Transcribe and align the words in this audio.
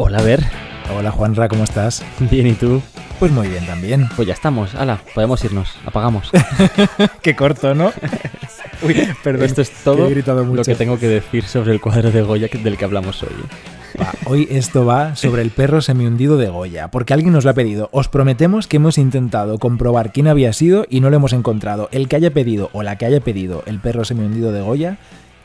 Hola, 0.00 0.22
ver. 0.22 0.44
Hola 0.96 1.10
Juanra, 1.10 1.48
¿cómo 1.48 1.64
estás? 1.64 2.04
Bien, 2.30 2.46
¿y 2.46 2.52
tú? 2.52 2.80
Pues 3.18 3.32
muy 3.32 3.48
bien 3.48 3.66
también. 3.66 4.08
Pues 4.14 4.28
ya 4.28 4.34
estamos. 4.34 4.76
Hala, 4.76 5.00
podemos 5.12 5.42
irnos. 5.44 5.76
Apagamos. 5.84 6.30
Qué 7.22 7.34
corto, 7.34 7.74
¿no? 7.74 7.92
Uy, 8.82 8.94
perdón, 9.24 9.46
Esto 9.46 9.60
es 9.60 9.72
todo 9.82 10.06
he 10.06 10.10
gritado 10.10 10.44
lo 10.44 10.62
que 10.62 10.76
tengo 10.76 11.00
que 11.00 11.08
decir 11.08 11.42
sobre 11.42 11.72
el 11.72 11.80
cuadro 11.80 12.12
de 12.12 12.22
Goya 12.22 12.48
del 12.62 12.76
que 12.76 12.84
hablamos 12.84 13.24
hoy. 13.24 13.30
Va, 14.00 14.12
hoy 14.26 14.46
esto 14.52 14.86
va 14.86 15.16
sobre 15.16 15.42
el 15.42 15.50
perro 15.50 15.82
semihundido 15.82 16.36
de 16.36 16.48
Goya, 16.48 16.92
porque 16.92 17.12
alguien 17.12 17.32
nos 17.32 17.44
lo 17.44 17.50
ha 17.50 17.54
pedido. 17.54 17.88
Os 17.90 18.06
prometemos 18.06 18.68
que 18.68 18.76
hemos 18.76 18.98
intentado 18.98 19.58
comprobar 19.58 20.12
quién 20.12 20.28
había 20.28 20.52
sido 20.52 20.86
y 20.88 21.00
no 21.00 21.10
lo 21.10 21.16
hemos 21.16 21.32
encontrado. 21.32 21.88
El 21.90 22.06
que 22.06 22.14
haya 22.14 22.30
pedido 22.30 22.70
o 22.72 22.84
la 22.84 22.96
que 22.98 23.06
haya 23.06 23.20
pedido 23.20 23.64
el 23.66 23.80
perro 23.80 24.04
semihundido 24.04 24.52
de 24.52 24.60
Goya, 24.60 24.98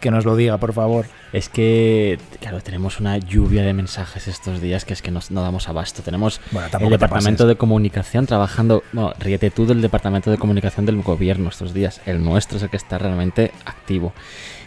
que 0.04 0.12
nos 0.12 0.26
lo 0.26 0.36
diga, 0.36 0.58
por 0.58 0.74
favor. 0.74 1.06
Es 1.32 1.48
que, 1.50 2.20
claro, 2.42 2.60
tenemos 2.62 3.00
una 3.00 3.18
lluvia 3.18 3.64
de 3.64 3.74
mensajes 3.74 4.28
estos 4.28 4.62
días 4.62 4.84
que 4.86 4.94
es 4.94 5.02
que 5.02 5.10
nos- 5.10 5.32
no 5.32 5.42
damos 5.42 5.70
abasto. 5.70 6.04
Tenemos 6.04 6.42
Bueno, 6.52 6.68
el 6.80 6.90
departamento 6.90 7.48
de 7.48 7.56
comunicación 7.56 8.26
trabajando. 8.26 8.84
Bueno, 8.92 9.14
ríete 9.18 9.50
tú 9.50 9.66
del 9.66 9.82
departamento 9.82 10.30
de 10.30 10.38
comunicación 10.38 10.86
del 10.86 11.02
gobierno 11.02 11.50
estos 11.50 11.74
días. 11.74 12.02
El 12.06 12.24
nuestro 12.24 12.58
es 12.58 12.64
el 12.64 12.70
que 12.70 12.78
está 12.78 12.98
realmente 12.98 13.52
activo. 13.66 14.14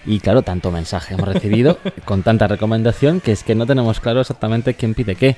Y 0.07 0.21
claro, 0.21 0.43
tanto 0.43 0.71
mensaje 0.71 1.15
hemos 1.15 1.29
recibido 1.29 1.79
con 2.07 2.23
tanta 2.23 2.47
recomendación 2.47 3.21
que 3.21 3.33
es 3.33 3.45
que 3.45 3.55
no 3.55 3.67
tenemos 3.67 4.01
claro 4.01 4.21
exactamente 4.23 4.75
quién 4.75 4.95
pide 4.95 5.17
qué. 5.17 5.37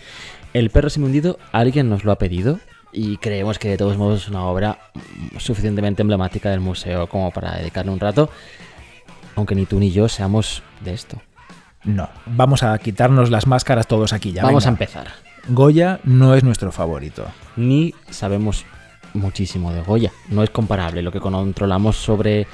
El 0.55 0.70
perro 0.70 0.89
hundido 0.97 1.39
alguien 1.53 1.91
nos 1.91 2.05
lo 2.05 2.12
ha 2.12 2.19
pedido 2.19 2.61
y 2.92 3.19
creemos 3.19 3.59
que 3.59 3.69
de 3.69 3.77
todos 3.77 3.97
modos 3.98 4.23
es 4.23 4.28
una 4.28 4.45
obra 4.45 4.78
suficientemente 5.39 6.03
emblemática 6.03 6.51
del 6.51 6.61
museo 6.61 7.06
como 7.09 7.30
para 7.30 7.56
dedicarle 7.59 7.92
un 7.92 8.01
rato, 8.01 8.30
aunque 9.38 9.55
ni 9.55 9.65
tú 9.66 9.78
ni 9.80 9.91
yo 9.91 10.09
seamos 10.09 10.62
de 10.84 10.92
esto. 10.92 11.20
No, 11.84 12.09
vamos 12.27 12.62
a 12.62 12.77
quitarnos 12.78 13.30
las 13.30 13.47
máscaras 13.47 13.87
todos 13.87 14.12
aquí 14.12 14.33
ya. 14.33 14.42
Vamos 14.42 14.66
a 14.66 14.69
empezar. 14.69 15.06
Goya 15.48 16.01
no 16.05 16.34
es 16.34 16.45
nuestro 16.45 16.73
favorito. 16.73 17.24
ni 17.56 17.95
sabemos 18.11 18.66
muchísimo 19.14 19.72
de 19.72 19.81
Goya. 19.81 20.12
No 20.28 20.42
es 20.42 20.50
comparable 20.50 21.00
lo 21.03 21.11
que 21.12 21.20
controlamos 21.20 21.97
sobre 21.97 22.47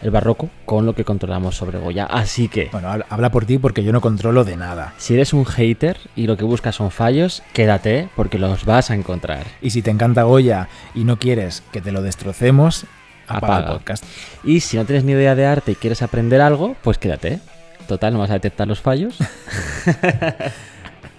el 0.00 0.10
barroco 0.12 0.48
con 0.64 0.86
lo 0.86 0.94
que 0.94 1.04
controlamos 1.04 1.56
sobre 1.56 1.78
Goya. 1.78 2.06
Así 2.06 2.48
que, 2.48 2.68
Bueno, 2.72 2.88
habla, 2.88 3.06
habla 3.10 3.30
por 3.30 3.44
ti 3.44 3.58
porque 3.58 3.82
yo 3.84 3.92
no 3.92 4.00
controlo 4.00 4.44
de 4.44 4.56
nada. 4.56 4.94
si 4.96 5.14
eres 5.14 5.32
un 5.32 5.44
hater 5.44 5.98
y 6.16 6.26
lo 6.28 6.36
que 6.36 6.44
buscas 6.44 6.76
son 6.76 6.90
fallos, 6.92 7.42
quédate 7.52 8.08
porque 8.16 8.38
los 8.38 8.64
vas 8.64 8.90
a 8.90 8.94
encontrar. 8.94 9.44
Y 9.60 9.70
si 9.70 9.82
te 9.82 9.90
encanta 9.90 10.22
Goya 10.22 10.68
y 10.94 11.02
no 11.04 11.18
quieres 11.18 11.62
que 11.72 11.80
te 11.82 11.90
lo 11.92 12.00
destrocemos, 12.00 12.86
apaga, 13.28 13.56
Apaga. 13.56 13.66
el 13.66 13.78
podcast. 13.78 14.04
Y 14.44 14.60
si 14.60 14.76
no 14.76 14.84
tienes 14.84 15.04
ni 15.04 15.12
idea 15.12 15.34
de 15.34 15.46
arte 15.46 15.72
y 15.72 15.74
quieres 15.74 16.02
aprender 16.02 16.40
algo, 16.40 16.76
pues 16.82 16.98
quédate. 16.98 17.40
Total, 17.86 18.12
no 18.12 18.18
vas 18.18 18.30
a 18.30 18.34
detectar 18.34 18.68
los 18.68 18.80
fallos. 18.80 19.16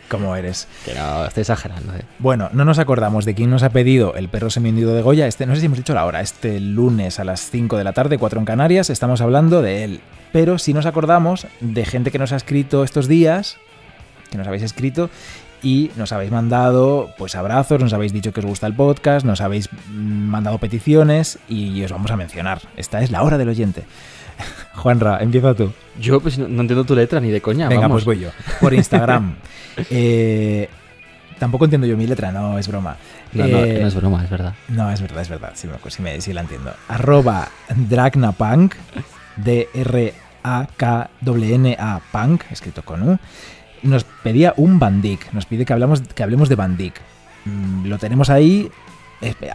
Como 0.09 0.35
eres. 0.35 0.67
que 0.85 0.95
no, 0.95 1.25
estoy 1.25 1.41
exagerando. 1.41 1.95
¿eh? 1.95 2.01
Bueno, 2.17 2.49
no 2.51 2.65
nos 2.65 2.79
acordamos 2.79 3.25
de 3.25 3.35
quién 3.35 3.51
nos 3.51 3.61
ha 3.61 3.69
pedido 3.69 4.15
el 4.15 4.27
perro 4.27 4.49
semihundido 4.49 4.95
de 4.95 5.03
Goya. 5.03 5.27
Este, 5.27 5.45
no 5.45 5.53
sé 5.53 5.59
si 5.61 5.67
hemos 5.67 5.77
dicho 5.77 5.93
la 5.93 6.05
hora. 6.05 6.21
Este 6.21 6.59
lunes 6.59 7.19
a 7.19 7.23
las 7.23 7.41
5 7.49 7.77
de 7.77 7.83
la 7.83 7.93
tarde, 7.93 8.17
4 8.17 8.39
en 8.39 8.45
Canarias, 8.45 8.89
estamos 8.89 9.21
hablando 9.21 9.61
de 9.61 9.83
él. 9.83 10.01
Pero 10.31 10.57
sí 10.57 10.73
nos 10.73 10.87
acordamos 10.87 11.45
de 11.59 11.85
gente 11.85 12.11
que 12.11 12.17
nos 12.17 12.31
ha 12.31 12.37
escrito 12.37 12.83
estos 12.83 13.07
días, 13.07 13.57
que 14.31 14.37
nos 14.37 14.47
habéis 14.47 14.63
escrito 14.63 15.09
y 15.63 15.91
nos 15.97 16.11
habéis 16.11 16.31
mandado 16.31 17.11
pues 17.17 17.35
abrazos, 17.35 17.79
nos 17.81 17.93
habéis 17.93 18.13
dicho 18.13 18.31
que 18.33 18.39
os 18.39 18.45
gusta 18.45 18.67
el 18.67 18.73
podcast, 18.73 19.25
nos 19.25 19.41
habéis 19.41 19.69
mm, 19.71 19.97
mandado 20.29 20.57
peticiones 20.57 21.39
y 21.49 21.83
os 21.83 21.91
vamos 21.91 22.11
a 22.11 22.15
mencionar. 22.15 22.61
Esta 22.77 23.01
es 23.01 23.11
la 23.11 23.23
hora 23.23 23.37
del 23.37 23.49
oyente. 23.49 23.83
Juanra, 24.75 25.17
empieza 25.21 25.53
tú. 25.53 25.73
Yo 25.99 26.21
pues 26.21 26.37
no, 26.39 26.47
no 26.47 26.61
entiendo 26.61 26.85
tu 26.85 26.95
letra 26.95 27.19
ni 27.19 27.29
de 27.29 27.41
coña. 27.41 27.67
Venga, 27.67 27.81
vamos. 27.83 28.03
pues 28.03 28.17
voy 28.17 28.19
yo. 28.25 28.29
Por 28.61 28.73
Instagram. 28.73 29.35
Eh, 29.89 30.67
tampoco 31.39 31.63
entiendo 31.63 31.87
yo 31.87 31.95
mi 31.95 32.05
letra, 32.05 32.33
no, 32.33 32.59
es 32.59 32.67
broma. 32.67 32.97
No, 33.31 33.47
no, 33.47 33.57
Eh, 33.59 33.77
no 33.81 33.87
es 33.87 33.95
broma, 33.95 34.21
es 34.25 34.29
verdad. 34.29 34.53
no, 34.67 34.91
es 34.91 34.99
verdad, 35.01 35.21
es 35.21 35.29
verdad. 35.29 35.51
Sí, 35.55 35.67
me, 35.67 35.75
sí, 35.89 36.01
me- 36.01 36.19
sí 36.19 36.33
la 36.33 36.41
entiendo. 36.41 36.73
Arroba 36.89 37.47
Dragnapunk, 37.73 38.75
D-R-A-K-N-A 40.79 42.01
Punk, 42.11 42.43
escrito 42.51 42.83
con 42.83 43.07
U. 43.09 43.17
Nos 43.83 44.03
pedía 44.03 44.53
un 44.57 44.79
Bandic. 44.79 45.31
Nos 45.33 45.45
pide 45.45 45.65
que, 45.65 45.73
hablamos, 45.73 46.01
que 46.01 46.23
hablemos 46.23 46.49
de 46.49 46.55
Bandic. 46.55 47.01
Mm, 47.45 47.85
lo 47.87 47.97
tenemos 47.97 48.29
ahí 48.29 48.69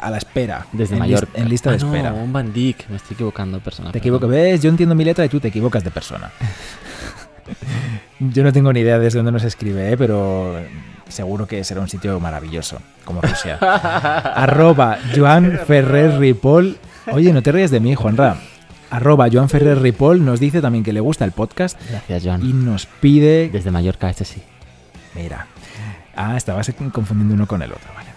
a 0.01 0.11
la 0.11 0.19
espera. 0.19 0.67
Desde 0.73 0.97
en 0.97 1.03
en 1.35 1.49
lista 1.49 1.71
de 1.71 1.77
Ah, 1.77 1.79
no, 1.81 1.87
espera. 1.95 2.13
un 2.13 2.33
Van 2.33 2.53
Dyck. 2.53 2.89
Me 2.89 2.97
estoy 2.97 3.15
equivocando, 3.15 3.61
persona. 3.61 3.93
Te 3.93 3.99
equivoco, 3.99 4.29
¿ves? 4.29 4.61
Yo 4.63 4.69
entiendo 4.71 4.95
mi 4.95 5.05
letra 5.05 5.25
y 5.25 5.29
tú 5.29 5.41
te 5.41 5.49
equivocas 5.49 5.83
de 5.85 5.91
persona. 5.91 6.31
Yo 8.19 8.43
no 8.43 8.53
tengo 8.53 8.73
ni 8.73 8.81
idea 8.81 8.99
desde 8.99 9.19
dónde 9.19 9.33
nos 9.33 9.45
escribe, 9.45 9.93
¿eh? 9.93 9.97
pero 9.99 10.57
seguro 11.09 11.47
que 11.47 11.63
será 11.63 11.81
un 11.81 11.89
sitio 11.89 12.19
maravilloso, 12.21 12.81
como 13.05 13.21
Rusia. 13.21 13.57
Arroba 13.61 14.99
Joan 15.15 15.61
Ferrer 15.67 16.19
Ripoll. 16.19 16.79
Oye, 17.13 17.33
no 17.33 17.43
te 17.43 17.53
ríes 17.53 17.71
de 17.71 17.81
mí, 17.81 17.95
Juanra. 17.95 18.37
Arroba 18.95 19.27
Joan 19.29 19.49
Ferrer 19.49 19.83
Ripoll 19.83 20.25
nos 20.25 20.39
dice 20.39 20.61
también 20.61 20.85
que 20.85 20.93
le 20.93 21.01
gusta 21.01 21.25
el 21.25 21.33
podcast 21.33 21.77
Gracias, 21.91 22.23
Joan. 22.25 22.49
y 22.49 22.53
nos 22.53 22.87
pide... 22.87 23.49
Desde 23.49 23.73
Mallorca, 23.73 24.09
este 24.09 24.25
sí. 24.25 24.41
Mira. 25.17 25.49
Ah, 26.15 26.37
estabas 26.37 26.73
confundiendo 26.93 27.35
uno 27.35 27.49
con 27.49 27.61
el 27.63 27.73
otro, 27.73 27.89
vale. 27.93 28.11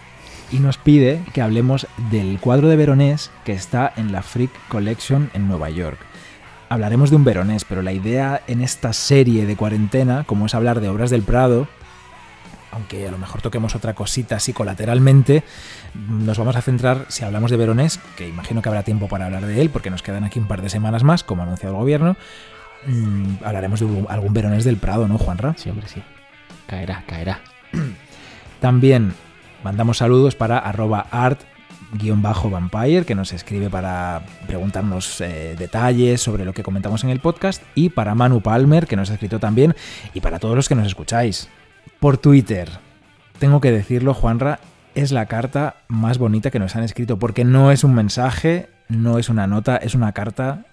Y 0.52 0.60
nos 0.60 0.78
pide 0.78 1.20
que 1.34 1.42
hablemos 1.42 1.88
del 2.12 2.38
cuadro 2.38 2.68
de 2.68 2.76
Veronés 2.76 3.32
que 3.44 3.54
está 3.54 3.92
en 3.96 4.12
la 4.12 4.22
Freak 4.22 4.52
Collection 4.68 5.30
en 5.34 5.48
Nueva 5.48 5.68
York. 5.68 5.98
Hablaremos 6.68 7.10
de 7.10 7.16
un 7.16 7.24
Veronés, 7.24 7.64
pero 7.64 7.82
la 7.82 7.92
idea 7.92 8.42
en 8.46 8.62
esta 8.62 8.92
serie 8.92 9.46
de 9.46 9.56
cuarentena, 9.56 10.22
como 10.24 10.46
es 10.46 10.54
hablar 10.54 10.80
de 10.80 10.88
obras 10.88 11.10
del 11.10 11.22
Prado, 11.22 11.66
aunque 12.72 13.06
a 13.06 13.10
lo 13.10 13.18
mejor 13.18 13.40
toquemos 13.42 13.74
otra 13.74 13.94
cosita 13.94 14.36
así 14.36 14.52
colateralmente, 14.52 15.42
nos 16.08 16.38
vamos 16.38 16.56
a 16.56 16.62
centrar, 16.62 17.06
si 17.08 17.24
hablamos 17.24 17.50
de 17.50 17.56
Veronés, 17.56 17.98
que 18.16 18.28
imagino 18.28 18.62
que 18.62 18.68
habrá 18.68 18.82
tiempo 18.82 19.08
para 19.08 19.26
hablar 19.26 19.46
de 19.46 19.60
él, 19.60 19.70
porque 19.70 19.90
nos 19.90 20.02
quedan 20.02 20.24
aquí 20.24 20.38
un 20.38 20.48
par 20.48 20.62
de 20.62 20.68
semanas 20.70 21.02
más, 21.04 21.24
como 21.24 21.42
ha 21.42 21.46
anunciado 21.46 21.74
el 21.74 21.80
gobierno, 21.80 22.16
mm, 22.86 23.44
hablaremos 23.44 23.80
de 23.80 23.86
algún- 24.08 24.32
Veronés 24.32 24.64
del 24.64 24.76
Prado, 24.76 25.08
¿no, 25.08 25.18
Juanra? 25.18 25.54
Sí, 25.56 25.70
hombre, 25.70 25.88
sí. 25.88 26.02
Caerá, 26.66 27.04
caerá. 27.06 27.40
También 28.60 29.14
mandamos 29.64 29.98
saludos 29.98 30.34
para 30.34 30.58
arroba 30.58 31.06
art-vampire, 31.10 33.04
que 33.04 33.14
nos 33.14 33.32
escribe 33.32 33.70
para 33.70 34.22
preguntarnos 34.46 35.20
eh, 35.20 35.56
detalles 35.58 36.20
sobre 36.20 36.44
lo 36.44 36.52
que 36.52 36.62
comentamos 36.62 37.04
en 37.04 37.10
el 37.10 37.20
podcast, 37.20 37.62
y 37.74 37.88
para 37.90 38.14
Manu 38.14 38.40
Palmer, 38.40 38.86
que 38.86 38.96
nos 38.96 39.10
ha 39.10 39.14
escrito 39.14 39.38
también, 39.38 39.74
y 40.14 40.20
para 40.20 40.38
todos 40.38 40.54
los 40.56 40.68
que 40.68 40.74
nos 40.74 40.86
escucháis. 40.86 41.48
Por 42.00 42.16
Twitter, 42.16 42.68
tengo 43.40 43.60
que 43.60 43.72
decirlo, 43.72 44.14
Juanra, 44.14 44.60
es 44.94 45.10
la 45.10 45.26
carta 45.26 45.76
más 45.88 46.18
bonita 46.18 46.50
que 46.50 46.58
nos 46.58 46.76
han 46.76 46.84
escrito, 46.84 47.18
porque 47.18 47.44
no 47.44 47.72
es 47.72 47.82
un 47.82 47.94
mensaje, 47.94 48.68
no 48.88 49.18
es 49.18 49.28
una 49.28 49.46
nota, 49.46 49.76
es 49.76 49.94
una 49.94 50.12
carta 50.12 50.64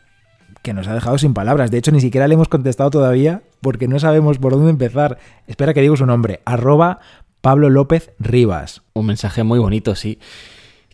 que 0.61 0.73
nos 0.73 0.87
ha 0.87 0.93
dejado 0.93 1.17
sin 1.17 1.33
palabras. 1.33 1.71
De 1.71 1.77
hecho, 1.77 1.91
ni 1.91 2.01
siquiera 2.01 2.27
le 2.27 2.35
hemos 2.35 2.47
contestado 2.47 2.89
todavía 2.89 3.43
porque 3.61 3.87
no 3.87 3.99
sabemos 3.99 4.37
por 4.37 4.53
dónde 4.53 4.71
empezar. 4.71 5.17
Espera 5.47 5.73
que 5.73 5.81
digo 5.81 5.97
su 5.97 6.05
nombre. 6.05 6.41
Arroba 6.45 6.99
Pablo 7.41 7.69
López 7.69 8.11
Rivas. 8.19 8.81
Un 8.93 9.07
mensaje 9.07 9.43
muy 9.43 9.59
bonito, 9.59 9.95
sí. 9.95 10.19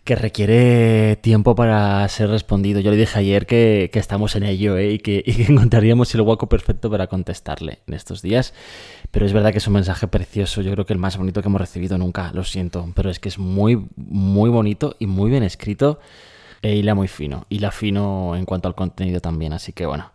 Que 0.04 0.16
requiere 0.16 1.16
tiempo 1.16 1.54
para 1.54 2.06
ser 2.08 2.28
respondido. 2.28 2.80
Yo 2.80 2.90
le 2.90 2.96
dije 2.96 3.18
ayer 3.18 3.46
que, 3.46 3.90
estamos 3.94 4.36
en 4.36 4.42
ello 4.42 4.76
¿eh? 4.76 4.92
y, 4.92 4.98
que, 4.98 5.22
y 5.24 5.32
que 5.32 5.42
encontraríamos 5.52 6.14
el 6.14 6.22
hueco 6.22 6.48
perfecto 6.48 6.90
para 6.90 7.06
contestarle 7.06 7.80
en 7.86 7.94
estos 7.94 8.20
días. 8.20 8.52
Pero 9.12 9.26
es 9.26 9.32
verdad 9.32 9.52
que 9.52 9.58
es 9.58 9.66
un 9.68 9.74
mensaje 9.74 10.08
precioso. 10.08 10.62
Yo 10.62 10.72
creo 10.72 10.86
que 10.86 10.94
el 10.94 10.98
más 10.98 11.16
bonito 11.16 11.42
que 11.42 11.48
hemos 11.48 11.60
recibido 11.60 11.98
nunca. 11.98 12.32
Lo 12.32 12.42
siento. 12.42 12.90
Pero 12.96 13.10
es 13.10 13.20
que 13.20 13.28
es 13.28 13.38
muy, 13.38 13.86
muy 13.94 14.50
bonito 14.50 14.96
y 14.98 15.06
muy 15.06 15.30
bien 15.30 15.44
escrito. 15.44 16.00
E 16.62 16.74
hila 16.74 16.94
muy 16.94 17.08
fino. 17.08 17.46
Hila 17.50 17.70
fino 17.70 18.34
en 18.34 18.46
cuanto 18.46 18.68
al 18.68 18.74
contenido 18.74 19.20
también. 19.20 19.52
Así 19.52 19.72
que 19.72 19.84
bueno, 19.84 20.12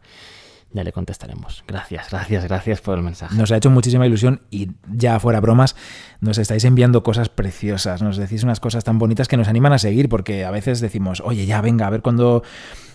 ya 0.74 0.84
le 0.84 0.92
contestaremos. 0.92 1.64
Gracias, 1.68 2.10
gracias, 2.10 2.44
gracias 2.46 2.82
por 2.82 2.98
el 2.98 3.04
mensaje. 3.04 3.36
Nos 3.36 3.52
ha 3.52 3.58
hecho 3.58 3.70
muchísima 3.70 4.06
ilusión 4.06 4.42
y 4.50 4.70
ya 4.92 5.20
fuera 5.20 5.40
bromas, 5.40 5.76
nos 6.20 6.38
estáis 6.38 6.66
enviando 6.66 7.04
cosas 7.04 7.30
preciosas, 7.30 8.02
nos 8.02 8.18
decís 8.18 8.44
unas 8.44 8.60
cosas 8.60 8.84
tan 8.84 9.00
bonitas 9.00 9.28
que 9.28 9.38
nos 9.38 9.48
animan 9.48 9.74
a 9.74 9.80
seguir 9.80 10.10
porque 10.10 10.46
a 10.46 10.52
veces 10.52 10.82
decimos, 10.82 11.22
oye, 11.24 11.46
ya 11.46 11.62
venga, 11.62 11.88
a 11.88 11.90
ver 11.90 12.02
cuándo 12.02 12.44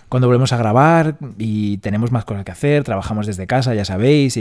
cuando 0.08 0.26
volvemos 0.28 0.52
a 0.52 0.58
grabar 0.58 1.16
y 1.38 1.78
tenemos 1.78 2.12
más 2.12 2.26
cosas 2.26 2.44
que 2.44 2.52
hacer, 2.52 2.84
trabajamos 2.84 3.26
desde 3.26 3.46
casa, 3.46 3.74
ya 3.74 3.86
sabéis, 3.86 4.36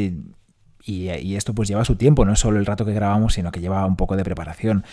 y, 0.84 1.10
y 1.10 1.36
esto 1.36 1.54
pues 1.54 1.68
lleva 1.70 1.86
su 1.86 1.96
tiempo, 1.96 2.26
no 2.26 2.34
es 2.34 2.40
solo 2.40 2.60
el 2.60 2.66
rato 2.66 2.86
que 2.86 2.94
grabamos, 2.94 3.34
sino 3.34 3.52
que 3.52 3.60
lleva 3.60 3.86
un 3.86 3.96
poco 3.96 4.16
de 4.16 4.24
preparación. 4.24 4.84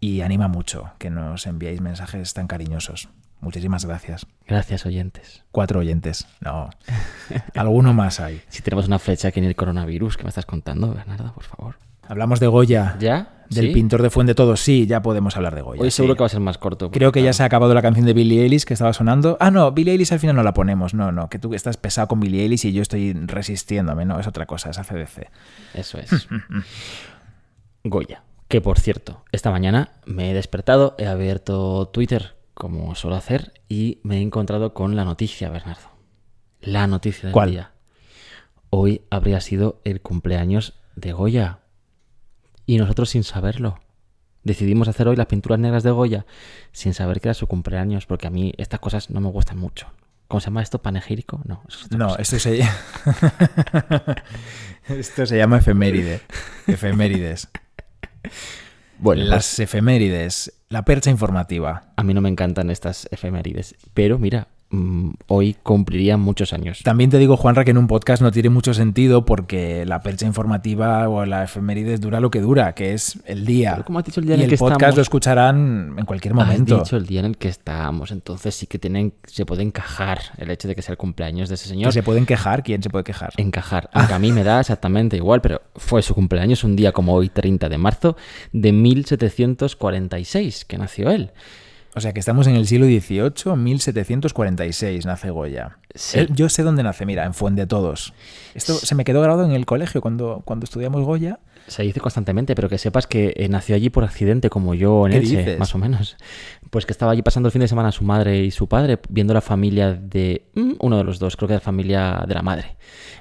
Y 0.00 0.22
anima 0.22 0.48
mucho 0.48 0.92
que 0.98 1.10
nos 1.10 1.46
enviéis 1.46 1.80
mensajes 1.80 2.32
tan 2.32 2.46
cariñosos. 2.46 3.10
Muchísimas 3.40 3.84
gracias. 3.84 4.26
Gracias, 4.46 4.84
oyentes. 4.86 5.44
Cuatro 5.50 5.80
oyentes. 5.80 6.26
No. 6.40 6.70
Alguno 7.54 7.94
más 7.94 8.20
hay. 8.20 8.42
Si 8.48 8.62
tenemos 8.62 8.86
una 8.86 8.98
flecha 8.98 9.28
aquí 9.28 9.40
en 9.40 9.46
el 9.46 9.56
coronavirus, 9.56 10.16
¿qué 10.16 10.24
me 10.24 10.28
estás 10.28 10.46
contando, 10.46 10.94
Bernardo, 10.94 11.32
por 11.32 11.44
favor? 11.44 11.76
Hablamos 12.06 12.40
de 12.40 12.46
Goya. 12.48 12.96
¿Ya? 12.98 13.39
Del 13.50 13.66
¿Sí? 13.66 13.72
pintor 13.72 14.00
de 14.00 14.10
Fuente 14.10 14.34
Todos. 14.36 14.60
Sí, 14.60 14.86
ya 14.86 15.02
podemos 15.02 15.36
hablar 15.36 15.56
de 15.56 15.62
Goya. 15.62 15.82
Hoy 15.82 15.90
sí. 15.90 15.96
seguro 15.96 16.14
que 16.14 16.20
va 16.20 16.26
a 16.26 16.30
ser 16.30 16.40
más 16.40 16.56
corto. 16.56 16.90
Creo 16.92 17.10
que 17.10 17.22
ya 17.22 17.32
se 17.32 17.42
ha 17.42 17.46
acabado 17.46 17.74
la 17.74 17.82
canción 17.82 18.06
de 18.06 18.12
Billie 18.12 18.42
Eilish 18.42 18.64
que 18.64 18.74
estaba 18.74 18.92
sonando. 18.92 19.36
Ah, 19.40 19.50
no, 19.50 19.72
Billie 19.72 19.92
Eilish 19.92 20.12
al 20.12 20.20
final 20.20 20.36
no 20.36 20.42
la 20.44 20.54
ponemos. 20.54 20.94
No, 20.94 21.10
no, 21.10 21.28
que 21.28 21.38
tú 21.40 21.52
estás 21.54 21.76
pesado 21.76 22.06
con 22.06 22.20
Billie 22.20 22.42
Eilish 22.42 22.64
y 22.66 22.72
yo 22.72 22.80
estoy 22.80 23.12
resistiéndome. 23.12 24.04
No, 24.04 24.20
es 24.20 24.26
otra 24.28 24.46
cosa, 24.46 24.70
es 24.70 24.78
ACDC. 24.78 25.28
Eso 25.74 25.98
es. 25.98 26.10
Goya. 27.84 28.22
Que 28.48 28.60
por 28.60 28.80
cierto, 28.80 29.24
esta 29.30 29.50
mañana 29.52 29.92
me 30.06 30.30
he 30.30 30.34
despertado, 30.34 30.96
he 30.98 31.06
abierto 31.06 31.88
Twitter 31.88 32.34
como 32.54 32.94
suelo 32.96 33.16
hacer 33.16 33.52
y 33.68 34.00
me 34.02 34.18
he 34.18 34.22
encontrado 34.22 34.74
con 34.74 34.96
la 34.96 35.04
noticia, 35.04 35.50
Bernardo. 35.50 35.88
La 36.60 36.86
noticia 36.86 37.24
del 37.28 37.32
¿Cuál? 37.32 37.50
día. 37.52 37.70
Hoy 38.70 39.02
habría 39.08 39.40
sido 39.40 39.80
el 39.84 40.00
cumpleaños 40.00 40.74
de 40.94 41.12
Goya. 41.12 41.59
Y 42.70 42.78
nosotros 42.78 43.10
sin 43.10 43.24
saberlo. 43.24 43.80
Decidimos 44.44 44.86
hacer 44.86 45.08
hoy 45.08 45.16
las 45.16 45.26
pinturas 45.26 45.58
negras 45.58 45.82
de 45.82 45.90
Goya 45.90 46.24
sin 46.70 46.94
saber 46.94 47.20
que 47.20 47.26
era 47.26 47.34
su 47.34 47.48
cumpleaños, 47.48 48.06
porque 48.06 48.28
a 48.28 48.30
mí 48.30 48.52
estas 48.58 48.78
cosas 48.78 49.10
no 49.10 49.20
me 49.20 49.28
gustan 49.28 49.58
mucho. 49.58 49.88
¿Cómo 50.28 50.40
se 50.40 50.46
llama 50.46 50.62
esto? 50.62 50.80
¿Panegírico? 50.80 51.40
No, 51.46 51.64
eso 51.68 51.86
es 51.86 51.90
No, 51.90 52.16
esto 52.16 52.38
se... 52.38 52.60
esto 54.88 55.26
se 55.26 55.36
llama 55.36 55.58
efeméride. 55.58 56.20
Efemérides. 56.68 57.48
Bueno, 59.00 59.22
pues- 59.22 59.30
Las 59.30 59.58
efemérides. 59.58 60.52
La 60.68 60.84
percha 60.84 61.10
informativa. 61.10 61.92
A 61.96 62.04
mí 62.04 62.14
no 62.14 62.20
me 62.20 62.28
encantan 62.28 62.70
estas 62.70 63.08
efemérides, 63.10 63.74
pero 63.94 64.16
mira, 64.20 64.46
hoy 65.26 65.56
cumplirían 65.62 66.20
muchos 66.20 66.52
años. 66.52 66.80
También 66.84 67.10
te 67.10 67.18
digo, 67.18 67.36
Juanra, 67.36 67.64
que 67.64 67.72
en 67.72 67.78
un 67.78 67.88
podcast 67.88 68.22
no 68.22 68.30
tiene 68.30 68.50
mucho 68.50 68.72
sentido 68.72 69.24
porque 69.24 69.84
la 69.84 70.00
percha 70.00 70.26
informativa 70.26 71.08
o 71.08 71.24
la 71.26 71.42
efemérides 71.44 72.00
dura 72.00 72.20
lo 72.20 72.30
que 72.30 72.40
dura, 72.40 72.72
que 72.74 72.92
es 72.94 73.18
el 73.26 73.44
día. 73.46 73.72
Pero 73.72 73.84
como 73.84 73.98
has 73.98 74.04
dicho 74.04 74.20
el 74.20 74.26
día 74.26 74.36
y 74.36 74.38
en 74.38 74.40
el 74.42 74.44
el 74.44 74.50
que 74.50 74.58
podcast 74.58 74.76
estamos- 74.80 74.96
lo 74.96 75.02
escucharán 75.02 75.94
en 75.98 76.04
cualquier 76.04 76.34
momento. 76.34 76.76
Has 76.76 76.82
dicho 76.84 76.96
el 76.96 77.06
día 77.06 77.18
en 77.20 77.26
el 77.26 77.36
que 77.36 77.48
estábamos, 77.48 78.12
entonces 78.12 78.54
sí 78.54 78.66
que 78.68 78.78
tienen, 78.78 79.12
se 79.24 79.44
puede 79.44 79.62
encajar 79.62 80.20
el 80.38 80.50
hecho 80.50 80.68
de 80.68 80.76
que 80.76 80.82
sea 80.82 80.92
el 80.92 80.98
cumpleaños 80.98 81.48
de 81.48 81.56
ese 81.56 81.64
Que 81.64 81.68
señor. 81.70 81.92
se 81.92 82.02
pueden 82.04 82.24
quejar, 82.24 82.62
¿quién 82.62 82.80
se 82.82 82.90
puede 82.90 83.02
quejar? 83.02 83.32
Encajar. 83.38 83.90
Aunque 83.92 84.14
a 84.14 84.18
mí 84.20 84.30
me 84.30 84.44
da 84.44 84.60
exactamente 84.60 85.16
igual, 85.16 85.40
pero 85.40 85.62
fue 85.74 86.00
su 86.02 86.14
cumpleaños 86.14 86.62
un 86.62 86.76
día 86.76 86.92
como 86.92 87.12
hoy, 87.14 87.28
30 87.28 87.68
de 87.68 87.76
marzo 87.78 88.16
de 88.52 88.70
1746, 88.72 90.64
que 90.64 90.78
nació 90.78 91.10
él. 91.10 91.30
O 91.94 92.00
sea 92.00 92.12
que 92.12 92.20
estamos 92.20 92.46
en 92.46 92.54
el 92.54 92.66
siglo 92.68 92.86
XVIII, 92.86 93.56
1746 93.56 95.06
nace 95.06 95.30
Goya. 95.30 95.78
Sí. 95.94 96.20
Él- 96.20 96.28
yo 96.34 96.48
sé 96.48 96.62
dónde 96.62 96.82
nace, 96.84 97.04
mira, 97.04 97.24
en 97.24 97.34
Fuente 97.34 97.66
Todos. 97.66 98.12
Esto 98.54 98.74
se 98.74 98.94
me 98.94 99.04
quedó 99.04 99.20
grabado 99.20 99.44
en 99.44 99.52
el 99.52 99.66
colegio 99.66 100.00
cuando, 100.00 100.42
cuando 100.44 100.64
estudiamos 100.64 101.02
Goya. 101.04 101.40
Se 101.66 101.82
dice 101.82 102.00
constantemente, 102.00 102.54
pero 102.54 102.68
que 102.68 102.78
sepas 102.78 103.06
que 103.06 103.32
eh, 103.36 103.48
nació 103.48 103.74
allí 103.76 103.90
por 103.90 104.04
accidente, 104.04 104.50
como 104.50 104.74
yo 104.74 105.06
en 105.06 105.12
¿Qué 105.12 105.18
Elche, 105.18 105.36
dices? 105.38 105.58
más 105.58 105.74
o 105.74 105.78
menos. 105.78 106.16
Pues 106.70 106.86
que 106.86 106.92
estaba 106.92 107.12
allí 107.12 107.22
pasando 107.22 107.48
el 107.48 107.52
fin 107.52 107.60
de 107.60 107.68
semana 107.68 107.92
su 107.92 108.04
madre 108.04 108.38
y 108.44 108.50
su 108.50 108.68
padre, 108.68 108.98
viendo 109.08 109.34
la 109.34 109.40
familia 109.40 109.92
de 109.92 110.46
mm, 110.54 110.72
uno 110.80 110.96
de 110.96 111.04
los 111.04 111.18
dos, 111.18 111.36
creo 111.36 111.48
que 111.48 111.54
la 111.54 111.60
familia 111.60 112.24
de 112.26 112.34
la 112.34 112.42
madre. 112.42 112.76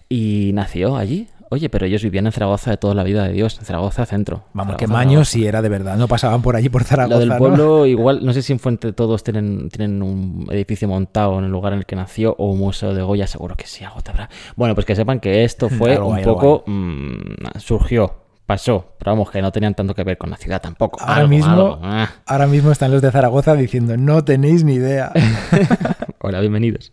Y 0.08 0.52
nació 0.54 0.96
allí. 0.96 1.28
Oye, 1.52 1.68
pero 1.70 1.88
ellos 1.88 2.04
vivían 2.04 2.28
en 2.28 2.32
Zaragoza 2.32 2.70
de 2.70 2.78
toda 2.78 2.94
la 2.94 3.04
vida 3.04 3.24
de 3.24 3.34
Dios, 3.34 3.58
en 3.58 3.66
Zaragoza 3.66 4.06
centro. 4.06 4.44
Vamos, 4.54 4.76
que 4.76 4.86
Zaragoza, 4.86 4.94
Maño 4.94 5.10
Zaragoza. 5.12 5.32
sí 5.32 5.46
era 5.48 5.62
de 5.64 5.70
verdad, 5.70 5.98
no 5.98 6.08
pasaban 6.08 6.42
por 6.44 6.56
allí 6.56 6.70
por 6.70 6.84
Zaragoza. 6.84 7.16
Lo 7.16 7.20
del 7.20 7.30
¿no? 7.30 7.38
pueblo, 7.38 7.86
igual, 7.88 8.24
no 8.24 8.34
sé 8.34 8.42
si 8.44 8.54
en 8.54 8.60
Fuente 8.60 8.94
todos 8.94 9.24
tienen, 9.24 9.70
tienen 9.70 10.04
un 10.04 10.46
edificio 10.52 10.88
montado 10.88 11.40
en 11.40 11.46
el 11.46 11.52
lugar 11.52 11.74
en 11.74 11.80
el 11.80 11.86
que 11.88 11.96
nació 11.96 12.36
o 12.38 12.52
un 12.52 12.60
museo 12.60 12.94
de 12.94 13.02
Goya, 13.02 13.26
seguro 13.26 13.56
que 13.58 13.66
sí, 13.66 13.84
algo 13.84 14.02
te 14.02 14.12
habrá. 14.12 14.30
Bueno, 14.56 14.76
pues 14.76 14.86
que 14.86 14.96
sepan 14.96 15.20
que 15.20 15.44
esto 15.44 15.70
fue 15.70 15.94
Algo 15.94 16.10
un 16.10 16.18
algo 16.18 16.34
poco. 16.36 16.64
mm, 16.68 17.58
surgió, 17.58 18.14
pasó, 18.46 18.94
pero 19.00 19.14
vamos, 19.14 19.32
que 19.32 19.42
no 19.42 19.52
tenían 19.52 19.74
tanto 19.74 19.96
que 19.96 20.04
ver 20.04 20.20
con 20.20 20.30
la 20.30 20.38
ciudad 20.38 20.62
tampoco. 20.62 21.00
Ahora 21.02 21.16
Algo, 21.16 21.30
mismo- 21.30 21.52
algo, 21.52 21.80
ah. 21.82 22.10
Ahora 22.28 22.46
mismo 22.46 22.72
están 22.72 22.92
los 22.92 23.02
de 23.02 23.10
Zaragoza 23.10 23.56
diciendo, 23.56 23.98
no 23.98 24.24
tenéis 24.24 24.64
ni 24.64 24.74
idea. 24.76 25.12
Hola, 26.22 26.42
bienvenidos. 26.42 26.92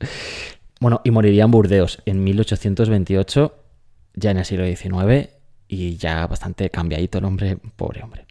Bueno, 0.81 1.03
y 1.05 1.11
moriría 1.11 1.45
en 1.45 1.51
Burdeos 1.51 2.01
en 2.07 2.25
1828, 2.25 3.55
ya 4.17 4.33
en 4.33 4.39
el 4.39 4.45
siglo 4.45 4.67
XIX, 4.67 5.29
y 5.69 5.97
ya 5.97 6.27
bastante 6.27 6.71
cambiadito 6.71 7.19
el 7.19 7.25
hombre, 7.25 7.59
pobre 7.77 8.03
hombre. 8.03 8.27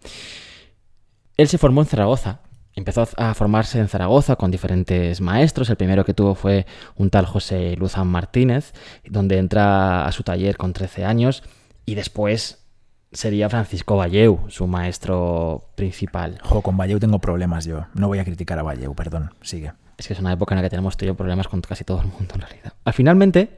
Él 1.38 1.48
se 1.48 1.58
formó 1.58 1.82
en 1.82 1.88
Zaragoza. 1.88 2.40
Empezó 2.76 3.08
a 3.18 3.34
formarse 3.34 3.80
en 3.80 3.88
Zaragoza 3.88 4.36
con 4.36 4.52
diferentes 4.52 5.22
maestros. 5.22 5.70
El 5.70 5.78
primero 5.78 6.04
que 6.04 6.14
tuvo 6.14 6.36
fue 6.36 6.66
un 6.98 7.10
tal 7.10 7.26
José 7.26 7.76
Luzán 7.78 8.08
Martínez, 8.08 8.74
donde 9.06 9.38
entra 9.38 10.06
a 10.06 10.12
su 10.12 10.24
taller 10.24 10.58
con 10.58 10.74
13 10.74 11.06
años. 11.06 11.44
Y 11.86 11.96
después 11.96 12.66
sería 13.14 13.50
Francisco 13.50 13.96
Valleu, 13.96 14.50
su 14.50 14.68
maestro 14.68 15.70
principal. 15.76 16.40
Jo, 16.44 16.62
con 16.62 16.76
Valleu 16.76 17.00
tengo 17.00 17.20
problemas 17.20 17.66
yo. 17.66 17.86
No 17.94 18.08
voy 18.08 18.20
a 18.20 18.26
criticar 18.26 18.60
a 18.60 18.64
Valleu, 18.64 18.94
perdón. 18.94 19.34
Sigue. 19.42 19.72
Es 19.98 20.08
que 20.08 20.14
es 20.14 20.20
una 20.20 20.34
época 20.34 20.54
en 20.54 20.58
la 20.58 20.64
que 20.64 20.70
tenemos 20.70 20.98
tú 20.98 21.06
y 21.06 21.08
yo 21.08 21.16
problemas 21.16 21.48
con 21.48 21.62
casi 21.62 21.86
todo 21.86 22.02
el 22.02 22.08
mundo 22.08 22.36
en 22.36 22.42
realidad. 22.42 22.74
Al 22.84 22.94
finalmente, 22.94 23.58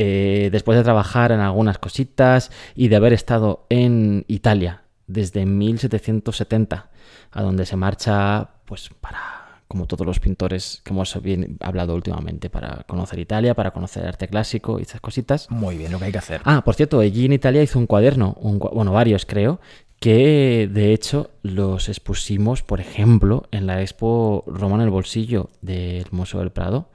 eh, 0.00 0.48
después 0.52 0.78
de 0.78 0.84
trabajar 0.84 1.32
en 1.32 1.40
algunas 1.40 1.78
cositas 1.78 2.52
y 2.76 2.86
de 2.86 2.94
haber 2.94 3.12
estado 3.12 3.66
en 3.68 4.24
Italia 4.28 4.82
desde 5.08 5.44
1770, 5.44 6.88
a 7.32 7.42
donde 7.42 7.66
se 7.66 7.74
marcha, 7.74 8.48
pues 8.64 8.90
para, 9.00 9.62
como 9.66 9.86
todos 9.88 10.06
los 10.06 10.20
pintores 10.20 10.82
que 10.84 10.92
hemos 10.92 11.20
bien 11.20 11.56
hablado 11.58 11.96
últimamente, 11.96 12.48
para 12.48 12.84
conocer 12.84 13.18
Italia, 13.18 13.54
para 13.54 13.72
conocer 13.72 14.06
arte 14.06 14.28
clásico 14.28 14.78
y 14.78 14.82
esas 14.82 15.00
cositas. 15.00 15.50
Muy 15.50 15.76
bien, 15.76 15.90
lo 15.90 15.98
que 15.98 16.04
hay 16.04 16.12
que 16.12 16.18
hacer. 16.18 16.42
Ah, 16.44 16.62
por 16.64 16.76
cierto, 16.76 17.00
allí 17.00 17.24
en 17.24 17.32
Italia 17.32 17.60
hizo 17.60 17.80
un 17.80 17.88
cuaderno, 17.88 18.36
un 18.40 18.60
bueno, 18.60 18.92
varios 18.92 19.26
creo, 19.26 19.60
que 19.98 20.70
de 20.72 20.92
hecho 20.92 21.32
los 21.42 21.88
expusimos, 21.88 22.62
por 22.62 22.80
ejemplo, 22.80 23.48
en 23.50 23.66
la 23.66 23.82
expo 23.82 24.44
Roma 24.46 24.76
en 24.76 24.82
el 24.82 24.90
bolsillo 24.90 25.50
del 25.60 26.06
Museo 26.12 26.38
del 26.38 26.52
Prado. 26.52 26.88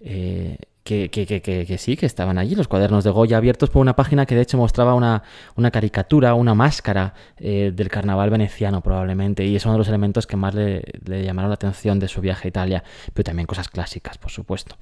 eh, 0.00 0.56
que, 0.84 1.10
que- 1.10 1.26
que- 1.26 1.40
que- 1.40 1.78
sí, 1.78 1.96
que 1.96 2.06
estaban 2.06 2.38
allí 2.38 2.54
los 2.54 2.66
cuadernos 2.68 3.04
de 3.04 3.10
Goya 3.10 3.36
abiertos 3.36 3.70
por 3.70 3.80
una 3.80 3.94
página 3.94 4.26
que 4.26 4.34
de 4.34 4.42
hecho 4.42 4.58
mostraba 4.58 4.94
una, 4.94 5.22
una 5.54 5.70
caricatura, 5.70 6.34
una 6.34 6.54
máscara 6.54 7.14
eh, 7.36 7.72
del 7.74 7.88
carnaval 7.88 8.30
veneciano 8.30 8.80
probablemente, 8.80 9.44
y 9.44 9.54
es 9.56 9.64
uno 9.64 9.74
de 9.74 9.78
los 9.78 9.88
elementos 9.88 10.26
que 10.26 10.36
más 10.36 10.54
le, 10.54 10.82
le 11.04 11.24
llamaron 11.24 11.50
la 11.50 11.54
atención 11.54 11.98
de 11.98 12.08
su 12.08 12.20
viaje 12.20 12.46
a 12.46 12.50
Italia, 12.50 12.84
pero 13.14 13.24
también 13.24 13.46
cosas 13.46 13.68
clásicas, 13.68 14.18
por 14.18 14.30
supuesto. 14.32 14.76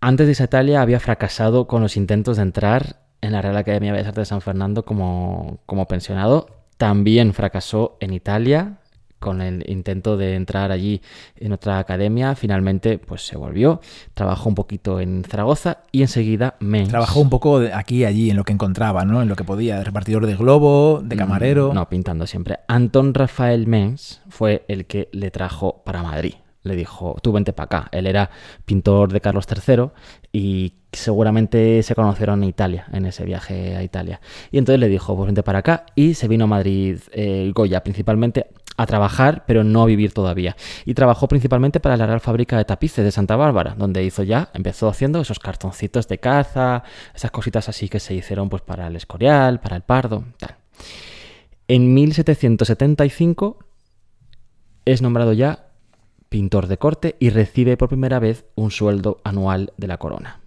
Antes 0.00 0.26
de 0.26 0.30
irse 0.32 0.42
a 0.42 0.46
Italia 0.46 0.80
había 0.80 0.98
fracasado 1.00 1.66
con 1.66 1.82
los 1.82 1.96
intentos 1.98 2.38
de 2.38 2.42
entrar 2.44 3.00
en 3.20 3.32
la 3.32 3.42
Real 3.42 3.56
Academia 3.58 3.92
de 3.92 3.98
Bellas 3.98 4.08
Artes 4.08 4.22
de 4.22 4.26
San 4.26 4.40
Fernando 4.40 4.86
como, 4.86 5.58
como 5.66 5.86
pensionado. 5.86 6.46
También 6.78 7.34
fracasó 7.34 7.98
en 8.00 8.14
Italia 8.14 8.78
con 9.20 9.40
el 9.40 9.64
intento 9.70 10.16
de 10.16 10.34
entrar 10.34 10.72
allí 10.72 11.00
en 11.36 11.52
otra 11.52 11.78
academia. 11.78 12.34
Finalmente, 12.34 12.98
pues 12.98 13.24
se 13.24 13.36
volvió, 13.36 13.80
trabajó 14.14 14.48
un 14.48 14.54
poquito 14.56 14.98
en 14.98 15.22
Zaragoza 15.22 15.78
y 15.92 16.02
enseguida 16.02 16.56
Mens. 16.58 16.88
Trabajó 16.88 17.20
un 17.20 17.30
poco 17.30 17.60
aquí 17.72 17.98
y 17.98 18.04
allí 18.04 18.30
en 18.30 18.36
lo 18.36 18.44
que 18.44 18.52
encontraba, 18.52 19.04
¿no? 19.04 19.22
En 19.22 19.28
lo 19.28 19.36
que 19.36 19.44
podía, 19.44 19.78
de 19.78 19.84
repartidor 19.84 20.26
de 20.26 20.34
globo, 20.34 21.00
de 21.04 21.16
camarero. 21.16 21.70
Mm, 21.70 21.74
No, 21.74 21.88
pintando 21.88 22.26
siempre. 22.26 22.58
Antón 22.66 23.14
Rafael 23.14 23.66
Mens 23.66 24.22
fue 24.28 24.64
el 24.66 24.86
que 24.86 25.08
le 25.12 25.30
trajo 25.30 25.82
para 25.84 26.02
Madrid. 26.02 26.34
Le 26.62 26.76
dijo, 26.76 27.16
tú 27.22 27.32
vente 27.32 27.52
para 27.54 27.64
acá. 27.64 27.88
Él 27.90 28.06
era 28.06 28.30
pintor 28.66 29.12
de 29.12 29.20
Carlos 29.22 29.46
III 29.48 29.90
y 30.30 30.74
seguramente 30.92 31.82
se 31.82 31.94
conocieron 31.94 32.42
en 32.42 32.48
Italia, 32.50 32.86
en 32.92 33.06
ese 33.06 33.24
viaje 33.24 33.76
a 33.76 33.82
Italia. 33.82 34.20
Y 34.50 34.58
entonces 34.58 34.78
le 34.80 34.88
dijo, 34.88 35.16
pues 35.16 35.26
vente 35.26 35.42
para 35.42 35.60
acá 35.60 35.86
y 35.94 36.14
se 36.14 36.28
vino 36.28 36.44
a 36.44 36.48
Madrid 36.48 36.98
eh, 37.12 37.50
Goya, 37.54 37.82
principalmente 37.82 38.48
a 38.76 38.86
trabajar, 38.86 39.44
pero 39.46 39.64
no 39.64 39.82
a 39.82 39.86
vivir 39.86 40.12
todavía. 40.12 40.56
Y 40.84 40.94
trabajó 40.94 41.28
principalmente 41.28 41.80
para 41.80 41.96
la 41.96 42.06
Real 42.06 42.20
Fábrica 42.20 42.56
de 42.56 42.64
Tapices 42.64 43.04
de 43.04 43.10
Santa 43.10 43.36
Bárbara, 43.36 43.74
donde 43.76 44.04
hizo 44.04 44.22
ya, 44.22 44.50
empezó 44.54 44.88
haciendo 44.88 45.20
esos 45.20 45.38
cartoncitos 45.38 46.08
de 46.08 46.18
caza, 46.18 46.82
esas 47.14 47.30
cositas 47.30 47.68
así 47.68 47.88
que 47.88 48.00
se 48.00 48.14
hicieron 48.14 48.48
pues 48.48 48.62
para 48.62 48.86
el 48.86 48.96
Escorial, 48.96 49.60
para 49.60 49.76
el 49.76 49.82
Pardo, 49.82 50.24
tal. 50.38 50.56
En 51.68 51.94
1775 51.94 53.58
es 54.84 55.02
nombrado 55.02 55.32
ya 55.32 55.66
pintor 56.28 56.66
de 56.66 56.78
corte 56.78 57.16
y 57.18 57.30
recibe 57.30 57.76
por 57.76 57.88
primera 57.88 58.18
vez 58.18 58.46
un 58.54 58.70
sueldo 58.70 59.20
anual 59.24 59.72
de 59.76 59.86
la 59.88 59.98
corona. 59.98 60.39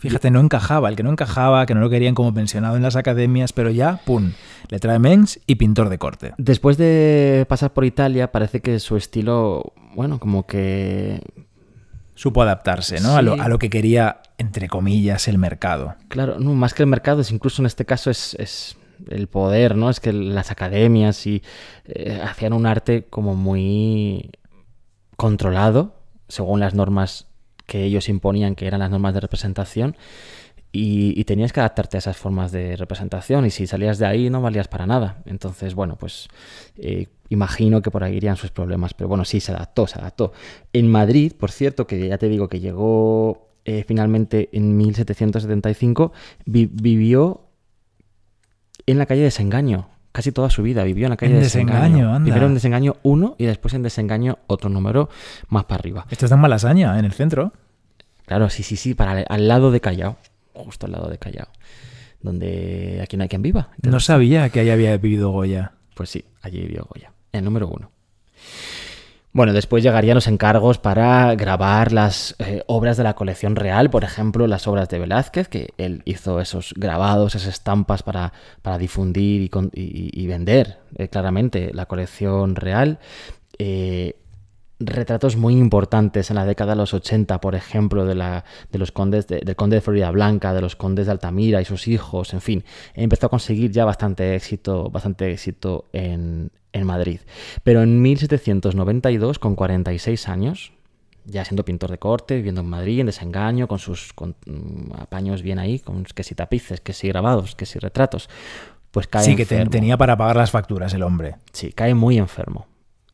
Fíjate, 0.00 0.30
no 0.30 0.40
encajaba, 0.40 0.88
el 0.88 0.96
que 0.96 1.02
no 1.02 1.10
encajaba, 1.10 1.66
que 1.66 1.74
no 1.74 1.80
lo 1.80 1.90
querían 1.90 2.14
como 2.14 2.32
pensionado 2.34 2.76
en 2.76 2.82
las 2.82 2.96
academias, 2.96 3.52
pero 3.52 3.70
ya, 3.70 4.00
¡pum! 4.04 4.32
Le 4.68 4.78
trae 4.78 4.98
Mens 4.98 5.38
y 5.46 5.56
pintor 5.56 5.88
de 5.90 5.98
corte. 5.98 6.32
Después 6.38 6.76
de 6.78 7.44
pasar 7.48 7.72
por 7.72 7.84
Italia, 7.84 8.32
parece 8.32 8.60
que 8.60 8.78
su 8.80 8.96
estilo, 8.96 9.72
bueno, 9.94 10.18
como 10.18 10.46
que 10.46 11.20
Supo 12.14 12.42
adaptarse, 12.42 13.00
¿no? 13.00 13.16
A, 13.16 13.22
lo, 13.22 13.34
Sí. 13.34 13.40
a 13.40 13.48
lo 13.48 13.58
que 13.58 13.70
quería, 13.70 14.20
entre 14.36 14.68
comillas, 14.68 15.26
el 15.28 15.38
mercado. 15.38 15.94
Claro, 16.08 16.38
no, 16.38 16.52
más 16.52 16.74
que 16.74 16.82
el 16.82 16.86
mercado, 16.88 17.22
es 17.22 17.30
incluso 17.30 17.62
en 17.62 17.66
este 17.66 17.86
caso 17.86 18.10
es, 18.10 18.34
es 18.38 18.76
el 19.08 19.26
poder, 19.26 19.74
¿no? 19.74 19.88
Es 19.88 20.00
que 20.00 20.12
las 20.12 20.50
academias 20.50 21.26
y 21.26 21.42
eh, 21.86 22.20
hacían 22.22 22.52
un 22.52 22.66
arte 22.66 23.06
como 23.08 23.36
muy 23.36 24.30
controlado, 25.16 25.94
según 26.28 26.60
las 26.60 26.74
normas 26.74 27.26
que 27.70 27.84
ellos 27.84 28.08
imponían, 28.08 28.56
que 28.56 28.66
eran 28.66 28.80
las 28.80 28.90
normas 28.90 29.14
de 29.14 29.20
representación, 29.20 29.96
y, 30.72 31.18
y 31.18 31.24
tenías 31.24 31.52
que 31.52 31.60
adaptarte 31.60 31.96
a 31.96 31.98
esas 31.98 32.16
formas 32.16 32.50
de 32.52 32.76
representación, 32.76 33.46
y 33.46 33.50
si 33.50 33.66
salías 33.66 33.98
de 33.98 34.06
ahí 34.06 34.28
no 34.30 34.40
valías 34.42 34.66
para 34.68 34.86
nada. 34.86 35.22
Entonces, 35.24 35.74
bueno, 35.74 35.96
pues 35.96 36.28
eh, 36.76 37.06
imagino 37.28 37.80
que 37.82 37.90
por 37.90 38.02
ahí 38.04 38.16
irían 38.16 38.36
sus 38.36 38.50
problemas, 38.50 38.92
pero 38.94 39.06
bueno, 39.08 39.24
sí, 39.24 39.38
se 39.40 39.52
adaptó, 39.52 39.86
se 39.86 39.98
adaptó. 40.00 40.32
En 40.72 40.90
Madrid, 40.90 41.32
por 41.38 41.50
cierto, 41.52 41.86
que 41.86 42.08
ya 42.08 42.18
te 42.18 42.28
digo 42.28 42.48
que 42.48 42.58
llegó 42.60 43.48
eh, 43.64 43.84
finalmente 43.86 44.48
en 44.52 44.76
1775, 44.76 46.12
vi- 46.46 46.70
vivió 46.72 47.42
en 48.86 48.98
la 48.98 49.06
calle 49.06 49.20
de 49.20 49.26
Desengaño, 49.26 49.88
Casi 50.12 50.32
toda 50.32 50.50
su 50.50 50.64
vida 50.64 50.82
vivió 50.82 51.06
en 51.06 51.10
la 51.10 51.16
calle 51.16 51.34
En 51.34 51.38
de 51.38 51.44
Desengaño, 51.44 51.78
Desengaño. 51.82 52.14
anda. 52.16 52.24
Primero 52.24 52.46
en 52.46 52.54
Desengaño 52.54 52.96
1 53.04 53.36
y 53.38 53.44
después 53.44 53.74
en 53.74 53.82
Desengaño 53.84 54.38
otro 54.48 54.68
número 54.68 55.08
más 55.48 55.66
para 55.66 55.78
arriba. 55.78 56.04
Esto 56.10 56.26
está 56.26 56.34
en 56.34 56.40
Malasaña, 56.40 56.98
en 56.98 57.04
el 57.04 57.12
centro. 57.12 57.52
Claro, 58.30 58.48
sí, 58.48 58.62
sí, 58.62 58.76
sí, 58.76 58.94
para, 58.94 59.22
al 59.22 59.48
lado 59.48 59.72
de 59.72 59.80
Callao. 59.80 60.16
Justo 60.54 60.86
al 60.86 60.92
lado 60.92 61.08
de 61.10 61.18
Callao. 61.18 61.48
Donde 62.22 63.00
aquí 63.02 63.16
no 63.16 63.24
hay 63.24 63.28
quien 63.28 63.42
viva. 63.42 63.70
No 63.82 63.98
sabía 63.98 64.50
que 64.50 64.60
ahí 64.60 64.70
había 64.70 64.96
vivido 64.98 65.30
Goya. 65.30 65.72
Pues 65.96 66.10
sí, 66.10 66.24
allí 66.40 66.60
vivió 66.60 66.86
Goya, 66.88 67.12
el 67.32 67.42
número 67.42 67.66
uno. 67.66 67.90
Bueno, 69.32 69.52
después 69.52 69.82
llegarían 69.82 70.14
los 70.14 70.28
encargos 70.28 70.78
para 70.78 71.34
grabar 71.34 71.90
las 71.90 72.36
eh, 72.38 72.62
obras 72.68 72.96
de 72.96 73.02
la 73.02 73.14
colección 73.14 73.56
real, 73.56 73.90
por 73.90 74.04
ejemplo, 74.04 74.46
las 74.46 74.68
obras 74.68 74.88
de 74.88 75.00
Velázquez, 75.00 75.48
que 75.48 75.70
él 75.76 76.02
hizo 76.04 76.40
esos 76.40 76.72
grabados, 76.76 77.34
esas 77.34 77.48
estampas 77.54 78.04
para, 78.04 78.32
para 78.62 78.78
difundir 78.78 79.42
y, 79.42 79.48
con- 79.48 79.72
y- 79.74 80.10
y 80.12 80.26
vender 80.28 80.78
eh, 80.98 81.08
claramente 81.08 81.72
la 81.74 81.86
colección 81.86 82.54
real. 82.54 83.00
Eh, 83.58 84.14
retratos 84.80 85.36
muy 85.36 85.54
importantes 85.58 86.30
en 86.30 86.36
la 86.36 86.46
década 86.46 86.72
de 86.72 86.76
los 86.78 86.94
80, 86.94 87.40
por 87.40 87.54
ejemplo, 87.54 88.06
de, 88.06 88.14
la, 88.14 88.44
de 88.72 88.78
los 88.78 88.92
condes 88.92 89.26
de- 89.28 89.40
del 89.40 89.54
conde 89.54 89.76
de 89.76 89.82
Florida 89.82 90.10
Blanca, 90.10 90.54
de 90.54 90.62
los 90.62 90.74
condes 90.74 91.06
de 91.06 91.12
Altamira 91.12 91.60
y 91.60 91.64
sus 91.66 91.86
hijos, 91.86 92.32
en 92.32 92.40
fin, 92.40 92.64
empezó 92.94 93.26
a 93.26 93.28
conseguir 93.28 93.70
ya 93.70 93.84
bastante 93.84 94.34
éxito, 94.34 94.88
bastante 94.90 95.30
éxito 95.30 95.84
en, 95.92 96.50
en 96.72 96.86
Madrid. 96.86 97.20
Pero 97.62 97.82
en 97.82 98.00
1792, 98.00 99.38
con 99.38 99.54
46 99.54 100.28
años, 100.28 100.72
ya 101.26 101.44
siendo 101.44 101.64
pintor 101.64 101.90
de 101.90 101.98
corte, 101.98 102.36
viviendo 102.36 102.62
en 102.62 102.68
Madrid, 102.68 103.00
en 103.00 103.06
desengaño, 103.06 103.68
con 103.68 103.78
sus 103.78 104.12
con, 104.14 104.34
mm, 104.46 104.94
apaños 104.98 105.42
bien 105.42 105.58
ahí, 105.58 105.78
con 105.78 106.04
que 106.04 106.22
si 106.22 106.34
tapices, 106.34 106.80
que 106.80 106.94
si 106.94 107.06
grabados, 107.08 107.54
que 107.54 107.66
si 107.66 107.78
retratos, 107.78 108.30
pues 108.90 109.06
cae 109.06 109.24
Sí, 109.24 109.36
que 109.36 109.42
enfermo. 109.42 109.70
tenía 109.70 109.96
para 109.98 110.16
pagar 110.16 110.36
las 110.36 110.50
facturas 110.50 110.94
el 110.94 111.02
hombre. 111.02 111.36
Sí, 111.52 111.70
cae 111.72 111.94
muy 111.94 112.16
enfermo. 112.18 112.66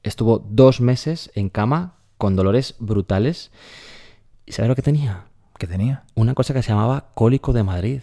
Estuvo 0.06 0.38
dos 0.38 0.80
meses 0.80 1.32
en 1.34 1.48
cama 1.48 1.96
con 2.16 2.36
dolores 2.36 2.76
brutales. 2.78 3.50
¿Y 4.46 4.52
sabes 4.52 4.68
lo 4.68 4.76
que 4.76 4.82
tenía? 4.82 5.24
¿Qué 5.58 5.66
tenía? 5.66 6.04
Una 6.14 6.34
cosa 6.34 6.54
que 6.54 6.62
se 6.62 6.68
llamaba 6.68 7.08
cólico 7.14 7.52
de 7.52 7.64
Madrid, 7.64 8.02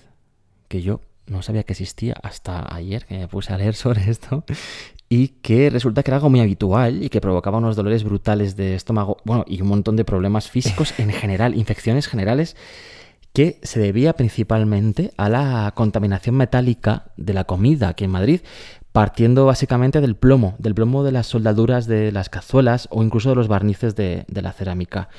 que 0.67 0.81
yo 0.81 0.99
no 1.27 1.41
sabía 1.41 1.63
que 1.63 1.71
existía 1.71 2.15
hasta 2.21 2.75
ayer 2.75 3.05
que 3.05 3.17
me 3.17 3.29
puse 3.29 3.53
a 3.53 3.57
leer 3.57 3.73
sobre 3.75 4.09
esto, 4.09 4.43
y 5.07 5.29
que 5.29 5.69
resulta 5.69 6.03
que 6.03 6.11
era 6.11 6.17
algo 6.17 6.29
muy 6.29 6.41
habitual 6.41 7.03
y 7.03 7.07
que 7.07 7.21
provocaba 7.21 7.59
unos 7.59 7.77
dolores 7.77 8.03
brutales 8.03 8.57
de 8.57 8.75
estómago, 8.75 9.17
bueno, 9.23 9.45
y 9.47 9.61
un 9.61 9.69
montón 9.69 9.95
de 9.95 10.03
problemas 10.03 10.49
físicos 10.49 10.93
en 10.99 11.09
general, 11.09 11.55
infecciones 11.57 12.07
generales, 12.07 12.57
que 13.31 13.61
se 13.63 13.79
debía 13.79 14.11
principalmente 14.13 15.13
a 15.15 15.29
la 15.29 15.71
contaminación 15.73 16.35
metálica 16.35 17.13
de 17.15 17.33
la 17.33 17.45
comida 17.45 17.87
aquí 17.87 18.03
en 18.03 18.11
Madrid, 18.11 18.41
partiendo 18.93 19.45
básicamente 19.45 19.99
del 19.99 20.15
plomo, 20.15 20.55
del 20.59 20.73
plomo 20.73 21.03
de 21.03 21.11
las 21.11 21.27
soldaduras 21.27 21.87
de 21.87 22.13
las 22.13 22.29
cazuelas 22.29 22.87
o 22.91 23.03
incluso 23.03 23.29
de 23.29 23.35
los 23.35 23.49
barnices 23.49 23.95
de, 23.95 24.23
de 24.29 24.41
la 24.41 24.53
cerámica 24.53 25.09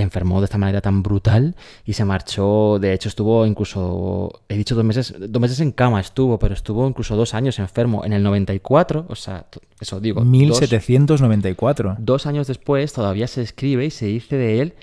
enfermó 0.00 0.40
de 0.40 0.44
esta 0.44 0.58
manera 0.58 0.80
tan 0.80 1.02
brutal 1.02 1.56
y 1.84 1.92
se 1.92 2.04
marchó. 2.04 2.78
De 2.78 2.92
hecho, 2.92 3.08
estuvo 3.08 3.44
incluso, 3.46 4.42
he 4.48 4.56
dicho 4.56 4.74
dos 4.74 4.84
meses, 4.84 5.14
dos 5.18 5.40
meses 5.40 5.60
en 5.60 5.72
cama 5.72 6.00
estuvo, 6.00 6.38
pero 6.38 6.54
estuvo 6.54 6.86
incluso 6.88 7.16
dos 7.16 7.34
años 7.34 7.58
enfermo. 7.58 8.04
En 8.04 8.12
el 8.12 8.22
94, 8.22 9.06
o 9.08 9.14
sea, 9.14 9.46
eso 9.80 10.00
digo, 10.00 10.20
dos, 10.20 10.28
1794. 10.28 11.96
dos 11.98 12.26
años 12.26 12.46
después 12.46 12.92
todavía 12.92 13.26
se 13.26 13.42
escribe 13.42 13.86
y 13.86 13.90
se 13.90 14.06
dice 14.06 14.36
de 14.36 14.60
él 14.60 14.74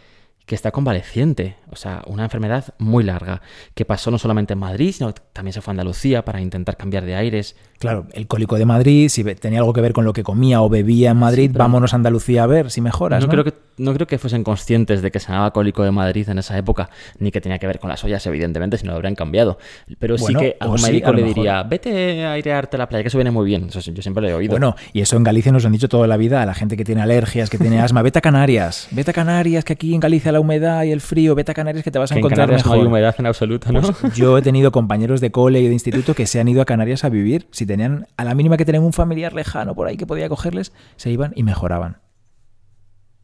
que 0.46 0.56
está 0.56 0.72
convaleciente. 0.72 1.58
O 1.72 1.76
sea, 1.76 2.04
una 2.08 2.24
enfermedad 2.24 2.74
muy 2.78 3.04
larga, 3.04 3.42
que 3.74 3.86
pasó 3.86 4.12
no 4.12 4.18
solamente 4.18 4.54
en 4.54 4.60
Madrid, 4.60 4.92
sino 4.92 5.14
también 5.14 5.54
se 5.54 5.62
fue 5.62 5.72
a 5.72 5.74
Andalucía 5.74 6.24
para 6.24 6.42
intentar 6.42 6.78
cambiar 6.78 7.06
de 7.06 7.16
aires. 7.16 7.56
Claro, 7.80 8.08
el 8.14 8.28
cólico 8.28 8.58
de 8.58 8.66
Madrid, 8.66 9.10
si 9.10 9.24
tenía 9.36 9.60
algo 9.60 9.74
que 9.74 9.82
ver 9.82 9.94
con 9.94 10.06
lo 10.06 10.14
que 10.14 10.24
comía 10.24 10.62
o 10.62 10.70
bebía 10.70 11.12
en 11.12 11.18
Madrid, 11.18 11.52
vámonos 11.54 11.94
a 11.94 11.98
Andalucía 11.98 12.44
a 12.44 12.48
ver 12.48 12.72
si 12.72 12.82
mejoras. 12.82 13.22
No, 13.22 13.28
¿no? 13.28 13.32
creo 13.32 13.44
que, 13.44 13.54
no 13.78 13.94
creo 13.94 14.08
que 14.08 14.18
fuesen 14.18 14.44
conscientes 14.44 15.02
de 15.02 15.12
que 15.12 15.20
se 15.20 15.28
llamaba 15.32 15.52
cólico 15.52 15.84
de 15.84 15.92
Madrid 15.92 16.28
en 16.30 16.38
esa 16.40 16.58
época, 16.58 16.90
ni 17.20 17.32
que 17.32 17.42
tenía 17.42 17.60
que 17.60 17.68
ver 17.68 17.80
con 17.80 17.90
las 17.90 18.04
ollas, 18.04 18.26
evidentemente, 18.28 18.78
si 18.78 18.86
no 18.86 18.92
lo 18.92 18.96
habrían 18.98 19.16
cambiado. 19.16 19.58
Pero 20.00 20.16
Bueno, 20.18 20.40
sí 20.40 20.46
que 20.46 20.58
algún 20.60 20.82
médico 20.82 21.12
le 21.12 21.22
mejor. 21.24 21.36
diría, 21.36 21.64
vete 21.64 22.26
a 22.26 22.32
airearte 22.34 22.78
a 22.78 22.80
la 22.80 22.88
playa, 22.90 23.04
que 23.04 23.10
eso 23.10 23.18
viene 23.18 23.32
muy 23.32 23.46
bien. 23.46 23.68
Eso 23.68 23.80
yo 23.80 24.02
siempre 24.02 24.22
lo 24.24 24.30
he 24.30 24.34
oído. 24.34 24.52
Bueno, 24.52 24.76
y 24.94 25.02
eso 25.02 25.18
en 25.18 25.24
Galicia 25.24 25.52
nos 25.52 25.66
han 25.66 25.72
dicho 25.74 25.90
toda 25.90 26.08
la 26.08 26.18
vida 26.18 26.42
a 26.42 26.46
la 26.46 26.54
gente 26.54 26.78
que 26.78 26.86
tiene 26.86 27.02
alergias, 27.02 27.50
que 27.50 27.58
tiene 27.58 27.80
asma, 27.82 28.02
vete 28.02 28.20
a 28.20 28.22
Canarias, 28.22 28.88
vete 28.92 29.12
a 29.12 29.14
Canarias, 29.14 29.66
que 29.66 29.74
aquí 29.74 29.94
en 29.94 30.00
Galicia 30.00 30.32
la 30.32 30.40
humedad 30.40 30.84
y 30.84 30.92
el 30.92 31.02
frío, 31.02 31.36
vete 31.36 31.52
a 31.52 31.54
Canarias 31.54 31.84
que 31.84 31.92
te 31.92 32.00
vas 32.00 32.12
a 32.12 32.16
que 32.16 32.20
en 32.20 32.26
encontrar 32.26 32.48
Canarias 32.48 32.66
no 32.66 32.72
mejor. 32.72 32.86
hay 32.86 32.88
humedad 32.90 33.16
en 33.20 33.26
absoluto, 33.26 33.72
¿no? 33.72 33.82
Pues 33.82 34.16
yo 34.16 34.38
he 34.38 34.42
tenido 34.42 34.72
compañeros 34.72 35.20
de 35.22 35.32
cole 35.32 35.60
y 35.60 35.68
de 35.68 35.74
instituto 35.74 36.14
que 36.14 36.26
se 36.26 36.40
han 36.40 36.48
ido 36.48 36.62
a 36.62 36.66
Canarias 36.66 37.04
a 37.04 37.10
vivir. 37.10 37.48
Si 37.52 37.65
tenían, 37.66 38.08
a 38.18 38.24
la 38.24 38.36
mínima 38.36 38.58
que 38.58 38.66
tenían 38.66 38.84
un 38.84 38.94
familiar 38.94 39.34
lejano 39.34 39.76
por 39.76 39.88
ahí 39.88 39.98
que 39.98 40.08
podía 40.08 40.30
cogerles, 40.30 40.74
se 40.96 41.12
iban 41.12 41.34
y 41.36 41.44
mejoraban. 41.44 41.98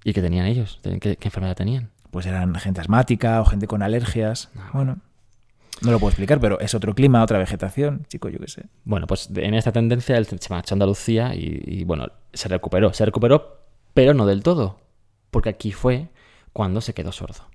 ¿Y 0.03 0.13
qué 0.13 0.21
tenían 0.21 0.45
ellos? 0.45 0.79
¿Qué, 0.83 1.15
qué 1.17 1.27
enfermedad 1.27 1.55
tenían? 1.55 1.91
Pues 2.09 2.25
eran 2.25 2.55
gente 2.55 2.81
asmática 2.81 3.41
o 3.41 3.45
gente 3.45 3.67
con 3.67 3.83
alergias. 3.83 4.49
Ah, 4.57 4.71
Bueno, 4.73 4.97
no 5.81 5.91
lo 5.91 5.99
puedo 5.99 6.09
explicar, 6.11 6.39
pero 6.39 6.59
es 6.59 6.75
otro 6.75 6.93
clima, 6.93 7.23
otra 7.23 7.39
vegetación, 7.39 8.05
chico, 8.07 8.29
yo 8.29 8.39
qué 8.39 8.47
sé. 8.47 8.65
Bueno, 8.83 9.07
pues 9.07 9.29
en 9.35 9.53
esta 9.55 9.71
tendencia 9.71 10.15
él 10.17 10.27
se 10.27 10.53
marchó 10.53 10.73
a 10.73 10.75
Andalucía 10.75 11.33
y, 11.33 11.61
y, 11.65 11.83
bueno, 11.85 12.07
se 12.33 12.47
recuperó. 12.49 12.93
Se 12.93 13.03
recuperó, 13.03 13.65
pero 13.93 14.13
no 14.13 14.27
del 14.27 14.43
todo. 14.43 14.79
Porque 15.31 15.49
aquí 15.49 15.71
fue 15.71 16.09
cuando 16.53 16.81
se 16.81 16.93
quedó 16.93 17.11
sordo. 17.11 17.49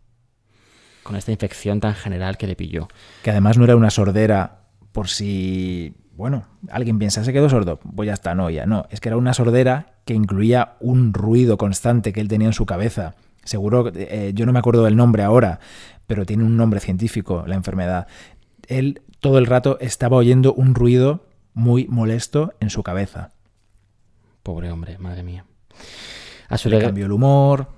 Con 1.04 1.14
esta 1.14 1.30
infección 1.30 1.78
tan 1.78 1.94
general 1.94 2.36
que 2.36 2.48
le 2.48 2.56
pilló. 2.56 2.88
Que 3.22 3.30
además 3.30 3.58
no 3.58 3.64
era 3.64 3.76
una 3.76 3.90
sordera 3.90 4.62
por 4.90 5.08
si, 5.08 5.94
bueno, 6.16 6.44
alguien 6.70 6.98
piensa, 6.98 7.24
se 7.24 7.32
quedó 7.32 7.48
sordo, 7.48 7.78
pues 7.78 8.06
ya 8.06 8.14
está, 8.14 8.34
no, 8.34 8.48
ya 8.48 8.66
no. 8.66 8.86
Es 8.90 9.00
que 9.00 9.08
era 9.08 9.16
una 9.16 9.34
sordera 9.34 9.94
que 10.04 10.14
incluía 10.14 10.76
un 10.80 11.12
ruido 11.12 11.58
constante 11.58 12.12
que 12.12 12.20
él 12.20 12.28
tenía 12.28 12.48
en 12.48 12.54
su 12.54 12.64
cabeza. 12.64 13.14
Seguro, 13.44 13.92
eh, 13.94 14.32
yo 14.34 14.46
no 14.46 14.52
me 14.52 14.58
acuerdo 14.58 14.82
del 14.84 14.96
nombre 14.96 15.22
ahora, 15.22 15.60
pero 16.06 16.24
tiene 16.24 16.44
un 16.44 16.56
nombre 16.56 16.80
científico, 16.80 17.44
la 17.46 17.54
enfermedad. 17.54 18.06
Él 18.66 19.02
todo 19.20 19.38
el 19.38 19.46
rato 19.46 19.78
estaba 19.80 20.16
oyendo 20.16 20.54
un 20.54 20.74
ruido 20.74 21.26
muy 21.52 21.86
molesto 21.88 22.54
en 22.60 22.70
su 22.70 22.82
cabeza. 22.82 23.30
Pobre 24.42 24.70
hombre, 24.70 24.98
madre 24.98 25.22
mía. 25.22 25.44
A 26.48 26.58
su 26.58 26.68
Le 26.68 26.80
cambió 26.80 27.06
el 27.06 27.12
humor. 27.12 27.68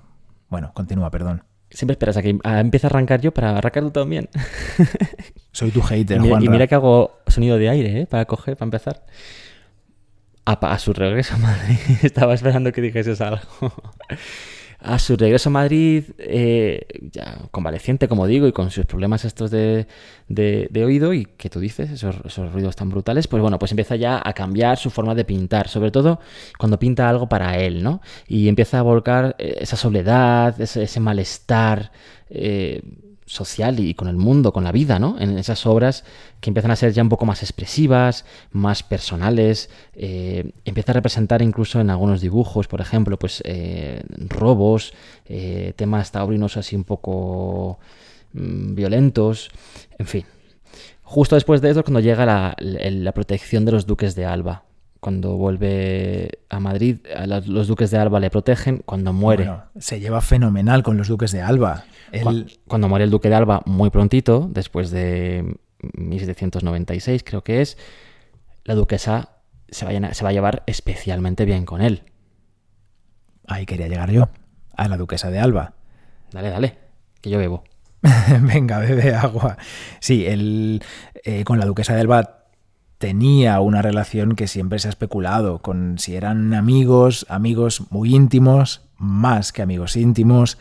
Bueno, 0.49 0.71
continúa, 0.73 1.09
perdón. 1.11 1.43
Siempre 1.71 1.93
esperas 1.93 2.17
a 2.17 2.21
que 2.21 2.37
a- 2.43 2.59
empiece 2.59 2.87
a 2.87 2.89
arrancar 2.89 3.21
yo 3.21 3.31
para 3.33 3.57
arrancar 3.57 3.83
tú 3.83 3.91
también. 3.91 4.29
Soy 5.51 5.71
tu 5.71 5.81
hater, 5.81 6.17
y, 6.17 6.19
mira, 6.21 6.37
y 6.41 6.49
mira 6.49 6.67
que 6.67 6.75
hago 6.75 7.19
sonido 7.27 7.57
de 7.57 7.69
aire, 7.69 8.01
¿eh? 8.01 8.05
Para 8.07 8.25
coger, 8.25 8.55
para 8.57 8.67
empezar. 8.67 9.05
A, 10.45 10.79
su 10.79 10.93
regreso 10.93 11.35
a 11.35 11.37
Madrid. 11.37 11.77
Estaba 12.01 12.33
esperando 12.33 12.71
que 12.71 12.81
dijeses 12.81 13.21
algo. 13.21 13.43
A 14.81 14.97
su 14.97 15.17
regreso 15.17 15.49
a 15.49 15.51
Madrid, 15.51 16.05
eh, 16.19 16.87
ya 17.11 17.37
convaleciente, 17.51 18.07
como 18.07 18.25
digo, 18.27 18.47
y 18.47 18.53
con 18.53 18.71
sus 18.71 18.85
problemas 18.85 19.25
estos 19.25 19.51
de, 19.51 19.87
de- 20.29 20.69
oído 20.85 21.13
y 21.13 21.25
que 21.25 21.49
tú 21.49 21.59
dices, 21.59 21.91
esos, 21.91 22.15
esos 22.23 22.53
ruidos 22.53 22.77
tan 22.77 22.89
brutales, 22.89 23.27
pues 23.27 23.41
bueno, 23.41 23.59
pues 23.59 23.71
empieza 23.71 23.97
ya 23.97 24.21
a 24.23 24.31
cambiar 24.33 24.77
su 24.77 24.89
forma 24.89 25.15
de 25.15 25.25
pintar, 25.25 25.67
sobre 25.67 25.91
todo 25.91 26.21
cuando 26.57 26.79
pinta 26.79 27.09
algo 27.09 27.27
para 27.27 27.57
él, 27.57 27.83
¿no? 27.83 27.99
Y 28.25 28.47
empieza 28.47 28.79
a 28.79 28.83
volcar 28.83 29.35
eh, 29.37 29.57
esa 29.59 29.75
soledad, 29.75 30.59
ese, 30.61 30.83
ese 30.83 30.99
malestar 31.01 31.91
eh, 32.29 32.81
social 33.29 33.79
y 33.79 33.93
con 33.93 34.07
el 34.07 34.17
mundo, 34.17 34.51
con 34.51 34.63
la 34.63 34.71
vida, 34.71 34.97
¿no? 34.97 35.15
En 35.19 35.37
esas 35.37 35.67
obras 35.67 36.03
que 36.41 36.49
empiezan 36.49 36.71
a 36.71 36.75
ser 36.75 36.93
ya 36.93 37.03
un 37.03 37.09
poco 37.09 37.27
más 37.27 37.43
expresivas, 37.43 38.25
más 38.51 38.81
personales, 38.81 39.69
eh, 39.93 40.51
empieza 40.65 40.93
a 40.93 40.95
representar 40.95 41.43
incluso 41.43 41.79
en 41.79 41.91
algunos 41.91 42.21
dibujos, 42.21 42.67
por 42.67 42.81
ejemplo, 42.81 43.19
pues 43.19 43.43
eh, 43.45 44.01
robos, 44.29 44.93
eh, 45.25 45.73
temas 45.75 46.11
taurinos 46.11 46.57
así 46.57 46.75
un 46.75 46.85
poco 46.85 47.77
mm, 48.33 48.73
violentos, 48.73 49.51
en 49.99 50.07
fin. 50.07 50.25
Justo 51.03 51.35
después 51.35 51.61
de 51.61 51.69
eso 51.69 51.81
es 51.81 51.83
cuando 51.83 51.99
llega 51.99 52.25
la, 52.25 53.11
protección 53.13 53.63
de 53.63 53.71
los 53.71 53.85
duques 53.85 54.15
de 54.15 54.25
Alba. 54.25 54.63
Cuando 54.99 55.37
vuelve 55.37 56.39
a 56.49 56.59
Madrid, 56.59 56.97
los 57.45 57.67
duques 57.67 57.89
de 57.91 57.97
Alba 57.97 58.19
le 58.19 58.29
protegen. 58.29 58.81
Cuando 58.85 59.13
muere, 59.13 59.49
se 59.79 59.99
lleva 59.99 60.21
fenomenal 60.21 60.83
con 60.83 60.97
los 60.97 61.07
duques 61.07 61.31
de 61.31 61.41
Alba. 61.41 61.85
Cuando 62.67 62.87
muere 62.87 63.05
el 63.05 63.11
duque 63.11 63.29
de 63.29 63.35
Alba 63.35 63.61
muy 63.65 63.89
prontito, 63.89 64.47
después 64.51 64.91
de 64.91 65.55
1796 65.93 67.23
creo 67.23 67.43
que 67.43 67.61
es, 67.61 67.77
la 68.63 68.75
duquesa 68.75 69.37
se 69.69 69.85
va, 69.85 69.91
a, 69.91 69.93
llena- 69.93 70.13
se 70.13 70.23
va 70.23 70.29
a 70.29 70.33
llevar 70.33 70.63
especialmente 70.67 71.45
bien 71.45 71.65
con 71.65 71.81
él. 71.81 72.03
Ahí 73.47 73.65
quería 73.65 73.87
llegar 73.87 74.11
yo, 74.11 74.29
a 74.75 74.87
la 74.87 74.97
duquesa 74.97 75.31
de 75.31 75.39
Alba. 75.39 75.73
Dale, 76.31 76.49
dale, 76.49 76.77
que 77.21 77.29
yo 77.29 77.37
bebo. 77.39 77.63
Venga, 78.41 78.79
bebe 78.79 79.13
agua. 79.13 79.57
Sí, 79.99 80.25
él 80.25 80.81
eh, 81.23 81.43
con 81.43 81.59
la 81.59 81.65
duquesa 81.65 81.95
de 81.95 82.01
Alba 82.01 82.45
tenía 82.97 83.59
una 83.61 83.81
relación 83.81 84.35
que 84.35 84.47
siempre 84.47 84.77
se 84.79 84.87
ha 84.87 84.91
especulado, 84.91 85.59
con 85.59 85.97
si 85.99 86.15
eran 86.15 86.53
amigos, 86.53 87.25
amigos 87.29 87.83
muy 87.91 88.13
íntimos, 88.13 88.81
más 88.97 89.51
que 89.53 89.61
amigos 89.61 89.95
íntimos. 89.95 90.57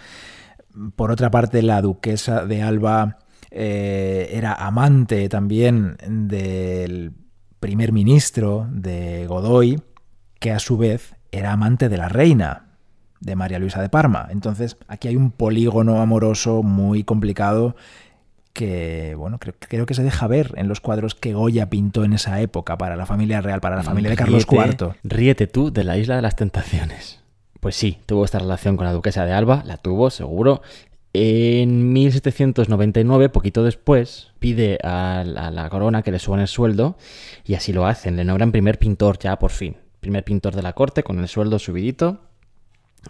Por 0.96 1.10
otra 1.10 1.30
parte, 1.30 1.62
la 1.62 1.82
duquesa 1.82 2.44
de 2.44 2.62
Alba 2.62 3.18
eh, 3.50 4.28
era 4.32 4.52
amante 4.54 5.28
también 5.28 5.96
del 6.06 7.12
primer 7.60 7.92
ministro 7.92 8.68
de 8.70 9.26
Godoy, 9.26 9.82
que 10.38 10.52
a 10.52 10.58
su 10.58 10.76
vez 10.76 11.14
era 11.32 11.52
amante 11.52 11.88
de 11.88 11.96
la 11.96 12.08
reina, 12.08 12.68
de 13.20 13.36
María 13.36 13.58
Luisa 13.58 13.82
de 13.82 13.88
Parma. 13.88 14.28
Entonces, 14.30 14.76
aquí 14.86 15.08
hay 15.08 15.16
un 15.16 15.30
polígono 15.30 16.00
amoroso 16.00 16.62
muy 16.62 17.04
complicado 17.04 17.74
que, 18.52 19.14
bueno, 19.16 19.38
creo, 19.38 19.86
que 19.86 19.94
se 19.94 20.02
deja 20.02 20.26
ver 20.26 20.52
en 20.56 20.68
los 20.68 20.80
cuadros 20.80 21.14
que 21.14 21.32
Goya 21.32 21.70
pintó 21.70 22.04
en 22.04 22.12
esa 22.12 22.40
época 22.40 22.76
para 22.76 22.96
la 22.96 23.06
familia 23.06 23.40
real, 23.40 23.60
para 23.60 23.76
la 23.76 23.82
familia 23.82 24.10
de 24.10 24.16
Carlos 24.16 24.46
IV. 24.50 24.94
Ríete 25.04 25.46
tú 25.46 25.72
de 25.72 25.84
la 25.84 25.96
Isla 25.96 26.16
de 26.16 26.22
las 26.22 26.36
Tentaciones. 26.36 27.22
Pues 27.68 27.76
sí, 27.76 27.98
tuvo 28.06 28.24
esta 28.24 28.38
relación 28.38 28.78
con 28.78 28.86
la 28.86 28.94
duquesa 28.94 29.26
de 29.26 29.34
Alba, 29.34 29.62
la 29.66 29.76
tuvo, 29.76 30.08
seguro. 30.08 30.62
En 31.12 31.92
1799, 31.92 33.28
poquito 33.28 33.62
después, 33.62 34.28
pide 34.38 34.78
a 34.82 35.22
la, 35.22 35.68
corona 35.68 36.00
que 36.00 36.10
le 36.10 36.18
suban 36.18 36.40
el 36.40 36.48
sueldo 36.48 36.96
y 37.44 37.56
así 37.56 37.74
lo 37.74 37.84
hacen. 37.84 38.16
Le 38.16 38.24
nombran 38.24 38.52
primer 38.52 38.78
pintor 38.78 39.18
ya 39.18 39.38
por 39.38 39.50
fin. 39.50 39.76
Primer 40.00 40.24
pintor 40.24 40.56
de 40.56 40.62
la 40.62 40.72
corte 40.72 41.02
con 41.02 41.18
el 41.18 41.28
sueldo 41.28 41.58
subidito. 41.58 42.22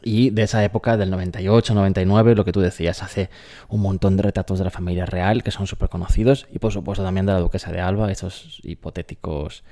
Y 0.02 0.30
de 0.30 0.42
esa 0.42 0.64
época, 0.64 0.96
del 0.96 1.10
98, 1.10 1.72
99, 1.72 2.34
lo 2.34 2.44
que 2.44 2.50
tú 2.50 2.58
decías, 2.58 3.04
hace 3.04 3.30
un 3.68 3.80
montón 3.80 4.16
de 4.16 4.24
retratos 4.24 4.58
de 4.58 4.64
la 4.64 4.72
familia 4.72 5.06
real 5.06 5.44
que 5.44 5.52
son 5.52 5.68
súper 5.68 5.88
conocidos 5.88 6.48
y 6.52 6.58
por 6.58 6.72
supuesto 6.72 7.04
también 7.04 7.26
de 7.26 7.32
la 7.32 7.38
duquesa 7.38 7.70
de 7.70 7.80
Alba, 7.80 8.10
esos 8.10 8.58
hipotéticos, 8.64 9.62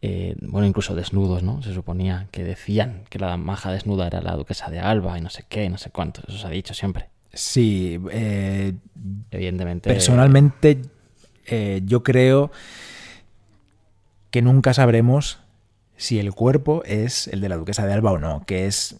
eh, 0.00 0.36
bueno, 0.42 0.66
incluso 0.66 0.94
desnudos, 0.94 1.42
¿no? 1.42 1.62
Se 1.62 1.74
suponía 1.74 2.28
que 2.30 2.44
decían 2.44 3.02
que 3.08 3.18
la 3.18 3.36
maja 3.36 3.72
desnuda 3.72 4.06
era 4.06 4.20
la 4.20 4.36
duquesa 4.36 4.70
de 4.70 4.78
Alba 4.78 5.18
y 5.18 5.20
no 5.20 5.30
sé 5.30 5.44
qué, 5.48 5.64
y 5.64 5.68
no 5.68 5.78
sé 5.78 5.90
cuánto, 5.90 6.22
eso 6.28 6.38
se 6.38 6.46
ha 6.46 6.50
dicho 6.50 6.74
siempre. 6.74 7.08
Sí, 7.32 8.00
eh, 8.10 8.74
evidentemente. 9.30 9.90
Personalmente, 9.90 10.82
eh, 11.46 11.82
yo 11.84 12.02
creo 12.02 12.50
que 14.30 14.40
nunca 14.42 14.72
sabremos 14.72 15.40
si 15.96 16.18
el 16.20 16.32
cuerpo 16.32 16.82
es 16.84 17.26
el 17.28 17.40
de 17.40 17.48
la 17.48 17.56
duquesa 17.56 17.84
de 17.84 17.92
Alba 17.92 18.12
o 18.12 18.18
no, 18.18 18.44
que 18.46 18.66
es 18.66 18.96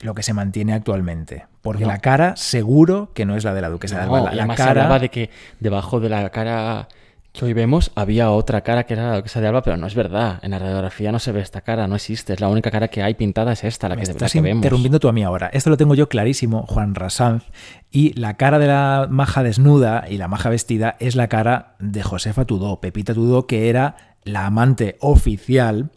lo 0.00 0.14
que 0.14 0.22
se 0.22 0.32
mantiene 0.32 0.74
actualmente. 0.74 1.46
Porque 1.60 1.84
la 1.84 1.98
cara 1.98 2.36
seguro 2.36 3.10
que 3.14 3.24
no 3.24 3.36
es 3.36 3.42
la 3.42 3.52
de 3.52 3.62
la 3.62 3.68
duquesa 3.68 3.96
de 3.96 4.02
Alba. 4.02 4.32
La, 4.32 4.54
cara... 4.54 4.70
hablaba 4.70 4.98
de 5.00 5.08
que 5.08 5.30
debajo 5.58 5.98
de 5.98 6.08
la 6.08 6.30
cara 6.30 6.88
que 7.36 7.44
hoy 7.44 7.52
vemos 7.52 7.92
había 7.94 8.30
otra 8.30 8.62
cara 8.62 8.84
que 8.84 8.94
era 8.94 9.10
la 9.10 9.16
duquesa 9.16 9.40
de 9.40 9.46
Alba, 9.46 9.62
pero 9.62 9.76
no 9.76 9.86
es 9.86 9.94
verdad. 9.94 10.40
En 10.42 10.50
la 10.50 10.58
radiografía 10.58 11.12
no 11.12 11.18
se 11.18 11.32
ve 11.32 11.40
esta 11.40 11.60
cara, 11.60 11.86
no 11.86 11.94
existe. 11.94 12.32
Es 12.32 12.40
la 12.40 12.48
única 12.48 12.70
cara 12.70 12.88
que 12.88 13.02
hay 13.02 13.14
pintada 13.14 13.52
es 13.52 13.64
esta, 13.64 13.88
la 13.88 13.96
que, 13.96 14.02
estás 14.02 14.34
interrumpiendo 14.34 14.98
tú 14.98 15.08
a 15.08 15.12
mí 15.12 15.22
ahora. 15.22 15.48
Esto 15.52 15.70
lo 15.70 15.76
tengo 15.76 15.94
yo 15.94 16.08
clarísimo, 16.08 16.66
Juan 16.66 16.94
Rasanz. 16.94 17.44
Y 17.90 18.12
la 18.14 18.36
cara 18.36 18.58
de 18.58 18.66
la 18.66 19.06
maja 19.10 19.42
desnuda 19.42 20.06
y 20.08 20.18
la 20.18 20.28
maja 20.28 20.50
vestida 20.50 20.96
es 20.98 21.14
la 21.14 21.28
cara 21.28 21.76
de 21.78 22.02
Josefa 22.02 22.44
Tudó, 22.44 22.80
Pepita 22.80 23.14
Tudó, 23.14 23.46
que 23.46 23.68
era 23.68 24.16
la 24.24 24.46
amante 24.46 24.96
oficial 25.00 25.90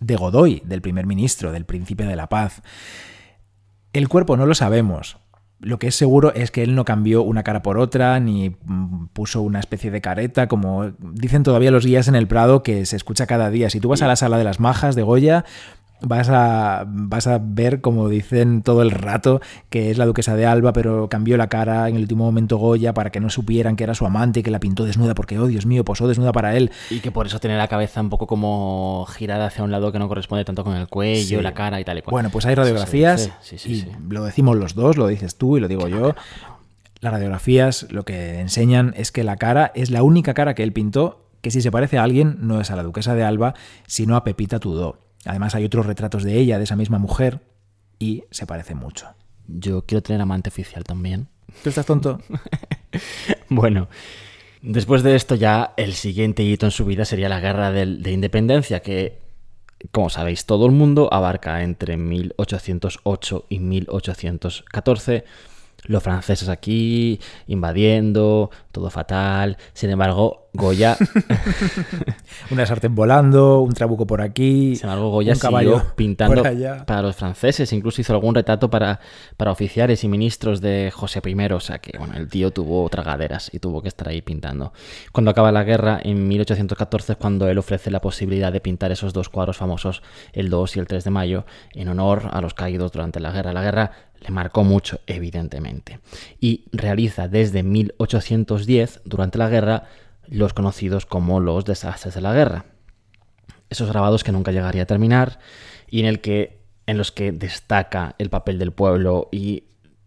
de 0.00 0.16
Godoy, 0.16 0.62
del 0.64 0.82
primer 0.82 1.06
ministro, 1.06 1.52
del 1.52 1.64
príncipe 1.64 2.04
de 2.04 2.16
la 2.16 2.28
paz. 2.28 2.62
El 3.92 4.08
cuerpo 4.08 4.36
no 4.36 4.46
lo 4.46 4.54
sabemos. 4.54 5.18
Lo 5.60 5.80
que 5.80 5.88
es 5.88 5.96
seguro 5.96 6.32
es 6.34 6.52
que 6.52 6.62
él 6.62 6.76
no 6.76 6.84
cambió 6.84 7.22
una 7.22 7.42
cara 7.42 7.62
por 7.62 7.78
otra, 7.78 8.20
ni 8.20 8.50
mm, 8.50 9.06
puso 9.12 9.42
una 9.42 9.58
especie 9.58 9.90
de 9.90 10.00
careta, 10.00 10.46
como 10.46 10.92
dicen 11.00 11.42
todavía 11.42 11.72
los 11.72 11.84
guías 11.84 12.06
en 12.06 12.14
el 12.14 12.28
Prado, 12.28 12.62
que 12.62 12.86
se 12.86 12.94
escucha 12.94 13.26
cada 13.26 13.50
día. 13.50 13.68
Si 13.68 13.80
tú 13.80 13.88
vas 13.88 14.02
a 14.02 14.06
la 14.06 14.14
sala 14.14 14.38
de 14.38 14.44
las 14.44 14.60
majas 14.60 14.94
de 14.94 15.02
Goya, 15.02 15.44
vas 16.00 16.28
a, 16.30 16.84
vas 16.86 17.26
a 17.26 17.38
ver, 17.42 17.80
como 17.80 18.08
dicen 18.08 18.62
todo 18.62 18.82
el 18.82 18.90
rato, 18.90 19.40
que 19.70 19.90
es 19.90 19.98
la 19.98 20.06
duquesa 20.06 20.36
de 20.36 20.46
Alba, 20.46 20.72
pero 20.72 21.08
cambió 21.08 21.36
la 21.36 21.48
cara 21.48 21.88
en 21.88 21.96
el 21.96 22.02
último 22.02 22.24
momento 22.24 22.56
Goya 22.56 22.94
para 22.94 23.10
que 23.10 23.20
no 23.20 23.30
supieran 23.30 23.76
que 23.76 23.84
era 23.84 23.94
su 23.94 24.06
amante 24.06 24.40
y 24.40 24.42
que 24.42 24.50
la 24.50 24.60
pintó 24.60 24.84
desnuda, 24.84 25.14
porque, 25.14 25.38
oh 25.38 25.46
Dios 25.46 25.66
mío, 25.66 25.84
posó 25.84 26.08
desnuda 26.08 26.32
para 26.32 26.56
él. 26.56 26.70
Y 26.90 27.00
que 27.00 27.10
por 27.10 27.26
eso 27.26 27.38
tiene 27.40 27.56
la 27.56 27.68
cabeza 27.68 28.00
un 28.00 28.10
poco 28.10 28.26
como 28.26 29.06
girada 29.10 29.46
hacia 29.46 29.64
un 29.64 29.70
lado 29.70 29.92
que 29.92 29.98
no 29.98 30.08
corresponde 30.08 30.44
tanto 30.44 30.64
con 30.64 30.76
el 30.76 30.88
cuello, 30.88 31.42
la 31.42 31.54
cara 31.54 31.80
y 31.80 31.84
tal 31.84 31.98
y 31.98 32.02
cual. 32.02 32.12
Bueno, 32.12 32.30
pues 32.30 32.46
hay 32.46 32.54
radiografías, 32.54 33.30
y 33.66 33.84
lo 34.08 34.24
decimos 34.24 34.56
los 34.56 34.74
dos, 34.74 34.96
lo 34.96 35.06
dices 35.06 35.36
tú 35.36 35.56
y 35.56 35.60
lo 35.60 35.68
digo 35.68 35.88
yo. 35.88 36.14
Las 37.00 37.12
radiografías 37.12 37.86
lo 37.90 38.04
que 38.04 38.40
enseñan 38.40 38.92
es 38.96 39.12
que 39.12 39.22
la 39.22 39.36
cara 39.36 39.70
es 39.74 39.90
la 39.90 40.02
única 40.02 40.34
cara 40.34 40.54
que 40.54 40.64
él 40.64 40.72
pintó 40.72 41.24
que 41.40 41.50
si 41.50 41.60
se 41.60 41.70
parece 41.70 41.98
a 41.98 42.02
alguien 42.02 42.38
no 42.40 42.60
es 42.60 42.70
a 42.70 42.76
la 42.76 42.82
duquesa 42.82 43.14
de 43.14 43.22
Alba, 43.22 43.54
sino 43.86 44.16
a 44.16 44.24
Pepita 44.24 44.58
Tudó. 44.58 44.98
Además 45.24 45.54
hay 45.54 45.64
otros 45.64 45.86
retratos 45.86 46.22
de 46.24 46.38
ella, 46.38 46.58
de 46.58 46.64
esa 46.64 46.76
misma 46.76 46.98
mujer, 46.98 47.40
y 47.98 48.24
se 48.30 48.46
parece 48.46 48.74
mucho. 48.74 49.08
Yo 49.46 49.84
quiero 49.84 50.02
tener 50.02 50.20
amante 50.20 50.50
oficial 50.50 50.84
también. 50.84 51.28
¿Tú 51.62 51.70
estás 51.70 51.86
tonto? 51.86 52.20
bueno, 53.48 53.88
después 54.62 55.02
de 55.02 55.16
esto 55.16 55.34
ya 55.34 55.72
el 55.76 55.94
siguiente 55.94 56.42
hito 56.42 56.66
en 56.66 56.72
su 56.72 56.84
vida 56.84 57.04
sería 57.04 57.28
la 57.28 57.40
guerra 57.40 57.70
de, 57.70 57.86
de 57.86 58.12
independencia, 58.12 58.80
que, 58.80 59.18
como 59.90 60.10
sabéis 60.10 60.44
todo 60.44 60.66
el 60.66 60.72
mundo, 60.72 61.12
abarca 61.12 61.62
entre 61.62 61.96
1808 61.96 63.46
y 63.48 63.58
1814 63.58 65.24
los 65.84 66.02
franceses 66.02 66.48
aquí 66.48 67.20
invadiendo, 67.46 68.50
todo 68.72 68.90
fatal. 68.90 69.56
Sin 69.72 69.90
embargo, 69.90 70.48
Goya. 70.52 70.96
Una 72.50 72.66
sartén 72.66 72.94
volando, 72.94 73.60
un 73.60 73.72
trabuco 73.74 74.06
por 74.06 74.20
aquí. 74.20 74.76
Sin 74.76 74.88
embargo, 74.88 75.10
Goya 75.10 75.34
un 75.34 75.38
caballo 75.38 75.82
pintando 75.94 76.42
para 76.86 77.02
los 77.02 77.16
franceses. 77.16 77.72
Incluso 77.72 78.00
hizo 78.00 78.12
algún 78.12 78.34
retrato 78.34 78.68
para, 78.70 79.00
para 79.36 79.52
oficiales 79.52 80.02
y 80.04 80.08
ministros 80.08 80.60
de 80.60 80.90
José 80.92 81.20
I. 81.24 81.52
O 81.52 81.60
sea 81.60 81.78
que, 81.78 81.96
bueno, 81.96 82.14
el 82.16 82.28
tío 82.28 82.50
tuvo 82.50 82.88
tragaderas 82.88 83.50
y 83.52 83.58
tuvo 83.58 83.82
que 83.82 83.88
estar 83.88 84.08
ahí 84.08 84.20
pintando. 84.20 84.72
Cuando 85.12 85.30
acaba 85.30 85.52
la 85.52 85.64
guerra, 85.64 86.00
en 86.02 86.26
1814, 86.26 87.12
es 87.12 87.18
cuando 87.18 87.48
él 87.48 87.58
ofrece 87.58 87.90
la 87.90 88.00
posibilidad 88.00 88.52
de 88.52 88.60
pintar 88.60 88.90
esos 88.90 89.12
dos 89.12 89.28
cuadros 89.28 89.56
famosos, 89.56 90.02
el 90.32 90.50
2 90.50 90.76
y 90.76 90.80
el 90.80 90.86
3 90.86 91.04
de 91.04 91.10
mayo, 91.10 91.44
en 91.72 91.88
honor 91.88 92.30
a 92.32 92.40
los 92.40 92.54
caídos 92.54 92.92
durante 92.92 93.20
la 93.20 93.30
guerra. 93.30 93.52
La 93.52 93.62
guerra 93.62 93.92
le 94.20 94.30
marcó 94.30 94.64
mucho, 94.64 95.00
evidentemente. 95.06 96.00
Y 96.40 96.64
realiza 96.72 97.28
desde 97.28 97.62
1810, 97.62 99.02
durante 99.04 99.38
la 99.38 99.48
guerra, 99.48 99.88
los 100.26 100.52
conocidos 100.52 101.06
como 101.06 101.40
los 101.40 101.64
desastres 101.64 102.14
de 102.14 102.20
la 102.20 102.32
guerra. 102.32 102.64
Esos 103.70 103.88
grabados 103.88 104.24
que 104.24 104.32
nunca 104.32 104.52
llegaría 104.52 104.82
a 104.82 104.86
terminar 104.86 105.38
y 105.90 106.00
en, 106.00 106.06
el 106.06 106.20
que, 106.20 106.60
en 106.86 106.98
los 106.98 107.12
que 107.12 107.32
destaca 107.32 108.14
el 108.18 108.30
papel 108.30 108.58
del 108.58 108.72
pueblo 108.72 109.28
y 109.30 109.64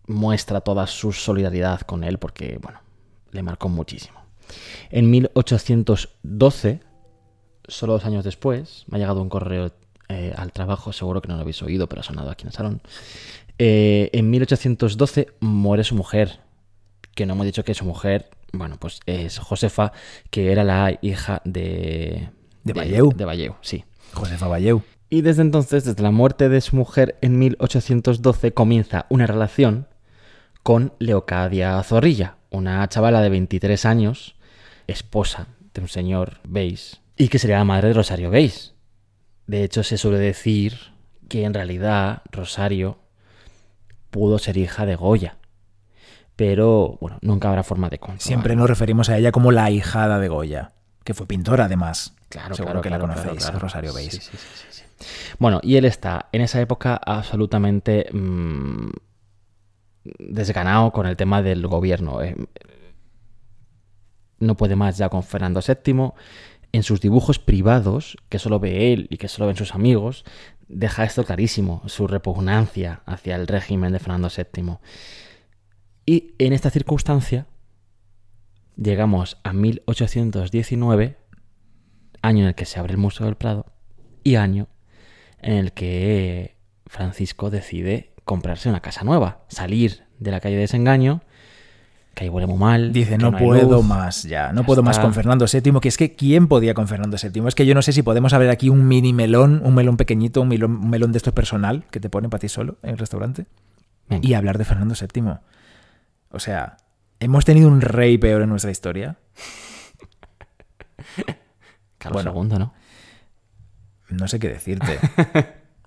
muestra 0.08 0.62
toda 0.62 0.88
su 0.88 1.12
solidaridad 1.13 1.82
con 1.82 2.04
él 2.04 2.17
porque, 2.17 2.60
bueno, 2.62 2.80
le 3.32 3.43
marcó 3.43 3.69
muchísimo. 3.69 4.19
En 4.89 5.10
1812, 5.10 6.82
solo 7.67 7.93
dos 7.93 8.06
años 8.06 8.24
después, 8.24 8.84
me 8.88 8.97
ha 8.97 9.00
llegado 9.00 9.21
un 9.21 9.30
correo 9.30 9.71
eh, 10.10 10.34
al 10.36 10.52
trabajo, 10.52 10.91
seguro 10.91 11.21
que 11.21 11.30
no 11.30 11.36
lo 11.36 11.41
habéis 11.41 11.62
oído, 11.63 11.88
pero 11.88 12.02
ha 12.02 12.04
sonado 12.04 12.30
aquí 12.30 12.43
en 12.43 12.47
el 12.47 12.54
salón. 12.54 12.82
Eh, 13.63 14.10
en 14.13 14.30
1812 14.32 15.28
muere 15.39 15.84
su 15.84 15.93
mujer, 15.93 16.39
que 17.13 17.28
no 17.28 17.34
hemos 17.34 17.45
dicho 17.45 17.63
que 17.63 17.76
su 17.76 17.86
mujer 17.86 18.32
bueno, 18.54 18.78
pues 18.80 19.00
es 19.06 19.38
Josefa, 19.39 19.91
que 20.30 20.52
era 20.52 20.63
la 20.63 20.97
hija 21.02 21.41
de... 21.45 22.30
De 22.63 22.74
Valleu. 22.74 23.12
De, 23.15 23.26
Valleu, 23.26 23.56
sí. 23.62 23.86
Josefa 24.13 24.47
Valleu. 24.47 24.82
Y 25.10 25.21
desde 25.21 25.41
entonces, 25.41 25.84
desde 25.84 26.04
la 26.04 26.12
muerte 26.12 26.50
de 26.50 26.62
su 26.62 26.76
mujer 26.76 27.17
en 27.21 27.39
1812, 27.39 28.54
comienza 28.54 29.06
una 29.10 29.26
relación 29.26 29.88
con 30.63 30.93
Leocadia 31.00 31.82
Zorrilla, 31.84 32.38
una 32.50 32.88
chavala 32.88 33.21
de 33.21 33.30
23 33.30 33.86
años, 33.86 34.36
esposa 34.88 35.47
de 35.74 35.82
un 35.82 35.88
señor 35.88 36.39
Beis, 36.43 37.02
y 37.17 37.30
que 37.30 37.39
sería 37.39 37.58
la 37.58 37.65
madre 37.65 37.89
de 37.89 37.93
Rosario 37.95 38.30
Beis. 38.30 38.74
De 39.47 39.63
hecho, 39.63 39.84
se 39.84 39.97
suele 39.97 40.19
decir 40.19 40.78
que 41.30 41.45
en 41.45 41.54
realidad 41.54 42.21
Rosario 42.32 43.01
pudo 44.12 44.38
ser 44.38 44.58
hija 44.58 44.86
de 44.86 44.95
Goya 44.95 45.38
pero 46.41 46.97
bueno, 47.00 47.19
nunca 47.21 47.50
habrá 47.50 47.62
forma 47.62 47.88
de 47.88 48.00
comprobar. 48.00 48.19
Siempre 48.19 48.56
nos 48.56 48.67
referimos 48.67 49.10
a 49.10 49.17
ella 49.19 49.32
como 49.32 49.52
la 49.52 49.69
hijada 49.69 50.17
de 50.17 50.28
Goya, 50.28 50.71
que 51.04 51.13
fue 51.13 51.28
pintora 51.28 51.65
además. 51.65 52.15
Claro, 52.30 52.56
Seguro 52.56 52.82
que 52.82 52.89
la 52.89 52.97
conocéis, 52.97 53.54
Rosario 53.54 53.93
Beis. 53.93 54.32
bueno, 55.38 55.60
y 55.62 55.76
él 55.76 55.86
está 55.86 56.30
en 56.32 56.41
esa 56.41 56.60
época 56.60 57.00
absolutamente 57.06 58.10
mmm, 58.12 58.89
desganado 60.17 60.91
con 60.91 61.06
el 61.06 61.15
tema 61.15 61.43
del 61.43 61.67
gobierno. 61.67 62.24
Eh, 62.24 62.36
no 64.39 64.58
puede 64.58 64.76
más 64.76 64.97
ya 64.97 65.10
con 65.10 65.21
Fernando 65.21 65.60
VII. 65.62 66.13
En 66.71 66.82
sus 66.82 67.02
dibujos 67.02 67.38
privados, 67.38 68.17
que 68.30 68.39
solo 68.39 68.60
ve 68.60 68.93
él 68.93 69.06
y 69.12 69.17
que 69.17 69.28
solo 69.28 69.45
ven 69.45 69.58
sus 69.58 69.76
amigos, 69.76 70.26
deja 70.71 71.03
esto 71.03 71.23
clarísimo, 71.23 71.81
su 71.86 72.07
repugnancia 72.07 73.01
hacia 73.05 73.36
el 73.36 73.47
régimen 73.47 73.91
de 73.91 73.99
Fernando 73.99 74.29
VII. 74.36 74.77
Y 76.05 76.34
en 76.39 76.53
esta 76.53 76.69
circunstancia 76.69 77.47
llegamos 78.75 79.38
a 79.43 79.53
1819, 79.53 81.17
año 82.21 82.41
en 82.41 82.47
el 82.47 82.55
que 82.55 82.65
se 82.65 82.79
abre 82.79 82.93
el 82.93 82.97
Museo 82.97 83.25
del 83.25 83.36
Prado, 83.36 83.65
y 84.23 84.36
año 84.36 84.67
en 85.39 85.53
el 85.53 85.73
que 85.73 86.57
Francisco 86.86 87.49
decide 87.49 88.13
comprarse 88.25 88.69
una 88.69 88.81
casa 88.81 89.03
nueva, 89.03 89.45
salir 89.47 90.05
de 90.19 90.31
la 90.31 90.39
calle 90.39 90.55
de 90.55 90.62
Desengaño 90.62 91.21
que 92.13 92.26
ahí 92.26 92.30
huele 92.30 92.47
muy 92.47 92.58
mal. 92.58 92.91
Dice, 92.91 93.17
no, 93.17 93.32
puedo 93.32 93.78
luz". 93.78 93.86
más 93.86 94.24
ya, 94.24 94.52
no 94.52 94.62
Ya 94.62 94.65
puedo 94.65 94.84
más 94.84 95.00
con 95.00 95.13
Fernando 95.13 95.45
VII, 95.52 95.80
que 95.80 95.88
es 95.88 95.97
que 95.97 96.15
¿quién 96.15 96.47
podía 96.47 96.74
con 96.74 96.88
Fernando 96.88 97.17
VII? 97.21 97.47
Es 97.47 97.56
que 97.56 97.65
yo 97.65 97.74
no 97.74 97.82
sé 97.82 97.93
si 97.93 98.04
podemos 98.04 98.34
abrir 98.34 98.50
aquí 98.50 98.69
un 98.69 98.88
mini 98.88 99.13
melón, 99.13 99.62
un 99.63 99.74
melón 99.74 99.97
pequeñito, 99.97 100.41
un 100.41 100.50
melón, 100.50 100.71
un 100.78 100.89
melón 100.89 101.12
de 101.12 101.17
esto 101.17 101.34
personal 101.34 101.86
que 101.89 102.00
te 102.00 102.10
ponen 102.10 102.30
para 102.30 102.39
ti 102.41 102.50
solo 102.50 102.78
en 102.84 102.91
el 102.91 102.97
restaurante 102.97 103.45
Venga. 104.10 104.28
y 104.28 104.34
hablar 104.34 104.58
de 104.58 104.65
Fernando 104.65 104.93
VII. 105.00 105.34
O 106.32 106.39
sea, 106.39 106.78
¿hemos 107.19 107.45
tenido 107.45 107.67
un 107.69 107.82
rey 107.82 108.17
peor 108.17 108.41
en 108.41 108.50
nuestra 108.50 108.71
historia? 108.71 109.17
Carlos 111.97 112.24
bueno. 112.26 112.54
II, 112.56 112.60
¿no? 112.60 112.74
No 114.10 114.28
sé 114.28 114.39
qué 114.39 114.50
decirte. 114.50 115.00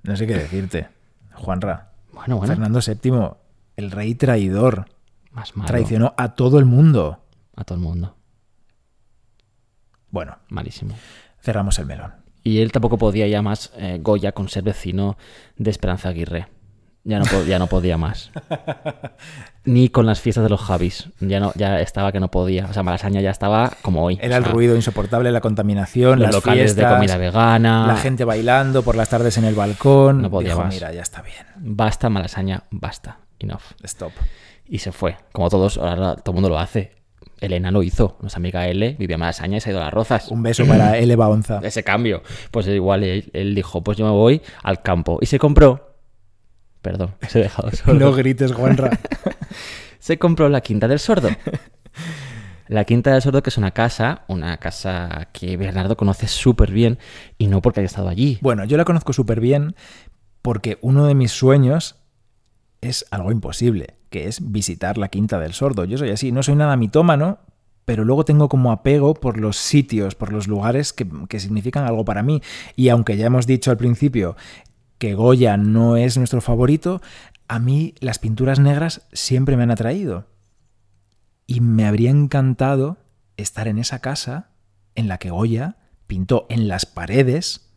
No 0.04 0.16
sé 0.16 0.26
qué 0.26 0.34
decirte. 0.34 0.88
Juanra, 1.32 1.92
Bueno, 2.12 2.36
bueno. 2.36 2.52
Fernando 2.52 2.80
VII, 2.86 3.30
el 3.76 3.90
rey 3.90 4.14
traidor, 4.14 4.84
Más 5.34 5.54
malo. 5.56 5.66
traicionó 5.66 6.14
a 6.16 6.34
todo 6.34 6.58
el 6.58 6.64
mundo. 6.64 7.20
A 7.56 7.64
todo 7.64 7.76
el 7.76 7.84
mundo. 7.84 8.16
Bueno, 10.10 10.38
Malísimo. 10.48 10.94
cerramos 11.40 11.78
el 11.78 11.86
melón. 11.86 12.14
Y 12.42 12.60
él 12.60 12.72
tampoco 12.72 12.98
podía 12.98 13.26
ya 13.26 13.42
más, 13.42 13.72
eh, 13.76 13.98
Goya, 14.02 14.32
con 14.32 14.48
ser 14.48 14.62
vecino 14.64 15.16
de 15.56 15.70
Esperanza 15.70 16.10
Aguirre. 16.10 16.46
Ya 17.06 17.18
no, 17.18 17.24
ya 17.44 17.58
no 17.58 17.66
podía 17.66 17.98
más. 17.98 18.30
Ni 19.64 19.88
con 19.90 20.06
las 20.06 20.20
fiestas 20.20 20.44
de 20.44 20.50
los 20.50 20.60
Javis. 20.60 21.10
Ya, 21.20 21.38
no, 21.40 21.52
ya 21.54 21.80
estaba 21.80 22.12
que 22.12 22.20
no 22.20 22.30
podía. 22.30 22.64
O 22.66 22.72
sea, 22.72 22.82
Malasaña 22.82 23.20
ya 23.20 23.30
estaba 23.30 23.72
como 23.82 24.02
hoy. 24.04 24.18
Era 24.22 24.36
O 24.36 24.38
el 24.38 24.44
ruido 24.44 24.74
insoportable, 24.76 25.30
la 25.30 25.40
contaminación, 25.42 26.18
Los 26.18 26.28
las 26.28 26.34
locales 26.34 26.72
fiestas, 26.72 26.90
de 26.90 26.94
comida 26.96 27.16
vegana. 27.18 27.86
la 27.86 27.96
gente 27.96 28.24
bailando 28.24 28.82
por 28.82 28.96
las 28.96 29.08
tardes 29.10 29.36
en 29.36 29.44
el 29.44 29.54
balcón. 29.54 30.22
No 30.22 30.30
podía 30.30 30.50
Dijo, 30.50 30.62
más. 30.64 30.72
mira, 30.72 30.92
ya 30.92 31.02
está 31.02 31.20
bien. 31.22 31.44
Basta, 31.56 32.08
Malasaña, 32.08 32.64
basta. 32.70 33.18
Enough. 33.38 33.62
Stop. 33.82 34.12
Y 34.66 34.78
se 34.78 34.92
fue. 34.92 35.16
Como 35.32 35.50
todos, 35.50 35.78
ahora 35.78 36.16
todo 36.16 36.32
el 36.32 36.34
mundo 36.34 36.48
lo 36.48 36.58
hace. 36.58 36.92
Elena 37.40 37.70
lo 37.70 37.82
hizo. 37.82 38.16
Nuestra 38.20 38.38
amiga 38.38 38.66
L 38.66 38.96
vivía 38.98 39.14
en 39.14 39.20
Malasaña 39.20 39.58
y 39.58 39.60
se 39.60 39.70
ha 39.70 39.72
ido 39.72 39.80
a 39.80 39.84
las 39.84 39.94
rozas. 39.94 40.30
Un 40.30 40.42
beso 40.42 40.64
para 40.66 40.98
L. 40.98 41.14
Baonza. 41.16 41.60
ese 41.62 41.82
cambio. 41.82 42.22
Pues 42.50 42.66
igual 42.68 43.04
él, 43.04 43.30
él 43.32 43.54
dijo, 43.54 43.82
pues 43.82 43.98
yo 43.98 44.04
me 44.04 44.12
voy 44.12 44.40
al 44.62 44.82
campo. 44.82 45.18
Y 45.20 45.26
se 45.26 45.38
compró. 45.38 45.94
Perdón, 46.80 47.14
se 47.28 47.40
he 47.40 47.42
dejado 47.42 47.70
solo. 47.72 47.98
No 47.98 48.12
grites, 48.12 48.52
Juanra. 48.52 48.98
Se 50.04 50.18
compró 50.18 50.50
la 50.50 50.60
Quinta 50.60 50.86
del 50.86 50.98
Sordo. 50.98 51.30
La 52.68 52.84
Quinta 52.84 53.10
del 53.10 53.22
Sordo, 53.22 53.42
que 53.42 53.48
es 53.48 53.56
una 53.56 53.70
casa, 53.70 54.24
una 54.28 54.58
casa 54.58 55.28
que 55.32 55.56
Bernardo 55.56 55.96
conoce 55.96 56.28
súper 56.28 56.72
bien, 56.72 56.98
y 57.38 57.46
no 57.46 57.62
porque 57.62 57.80
haya 57.80 57.86
estado 57.86 58.10
allí. 58.10 58.36
Bueno, 58.42 58.66
yo 58.66 58.76
la 58.76 58.84
conozco 58.84 59.14
súper 59.14 59.40
bien 59.40 59.74
porque 60.42 60.76
uno 60.82 61.06
de 61.06 61.14
mis 61.14 61.32
sueños 61.32 61.96
es 62.82 63.06
algo 63.10 63.32
imposible, 63.32 63.94
que 64.14 64.28
es 64.28 64.52
visitar 64.52 64.96
la 64.96 65.08
Quinta 65.08 65.40
del 65.40 65.54
Sordo. 65.54 65.84
Yo 65.84 65.98
soy 65.98 66.10
así, 66.10 66.30
no 66.30 66.44
soy 66.44 66.54
nada 66.54 66.76
mitómano, 66.76 67.40
pero 67.84 68.04
luego 68.04 68.24
tengo 68.24 68.48
como 68.48 68.70
apego 68.70 69.14
por 69.14 69.38
los 69.40 69.56
sitios, 69.56 70.14
por 70.14 70.32
los 70.32 70.46
lugares 70.46 70.92
que, 70.92 71.04
que 71.28 71.40
significan 71.40 71.84
algo 71.84 72.04
para 72.04 72.22
mí. 72.22 72.40
Y 72.76 72.90
aunque 72.90 73.16
ya 73.16 73.26
hemos 73.26 73.48
dicho 73.48 73.72
al 73.72 73.76
principio 73.76 74.36
que 74.98 75.14
Goya 75.14 75.56
no 75.56 75.96
es 75.96 76.16
nuestro 76.16 76.40
favorito, 76.40 77.02
a 77.48 77.58
mí 77.58 77.96
las 77.98 78.20
pinturas 78.20 78.60
negras 78.60 79.04
siempre 79.12 79.56
me 79.56 79.64
han 79.64 79.72
atraído. 79.72 80.28
Y 81.48 81.58
me 81.58 81.84
habría 81.84 82.10
encantado 82.10 82.98
estar 83.36 83.66
en 83.66 83.78
esa 83.78 83.98
casa 83.98 84.50
en 84.94 85.08
la 85.08 85.18
que 85.18 85.30
Goya 85.30 85.76
pintó 86.06 86.46
en 86.50 86.68
las 86.68 86.86
paredes 86.86 87.68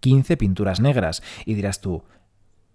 15 0.00 0.36
pinturas 0.36 0.78
negras. 0.78 1.22
Y 1.46 1.54
dirás 1.54 1.80
tú, 1.80 2.04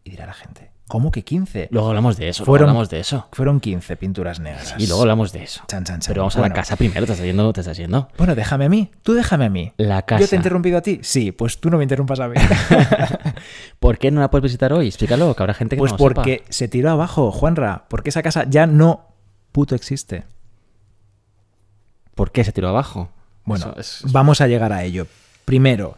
y 0.04 0.10
dirá 0.12 0.26
la 0.26 0.34
gente, 0.34 0.72
¿cómo 0.88 1.12
que 1.12 1.24
15? 1.24 1.68
Luego 1.72 1.90
hablamos 1.90 2.18
de 2.18 2.30
eso, 2.30 2.44
Fueron- 2.46 2.66
luego 2.68 2.72
hablamos 2.72 2.90
de 2.90 3.00
eso. 3.00 3.28
Fueron 3.32 3.60
15 3.60 3.96
pinturas 3.98 4.40
negras. 4.40 4.74
Y 4.78 4.88
luego 4.88 5.02
hablamos 5.02 5.32
de 5.32 5.44
eso. 5.44 5.62
Chan, 5.68 5.84
chan, 5.84 6.00
chan. 6.00 6.10
Pero 6.12 6.22
vamos 6.22 6.36
a 6.38 6.42
la 6.42 6.52
casa 6.52 6.76
primero, 6.76 7.06
te 7.06 7.12
estás 7.14 7.26
yendo, 7.26 7.54
te 7.54 7.62
estás 7.62 7.78
yendo. 7.78 8.08
Bueno, 8.18 8.34
déjame 8.36 8.66
a 8.66 8.70
mí. 8.70 8.90
Tú 9.04 9.14
déjame 9.14 9.46
a 9.46 9.50
mí. 9.50 9.72
La 9.78 10.00
¿Yo 10.00 10.06
te 10.06 10.16
he 10.16 10.20
casa. 10.20 10.36
interrumpido 10.36 10.78
a 10.78 10.82
ti? 10.82 11.00
Sí, 11.04 11.32
pues 11.32 11.60
tú 11.60 11.70
no 11.70 11.78
me 11.78 11.84
interrumpas 11.84 12.20
a 12.20 12.28
mí. 12.28 12.36
¿Por 13.80 13.98
qué 13.98 14.12
no 14.12 14.22
la 14.22 14.30
puedes 14.32 14.44
visitar 14.44 14.74
hoy? 14.74 14.88
Explícalo, 14.88 15.36
que 15.36 15.44
habrá 15.44 15.54
gente 15.54 15.76
que 15.76 15.80
pues 15.80 15.92
no 15.92 15.98
sepa. 15.98 16.08
porque 16.16 16.44
se 16.50 16.68
tiró 16.68 16.90
abajo, 16.92 17.32
Juanra. 17.32 17.86
Porque 17.88 18.10
esa 18.10 18.22
casa 18.24 18.46
ya 18.50 18.66
no 18.68 19.08
puto 19.52 19.76
existe. 19.76 20.24
¿Por 22.16 22.32
qué 22.32 22.44
se 22.44 22.52
tiró 22.52 22.70
abajo? 22.70 23.10
Bueno, 23.46 23.74
Eso 23.78 24.08
vamos 24.12 24.42
a 24.42 24.48
llegar 24.48 24.72
a 24.74 24.84
ello. 24.84 25.08
Primero, 25.46 25.96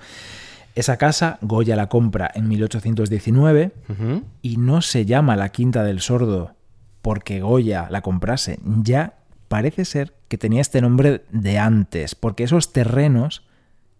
esa 0.75 0.97
casa 0.97 1.37
Goya 1.41 1.75
la 1.75 1.87
compra 1.89 2.31
en 2.33 2.47
1819 2.47 3.71
Ujú. 3.89 4.23
y 4.41 4.57
no 4.57 4.81
se 4.81 5.05
llama 5.05 5.35
la 5.35 5.49
Quinta 5.49 5.83
del 5.83 6.01
Sordo 6.01 6.55
porque 7.01 7.41
Goya 7.41 7.87
la 7.89 8.01
comprase. 8.01 8.59
Ya 8.63 9.15
parece 9.49 9.85
ser 9.85 10.13
que 10.29 10.37
tenía 10.37 10.61
este 10.61 10.81
nombre 10.81 11.25
de 11.31 11.59
antes, 11.59 12.15
porque 12.15 12.43
esos 12.43 12.71
terrenos 12.73 13.43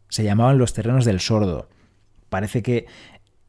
se 0.10 0.24
llamaban 0.24 0.58
los 0.58 0.74
terrenos 0.74 1.06
del 1.06 1.20
sordo. 1.20 1.68
Parece 2.30 2.64
que 2.64 2.86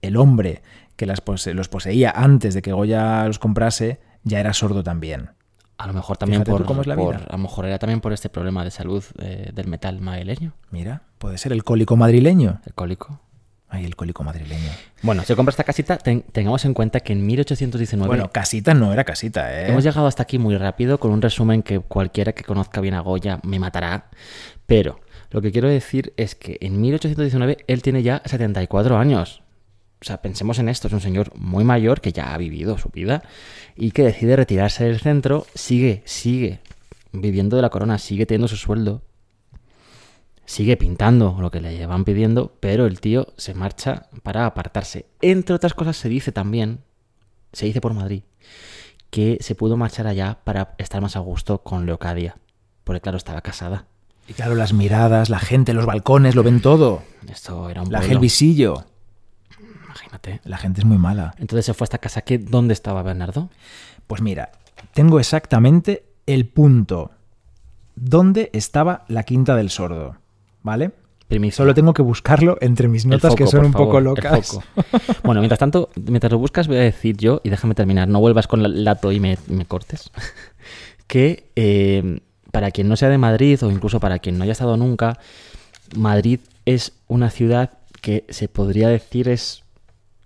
el 0.03 0.17
hombre 0.17 0.63
que 0.97 1.07
las 1.07 1.21
pose- 1.21 1.55
los 1.55 1.69
poseía 1.69 2.11
antes 2.11 2.53
de 2.55 2.63
que 2.63 2.73
Goya 2.73 3.25
los 3.27 3.39
comprase 3.39 4.01
ya 4.23 4.41
era 4.41 4.53
sordo 4.53 4.83
también. 4.83 5.31
A 5.77 5.87
lo 5.89 5.93
mejor 5.93 6.17
también 6.17 6.43
Fíjate 6.43 6.53
por, 6.59 6.67
cómo 6.67 6.81
es 6.83 6.87
la 6.87 6.95
por- 6.97 7.17
vida. 7.17 7.27
A 7.29 7.33
lo 7.33 7.39
mejor 7.39 7.67
era 7.67 7.79
también 7.79 8.01
por 8.01 8.13
este 8.13 8.29
problema 8.29 8.63
de 8.65 8.71
salud 8.71 9.03
eh, 9.19 9.51
del 9.53 9.67
metal 9.67 10.01
madrileño, 10.01 10.53
Mira, 10.71 11.03
puede 11.19 11.37
ser 11.39 11.53
el 11.53 11.65
cólico 11.65 11.97
madrileño. 11.97 12.61
el 12.65 12.75
cólico. 12.75 13.21
Ay, 13.69 13.85
el 13.85 13.97
cólico 13.97 14.23
madrileño. 14.23 14.71
Bueno, 15.03 15.25
si 15.25 15.35
compra 15.35 15.51
esta 15.51 15.65
casita, 15.65 15.97
ten- 15.99 16.23
tengamos 16.31 16.65
en 16.65 16.75
cuenta 16.75 17.01
que 17.01 17.13
en 17.13 17.27
1819 17.27 18.07
Bueno, 18.09 18.31
casita 18.31 18.73
no 18.73 18.93
era 18.93 19.03
casita, 19.03 19.53
¿eh? 19.53 19.71
hemos 19.71 19.83
llegado 19.83 20.07
hasta 20.07 20.23
aquí 20.23 20.39
muy 20.39 20.57
rápido 20.57 20.99
con 21.01 21.11
un 21.11 21.21
resumen 21.21 21.63
que 21.65 21.81
cualquiera 21.81 22.33
que 22.35 22.45
conozca 22.45 22.81
bien 22.81 22.95
a 22.95 23.01
Goya 23.01 23.41
me 23.43 23.59
matará. 23.59 24.11
Pero 24.67 25.01
lo 25.31 25.43
que 25.43 25.51
quiero 25.51 25.69
decir 25.69 26.13
es 26.17 26.37
que 26.37 26.57
en 26.61 26.81
1819 26.81 27.65
él 27.67 27.83
tiene 27.83 28.05
ya 28.05 28.23
74 28.25 28.97
años. 28.97 29.43
O 30.05 30.07
sea, 30.07 30.21
pensemos 30.21 30.59
en 30.59 30.69
esto, 30.69 30.89
es 30.89 30.93
un 30.93 31.01
señor 31.01 31.33
muy 31.35 31.65
mayor 31.65 32.03
que 32.03 32.13
ya 32.13 32.35
ha 32.35 32.37
vivido 32.37 32.77
su 32.77 32.91
vida 32.91 33.23
y 33.75 33.93
que 33.93 34.03
decide 34.03 34.37
retirarse 34.37 34.85
del 34.85 35.01
centro, 35.01 35.47
sigue, 35.55 36.03
sigue 36.05 36.61
viviendo 37.11 37.57
de 37.57 37.63
la 37.63 37.71
corona, 37.71 37.97
sigue 37.97 38.27
teniendo 38.27 38.47
su 38.47 38.59
sueldo, 38.59 39.01
sigue 40.45 40.77
pintando 40.77 41.39
lo 41.41 41.51
que 41.51 41.63
le 41.63 41.75
llevan 41.75 42.05
pidiendo, 42.05 42.55
pero 42.61 42.85
el 42.85 43.01
tío 43.01 43.29
se 43.39 43.55
marcha 43.55 44.11
para 44.23 44.45
apartarse. 44.45 45.07
Entre 45.23 45.57
otras 45.57 45.73
cosas 45.73 45.97
se 45.97 46.11
dice 46.11 46.33
también, 46.33 46.81
se 47.55 47.65
dice 47.65 47.81
por 47.81 47.95
Madrid, 47.95 48.25
que 49.09 49.39
se 49.41 49.55
pudo 49.55 49.79
marchar 49.79 50.07
allá 50.07 50.41
para 50.45 50.75
estar 50.77 51.01
más 51.01 51.17
a 51.17 51.21
gusto 51.21 51.63
con 51.63 51.87
Leocadia, 51.87 52.37
porque 52.85 53.01
claro, 53.01 53.17
estaba 53.17 53.41
casada. 53.41 53.87
Y 54.29 54.35
claro, 54.35 54.55
las 54.55 54.75
miradas, 54.75 55.31
la 55.31 55.39
gente, 55.39 55.73
los 55.73 55.87
balcones, 55.87 56.35
lo 56.35 56.43
ven 56.43 56.61
todo. 56.61 57.03
Esto 57.27 57.71
era 57.71 57.81
un 57.81 57.91
La 57.91 58.01
pueblo, 58.01 58.17
Gelvisillo. 58.17 58.85
La 60.45 60.59
gente 60.59 60.81
es 60.81 60.87
muy 60.87 60.99
mala. 60.99 61.35
Entonces 61.39 61.67
se 61.67 61.75
fue 61.75 61.85
a 61.85 61.87
esta 61.87 61.99
casa 61.99 62.23
que 62.23 62.39
¿dónde 62.39 62.73
estaba 62.73 63.03
Bernardo? 63.03 63.51
Pues 64.07 64.23
mira, 64.23 64.53
tengo 64.93 65.19
exactamente 65.19 66.05
el 66.27 66.47
punto 66.47 67.11
donde 67.97 68.51
estaba 68.53 69.05
la 69.09 69.23
quinta 69.23 69.57
del 69.57 69.71
sordo. 69.71 70.17
¿Vale? 70.63 70.93
Primicia. 71.29 71.57
Solo 71.59 71.75
tengo 71.75 71.95
que 71.95 72.03
buscarlo 72.03 72.59
entre 72.61 72.89
mis 72.89 73.07
notas 73.07 73.35
que 73.35 73.47
son 73.47 73.67
un 73.67 73.73
poco 73.73 73.93
favor, 73.93 74.03
locas. 74.03 74.59
Bueno, 75.23 75.41
mientras 75.41 75.59
tanto, 75.59 75.91
mientras 75.97 76.31
lo 76.31 76.39
buscas, 76.39 76.69
voy 76.69 76.77
a 76.77 76.81
decir 76.81 77.17
yo, 77.17 77.41
y 77.45 77.51
déjame 77.51 77.75
terminar, 77.75 78.09
no 78.09 78.21
vuelvas 78.21 78.47
con 78.47 78.65
el 78.65 78.85
dato 78.85 79.11
y 79.11 79.21
me, 79.21 79.39
me 79.49 79.65
cortes, 79.65 80.11
que 81.07 81.51
eh, 81.57 82.21
para 82.51 82.71
quien 82.71 82.89
no 82.89 82.97
sea 82.97 83.09
de 83.09 83.19
Madrid 83.19 83.63
o 83.63 83.71
incluso 83.71 84.01
para 84.01 84.19
quien 84.19 84.37
no 84.37 84.45
haya 84.45 84.53
estado 84.53 84.77
nunca, 84.77 85.19
Madrid 85.97 86.41
es 86.67 86.93
una 87.09 87.31
ciudad 87.31 87.79
que 88.01 88.25
se 88.29 88.49
podría 88.49 88.89
decir 88.89 89.29
es 89.29 89.64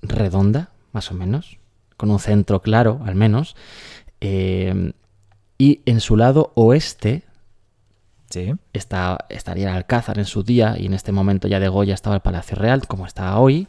redonda, 0.03 0.71
más 0.93 1.11
o 1.11 1.15
menos, 1.15 1.59
con 1.97 2.11
un 2.11 2.19
centro 2.19 2.61
claro, 2.63 3.01
al 3.05 3.15
menos, 3.15 3.57
eh, 4.21 4.93
y 5.59 5.81
en 5.87 6.01
su 6.01 6.17
lado 6.17 6.53
oeste 6.55 7.25
Sí. 8.31 8.53
está, 8.75 9.17
estaría 9.31 9.71
el 9.71 9.77
Alcázar 9.77 10.19
en 10.19 10.27
su 10.27 10.43
día 10.43 10.77
y 10.79 10.85
en 10.87 10.93
este 10.93 11.13
momento 11.13 11.49
ya 11.49 11.61
de 11.61 11.69
Goya 11.69 11.95
estaba 11.95 12.17
el 12.17 12.21
Palacio 12.21 12.57
Real, 12.57 12.87
como 12.87 13.07
está 13.07 13.39
hoy, 13.39 13.69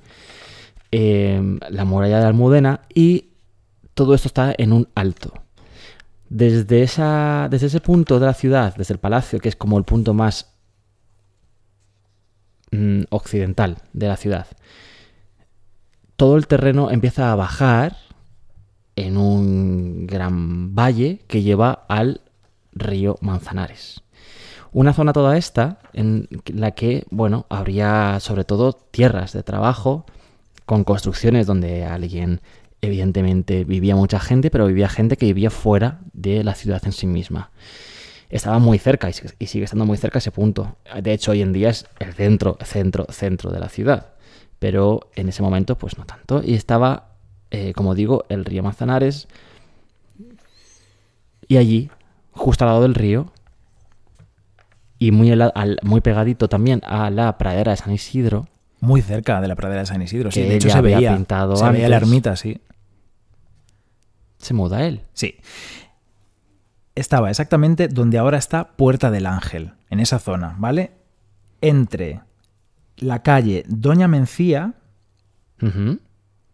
eh, 0.92 1.42
la 1.70 1.86
muralla 1.86 2.20
de 2.20 2.26
Almudena 2.26 2.82
y 2.94 3.30
todo 3.94 4.14
esto 4.14 4.28
está 4.28 4.54
en 4.58 4.74
un 4.74 4.90
alto. 4.96 5.34
Desde, 6.30 6.84
esa, 6.84 7.48
desde 7.50 7.68
ese 7.68 7.80
punto 7.80 8.20
de 8.20 8.26
la 8.26 8.34
ciudad, 8.34 8.76
desde 8.76 8.94
el 8.94 9.00
palacio, 9.00 9.40
que 9.40 9.50
es 9.50 9.56
como 9.56 9.78
el 9.78 9.84
punto 9.84 10.14
más 10.14 10.54
mm, 12.72 13.04
occidental 13.10 13.78
de 13.94 14.08
la 14.08 14.18
ciudad, 14.18 14.48
todo 16.20 16.36
el 16.36 16.48
terreno 16.48 16.92
empieza 16.92 17.32
a 17.32 17.36
bajar 17.36 17.96
en 18.98 19.16
un 19.16 20.06
gran 20.06 20.76
valle 20.76 21.22
que 21.28 21.44
lleva 21.44 21.86
al 21.88 22.20
río 22.74 23.18
Manzanares. 23.22 24.02
Una 24.74 24.92
zona 24.92 25.14
toda 25.14 25.38
esta 25.38 25.80
en 25.94 26.28
la 26.54 26.72
que, 26.72 27.06
bueno, 27.10 27.46
habría 27.48 28.20
sobre 28.20 28.44
todo 28.44 28.74
tierras 28.74 29.32
de 29.32 29.44
trabajo 29.44 30.06
con 30.66 30.84
construcciones 30.84 31.48
donde 31.48 31.86
alguien 31.86 32.42
evidentemente 32.82 33.64
vivía 33.64 33.96
mucha 33.96 34.20
gente, 34.20 34.52
pero 34.52 34.68
vivía 34.68 34.90
gente 34.90 35.16
que 35.16 35.28
vivía 35.28 35.50
fuera 35.50 36.02
de 36.12 36.44
la 36.44 36.54
ciudad 36.54 36.82
en 36.84 36.92
sí 36.92 37.08
misma. 37.08 37.50
Estaba 38.30 38.60
muy 38.60 38.78
cerca 38.78 39.10
y 39.10 39.14
sigue- 39.48 39.64
estando 39.64 39.86
muy 39.86 39.98
cerca 39.98 40.20
ese 40.20 40.32
punto. 40.32 40.76
De 41.02 41.14
hecho, 41.14 41.32
hoy 41.32 41.42
en 41.42 41.54
día 41.54 41.70
es 41.70 41.88
el 42.00 42.14
centro, 42.14 42.58
centro, 42.62 43.06
centro 43.10 43.52
de 43.52 43.60
la 43.62 43.70
ciudad. 43.70 44.19
Pero 44.60 45.10
en 45.16 45.30
ese 45.30 45.42
momento, 45.42 45.78
pues 45.78 45.98
no 45.98 46.06
tanto. 46.06 46.42
Y 46.44 46.54
estaba, 46.56 47.16
eh, 47.52 47.74
como 47.74 47.96
digo, 47.96 48.26
el 48.30 48.44
río 48.46 48.62
Manzanares. 48.64 49.28
Y 51.48 51.58
allí, 51.58 51.90
justo 52.32 52.64
al 52.66 52.70
lado 52.72 52.82
del 52.84 52.94
río, 52.96 53.32
y 54.98 55.12
muy, 55.12 55.32
al- 55.32 55.80
muy 55.82 56.02
pegadito 56.02 56.50
también 56.50 56.82
a 56.86 57.10
la 57.10 57.38
pradera 57.38 57.72
de 57.72 57.78
San 57.78 57.92
Isidro, 57.94 58.48
Muy 58.82 59.02
cerca 59.02 59.42
de 59.42 59.48
la 59.50 59.56
pradera 59.56 59.82
de 59.82 59.86
San 59.88 60.02
Isidro. 60.02 60.32
Sí, 60.32 60.42
de 60.42 60.56
hecho 60.56 60.70
se 60.70 60.78
había 60.78 60.98
veía. 60.98 61.14
pintado 61.16 61.56
se 61.58 61.70
veía 61.70 61.90
la 61.90 61.98
ermita, 61.98 62.36
sí. 62.38 62.62
se 64.38 64.54
muda 64.54 64.86
él. 64.86 65.02
Sí. 65.14 65.36
Estaba 66.96 67.30
exactamente 67.30 67.88
donde 67.90 68.18
ahora 68.18 68.38
está 68.38 68.70
Puerta 68.78 69.12
del 69.12 69.26
Ángel, 69.26 69.74
en 69.90 70.00
esa 70.00 70.18
zona, 70.20 70.56
¿vale? 70.60 70.92
Entre 71.62 72.22
la 73.00 73.24
calle 73.24 73.64
Doña 73.68 74.08
Mencía 74.08 74.74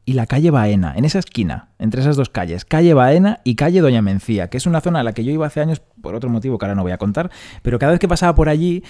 y 0.06 0.14
la 0.14 0.26
calle 0.26 0.52
Baena, 0.52 0.94
en 0.96 1.06
esa 1.06 1.20
esquina, 1.20 1.70
entre 1.80 2.02
esas 2.02 2.16
dos 2.16 2.30
calles, 2.30 2.66
calle 2.66 2.94
Baena 2.94 3.40
y 3.44 3.56
calle 3.56 3.82
Doña 3.82 4.02
Mencía, 4.02 4.50
que 4.50 4.58
es 4.58 4.66
una 4.66 4.82
zona 4.82 5.00
a 5.02 5.04
la 5.04 5.14
que 5.14 5.24
yo 5.24 5.32
iba 5.32 5.46
hace 5.48 5.62
años 5.62 5.82
por 6.02 6.16
otro 6.16 6.30
motivo 6.30 6.58
que 6.58 6.66
ahora 6.66 6.76
no 6.76 6.84
voy 6.84 6.92
a 6.92 6.98
contar, 6.98 7.30
pero 7.62 7.80
cada 7.80 7.92
vez 7.92 8.00
que 8.00 8.08
pasaba 8.08 8.36
por 8.36 8.50
allí 8.50 8.84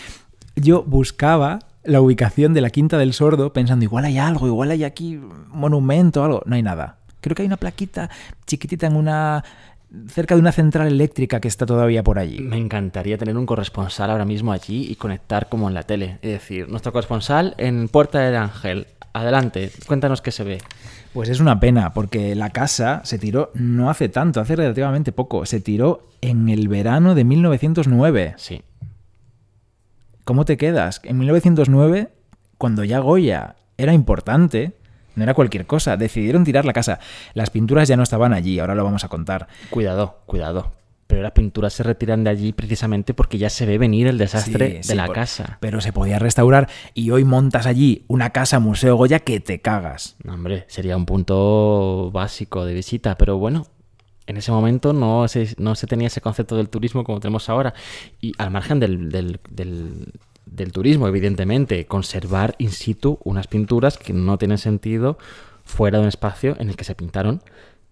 yo 0.55 0.83
buscaba 0.83 1.59
la 1.83 2.01
ubicación 2.01 2.53
de 2.53 2.61
la 2.61 2.69
Quinta 2.69 2.97
del 2.97 3.13
Sordo 3.13 3.53
pensando 3.53 3.83
igual 3.83 4.05
hay 4.05 4.17
algo, 4.17 4.47
igual 4.47 4.71
hay 4.71 4.83
aquí 4.83 5.19
monumento 5.49 6.23
algo, 6.23 6.41
no 6.45 6.55
hay 6.55 6.63
nada. 6.63 6.97
Creo 7.21 7.35
que 7.35 7.41
hay 7.41 7.47
una 7.47 7.57
plaquita 7.57 8.09
chiquitita 8.45 8.87
en 8.87 8.95
una 8.95 9.43
cerca 10.07 10.35
de 10.35 10.41
una 10.41 10.51
central 10.51 10.87
eléctrica 10.87 11.39
que 11.39 11.47
está 11.47 11.65
todavía 11.65 12.03
por 12.03 12.19
allí. 12.19 12.39
Me 12.39 12.57
encantaría 12.57 13.17
tener 13.17 13.37
un 13.37 13.45
corresponsal 13.45 14.09
ahora 14.11 14.25
mismo 14.25 14.51
allí 14.51 14.87
y 14.89 14.95
conectar 14.95 15.49
como 15.49 15.67
en 15.67 15.73
la 15.73 15.83
tele. 15.83 16.19
Es 16.21 16.31
decir, 16.31 16.69
nuestro 16.69 16.91
corresponsal 16.91 17.55
en 17.57 17.87
Puerta 17.87 18.19
del 18.19 18.35
Ángel. 18.35 18.87
Adelante, 19.13 19.71
cuéntanos 19.87 20.21
qué 20.21 20.31
se 20.31 20.43
ve. 20.43 20.57
Pues 21.13 21.29
es 21.29 21.39
una 21.39 21.59
pena, 21.59 21.93
porque 21.93 22.35
la 22.35 22.49
casa 22.49 23.01
se 23.05 23.17
tiró 23.17 23.51
no 23.53 23.89
hace 23.89 24.09
tanto, 24.09 24.41
hace 24.41 24.57
relativamente 24.57 25.13
poco. 25.13 25.45
Se 25.45 25.61
tiró 25.61 26.09
en 26.21 26.49
el 26.49 26.67
verano 26.67 27.15
de 27.15 27.23
1909. 27.23 28.33
Sí. 28.37 28.61
¿Cómo 30.25 30.43
te 30.43 30.57
quedas? 30.57 30.99
En 31.03 31.17
1909, 31.19 32.09
cuando 32.57 32.83
ya 32.83 32.99
Goya 32.99 33.55
era 33.77 33.93
importante, 33.93 34.73
no 35.15 35.23
era 35.23 35.33
cualquier 35.33 35.65
cosa, 35.65 35.97
decidieron 35.97 36.43
tirar 36.43 36.65
la 36.65 36.73
casa. 36.73 36.99
Las 37.33 37.49
pinturas 37.49 37.87
ya 37.87 37.97
no 37.97 38.03
estaban 38.03 38.33
allí, 38.33 38.59
ahora 38.59 38.75
lo 38.75 38.83
vamos 38.83 39.03
a 39.03 39.07
contar. 39.09 39.47
Cuidado, 39.69 40.19
cuidado. 40.25 40.73
Pero 41.07 41.21
las 41.21 41.33
pinturas 41.33 41.71
se 41.73 41.83
retiran 41.83 42.23
de 42.23 42.31
allí 42.31 42.51
precisamente 42.51 43.13
porque 43.13 43.37
ya 43.37 43.51
se 43.51 43.67
ve 43.67 43.77
venir 43.77 44.07
el 44.07 44.17
desastre 44.17 44.67
Sí, 44.67 44.73
de 44.77 44.83
sí, 44.83 44.95
la 44.95 45.05
por- 45.05 45.13
casa. 45.15 45.57
Pero 45.61 45.79
se 45.79 45.93
podía 45.93 46.17
restaurar 46.17 46.67
y 46.95 47.11
hoy 47.11 47.23
montas 47.23 47.67
allí 47.67 48.05
una 48.07 48.31
casa 48.31 48.59
museo 48.59 48.95
Goya 48.95 49.19
que 49.19 49.39
te 49.39 49.61
cagas. 49.61 50.15
No, 50.23 50.33
hombre, 50.33 50.65
sería 50.67 50.97
un 50.97 51.05
punto 51.05 52.09
básico 52.11 52.65
de 52.65 52.73
visita, 52.73 53.17
pero 53.19 53.37
bueno, 53.37 53.67
en 54.25 54.37
ese 54.37 54.51
momento 54.51 54.93
no 54.93 55.27
se, 55.27 55.53
no 55.59 55.75
se 55.75 55.85
tenía 55.85 56.07
ese 56.07 56.21
concepto 56.21 56.57
del 56.57 56.69
turismo 56.69 57.03
como 57.03 57.19
tenemos 57.19 57.49
ahora. 57.49 57.75
Y 58.19 58.33
al 58.39 58.49
margen 58.49 58.79
del, 58.79 59.11
del- 59.11 59.39
del- 59.47 60.11
del 60.45 60.71
turismo, 60.71 61.07
evidentemente, 61.07 61.85
conservar 61.85 62.55
in 62.59 62.71
situ 62.71 63.19
unas 63.23 63.47
pinturas 63.47 63.97
que 63.97 64.13
no 64.13 64.37
tienen 64.37 64.57
sentido 64.57 65.17
fuera 65.63 65.97
de 65.97 66.03
un 66.03 66.07
espacio 66.09 66.55
en 66.59 66.69
el 66.69 66.75
que 66.75 66.83
se 66.83 66.95
pintaron. 66.95 67.41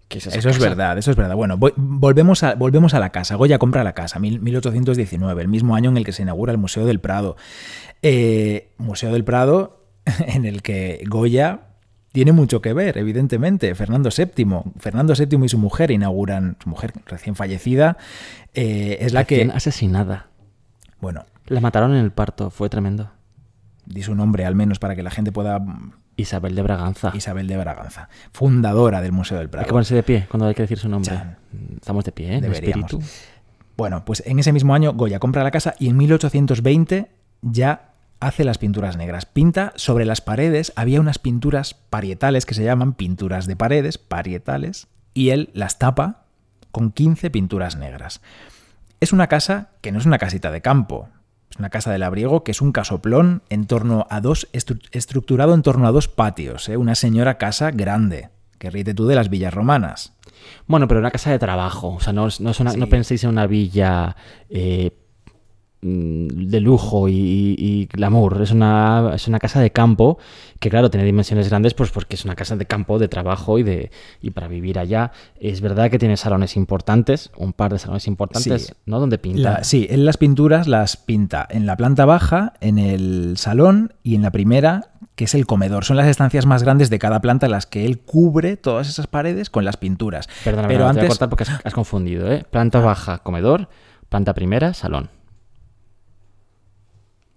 Que 0.07 0.19
es 0.19 0.27
Eso 0.27 0.49
es 0.49 0.59
verdad, 0.59 0.97
eso 0.97 1.09
es 1.11 1.17
verdad. 1.17 1.35
Bueno, 1.35 1.57
voy- 1.57 1.73
volvemos, 1.75 2.43
a, 2.43 2.53
volvemos 2.55 2.93
a 2.93 2.99
la 2.99 3.09
casa. 3.09 3.35
Goya 3.35 3.57
compra 3.57 3.83
la 3.83 3.93
casa, 3.93 4.19
mil- 4.19 4.39
1819, 4.41 5.41
el 5.41 5.47
mismo 5.47 5.75
año 5.75 5.89
en 5.89 5.97
el 5.97 6.05
que 6.05 6.11
se 6.11 6.21
inaugura 6.21 6.51
el 6.51 6.57
Museo 6.59 6.85
del 6.85 6.99
Prado. 6.99 7.35
Eh, 8.01 8.69
Museo 8.77 9.11
del 9.11 9.23
Prado 9.23 9.85
en 10.27 10.45
el 10.45 10.61
que 10.61 11.03
Goya 11.07 11.61
tiene 12.11 12.31
mucho 12.31 12.61
que 12.61 12.73
ver, 12.73 12.97
evidentemente. 12.99 13.73
Fernando 13.73 14.09
VII, 14.15 14.45
Fernando 14.77 15.13
VII 15.17 15.45
y 15.45 15.49
su 15.49 15.57
mujer 15.57 15.89
inauguran, 15.89 16.57
su 16.61 16.69
mujer 16.69 16.93
recién 17.07 17.35
fallecida, 17.35 17.97
eh, 18.53 18.97
es 19.01 19.13
la 19.13 19.21
Recién 19.21 19.49
que... 19.49 19.55
asesinada. 19.55 20.27
Bueno, 21.01 21.25
La 21.53 21.61
mataron 21.61 21.91
en 21.93 22.03
el 22.03 22.11
parto, 22.11 22.49
fue 22.49 22.67
tremendo. 22.69 23.11
di 23.85 24.01
su 24.01 24.15
nombre 24.15 24.45
al 24.45 24.55
menos 24.55 24.79
para 24.79 24.95
que 24.95 25.03
la 25.03 25.11
gente 25.11 25.31
pueda... 25.31 25.63
Isabel 26.15 26.55
de 26.55 26.61
Braganza. 26.61 27.11
Isabel 27.15 27.47
de 27.47 27.57
Braganza, 27.57 28.09
fundadora 28.31 29.01
del 29.01 29.11
Museo 29.11 29.37
del 29.37 29.47
Hay 29.47 29.51
Prado. 29.51 29.65
que 29.67 29.71
ponerse 29.71 29.95
de 29.95 30.03
pie 30.03 30.27
cuando 30.29 30.47
hay 30.47 30.55
que 30.55 30.63
decir 30.63 30.77
su 30.79 30.89
nombre. 30.89 31.11
Chan. 31.11 31.37
Estamos 31.75 32.05
de 32.05 32.11
pie, 32.11 32.37
¿eh? 32.37 32.41
Deberíamos. 32.41 32.91
espíritu. 32.91 33.01
Bueno, 33.77 34.03
pues 34.05 34.23
en 34.25 34.39
ese 34.39 34.51
mismo 34.51 34.73
año 34.73 34.93
Goya 34.93 35.19
compra 35.19 35.43
la 35.43 35.51
casa 35.51 35.75
y 35.79 35.89
en 35.89 35.97
1820 35.97 37.09
ya 37.41 37.89
hace 38.19 38.43
las 38.43 38.57
pinturas 38.57 38.97
negras. 38.97 39.25
Pinta 39.25 39.73
sobre 39.75 40.05
las 40.05 40.21
paredes, 40.21 40.73
había 40.75 41.01
unas 41.01 41.19
pinturas 41.19 41.73
parietales 41.73 42.45
que 42.45 42.53
se 42.53 42.63
llaman 42.63 42.93
pinturas 42.93 43.47
de 43.47 43.55
paredes, 43.55 43.97
parietales, 43.97 44.87
y 45.13 45.29
él 45.29 45.49
las 45.53 45.77
tapa 45.79 46.25
con 46.71 46.91
15 46.91 47.29
pinturas 47.31 47.75
negras. 47.75 48.21
Es 48.99 49.13
una 49.13 49.27
casa 49.27 49.69
que 49.81 49.91
no 49.91 49.99
es 49.99 50.05
una 50.05 50.17
casita 50.17 50.51
de 50.51 50.61
campo, 50.61 51.09
es 51.53 51.59
una 51.59 51.69
casa 51.69 51.91
de 51.91 51.99
labriego 51.99 52.43
que 52.43 52.51
es 52.51 52.61
un 52.61 52.71
casoplón 52.71 53.43
en 53.49 53.67
torno 53.67 54.07
a 54.09 54.21
dos 54.21 54.47
estru- 54.53 54.81
estructurado 54.91 55.53
en 55.53 55.61
torno 55.61 55.87
a 55.87 55.91
dos 55.91 56.07
patios, 56.07 56.67
¿eh? 56.67 56.77
una 56.77 56.95
señora 56.95 57.37
casa 57.37 57.69
grande, 57.69 58.29
que 58.57 58.71
ríete 58.71 58.95
tú 58.95 59.05
de 59.05 59.13
las 59.15 59.29
villas 59.29 59.53
romanas. 59.53 60.13
Bueno, 60.65 60.87
pero 60.87 60.99
una 60.99 61.11
casa 61.11 61.29
de 61.31 61.37
trabajo. 61.39 61.89
O 61.95 61.99
sea, 61.99 62.11
no, 62.11 62.23
no, 62.39 62.49
es 62.49 62.59
una- 62.59 62.71
Sí. 62.71 62.79
no 62.79 62.87
penséis 62.87 63.23
en 63.23 63.29
una 63.29 63.45
villa 63.45 64.15
eh, 64.49 64.97
de 65.85 66.59
lujo 66.61 67.09
y, 67.09 67.13
y- 67.13 67.55
y 67.57 67.85
glamour. 67.87 68.41
Es 68.41 68.51
una, 68.51 69.11
es 69.15 69.27
una 69.27 69.39
casa 69.39 69.59
de 69.59 69.71
campo 69.71 70.17
que, 70.59 70.69
claro, 70.69 70.89
tiene 70.89 71.05
dimensiones 71.05 71.49
grandes 71.49 71.73
pues 71.73 71.91
porque 71.91 72.15
es 72.15 72.23
una 72.23 72.35
casa 72.35 72.55
de 72.55 72.65
campo, 72.65 72.99
de 72.99 73.07
trabajo 73.09 73.59
y, 73.59 73.63
de, 73.63 73.91
y 74.21 74.31
para 74.31 74.47
vivir 74.47 74.79
allá. 74.79 75.11
Es 75.39 75.59
verdad 75.61 75.91
que 75.91 75.99
tiene 75.99 76.15
salones 76.17 76.55
importantes, 76.55 77.31
un 77.37 77.51
par 77.53 77.73
de 77.73 77.79
salones 77.79 78.07
importantes, 78.07 78.67
Sí. 78.67 78.73
¿no? 78.85 78.99
Donde 78.99 79.17
pinta. 79.17 79.41
La- 79.57 79.63
sí, 79.63 79.87
él 79.89 80.05
las 80.05 80.17
pinturas 80.17 80.67
las 80.67 80.95
pinta 80.95 81.45
en 81.49 81.65
la 81.65 81.75
planta 81.75 82.05
baja, 82.05 82.53
en 82.61 82.79
el 82.79 83.35
salón 83.37 83.93
y 84.03 84.15
en 84.15 84.21
la 84.21 84.31
primera, 84.31 84.91
que 85.15 85.25
es 85.25 85.35
el 85.35 85.45
comedor. 85.45 85.83
Son 85.85 85.97
las 85.97 86.07
estancias 86.07 86.45
más 86.45 86.63
grandes 86.63 86.89
de 86.89 86.97
cada 86.97 87.19
planta 87.19 87.45
en 87.47 87.51
las 87.51 87.65
que 87.65 87.85
él 87.85 87.99
cubre 87.99 88.55
todas 88.57 88.87
esas 88.87 89.07
paredes 89.07 89.49
con 89.49 89.65
las 89.65 89.77
pinturas. 89.77 90.27
Perdona, 90.43 90.67
Pero 90.67 90.79
pero 90.79 90.79
te 90.79 90.83
voy 90.83 90.87
a 90.87 90.89
antes, 90.89 91.03
Ah. 91.03 91.07
cortar 91.09 91.29
porque 91.29 91.43
has, 91.43 91.65
has 91.65 91.73
confundido, 91.73 92.31
¿eh? 92.31 92.45
Planta 92.49 92.79
baja, 92.79 93.19
comedor. 93.19 93.67
Planta 94.09 94.33
primera, 94.33 94.73
salón. 94.73 95.09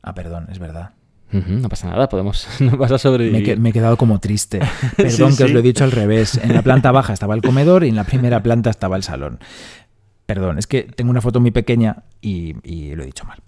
Ah, 0.07 0.15
perdón, 0.15 0.47
es 0.51 0.59
verdad. 0.59 0.93
No 1.33 1.69
pasa 1.69 1.89
nada, 1.91 2.09
podemos, 2.09 2.47
no 2.61 2.77
vas 2.79 2.93
a 2.93 2.99
sobrevivir. 2.99 3.33
Me, 3.33 3.39
he 3.41 3.43
que- 3.43 3.57
me 3.57 3.69
he 3.71 3.73
quedado 3.73 3.97
como 3.99 4.21
triste. 4.21 4.61
Perdón 4.97 5.33
Sí, 5.33 5.37
que 5.39 5.45
os 5.45 5.51
lo 5.51 5.59
he 5.59 5.63
dicho 5.63 5.85
al 5.85 5.91
revés. 5.93 6.39
En 6.43 6.55
la 6.55 6.63
planta 6.63 6.93
baja 6.93 7.13
estaba 7.13 7.35
el 7.35 7.43
comedor 7.43 7.85
y 7.85 7.89
en 7.89 7.97
la 7.97 8.05
primera 8.05 8.43
planta 8.43 8.71
estaba 8.71 8.97
el 8.97 9.03
salón. 9.03 9.41
Perdón, 10.25 10.59
es 10.59 10.67
que 10.67 10.85
tengo 10.85 11.11
una 11.11 11.21
foto 11.21 11.41
muy 11.41 11.51
pequeña 11.51 12.05
y, 12.23 12.55
y 12.63 12.95
lo 12.95 13.03
he 13.03 13.07
dicho 13.07 13.25
mal. 13.27 13.39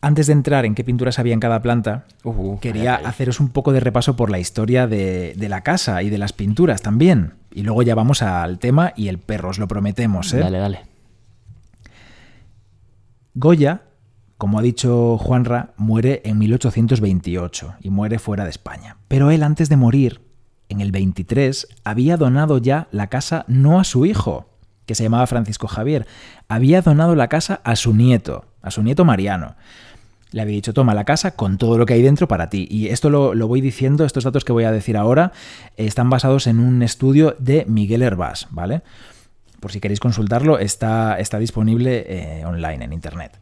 Antes 0.00 0.26
de 0.28 0.32
entrar 0.32 0.64
en 0.64 0.74
qué 0.74 0.82
pinturas 0.82 1.18
había 1.18 1.34
en 1.34 1.40
cada 1.40 1.62
planta, 1.62 2.06
Uh, 2.24 2.58
quería 2.60 2.94
ay, 2.96 3.02
ay. 3.04 3.10
haceros 3.10 3.38
un 3.40 3.50
poco 3.50 3.72
de 3.72 3.80
repaso 3.80 4.16
por 4.16 4.30
la 4.30 4.38
historia 4.38 4.86
de, 4.86 5.34
de 5.36 5.48
la 5.48 5.62
casa 5.62 6.02
y 6.02 6.10
de 6.10 6.18
las 6.18 6.32
pinturas 6.32 6.80
también. 6.82 7.34
Y 7.52 7.62
luego 7.62 7.82
ya 7.82 7.94
vamos 7.94 8.22
al 8.22 8.58
tema 8.60 8.92
y 8.96 9.08
el 9.08 9.18
perro, 9.18 9.50
os 9.50 9.58
lo 9.58 9.68
prometemos. 9.68 10.32
¿eh? 10.32 10.38
Dale, 10.38 10.58
dale. 10.58 10.80
Goya, 13.34 13.82
como 14.42 14.58
ha 14.58 14.62
dicho 14.62 15.18
Juanra, 15.18 15.72
muere 15.76 16.20
en 16.24 16.36
1828 16.36 17.74
y 17.80 17.90
muere 17.90 18.18
fuera 18.18 18.42
de 18.42 18.50
España. 18.50 18.96
Pero 19.06 19.30
él 19.30 19.44
antes 19.44 19.68
de 19.68 19.76
morir, 19.76 20.20
en 20.68 20.80
el 20.80 20.90
23, 20.90 21.68
había 21.84 22.16
donado 22.16 22.58
ya 22.58 22.88
la 22.90 23.06
casa 23.06 23.44
no 23.46 23.78
a 23.78 23.84
su 23.84 24.04
hijo, 24.04 24.48
que 24.84 24.96
se 24.96 25.04
llamaba 25.04 25.28
Francisco 25.28 25.68
Javier, 25.68 26.08
había 26.48 26.82
donado 26.82 27.14
la 27.14 27.28
casa 27.28 27.60
a 27.62 27.76
su 27.76 27.94
nieto, 27.94 28.44
a 28.62 28.72
su 28.72 28.82
nieto 28.82 29.04
Mariano. 29.04 29.54
Le 30.32 30.42
había 30.42 30.56
dicho, 30.56 30.74
toma 30.74 30.92
la 30.92 31.04
casa 31.04 31.36
con 31.36 31.56
todo 31.56 31.78
lo 31.78 31.86
que 31.86 31.94
hay 31.94 32.02
dentro 32.02 32.26
para 32.26 32.50
ti. 32.50 32.66
Y 32.68 32.88
esto 32.88 33.10
lo, 33.10 33.34
lo 33.34 33.46
voy 33.46 33.60
diciendo, 33.60 34.04
estos 34.04 34.24
datos 34.24 34.44
que 34.44 34.50
voy 34.50 34.64
a 34.64 34.72
decir 34.72 34.96
ahora, 34.96 35.30
eh, 35.76 35.86
están 35.86 36.10
basados 36.10 36.48
en 36.48 36.58
un 36.58 36.82
estudio 36.82 37.36
de 37.38 37.64
Miguel 37.68 38.02
Hervás, 38.02 38.48
¿vale? 38.50 38.82
Por 39.60 39.70
si 39.70 39.78
queréis 39.78 40.00
consultarlo, 40.00 40.58
está, 40.58 41.20
está 41.20 41.38
disponible 41.38 42.06
eh, 42.08 42.44
online 42.44 42.86
en 42.86 42.92
internet. 42.92 43.38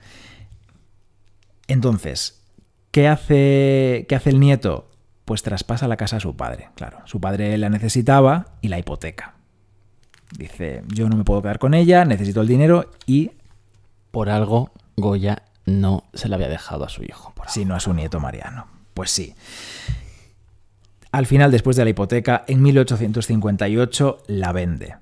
Entonces, 1.70 2.42
¿qué 2.90 3.06
hace, 3.06 4.04
¿qué 4.08 4.16
hace 4.16 4.30
el 4.30 4.40
nieto? 4.40 4.90
Pues 5.24 5.44
traspasa 5.44 5.86
la 5.86 5.96
casa 5.96 6.16
a 6.16 6.20
su 6.20 6.34
padre, 6.34 6.68
claro. 6.74 6.98
Su 7.04 7.20
padre 7.20 7.56
la 7.58 7.68
necesitaba 7.68 8.56
y 8.60 8.68
la 8.68 8.80
hipoteca. 8.80 9.34
Dice, 10.36 10.82
yo 10.88 11.08
no 11.08 11.16
me 11.16 11.22
puedo 11.22 11.42
quedar 11.42 11.60
con 11.60 11.74
ella, 11.74 12.04
necesito 12.04 12.40
el 12.40 12.48
dinero 12.48 12.90
y 13.06 13.30
Por 14.10 14.30
algo, 14.30 14.72
Goya 14.96 15.44
no 15.64 16.02
se 16.12 16.28
la 16.28 16.34
había 16.34 16.48
dejado 16.48 16.84
a 16.84 16.88
su 16.88 17.04
hijo. 17.04 17.32
Por 17.36 17.44
algo. 17.44 17.54
si 17.54 17.64
no 17.64 17.76
a 17.76 17.80
su 17.80 17.94
nieto 17.94 18.18
Mariano. 18.18 18.66
Pues 18.92 19.12
sí. 19.12 19.36
Al 21.12 21.26
final, 21.26 21.52
después 21.52 21.76
de 21.76 21.84
la 21.84 21.90
hipoteca, 21.90 22.44
en 22.48 22.62
1858 22.62 24.24
la 24.26 24.50
vende. 24.50 24.96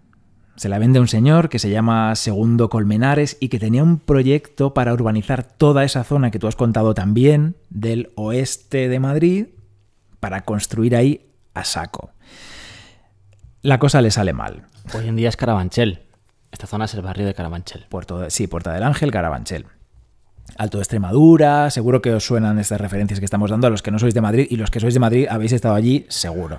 Se 0.58 0.68
la 0.68 0.80
vende 0.80 0.98
a 0.98 1.02
un 1.02 1.06
señor 1.06 1.50
que 1.50 1.60
se 1.60 1.70
llama 1.70 2.16
Segundo 2.16 2.68
Colmenares 2.68 3.36
y 3.38 3.48
que 3.48 3.60
tenía 3.60 3.84
un 3.84 4.00
proyecto 4.00 4.74
para 4.74 4.92
urbanizar 4.92 5.44
toda 5.44 5.84
esa 5.84 6.02
zona 6.02 6.32
que 6.32 6.40
tú 6.40 6.48
has 6.48 6.56
contado 6.56 6.94
también, 6.94 7.54
del 7.70 8.10
oeste 8.16 8.88
de 8.88 8.98
Madrid, 8.98 9.46
para 10.18 10.40
construir 10.40 10.96
ahí 10.96 11.30
a 11.54 11.62
saco. 11.62 12.10
La 13.62 13.78
cosa 13.78 14.02
le 14.02 14.10
sale 14.10 14.32
mal. 14.32 14.66
Hoy 14.94 15.06
en 15.06 15.14
día 15.14 15.28
es 15.28 15.36
Carabanchel. 15.36 16.02
Esta 16.50 16.66
zona 16.66 16.86
es 16.86 16.94
el 16.94 17.02
barrio 17.02 17.24
de 17.24 17.34
Carabanchel. 17.34 17.86
Puerto 17.88 18.28
sí, 18.28 18.48
Puerta 18.48 18.72
del 18.72 18.82
Ángel, 18.82 19.12
Carabanchel. 19.12 19.66
Alto 20.56 20.78
de 20.78 20.82
Extremadura, 20.82 21.70
seguro 21.70 22.02
que 22.02 22.14
os 22.14 22.24
suenan 22.24 22.58
estas 22.58 22.80
referencias 22.80 23.20
que 23.20 23.26
estamos 23.26 23.50
dando 23.50 23.68
a 23.68 23.70
los 23.70 23.82
que 23.82 23.92
no 23.92 24.00
sois 24.00 24.14
de 24.14 24.22
Madrid 24.22 24.48
y 24.50 24.56
los 24.56 24.72
que 24.72 24.80
sois 24.80 24.94
de 24.94 24.98
Madrid 24.98 25.28
habéis 25.30 25.52
estado 25.52 25.76
allí, 25.76 26.04
seguro. 26.08 26.58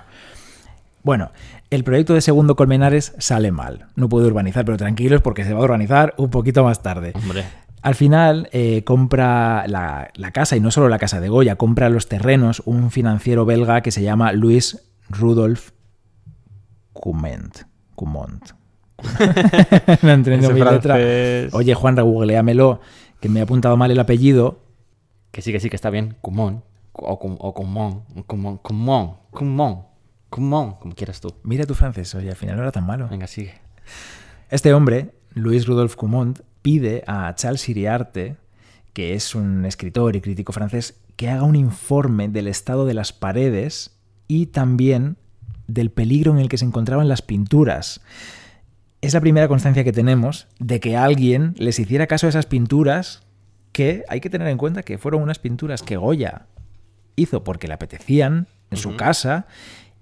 Bueno, 1.02 1.30
el 1.70 1.84
proyecto 1.84 2.14
de 2.14 2.20
Segundo 2.20 2.56
Colmenares 2.56 3.14
sale 3.18 3.52
mal. 3.52 3.86
No 3.96 4.08
puede 4.08 4.26
urbanizar, 4.26 4.64
pero 4.64 4.76
tranquilos 4.76 5.22
porque 5.22 5.44
se 5.44 5.54
va 5.54 5.60
a 5.60 5.64
urbanizar 5.64 6.14
un 6.18 6.30
poquito 6.30 6.62
más 6.64 6.82
tarde. 6.82 7.12
Hombre, 7.14 7.44
Al 7.82 7.94
final 7.94 8.48
eh, 8.52 8.84
compra 8.84 9.66
la, 9.66 10.10
la 10.14 10.30
casa, 10.32 10.56
y 10.56 10.60
no 10.60 10.70
solo 10.70 10.88
la 10.88 10.98
casa 10.98 11.20
de 11.20 11.28
Goya, 11.28 11.56
compra 11.56 11.88
los 11.88 12.08
terrenos 12.08 12.62
un 12.66 12.90
financiero 12.90 13.46
belga 13.46 13.80
que 13.80 13.90
se 13.90 14.02
llama 14.02 14.32
Louis 14.32 14.78
Rudolf 15.08 15.70
Cumont. 16.92 17.62
Cumont. 17.94 18.50
no 20.02 20.10
entiendo 20.10 20.50
mi 20.50 20.60
letra. 20.60 20.96
Oye, 21.52 21.74
Juan, 21.74 21.96
googleamelo, 21.96 22.80
que 23.20 23.28
me 23.30 23.40
he 23.40 23.42
apuntado 23.42 23.76
mal 23.78 23.90
el 23.90 23.98
apellido. 23.98 24.60
que 25.30 25.40
sí, 25.40 25.52
que 25.52 25.60
sí, 25.60 25.70
que 25.70 25.76
está 25.76 25.88
bien. 25.88 26.16
Cumón. 26.20 26.62
O, 26.92 27.12
o 27.12 27.54
Cumón. 27.54 28.04
Cumón. 28.26 28.58
Cumón. 29.30 29.89
Cumón. 30.30 30.76
Como 30.76 30.94
quieras 30.94 31.20
tú. 31.20 31.34
Mira 31.42 31.66
tu 31.66 31.74
francés, 31.74 32.14
oye, 32.14 32.30
al 32.30 32.36
final 32.36 32.56
no 32.56 32.62
era 32.62 32.72
tan 32.72 32.86
malo. 32.86 33.08
Venga, 33.08 33.26
sigue. 33.26 33.54
Este 34.48 34.72
hombre, 34.72 35.14
Louis 35.34 35.66
Rudolf 35.66 35.96
Cumont, 35.96 36.40
pide 36.62 37.04
a 37.06 37.34
Charles 37.34 37.68
Iriarte, 37.68 38.36
que 38.92 39.14
es 39.14 39.34
un 39.34 39.64
escritor 39.64 40.16
y 40.16 40.20
crítico 40.20 40.52
francés, 40.52 41.00
que 41.16 41.28
haga 41.28 41.42
un 41.42 41.56
informe 41.56 42.28
del 42.28 42.46
estado 42.46 42.86
de 42.86 42.94
las 42.94 43.12
paredes 43.12 43.96
y 44.26 44.46
también 44.46 45.16
del 45.66 45.90
peligro 45.90 46.32
en 46.32 46.38
el 46.38 46.48
que 46.48 46.58
se 46.58 46.64
encontraban 46.64 47.08
las 47.08 47.22
pinturas. 47.22 48.00
Es 49.00 49.14
la 49.14 49.20
primera 49.20 49.48
constancia 49.48 49.84
que 49.84 49.92
tenemos 49.92 50.48
de 50.58 50.80
que 50.80 50.96
alguien 50.96 51.54
les 51.58 51.78
hiciera 51.78 52.06
caso 52.06 52.26
a 52.26 52.30
esas 52.30 52.46
pinturas 52.46 53.22
que 53.72 54.04
hay 54.08 54.20
que 54.20 54.30
tener 54.30 54.48
en 54.48 54.58
cuenta 54.58 54.82
que 54.82 54.98
fueron 54.98 55.22
unas 55.22 55.38
pinturas 55.38 55.82
que 55.82 55.96
Goya 55.96 56.46
hizo 57.16 57.44
porque 57.44 57.68
le 57.68 57.74
apetecían 57.74 58.48
en 58.70 58.78
su 58.78 58.96
casa 58.96 59.46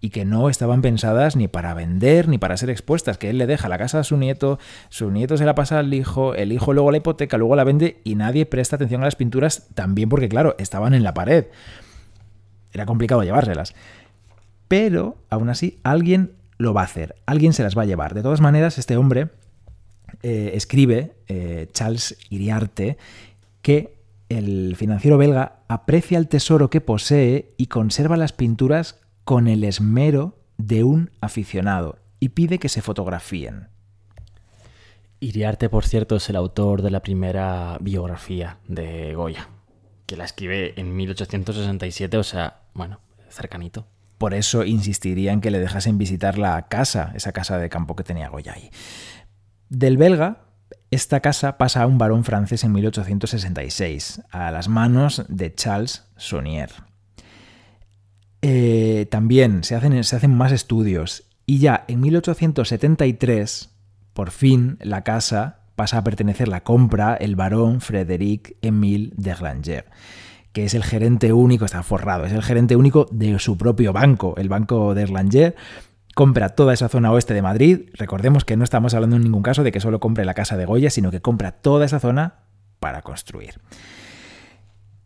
y 0.00 0.11
que 0.11 0.24
no 0.24 0.48
estaban 0.48 0.82
pensadas 0.82 1.37
ni 1.37 1.48
para 1.48 1.74
vender 1.74 2.28
ni 2.28 2.38
para 2.38 2.56
ser 2.56 2.70
expuestas, 2.70 3.18
que 3.18 3.30
él 3.30 3.38
le 3.38 3.46
deja 3.46 3.68
la 3.68 3.78
casa 3.78 4.00
a 4.00 4.04
su 4.04 4.16
nieto, 4.16 4.58
su 4.88 5.11
nieto 5.11 5.37
se 5.37 5.44
la 5.44 5.54
pasa 5.54 5.78
al 5.78 5.92
hijo, 5.92 6.34
el 6.34 6.52
hijo 6.52 6.72
luego 6.72 6.90
la 6.90 6.98
hipoteca, 6.98 7.37
luego 7.37 7.56
la 7.56 7.64
vende 7.64 8.00
y 8.04 8.14
nadie 8.14 8.46
presta 8.46 8.76
atención 8.76 9.02
a 9.02 9.06
las 9.06 9.16
pinturas 9.16 9.68
también 9.74 10.08
porque 10.08 10.28
claro, 10.28 10.54
estaban 10.58 10.94
en 10.94 11.02
la 11.02 11.14
pared. 11.14 11.46
Era 12.72 12.87
complicado 12.87 13.22
llevárselas. 13.22 13.74
Pero 14.68 15.16
aún 15.30 15.48
así 15.48 15.78
alguien 15.82 16.32
lo 16.58 16.74
va 16.74 16.82
a 16.82 16.84
hacer, 16.84 17.16
alguien 17.26 17.52
se 17.52 17.62
las 17.62 17.76
va 17.76 17.82
a 17.82 17.87
llevar. 17.87 18.14
De 18.14 18.22
todas 18.22 18.40
maneras, 18.40 18.78
este 18.78 18.96
hombre 18.96 19.28
eh, 20.22 20.52
escribe, 20.54 21.12
eh, 21.28 21.68
Charles 21.72 22.18
Iriarte, 22.30 22.98
que 23.62 23.98
el 24.28 24.76
financiero 24.76 25.16
belga 25.16 25.61
aprecia 25.68 26.18
el 26.18 26.28
tesoro 26.28 26.68
que 26.68 26.80
posee 26.80 27.54
y 27.56 27.66
conserva 27.66 28.16
las 28.16 28.32
pinturas 28.32 29.00
con 29.28 29.46
el 29.46 29.62
esmero 29.62 30.38
de 30.56 30.84
un 30.84 31.10
aficionado 31.20 31.98
y 32.18 32.30
pide 32.30 32.58
que 32.58 32.70
se 32.70 32.80
fotografíen. 32.80 33.68
Iriarte, 35.20 35.68
por 35.68 35.84
cierto, 35.84 36.16
es 36.16 36.30
el 36.30 36.36
autor 36.36 36.80
de 36.80 36.90
la 36.90 37.02
primera 37.02 37.76
biografía 37.78 38.56
de 38.68 39.12
Goya, 39.14 39.50
que 40.06 40.16
la 40.16 40.24
escribe 40.24 40.80
en 40.80 40.96
1867, 40.96 42.16
o 42.16 42.22
sea, 42.22 42.62
bueno, 42.72 43.00
cercanito. 43.28 43.86
Por 44.16 44.32
eso 44.32 44.64
insistiría 44.64 45.34
en 45.34 45.42
que 45.42 45.50
le 45.50 45.60
dejasen 45.60 45.98
visitar 45.98 46.38
la 46.38 46.66
casa, 46.68 47.12
esa 47.14 47.32
casa 47.32 47.58
de 47.58 47.68
campo 47.68 47.96
que 47.96 48.04
tenía 48.04 48.30
Goya 48.30 48.54
ahí. 48.54 48.70
Del 49.68 49.98
belga, 49.98 50.46
esta 50.90 51.20
casa 51.20 51.58
pasa 51.58 51.82
a 51.82 51.86
un 51.86 51.98
varón 51.98 52.24
francés 52.24 52.64
en 52.64 52.72
1866, 52.72 54.22
a 54.30 54.50
las 54.52 54.68
manos 54.68 55.26
de 55.28 55.54
Charles 55.54 56.06
Saunier. 56.16 56.88
Eh, 58.42 59.07
también 59.11 59.64
se 59.64 59.74
hacen, 59.74 60.05
se 60.05 60.16
hacen 60.16 60.35
más 60.35 60.53
estudios 60.53 61.29
y 61.51 61.61
ya 61.61 61.87
en 61.88 62.01
1873, 62.03 63.70
por 64.12 64.31
fin, 64.31 64.77
la 64.83 65.03
casa 65.03 65.61
pasa 65.77 65.96
a 65.96 66.05
pertenecer 66.05 66.46
la 66.46 66.62
compra 66.62 67.14
el 67.14 67.37
barón 67.37 67.81
Frédéric 67.81 68.57
Émile 68.61 69.12
de 69.16 69.33
Granger, 69.33 69.87
que 70.53 70.66
es 70.66 70.74
el 70.74 70.85
gerente 70.85 71.33
único, 71.33 71.64
está 71.64 71.83
forrado, 71.83 72.27
es 72.27 72.35
el 72.35 72.42
gerente 72.42 72.77
único 72.77 73.07
de 73.11 73.38
su 73.38 73.57
propio 73.57 73.94
banco, 73.94 74.35
el 74.37 74.51
banco 74.51 74.94
de 74.94 75.05
Erlanger. 75.05 75.57
Compra 76.14 76.51
toda 76.51 76.74
esa 76.74 76.90
zona 76.90 77.12
oeste 77.12 77.33
de 77.33 77.40
Madrid. 77.40 77.88
Recordemos 77.94 78.44
que 78.44 78.59
no 78.59 78.64
estamos 78.64 78.92
hablando 78.92 79.16
en 79.16 79.22
ningún 79.22 79.42
caso 79.42 79.62
de 79.62 79.72
que 79.72 79.81
solo 79.81 80.01
compre 80.01 80.27
la 80.27 80.35
casa 80.35 80.59
de 80.59 80.66
Goya, 80.66 80.90
sino 80.90 81.11
que 81.11 81.22
compra 81.22 81.53
toda 81.53 81.87
esa 81.87 81.98
zona 81.98 82.40
para 82.79 83.01
construir. 83.01 83.55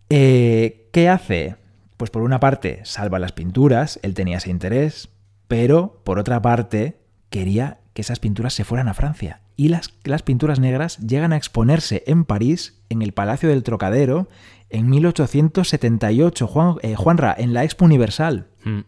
Eh, 0.09 0.89
¿Qué 0.93 1.09
hace? 1.09 1.62
Pues 2.03 2.11
por 2.11 2.23
una 2.23 2.41
parte 2.41 2.81
salva 2.83 3.21
las 3.21 3.31
pinturas, 3.31 4.01
él 4.03 4.15
tenía 4.15 4.39
ese 4.39 4.51
interés, 4.51 5.11
pero 5.47 6.03
por 6.03 6.19
otra 6.19 6.43
parte 6.43 6.99
quería 7.31 7.79
que 7.95 8.03
esas 8.03 8.19
pinturas 8.19 8.55
se 8.55 8.65
fueran 8.65 8.89
a 8.89 8.95
Francia. 8.95 9.41
Y 9.55 9.69
las, 9.69 9.95
las 10.03 10.25
pinturas 10.25 10.59
negras 10.59 10.99
llegan 10.99 11.33
a 11.33 11.37
exponerse 11.37 12.03
en 12.09 12.25
París, 12.25 12.83
en 12.89 13.03
el 13.03 13.13
Palacio 13.13 13.49
del 13.49 13.63
Trocadero, 13.63 14.27
en 14.69 14.91
1878, 14.91 16.49
Juan, 16.49 16.75
eh, 16.83 16.97
Juanra, 16.97 17.37
en 17.39 17.55
la 17.55 17.63
Expo 17.63 17.85
Universal. 17.85 18.49
Mm. 18.65 18.81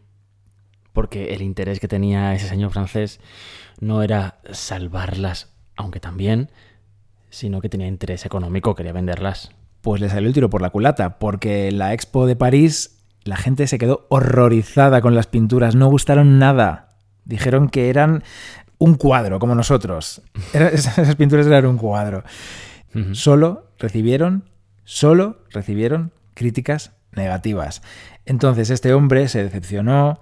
Porque 0.93 1.35
el 1.35 1.43
interés 1.43 1.79
que 1.79 1.87
tenía 1.87 2.35
ese 2.35 2.49
señor 2.49 2.73
francés 2.73 3.21
no 3.79 4.03
era 4.03 4.41
salvarlas, 4.51 5.53
aunque 5.77 6.01
también, 6.01 6.51
sino 7.31 7.61
que 7.61 7.69
tenía 7.69 7.87
interés 7.87 8.27
económico, 8.27 8.75
quería 8.75 8.93
venderlas. 8.93 9.53
Pues 9.83 10.01
le 10.01 10.09
salió 10.09 10.27
el 10.27 10.35
tiro 10.35 10.51
por 10.51 10.63
la 10.63 10.71
culata, 10.71 11.21
porque 11.21 11.71
la 11.71 11.93
Expo 11.93 12.27
de 12.27 12.35
París 12.35 12.94
la 13.25 13.37
gente 13.37 13.67
se 13.67 13.79
quedó 13.79 14.07
horrorizada 14.11 15.01
con 15.01 15.15
las 15.15 15.27
pinturas, 15.27 15.75
no 15.75 15.89
gustaron 15.89 16.39
nada. 16.39 16.97
Dijeron 17.25 17.69
que 17.71 17.89
eran 17.89 18.23
un 18.79 18.95
cuadro, 18.97 19.39
como 19.39 19.55
nosotros. 19.55 20.23
Era- 20.53 20.69
esas 20.71 21.15
pinturas 21.17 21.47
eran 21.47 21.67
un 21.67 21.79
cuadro. 21.79 22.23
Solo 23.13 23.71
recibieron, 23.79 24.45
solo 24.85 25.39
recibieron 25.51 26.13
críticas 26.35 26.93
negativas. 27.13 27.83
Entonces 28.25 28.71
este 28.71 28.93
hombre 28.95 29.27
se 29.29 29.43
decepcionó, 29.43 30.21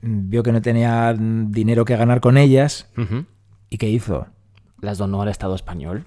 vio 0.00 0.42
que 0.42 0.52
no 0.52 0.62
tenía 0.62 1.14
dinero 1.18 1.84
que 1.84 1.96
ganar 1.96 2.20
con 2.20 2.36
ellas 2.36 2.88
y 3.70 3.78
¿qué 3.78 3.88
hizo? 3.88 4.26
Las 4.80 4.98
donó 4.98 5.22
al 5.22 5.28
Estado 5.28 5.54
español. 5.54 6.04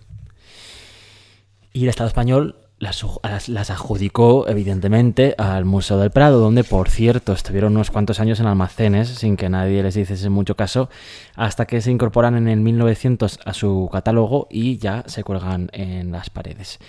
Y 1.74 1.84
el 1.84 1.90
Estado 1.90 2.08
español 2.08 2.56
las, 2.80 3.04
las- 3.24 3.50
las 3.50 3.70
adjudicó, 3.72 4.48
evidentemente, 4.48 5.34
al 5.38 5.66
Museo 5.66 5.98
del 5.98 6.12
Prado, 6.12 6.40
donde, 6.40 6.64
por 6.64 6.90
cierto, 6.90 7.34
estuvieron 7.34 7.74
unos 7.76 7.90
cuantos 7.92 8.20
años 8.20 8.40
en 8.40 8.46
almacenes, 8.48 9.10
sin 9.10 9.36
que 9.38 9.50
nadie 9.50 9.82
les 9.84 9.98
hiciese 9.98 10.30
mucho 10.30 10.56
caso, 10.56 10.90
hasta 11.36 11.66
que 11.66 11.82
se 11.82 11.92
incorporan 11.92 12.36
en 12.36 12.48
el 12.48 12.60
1900 12.60 13.40
a 13.46 13.54
su 13.54 13.90
catálogo 13.92 14.48
y 14.52 14.78
ya 14.78 15.04
se 15.08 15.24
cuelgan 15.24 15.70
en 15.74 16.12
las 16.12 16.30
paredes. 16.30 16.80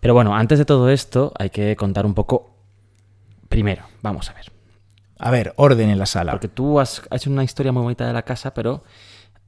Pero 0.00 0.14
bueno, 0.14 0.34
antes 0.34 0.58
de 0.58 0.64
todo 0.64 0.88
esto, 0.90 1.32
hay 1.38 1.50
que 1.50 1.76
contar 1.76 2.06
un 2.06 2.14
poco. 2.14 2.56
Primero, 3.48 3.82
vamos 4.02 4.30
a 4.30 4.32
ver. 4.34 4.50
A 5.18 5.30
ver, 5.30 5.52
orden 5.56 5.90
en 5.90 5.98
la 5.98 6.06
sala. 6.06 6.32
Porque 6.32 6.48
tú 6.48 6.80
has 6.80 7.02
hecho 7.10 7.30
una 7.30 7.44
historia 7.44 7.72
muy 7.72 7.82
bonita 7.82 8.06
de 8.06 8.12
la 8.14 8.22
casa, 8.22 8.54
pero 8.54 8.82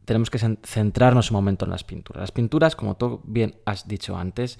tenemos 0.04 0.28
que 0.28 0.38
cen- 0.38 0.58
centrarnos 0.64 1.30
un 1.30 1.36
momento 1.36 1.64
en 1.64 1.70
las 1.70 1.84
pinturas. 1.84 2.20
Las 2.20 2.32
pinturas, 2.32 2.76
como 2.76 2.96
tú 2.96 3.20
bien 3.24 3.54
has 3.64 3.88
dicho 3.88 4.16
antes, 4.16 4.58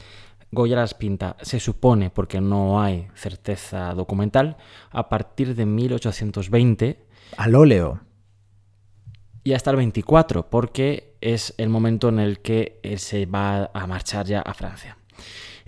Goya 0.55 0.76
las 0.76 0.92
pinta, 0.92 1.36
se 1.40 1.59
supone, 1.59 2.11
porque 2.11 2.42
no 2.42 2.82
hay 2.82 3.09
certeza 3.14 3.94
documental, 3.94 4.59
a 4.90 5.09
partir 5.09 5.55
de 5.55 5.64
1820 5.64 7.07
Al 7.38 7.55
óleo. 7.55 8.00
y 9.44 9.55
hasta 9.55 9.70
el 9.70 9.76
24, 9.76 10.50
porque 10.50 11.16
es 11.22 11.55
el 11.57 11.70
momento 11.70 12.11
en 12.11 12.18
el 12.18 12.40
que 12.40 12.78
él 12.82 12.98
se 12.98 13.24
va 13.24 13.70
a 13.72 13.86
marchar 13.86 14.26
ya 14.26 14.40
a 14.40 14.53
Francia. 14.53 14.98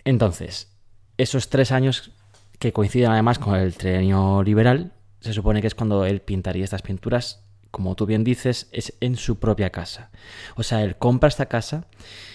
Entonces, 0.05 0.77
esos 1.17 1.49
tres 1.49 1.73
años 1.73 2.13
que 2.59 2.75
coinciden 2.75 3.11
además 3.11 3.39
con 3.39 3.55
el 3.55 3.75
trienio 3.75 4.43
liberal, 4.43 4.93
se 5.21 5.33
supone 5.33 5.63
que 5.63 5.67
es 5.67 5.75
cuando 5.75 6.05
él 6.05 6.21
pintaría 6.21 6.63
estas 6.63 6.83
pinturas, 6.83 7.43
como 7.71 7.95
tú 7.95 8.05
bien 8.05 8.23
dices, 8.23 8.69
es 8.71 8.93
en 9.01 9.17
su 9.17 9.39
propia 9.41 9.71
casa. 9.71 10.11
O 10.57 10.63
sea, 10.63 10.83
él 10.83 10.97
compra 10.97 11.29
esta 11.29 11.47
casa 11.47 11.87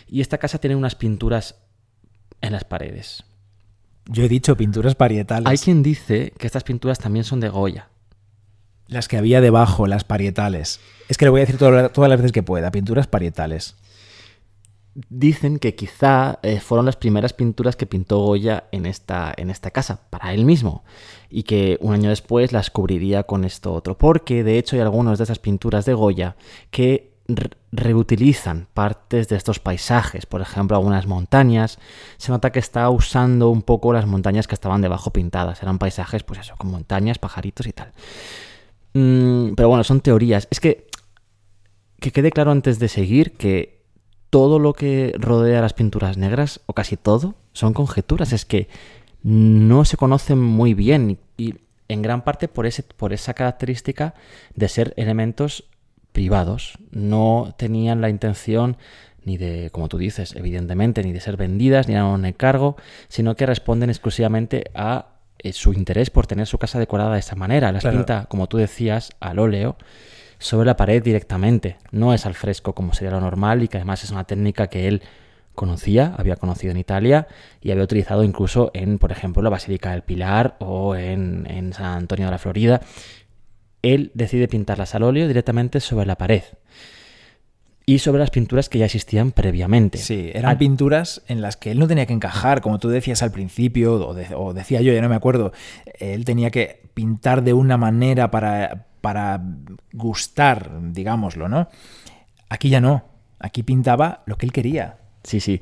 y 0.07 0.21
esta 0.21 0.39
casa 0.39 0.57
tiene 0.57 0.75
unas 0.75 0.95
pinturas 0.95 1.68
en 2.41 2.53
las 2.53 2.63
paredes. 2.63 3.23
Yo 4.05 4.23
he 4.23 4.29
dicho 4.29 4.57
pinturas 4.57 4.95
parietales. 4.95 5.47
Hay 5.47 5.57
quien 5.57 5.83
dice 5.83 6.33
que 6.37 6.47
estas 6.47 6.63
pinturas 6.63 6.97
también 6.97 7.23
son 7.23 7.39
de 7.39 7.49
Goya. 7.49 7.89
Las 8.87 9.07
que 9.07 9.17
había 9.17 9.39
debajo, 9.39 9.85
las 9.85 10.03
parietales. 10.03 10.79
Es 11.07 11.17
que 11.17 11.25
le 11.25 11.29
voy 11.29 11.41
a 11.41 11.45
decir 11.45 11.59
todas 11.59 12.09
las 12.09 12.17
veces 12.17 12.31
que 12.31 12.41
pueda, 12.41 12.71
pinturas 12.71 13.05
parietales. 13.05 13.75
Dicen 15.09 15.59
que 15.59 15.75
quizá 15.75 16.39
eh, 16.41 16.59
fueron 16.59 16.87
las 16.87 16.95
primeras 16.95 17.33
pinturas 17.33 17.75
que 17.75 17.85
pintó 17.85 18.17
Goya 18.17 18.63
en 18.71 18.87
esta, 18.87 19.31
en 19.37 19.51
esta 19.51 19.69
casa, 19.69 20.01
para 20.09 20.33
él 20.33 20.43
mismo, 20.43 20.83
y 21.29 21.43
que 21.43 21.77
un 21.79 21.93
año 21.93 22.09
después 22.09 22.51
las 22.51 22.71
cubriría 22.71 23.23
con 23.23 23.45
esto 23.45 23.71
otro, 23.73 23.95
porque 23.95 24.43
de 24.43 24.57
hecho 24.57 24.75
hay 24.75 24.81
algunas 24.81 25.19
de 25.19 25.25
esas 25.25 25.37
pinturas 25.37 25.85
de 25.85 25.93
Goya 25.93 26.35
que 26.71 27.08
reutilizan 27.71 28.67
partes 28.73 29.27
de 29.27 29.35
estos 29.35 29.59
paisajes, 29.59 30.25
por 30.25 30.41
ejemplo, 30.41 30.77
algunas 30.77 31.07
montañas. 31.07 31.79
Se 32.17 32.31
nota 32.31 32.51
que 32.51 32.59
está 32.59 32.89
usando 32.89 33.49
un 33.49 33.61
poco 33.61 33.93
las 33.93 34.05
montañas 34.05 34.47
que 34.47 34.55
estaban 34.55 34.81
debajo 34.81 35.11
pintadas. 35.11 35.61
Eran 35.61 35.79
paisajes, 35.79 36.23
pues 36.23 36.39
eso, 36.39 36.55
con 36.57 36.71
montañas, 36.71 37.19
pajaritos 37.19 37.67
y 37.67 37.73
tal. 37.73 37.91
Mm, 38.93 39.53
pero 39.55 39.69
bueno, 39.69 39.83
son 39.83 40.01
teorías. 40.01 40.47
Es 40.49 40.59
que 40.59 40.89
que 41.99 42.11
quede 42.11 42.31
claro 42.31 42.51
antes 42.51 42.79
de 42.79 42.87
seguir 42.87 43.33
que 43.33 43.83
todo 44.29 44.59
lo 44.59 44.73
que 44.73 45.13
rodea 45.17 45.61
las 45.61 45.73
pinturas 45.73 46.17
negras, 46.17 46.61
o 46.65 46.73
casi 46.73 46.97
todo, 46.97 47.35
son 47.53 47.73
conjeturas. 47.73 48.31
Es 48.31 48.45
que 48.45 48.67
no 49.23 49.85
se 49.85 49.97
conocen 49.97 50.39
muy 50.39 50.73
bien 50.73 51.19
y 51.37 51.55
en 51.87 52.01
gran 52.01 52.23
parte 52.23 52.47
por, 52.47 52.65
ese, 52.67 52.83
por 52.83 53.13
esa 53.13 53.33
característica 53.33 54.13
de 54.55 54.69
ser 54.69 54.93
elementos 54.95 55.65
privados. 56.11 56.77
No 56.91 57.53
tenían 57.57 58.01
la 58.01 58.09
intención 58.09 58.77
ni 59.25 59.37
de, 59.37 59.69
como 59.71 59.89
tú 59.89 59.97
dices, 59.97 60.35
evidentemente, 60.35 61.03
ni 61.03 61.11
de 61.11 61.19
ser 61.19 61.37
vendidas, 61.37 61.87
ni 61.87 61.95
a 61.95 62.05
un 62.05 62.25
encargo, 62.25 62.77
sino 63.09 63.35
que 63.35 63.45
responden 63.45 63.89
exclusivamente 63.89 64.71
a 64.73 65.07
eh, 65.39 65.53
su 65.53 65.73
interés 65.73 66.09
por 66.09 66.27
tener 66.27 66.47
su 66.47 66.57
casa 66.57 66.79
decorada 66.79 67.13
de 67.13 67.19
esa 67.19 67.35
manera. 67.35 67.71
Las 67.71 67.85
pinta, 67.85 68.25
como 68.25 68.47
tú 68.47 68.57
decías, 68.57 69.11
al 69.19 69.39
óleo 69.39 69.77
sobre 70.39 70.65
la 70.65 70.77
pared 70.77 71.03
directamente. 71.03 71.77
No 71.91 72.13
es 72.13 72.25
al 72.25 72.33
fresco 72.33 72.73
como 72.73 72.93
sería 72.93 73.11
lo 73.11 73.21
normal 73.21 73.61
y 73.61 73.67
que 73.67 73.77
además 73.77 74.03
es 74.03 74.11
una 74.11 74.23
técnica 74.23 74.67
que 74.67 74.87
él 74.87 75.01
conocía, 75.53 76.15
había 76.17 76.37
conocido 76.37 76.71
en 76.71 76.77
Italia 76.77 77.27
y 77.61 77.71
había 77.71 77.83
utilizado 77.83 78.23
incluso 78.23 78.71
en, 78.73 78.97
por 78.97 79.11
ejemplo, 79.11 79.41
la 79.41 79.49
Basílica 79.49 79.91
del 79.91 80.03
Pilar 80.03 80.55
o 80.59 80.95
en, 80.95 81.45
en 81.49 81.73
San 81.73 81.97
Antonio 81.97 82.25
de 82.25 82.31
la 82.31 82.37
Florida. 82.37 82.81
Él 83.81 84.11
decide 84.13 84.47
pintarlas 84.47 84.95
al 84.95 85.03
óleo 85.03 85.27
directamente 85.27 85.79
sobre 85.79 86.05
la 86.05 86.17
pared 86.17 86.43
y 87.85 87.99
sobre 87.99 88.19
las 88.19 88.29
pinturas 88.29 88.69
que 88.69 88.77
ya 88.77 88.85
existían 88.85 89.31
previamente. 89.31 89.97
Sí, 89.97 90.29
eran 90.33 90.59
pinturas 90.59 91.23
en 91.27 91.41
las 91.41 91.57
que 91.57 91.71
él 91.71 91.79
no 91.79 91.87
tenía 91.87 92.05
que 92.05 92.13
encajar, 92.13 92.61
como 92.61 92.77
tú 92.77 92.89
decías 92.89 93.23
al 93.23 93.31
principio, 93.31 93.95
o, 93.95 94.15
o, 94.37 94.53
decía 94.53 94.81
yo, 94.81 94.93
ya 94.93 95.01
no 95.01 95.09
me 95.09 95.15
acuerdo, 95.15 95.53
él 95.97 96.23
tenía 96.23 96.51
que 96.51 96.83
pintar 96.93 97.41
de 97.41 97.53
una 97.53 97.77
manera 97.77 98.29
para, 98.29 98.85
para 99.01 99.41
gustar, 99.91 100.69
digámoslo, 100.91 101.49
¿no? 101.49 101.67
Aquí 102.49 102.69
ya 102.69 102.79
no. 102.79 103.05
Aquí 103.39 103.63
pintaba 103.63 104.21
lo 104.25 104.37
que 104.37 104.45
él 104.45 104.51
quería. 104.51 104.97
Sí, 105.23 105.39
sí. 105.39 105.61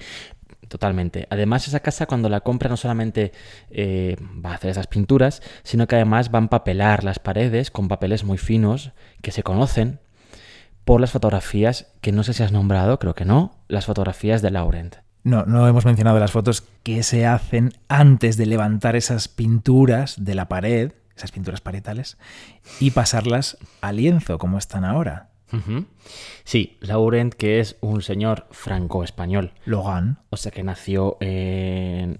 Totalmente. 0.67 1.27
Además, 1.29 1.67
esa 1.67 1.79
casa 1.79 2.05
cuando 2.05 2.29
la 2.29 2.41
compra 2.41 2.69
no 2.69 2.77
solamente 2.77 3.31
eh, 3.69 4.17
va 4.45 4.51
a 4.51 4.55
hacer 4.55 4.71
esas 4.71 4.87
pinturas, 4.87 5.41
sino 5.63 5.87
que 5.87 5.95
además 5.95 6.29
va 6.33 6.39
a 6.39 6.41
empapelar 6.41 7.03
las 7.03 7.19
paredes 7.19 7.71
con 7.71 7.87
papeles 7.87 8.23
muy 8.23 8.37
finos 8.37 8.91
que 9.21 9.31
se 9.31 9.43
conocen 9.43 9.99
por 10.83 11.01
las 11.01 11.11
fotografías 11.11 11.87
que 12.01 12.11
no 12.11 12.23
sé 12.23 12.33
si 12.33 12.43
has 12.43 12.51
nombrado, 12.51 12.99
creo 12.99 13.15
que 13.15 13.25
no, 13.25 13.55
las 13.67 13.85
fotografías 13.85 14.41
de 14.41 14.51
Laurent. 14.51 14.95
No, 15.23 15.45
no 15.45 15.67
hemos 15.67 15.85
mencionado 15.85 16.19
las 16.19 16.31
fotos 16.31 16.63
que 16.83 17.03
se 17.03 17.25
hacen 17.25 17.73
antes 17.89 18.37
de 18.37 18.45
levantar 18.45 18.95
esas 18.95 19.27
pinturas 19.27 20.15
de 20.23 20.35
la 20.35 20.47
pared 20.47 20.93
esas 21.17 21.31
pinturas 21.31 21.61
parietales, 21.61 22.17
y 22.79 22.91
pasarlas 22.91 23.57
a 23.81 23.91
lienzo, 23.91 24.37
como 24.37 24.57
están 24.57 24.85
ahora. 24.85 25.26
Sí, 26.43 26.77
Laurent, 26.81 27.33
que 27.33 27.59
es 27.59 27.77
un 27.81 28.01
señor 28.01 28.47
franco-español. 28.51 29.53
Logan. 29.65 30.19
O 30.29 30.37
sea 30.37 30.51
que 30.51 30.63
nació 30.63 31.17
en. 31.19 32.17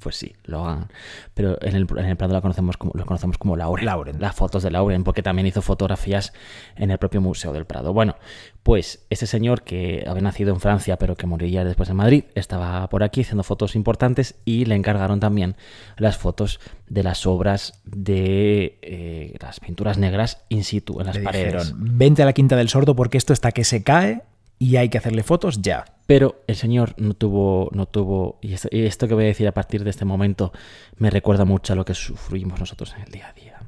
Pues 0.00 0.16
sí, 0.16 0.34
Logan. 0.44 0.88
Pero 1.34 1.56
en 1.62 1.74
el, 1.74 1.86
en 1.96 2.04
el 2.04 2.16
Prado 2.16 2.34
lo 2.34 2.42
conocemos 2.42 2.76
como, 2.76 2.92
lo 2.94 3.06
conocemos 3.06 3.38
como 3.38 3.56
Laurent. 3.56 3.86
Laurent. 3.86 4.20
Las 4.20 4.36
fotos 4.36 4.62
de 4.62 4.70
Laurent, 4.70 5.04
porque 5.04 5.22
también 5.22 5.46
hizo 5.46 5.62
fotografías 5.62 6.32
en 6.76 6.90
el 6.90 6.98
propio 6.98 7.20
Museo 7.20 7.52
del 7.52 7.64
Prado. 7.64 7.94
Bueno, 7.94 8.16
pues 8.62 9.06
ese 9.08 9.26
señor 9.26 9.62
que 9.62 10.04
había 10.06 10.22
nacido 10.22 10.52
en 10.52 10.60
Francia, 10.60 10.98
pero 10.98 11.16
que 11.16 11.26
moriría 11.26 11.64
después 11.64 11.88
en 11.88 11.96
Madrid, 11.96 12.24
estaba 12.34 12.86
por 12.90 13.02
aquí 13.02 13.22
haciendo 13.22 13.42
fotos 13.44 13.74
importantes 13.76 14.36
y 14.44 14.66
le 14.66 14.74
encargaron 14.74 15.20
también 15.20 15.56
las 15.96 16.18
fotos 16.18 16.60
de 16.86 17.02
las 17.02 17.26
obras 17.26 17.80
de 17.84 18.78
eh, 18.82 19.36
las 19.40 19.60
pinturas 19.60 19.96
negras 19.96 20.44
in 20.50 20.64
situ 20.64 21.00
en 21.00 21.06
las 21.06 21.18
paredes. 21.18 21.72
vente 21.76 22.22
a 22.22 22.26
la 22.26 22.32
Quinta 22.34 22.56
del 22.56 22.68
Sordo 22.68 22.94
porque 22.94 23.18
esto 23.18 23.32
está 23.32 23.52
que 23.52 23.64
se 23.64 23.82
cae 23.82 24.22
y 24.58 24.76
hay 24.76 24.88
que 24.88 24.98
hacerle 24.98 25.22
fotos 25.22 25.62
ya. 25.62 25.84
Pero 26.06 26.42
el 26.46 26.56
señor 26.56 26.94
no 26.96 27.14
tuvo, 27.14 27.68
no 27.72 27.86
tuvo, 27.86 28.38
y 28.40 28.54
esto, 28.54 29.08
que 29.08 29.14
voy 29.14 29.24
a 29.24 29.28
decir 29.28 29.46
a 29.46 29.52
partir 29.52 29.84
de 29.84 29.90
este 29.90 30.06
momento 30.06 30.52
me 30.96 31.10
recuerda 31.10 31.44
mucho 31.44 31.74
a 31.74 31.76
lo 31.76 31.84
que 31.84 31.94
sufrimos 31.94 32.58
nosotros 32.58 32.94
en 32.96 33.02
el 33.02 33.10
día 33.10 33.28
a 33.28 33.32
día. 33.34 33.58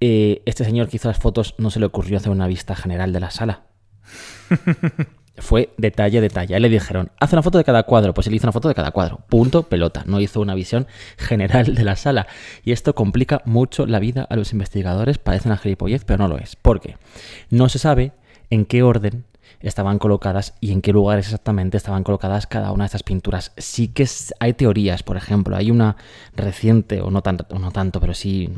Eh, 0.00 0.42
este 0.46 0.64
señor 0.64 0.88
que 0.88 0.96
hizo 0.96 1.08
las 1.08 1.18
fotos 1.18 1.54
no 1.58 1.70
se 1.70 1.80
le 1.80 1.86
ocurrió 1.86 2.16
hacer 2.16 2.32
una 2.32 2.46
vista 2.46 2.74
general 2.74 3.12
de 3.12 3.20
la 3.20 3.30
sala. 3.30 3.64
Fue 5.36 5.74
detalle, 5.76 6.20
detalle. 6.20 6.58
le 6.60 6.68
dijeron, 6.68 7.10
haz 7.18 7.32
una 7.32 7.42
foto 7.42 7.58
de 7.58 7.64
cada 7.64 7.82
cuadro. 7.82 8.14
Pues 8.14 8.28
él 8.28 8.34
hizo 8.34 8.46
una 8.46 8.52
foto 8.52 8.68
de 8.68 8.74
cada 8.74 8.92
cuadro. 8.92 9.20
Punto, 9.28 9.64
pelota. 9.64 10.04
No 10.06 10.20
hizo 10.20 10.40
una 10.40 10.54
visión 10.54 10.86
general 11.18 11.74
de 11.74 11.84
la 11.84 11.96
sala. 11.96 12.28
Y 12.64 12.70
esto 12.70 12.94
complica 12.94 13.42
mucho 13.44 13.84
la 13.86 13.98
vida 13.98 14.26
a 14.30 14.36
los 14.36 14.52
investigadores. 14.52 15.18
Parece 15.18 15.48
una 15.48 15.56
gilipollez, 15.56 16.04
pero 16.04 16.18
no 16.18 16.28
lo 16.28 16.38
es. 16.38 16.54
¿Por 16.54 16.80
qué? 16.80 16.96
No 17.50 17.68
se 17.68 17.80
sabe 17.80 18.12
en 18.50 18.64
qué 18.64 18.84
orden 18.84 19.24
estaban 19.64 19.98
colocadas 19.98 20.54
y 20.60 20.72
en 20.72 20.82
qué 20.82 20.92
lugares 20.92 21.26
exactamente 21.26 21.78
estaban 21.78 22.04
colocadas 22.04 22.46
cada 22.46 22.70
una 22.70 22.84
de 22.84 22.86
estas 22.86 23.02
pinturas. 23.02 23.52
Sí 23.56 23.88
que 23.88 24.06
hay 24.38 24.52
teorías, 24.52 25.02
por 25.02 25.16
ejemplo, 25.16 25.56
hay 25.56 25.70
una 25.70 25.96
reciente, 26.36 27.00
o 27.00 27.10
no, 27.10 27.22
no 27.50 27.70
tanto, 27.72 28.00
pero 28.00 28.12
sí, 28.12 28.50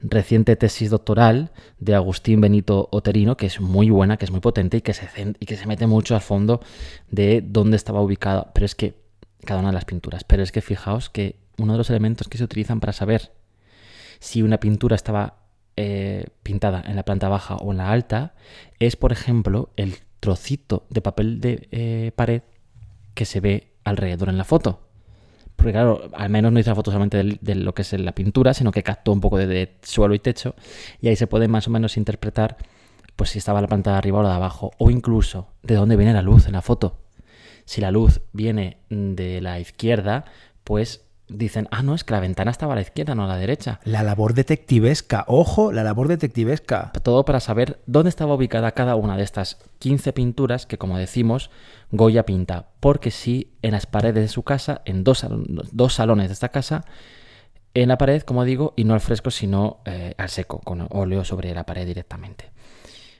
reciente 0.00 0.56
tesis 0.56 0.90
doctoral 0.90 1.52
de 1.78 1.94
Agustín 1.94 2.40
Benito 2.40 2.88
Oterino, 2.90 3.36
que 3.36 3.46
es 3.46 3.60
muy 3.60 3.88
buena, 3.88 4.16
que 4.16 4.24
es 4.24 4.32
muy 4.32 4.40
potente 4.40 4.78
y 4.78 4.80
que 4.80 4.94
se, 4.94 5.08
que 5.34 5.56
se 5.56 5.66
mete 5.66 5.86
mucho 5.86 6.16
al 6.16 6.22
fondo 6.22 6.60
de 7.08 7.40
dónde 7.40 7.76
estaba 7.76 8.00
ubicada, 8.00 8.50
pero 8.52 8.66
es 8.66 8.74
que 8.74 8.96
cada 9.44 9.60
una 9.60 9.68
de 9.68 9.74
las 9.74 9.84
pinturas. 9.84 10.24
Pero 10.24 10.42
es 10.42 10.50
que 10.50 10.60
fijaos 10.60 11.08
que 11.08 11.36
uno 11.56 11.72
de 11.72 11.78
los 11.78 11.90
elementos 11.90 12.26
que 12.26 12.36
se 12.36 12.44
utilizan 12.44 12.80
para 12.80 12.92
saber 12.92 13.32
si 14.18 14.42
una 14.42 14.58
pintura 14.58 14.96
estaba 14.96 15.38
eh, 15.76 16.26
pintada 16.42 16.82
en 16.84 16.96
la 16.96 17.04
planta 17.04 17.28
baja 17.28 17.54
o 17.54 17.70
en 17.70 17.78
la 17.78 17.92
alta 17.92 18.34
es, 18.80 18.96
por 18.96 19.12
ejemplo, 19.12 19.70
el 19.76 19.98
trocito 20.20 20.86
de 20.90 21.00
papel 21.00 21.40
de 21.40 21.68
eh, 21.70 22.12
pared 22.14 22.42
que 23.14 23.24
se 23.24 23.40
ve 23.40 23.74
alrededor 23.84 24.28
en 24.28 24.38
la 24.38 24.44
foto. 24.44 24.88
Porque 25.56 25.72
claro, 25.72 26.08
al 26.14 26.30
menos 26.30 26.52
no 26.52 26.60
hizo 26.60 26.70
la 26.70 26.76
foto 26.76 26.92
solamente 26.92 27.38
de, 27.40 27.54
lo 27.56 27.74
que 27.74 27.82
es 27.82 27.92
la 27.94 28.14
pintura, 28.14 28.54
sino 28.54 28.70
que 28.70 28.84
captó 28.84 29.10
un 29.10 29.20
poco 29.20 29.38
de, 29.38 29.76
suelo 29.82 30.14
y 30.14 30.20
techo 30.20 30.54
y 31.00 31.08
ahí 31.08 31.16
se 31.16 31.26
puede 31.26 31.48
más 31.48 31.66
o 31.66 31.70
menos 31.70 31.96
interpretar 31.96 32.56
pues 33.16 33.30
si 33.30 33.38
estaba 33.38 33.60
la 33.60 33.66
planta 33.66 33.90
de 33.90 33.98
arriba 33.98 34.20
o 34.20 34.22
la 34.22 34.28
de 34.28 34.34
abajo 34.36 34.70
o 34.78 34.90
incluso 34.90 35.48
de 35.64 35.74
dónde 35.74 35.96
viene 35.96 36.12
la 36.12 36.22
luz 36.22 36.46
en 36.46 36.52
la 36.52 36.62
foto. 36.62 37.00
Si 37.64 37.80
la 37.80 37.90
luz 37.90 38.20
viene 38.32 38.78
de 38.88 39.40
la 39.40 39.58
izquierda, 39.58 40.24
pues 40.62 41.07
dicen, 41.28 41.68
ah, 41.70 41.82
no, 41.82 41.94
es 41.94 42.04
que 42.04 42.14
la 42.14 42.20
ventana 42.20 42.50
estaba 42.50 42.72
a 42.72 42.76
la 42.76 42.82
izquierda, 42.82 43.14
no 43.14 43.24
a 43.24 43.28
la 43.28 43.36
derecha. 43.36 43.80
La 43.84 44.02
labor 44.02 44.34
detectivesca, 44.34 45.24
ojo, 45.28 45.72
la 45.72 45.84
labor 45.84 46.08
detectivesca. 46.08 46.92
Todo 47.02 47.24
para 47.24 47.40
saber 47.40 47.80
dónde 47.86 48.10
estaba 48.10 48.34
ubicada 48.34 48.72
cada 48.72 48.96
una 48.96 49.16
de 49.16 49.22
estas 49.22 49.58
15 49.78 50.12
pinturas 50.12 50.66
que, 50.66 50.78
como 50.78 50.98
decimos, 50.98 51.50
Goya 51.90 52.24
pinta. 52.24 52.68
Porque 52.80 53.10
si 53.10 53.52
en 53.62 53.72
las 53.72 53.86
paredes 53.86 54.22
de 54.22 54.28
su 54.28 54.42
casa, 54.42 54.82
en 54.84 55.04
dos, 55.04 55.26
dos 55.72 55.94
salones 55.94 56.28
de 56.28 56.34
esta 56.34 56.50
casa, 56.50 56.84
en 57.74 57.88
la 57.88 57.98
pared, 57.98 58.22
como 58.22 58.44
digo, 58.44 58.74
y 58.76 58.84
no 58.84 58.94
al 58.94 59.00
fresco, 59.00 59.30
sino 59.30 59.80
eh, 59.84 60.14
al 60.18 60.30
seco, 60.30 60.60
con 60.60 60.86
óleo 60.90 61.24
sobre 61.24 61.54
la 61.54 61.64
pared 61.64 61.86
directamente. 61.86 62.50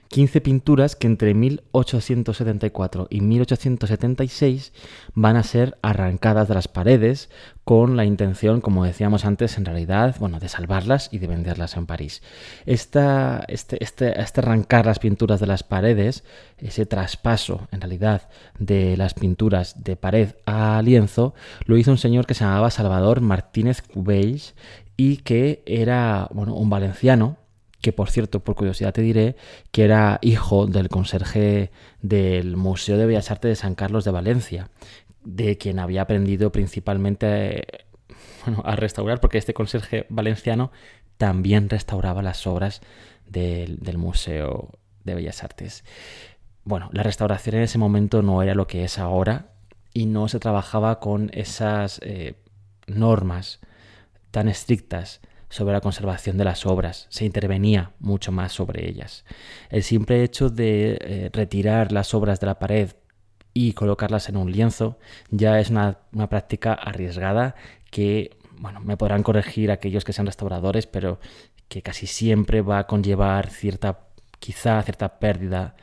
15 0.09 0.41
pinturas 0.41 0.95
que 0.95 1.05
entre 1.05 1.35
1874 1.35 3.07
y 3.11 3.21
1876 3.21 4.73
van 5.13 5.35
a 5.35 5.43
ser 5.43 5.77
arrancadas 5.83 6.47
de 6.47 6.55
las 6.55 6.67
paredes 6.67 7.29
con 7.63 7.95
la 7.95 8.05
intención, 8.05 8.59
como 8.59 8.83
decíamos 8.83 9.23
antes, 9.23 9.59
en 9.59 9.65
realidad, 9.65 10.15
bueno, 10.19 10.39
de 10.39 10.49
salvarlas 10.49 11.09
y 11.11 11.19
de 11.19 11.27
venderlas 11.27 11.77
en 11.77 11.85
París. 11.85 12.23
Este, 12.65 12.99
este, 13.49 13.83
este 13.83 14.39
arrancar 14.41 14.87
las 14.87 14.97
pinturas 14.97 15.39
de 15.39 15.45
las 15.45 15.61
paredes, 15.61 16.23
ese 16.57 16.87
traspaso, 16.87 17.67
en 17.71 17.81
realidad, 17.81 18.29
de 18.57 18.97
las 18.97 19.13
pinturas 19.13 19.83
de 19.83 19.95
pared 19.95 20.29
a 20.47 20.81
lienzo, 20.81 21.35
lo 21.65 21.77
hizo 21.77 21.91
un 21.91 21.99
señor 21.99 22.25
que 22.25 22.33
se 22.33 22.45
llamaba 22.45 22.71
Salvador 22.71 23.21
Martínez 23.21 23.83
Cubells 23.83 24.55
y 24.97 25.17
que 25.17 25.61
era, 25.67 26.27
bueno, 26.33 26.55
un 26.55 26.71
valenciano 26.71 27.37
que 27.81 27.93
por 27.93 28.09
cierto, 28.09 28.41
por 28.41 28.55
curiosidad 28.55 28.93
te 28.93 29.01
diré, 29.01 29.35
que 29.71 29.83
era 29.83 30.19
hijo 30.21 30.67
del 30.67 30.89
conserje 30.89 31.71
del 32.01 32.57
Museo 32.57 32.97
de 32.97 33.05
Bellas 33.05 33.31
Artes 33.31 33.49
de 33.49 33.55
San 33.55 33.75
Carlos 33.75 34.05
de 34.05 34.11
Valencia, 34.11 34.69
de 35.23 35.57
quien 35.57 35.79
había 35.79 36.01
aprendido 36.01 36.51
principalmente 36.51 37.65
a 38.63 38.75
restaurar, 38.75 39.19
porque 39.19 39.37
este 39.37 39.53
conserje 39.53 40.05
valenciano 40.09 40.71
también 41.17 41.69
restauraba 41.69 42.21
las 42.21 42.47
obras 42.47 42.81
del, 43.27 43.79
del 43.79 43.97
Museo 43.97 44.71
de 45.03 45.15
Bellas 45.15 45.43
Artes. 45.43 45.83
Bueno, 46.63 46.89
la 46.91 47.03
restauración 47.03 47.55
en 47.55 47.63
ese 47.63 47.77
momento 47.77 48.21
no 48.21 48.41
era 48.43 48.55
lo 48.55 48.67
que 48.67 48.83
es 48.83 48.99
ahora 48.99 49.53
y 49.93 50.05
no 50.05 50.27
se 50.27 50.39
trabajaba 50.39 50.99
con 50.99 51.31
esas 51.33 51.99
eh, 52.03 52.35
normas 52.87 53.59
tan 54.31 54.47
estrictas 54.47 55.21
sobre 55.49 55.73
la 55.73 55.81
conservación 55.81 56.37
de 56.37 56.45
las 56.45 56.65
obras, 56.65 57.07
se 57.09 57.25
intervenía 57.25 57.91
mucho 57.99 58.31
más 58.31 58.51
sobre 58.51 58.87
ellas. 58.87 59.25
El 59.69 59.83
simple 59.83 60.23
hecho 60.23 60.49
de 60.49 60.97
eh, 61.01 61.29
retirar 61.33 61.91
las 61.91 62.13
obras 62.13 62.39
de 62.39 62.47
la 62.47 62.59
pared 62.59 62.91
y 63.53 63.73
colocarlas 63.73 64.29
en 64.29 64.37
un 64.37 64.51
lienzo 64.51 64.99
ya 65.31 65.59
es 65.59 65.69
una, 65.69 65.97
una, 66.13 66.29
práctica 66.29 66.73
arriesgada 66.73 67.55
que, 67.89 68.37
bueno, 68.57 68.79
me 68.79 68.95
podrán 68.95 69.23
corregir 69.23 69.71
aquellos 69.71 70.05
que 70.05 70.13
sean 70.13 70.27
restauradores, 70.27 70.85
pero 70.85 71.19
que 71.67 71.81
casi 71.81 72.07
siempre 72.07 72.61
va 72.61 72.79
a 72.79 72.87
conllevar 72.87 73.49
cierta, 73.49 74.07
quizá 74.39 74.81
cierta 74.83 75.19
pérdida 75.19 75.75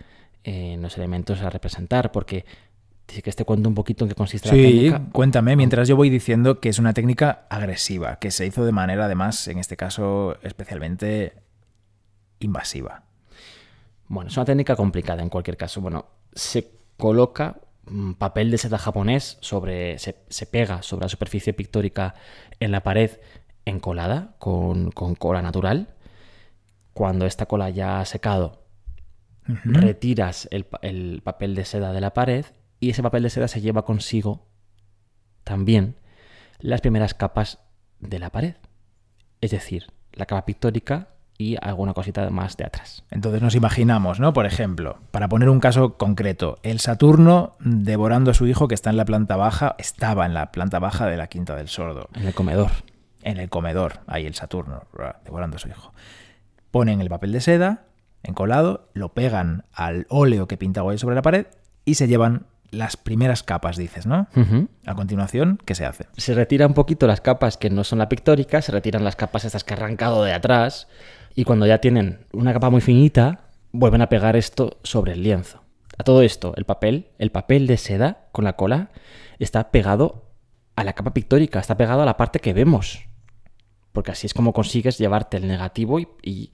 en 0.45 0.81
los 0.81 0.97
elementos 0.97 1.43
a 1.43 1.51
representar, 1.51 2.13
porque 2.13 2.45
si 3.09 3.23
que 3.23 3.33
te 3.33 3.45
cuento 3.45 3.69
un 3.69 3.75
poquito 3.75 4.05
en 4.05 4.09
qué 4.09 4.15
consiste 4.15 4.49
sí, 4.49 4.57
la 4.57 4.63
técnica. 4.63 5.13
cuéntame, 5.13 5.57
mientras 5.57 5.89
yo 5.89 5.97
voy 5.97 6.11
diciendo 6.11 6.61
que 6.61 6.69
es 6.69 6.79
una 6.79 6.93
técnica 6.93 7.47
agresiva, 7.49 8.19
que 8.19 8.31
se 8.31 8.47
hizo 8.47 8.65
de 8.65 8.73
manera, 8.73 9.05
además, 9.05 9.47
en 9.49 9.59
este 9.59 9.77
caso, 9.77 10.37
especialmente 10.43 11.35
invasiva. 12.41 13.05
Bueno, 14.09 14.29
es 14.29 14.37
una 14.37 14.45
técnica 14.45 14.77
complicada 14.77 15.23
en 15.23 15.29
cualquier 15.29 15.57
caso. 15.57 15.81
Bueno, 15.81 16.07
se 16.33 16.71
coloca 16.97 17.61
papel 18.19 18.51
de 18.51 18.59
seda 18.59 18.79
japonés 18.79 19.39
sobre. 19.41 19.99
se, 19.99 20.17
se 20.29 20.47
pega 20.47 20.83
sobre 20.83 21.05
la 21.05 21.09
superficie 21.09 21.53
pictórica 21.53 22.15
en 22.61 22.73
la 22.73 22.83
pared 22.83 23.13
encolada 23.65 24.35
con, 24.39 24.91
con 24.91 25.15
cola 25.15 25.43
natural. 25.43 25.95
Cuando 26.93 27.27
esta 27.27 27.47
cola 27.47 27.71
ya 27.71 28.01
ha 28.01 28.05
secado, 28.05 28.65
uh 29.49 29.53
-huh. 29.53 29.81
retiras 29.81 30.49
el, 30.51 30.67
el 30.83 31.21
papel 31.23 31.55
de 31.55 31.65
seda 31.65 31.93
de 31.93 32.01
la 32.01 32.15
pared 32.15 32.47
y 32.81 32.91
ese 32.91 33.03
papel 33.03 33.23
de 33.23 33.31
seda 33.31 33.49
se 33.49 33.61
lleva 33.61 33.85
consigo 33.85 34.47
también 35.45 35.97
las 36.59 36.81
primeras 36.81 37.15
capas 37.15 37.61
de 38.01 38.19
la 38.19 38.31
pared. 38.31 38.57
Es 39.41 39.51
decir, 39.51 39.87
la 40.13 40.27
capa 40.27 40.45
pictórica 40.45 41.09
y 41.39 41.57
alguna 41.61 41.93
cosita 41.93 42.31
más 42.31 42.57
de 42.57 42.65
atrás. 42.65 43.05
Entonces 43.11 43.43
nos 43.43 43.55
imaginamos, 43.55 44.21
¿no? 44.21 44.33
Por 44.33 44.47
ejemplo, 44.47 44.99
para 45.11 45.29
poner 45.29 45.49
un 45.51 45.61
caso 45.61 45.97
concreto, 45.99 46.59
el 46.63 46.81
Saturno 46.81 47.57
devorando 47.61 48.31
a 48.31 48.35
su 48.35 48.47
hijo 48.47 48.69
que 48.69 48.75
está 48.75 48.91
en 48.91 48.97
la 48.97 49.05
planta 49.05 49.37
baja, 49.37 49.75
estaba 49.79 50.27
en 50.27 50.35
la 50.35 50.51
planta 50.53 50.79
baja 50.79 51.07
de 51.07 51.17
la 51.17 51.27
Quinta 51.27 51.55
del 51.55 51.69
Sordo. 51.69 52.09
En 52.15 52.27
el 52.27 52.35
comedor. 52.35 52.71
En 53.23 53.39
el 53.39 53.49
comedor, 53.49 54.01
ahí 54.07 54.25
el 54.25 54.35
Saturno, 54.35 54.85
devorando 55.25 55.57
a 55.57 55.59
su 55.59 55.69
hijo. 55.69 55.93
Ponen 56.71 57.01
el 57.01 57.09
papel 57.09 57.33
de 57.33 57.41
seda 57.41 57.87
encolado, 58.23 58.89
lo 58.93 59.11
pegan 59.15 59.65
al 59.73 60.07
óleo 60.09 60.49
que 60.49 60.57
pintaba 60.57 60.93
ahí 60.93 60.99
sobre 60.99 61.15
la 61.15 61.23
pared 61.23 61.47
y 61.85 61.95
se 61.95 62.09
llevan 62.09 62.47
las 62.71 62.97
primeras 62.97 63.43
capas, 63.43 63.77
dices, 63.77 64.07
¿no? 64.07 64.29
Uh 64.35 64.41
-huh. 64.41 64.69
A 64.87 64.95
continuación, 64.95 65.59
¿qué 65.65 65.75
se 65.75 65.85
hace? 65.85 66.07
Se 66.17 66.35
retira 66.35 66.67
un 66.67 66.75
poquito 66.75 67.07
las 67.07 67.21
capas 67.21 67.57
que 67.57 67.71
no 67.71 67.85
son 67.85 67.99
la 67.99 68.09
pictórica, 68.09 68.63
se 68.63 68.73
retiran 68.73 69.05
las 69.05 69.17
capas 69.17 69.45
estas 69.45 69.65
que 69.65 69.75
ha 69.75 69.77
arrancado 69.77 70.25
de 70.25 70.33
atrás 70.33 70.89
y 71.35 71.45
cuando 71.45 71.67
ya 71.67 71.79
tienen 71.81 72.27
una 72.33 72.53
capa 72.53 72.71
muy 72.71 72.81
finita, 72.81 73.51
vuelven 73.73 74.03
a 74.03 74.09
pegar 74.09 74.37
esto 74.37 74.79
sobre 74.83 75.13
el 75.13 75.23
lienzo. 75.23 75.63
A 75.99 76.05
todo 76.05 76.23
esto, 76.23 76.55
el 76.57 76.65
papel, 76.65 77.09
el 77.19 77.31
papel 77.31 77.67
de 77.67 77.77
seda 77.77 78.29
con 78.33 78.45
la 78.45 78.55
cola, 78.57 78.91
está 79.39 79.71
pegado 79.71 80.31
a 80.75 80.85
la 80.85 80.93
capa 80.93 81.15
pictórica, 81.15 81.59
está 81.59 81.77
pegado 81.77 82.03
a 82.03 82.07
la 82.07 82.17
parte 82.17 82.39
que 82.39 82.53
vemos. 82.53 83.05
Porque 83.93 84.11
así 84.11 84.27
es 84.27 84.35
como 84.35 84.53
consigues 84.53 84.99
llevarte 84.99 85.39
el 85.39 85.47
negativo 85.47 85.99
y, 85.99 86.09
y 86.23 86.53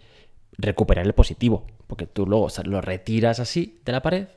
recuperar 0.58 1.06
el 1.06 1.12
positivo. 1.12 1.66
Porque 1.88 2.06
tú 2.06 2.24
luego 2.26 2.44
o 2.44 2.50
sea, 2.50 2.62
lo 2.64 2.80
retiras 2.80 3.40
así 3.40 3.80
de 3.84 3.92
la 3.92 4.02
pared 4.02 4.28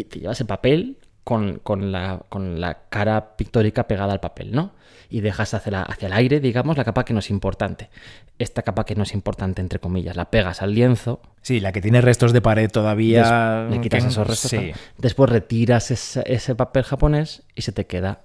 y 0.00 0.04
te 0.04 0.20
llevas 0.20 0.40
el 0.40 0.46
papel 0.46 0.98
con, 1.24 1.58
con, 1.58 1.92
la, 1.92 2.22
con, 2.28 2.60
la, 2.60 2.88
cara 2.88 3.36
pictórica 3.36 3.86
pegada 3.86 4.12
al 4.12 4.20
papel, 4.20 4.52
¿no? 4.52 4.72
Y 5.08 5.20
dejas 5.20 5.54
hacia, 5.54 5.72
la, 5.72 5.82
hacia, 5.82 6.06
el 6.06 6.12
aire, 6.12 6.40
digamos, 6.40 6.76
la 6.76 6.84
capa 6.84 7.04
que 7.04 7.12
no 7.12 7.18
es 7.18 7.30
importante. 7.30 7.90
Esta 8.38 8.62
capa 8.62 8.84
que 8.84 8.94
no 8.94 9.02
es 9.02 9.12
importante, 9.12 9.60
entre 9.60 9.80
comillas, 9.80 10.16
la 10.16 10.30
pegas 10.30 10.62
al 10.62 10.74
lienzo. 10.74 11.20
Sí, 11.42 11.60
la 11.60 11.72
que 11.72 11.80
tiene 11.80 12.00
restos 12.00 12.32
de 12.32 12.40
pared 12.40 12.70
todavía. 12.70 13.64
Des 13.64 13.76
le 13.76 13.80
quitas 13.80 14.04
esos 14.04 14.26
restos. 14.26 14.50
Sí. 14.50 14.72
Después 14.98 15.30
retiras 15.30 15.90
ese, 15.90 16.22
ese 16.26 16.54
papel 16.54 16.84
japonés 16.84 17.42
y 17.54 17.62
se 17.62 17.72
te 17.72 17.86
queda 17.86 18.20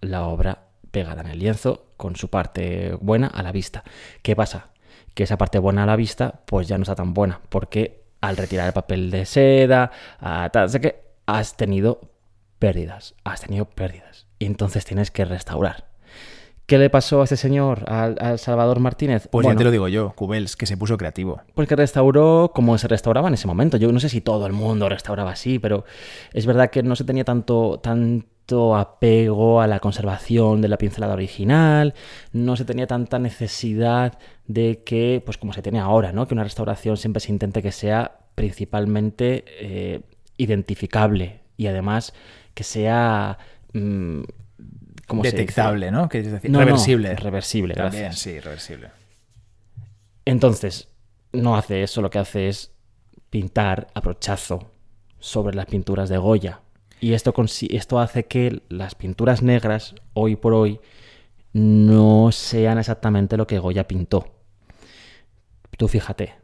la 0.00 0.24
obra 0.24 0.66
pegada 0.90 1.22
en 1.22 1.28
el 1.28 1.38
lienzo 1.38 1.86
con 1.96 2.16
su 2.16 2.28
parte 2.28 2.96
buena 3.00 3.28
a 3.28 3.42
la 3.42 3.52
vista. 3.52 3.84
¿Qué 4.22 4.36
pasa? 4.36 4.68
Que 5.14 5.22
esa 5.22 5.38
parte 5.38 5.58
buena 5.58 5.84
a 5.84 5.86
la 5.86 5.96
vista, 5.96 6.40
pues 6.46 6.68
ya 6.68 6.76
no 6.76 6.82
está 6.82 6.94
tan 6.94 7.14
buena, 7.14 7.40
porque 7.48 8.02
al 8.20 8.36
retirar 8.36 8.66
el 8.66 8.72
papel 8.72 9.10
de 9.10 9.24
seda, 9.24 9.90
a 10.20 10.48
tal, 10.50 10.68
sé 10.70 10.80
que 10.80 11.03
has 11.26 11.56
tenido 11.56 12.12
pérdidas, 12.58 13.14
has 13.24 13.42
tenido 13.42 13.66
pérdidas. 13.66 14.26
Y 14.38 14.46
entonces 14.46 14.84
tienes 14.84 15.10
que 15.10 15.24
restaurar. 15.24 15.94
¿Qué 16.66 16.78
le 16.78 16.88
pasó 16.88 17.20
a 17.20 17.24
este 17.24 17.36
señor, 17.36 17.84
al, 17.90 18.16
al 18.18 18.38
Salvador 18.38 18.80
Martínez? 18.80 19.28
Pues 19.30 19.44
bueno, 19.44 19.56
ya 19.56 19.58
te 19.58 19.64
lo 19.64 19.70
digo 19.70 19.88
yo, 19.88 20.14
Cubels, 20.14 20.56
que 20.56 20.64
se 20.64 20.78
puso 20.78 20.96
creativo. 20.96 21.42
Pues 21.54 21.68
que 21.68 21.76
restauró 21.76 22.52
como 22.54 22.78
se 22.78 22.88
restauraba 22.88 23.28
en 23.28 23.34
ese 23.34 23.46
momento. 23.46 23.76
Yo 23.76 23.92
no 23.92 24.00
sé 24.00 24.08
si 24.08 24.22
todo 24.22 24.46
el 24.46 24.54
mundo 24.54 24.88
restauraba 24.88 25.32
así, 25.32 25.58
pero 25.58 25.84
es 26.32 26.46
verdad 26.46 26.70
que 26.70 26.82
no 26.82 26.96
se 26.96 27.04
tenía 27.04 27.24
tanto, 27.24 27.80
tanto 27.80 28.76
apego 28.76 29.60
a 29.60 29.66
la 29.66 29.78
conservación 29.78 30.62
de 30.62 30.68
la 30.68 30.78
pincelada 30.78 31.12
original, 31.12 31.92
no 32.32 32.56
se 32.56 32.64
tenía 32.64 32.86
tanta 32.86 33.18
necesidad 33.18 34.18
de 34.46 34.82
que, 34.84 35.22
pues 35.22 35.36
como 35.36 35.52
se 35.52 35.60
tiene 35.60 35.80
ahora, 35.80 36.12
¿no? 36.12 36.26
Que 36.26 36.32
una 36.32 36.44
restauración 36.44 36.96
siempre 36.96 37.20
se 37.20 37.30
intente 37.30 37.62
que 37.62 37.72
sea 37.72 38.20
principalmente 38.34 39.44
eh, 39.60 40.00
identificable 40.36 41.40
y 41.56 41.66
además 41.66 42.12
que 42.54 42.64
sea 42.64 43.38
mmm, 43.72 44.22
¿cómo 45.06 45.22
detectable, 45.22 45.90
¿no? 45.90 46.08
Decir, 46.08 46.50
no, 46.50 46.60
reversible. 46.60 47.10
No, 47.14 47.16
reversible, 47.16 47.74
También, 47.74 48.04
gracias. 48.04 48.22
sí, 48.22 48.40
reversible. 48.40 48.90
Entonces, 50.24 50.88
no 51.32 51.56
hace 51.56 51.82
eso, 51.82 52.00
lo 52.00 52.10
que 52.10 52.18
hace 52.18 52.48
es 52.48 52.72
pintar 53.30 53.88
a 53.94 54.00
brochazo 54.00 54.70
sobre 55.18 55.56
las 55.56 55.66
pinturas 55.66 56.08
de 56.08 56.18
Goya. 56.18 56.60
Y 57.00 57.12
esto, 57.12 57.34
esto 57.70 57.98
hace 57.98 58.26
que 58.26 58.62
las 58.68 58.94
pinturas 58.94 59.42
negras, 59.42 59.94
hoy 60.14 60.36
por 60.36 60.54
hoy, 60.54 60.80
no 61.52 62.32
sean 62.32 62.78
exactamente 62.78 63.36
lo 63.36 63.46
que 63.46 63.58
Goya 63.58 63.86
pintó. 63.86 64.32
Tú 65.76 65.88
fíjate, 65.88 66.34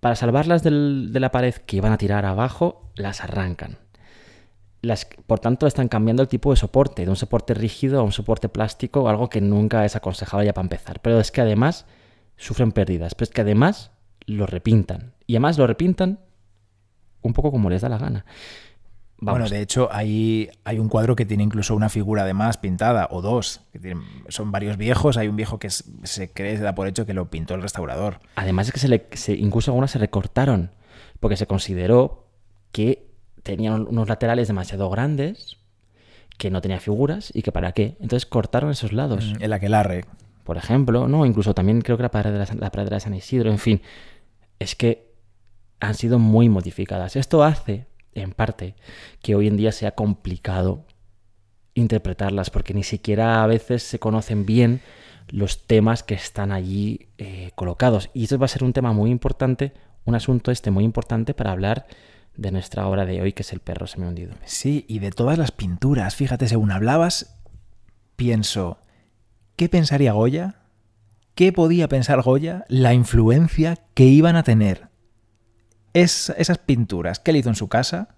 para 0.00 0.16
salvarlas 0.16 0.62
del, 0.62 1.12
de 1.12 1.20
la 1.20 1.30
pared 1.30 1.54
que 1.54 1.76
iban 1.76 1.92
a 1.92 1.98
tirar 1.98 2.24
abajo, 2.24 2.90
las 2.94 3.22
arrancan. 3.22 3.78
Las, 4.82 5.06
por 5.26 5.40
tanto, 5.40 5.66
están 5.66 5.88
cambiando 5.88 6.22
el 6.22 6.28
tipo 6.28 6.50
de 6.50 6.56
soporte, 6.56 7.04
de 7.04 7.10
un 7.10 7.16
soporte 7.16 7.52
rígido 7.52 8.00
a 8.00 8.02
un 8.02 8.12
soporte 8.12 8.48
plástico, 8.48 9.08
algo 9.08 9.28
que 9.28 9.42
nunca 9.42 9.84
es 9.84 9.94
aconsejable 9.94 10.46
ya 10.46 10.54
para 10.54 10.64
empezar. 10.64 11.00
Pero 11.00 11.20
es 11.20 11.30
que 11.30 11.42
además 11.42 11.84
sufren 12.36 12.72
pérdidas, 12.72 13.14
pero 13.14 13.24
es 13.24 13.30
que 13.30 13.42
además 13.42 13.90
lo 14.24 14.46
repintan. 14.46 15.12
Y 15.26 15.34
además 15.34 15.58
lo 15.58 15.66
repintan 15.66 16.20
un 17.20 17.34
poco 17.34 17.50
como 17.50 17.68
les 17.68 17.82
da 17.82 17.90
la 17.90 17.98
gana. 17.98 18.24
Vamos. 19.20 19.40
Bueno, 19.40 19.54
de 19.54 19.60
hecho, 19.60 19.88
hay, 19.92 20.50
hay 20.64 20.78
un 20.78 20.88
cuadro 20.88 21.14
que 21.14 21.26
tiene 21.26 21.42
incluso 21.42 21.74
una 21.74 21.90
figura 21.90 22.22
además 22.22 22.56
pintada, 22.56 23.06
o 23.10 23.20
dos. 23.20 23.60
Que 23.72 23.78
tienen, 23.78 24.02
son 24.28 24.50
varios 24.50 24.78
viejos. 24.78 25.18
Hay 25.18 25.28
un 25.28 25.36
viejo 25.36 25.58
que 25.58 25.66
es, 25.66 25.84
se 26.04 26.32
cree, 26.32 26.56
se 26.56 26.62
da 26.62 26.74
por 26.74 26.88
hecho 26.88 27.04
que 27.04 27.12
lo 27.12 27.30
pintó 27.30 27.54
el 27.54 27.62
restaurador. 27.62 28.20
Además 28.36 28.68
es 28.68 28.72
que 28.72 28.80
se 28.80 28.88
le, 28.88 29.06
se, 29.12 29.34
incluso 29.34 29.70
algunas 29.72 29.90
se 29.90 29.98
recortaron, 29.98 30.70
porque 31.20 31.36
se 31.36 31.46
consideró 31.46 32.28
que 32.72 33.10
tenían 33.42 33.86
unos 33.88 34.08
laterales 34.08 34.48
demasiado 34.48 34.88
grandes, 34.88 35.58
que 36.38 36.50
no 36.50 36.62
tenía 36.62 36.80
figuras 36.80 37.30
y 37.34 37.42
que 37.42 37.52
para 37.52 37.72
qué. 37.72 37.98
Entonces 38.00 38.24
cortaron 38.24 38.70
esos 38.70 38.94
lados. 38.94 39.34
El 39.40 39.52
aquelarre. 39.52 40.06
Por 40.44 40.56
ejemplo, 40.56 41.08
¿no? 41.08 41.26
Incluso 41.26 41.54
también 41.54 41.82
creo 41.82 41.98
que 41.98 42.02
la 42.02 42.08
de 42.08 42.38
la, 42.38 42.46
la 42.58 42.70
pradera 42.72 42.96
de 42.96 43.00
San 43.00 43.14
Isidro. 43.14 43.50
En 43.50 43.58
fin, 43.58 43.82
es 44.58 44.74
que 44.74 45.12
han 45.78 45.94
sido 45.94 46.18
muy 46.18 46.48
modificadas. 46.48 47.16
Esto 47.16 47.44
hace 47.44 47.89
en 48.14 48.32
parte, 48.32 48.74
que 49.22 49.34
hoy 49.34 49.46
en 49.46 49.56
día 49.56 49.72
sea 49.72 49.92
complicado 49.92 50.84
interpretarlas, 51.74 52.50
porque 52.50 52.74
ni 52.74 52.82
siquiera 52.82 53.42
a 53.42 53.46
veces 53.46 53.82
se 53.82 53.98
conocen 53.98 54.46
bien 54.46 54.80
los 55.28 55.66
temas 55.66 56.02
que 56.02 56.14
están 56.14 56.52
allí 56.52 57.08
eh, 57.18 57.50
colocados. 57.54 58.10
Y 58.14 58.24
eso 58.24 58.38
va 58.38 58.46
a 58.46 58.48
ser 58.48 58.64
un 58.64 58.72
tema 58.72 58.92
muy 58.92 59.10
importante, 59.10 59.72
un 60.04 60.14
asunto 60.14 60.50
este 60.50 60.70
muy 60.70 60.84
importante 60.84 61.34
para 61.34 61.52
hablar 61.52 61.86
de 62.36 62.50
nuestra 62.50 62.86
obra 62.86 63.06
de 63.06 63.20
hoy, 63.20 63.32
que 63.32 63.42
es 63.42 63.52
el 63.52 63.60
perro 63.60 63.86
semi-hundido. 63.86 64.34
Sí, 64.44 64.84
y 64.88 64.98
de 64.98 65.10
todas 65.10 65.38
las 65.38 65.52
pinturas, 65.52 66.16
fíjate, 66.16 66.48
según 66.48 66.70
hablabas, 66.70 67.38
pienso, 68.16 68.78
¿qué 69.56 69.68
pensaría 69.68 70.12
Goya? 70.12 70.56
¿Qué 71.34 71.52
podía 71.52 71.88
pensar 71.88 72.22
Goya? 72.22 72.64
La 72.68 72.94
influencia 72.94 73.78
que 73.94 74.04
iban 74.04 74.36
a 74.36 74.42
tener 74.42 74.89
es, 75.94 76.32
esas 76.36 76.58
pinturas 76.58 77.18
que 77.18 77.30
él 77.30 77.38
hizo 77.38 77.48
en 77.48 77.54
su 77.54 77.68
casa, 77.68 78.08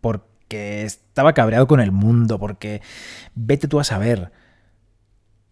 porque 0.00 0.82
estaba 0.82 1.32
cabreado 1.32 1.66
con 1.66 1.80
el 1.80 1.92
mundo, 1.92 2.38
porque 2.38 2.82
vete 3.34 3.68
tú 3.68 3.80
a 3.80 3.84
saber, 3.84 4.32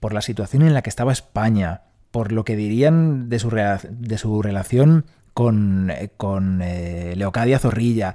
por 0.01 0.15
la 0.15 0.23
situación 0.23 0.63
en 0.63 0.75
la 0.75 0.83
que 0.83 0.91
estaba 0.91 1.13
España, 1.13 1.83
por 2.11 2.33
lo 2.33 2.45
que 2.45 2.57
dirían 2.57 3.29
de 3.29 3.39
su, 3.39 3.51
de 3.51 4.19
su 4.19 4.43
relación 4.43 5.05
con, 5.35 5.91
eh, 5.91 6.11
con 6.17 6.61
eh, 6.63 7.15
Leocadia 7.17 7.59
Zorrilla. 7.59 8.15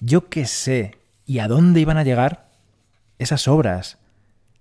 Yo 0.00 0.28
qué 0.28 0.46
sé, 0.46 0.98
y 1.26 1.38
a 1.40 1.48
dónde 1.48 1.80
iban 1.80 1.96
a 1.96 2.04
llegar 2.04 2.50
esas 3.18 3.48
obras 3.48 3.98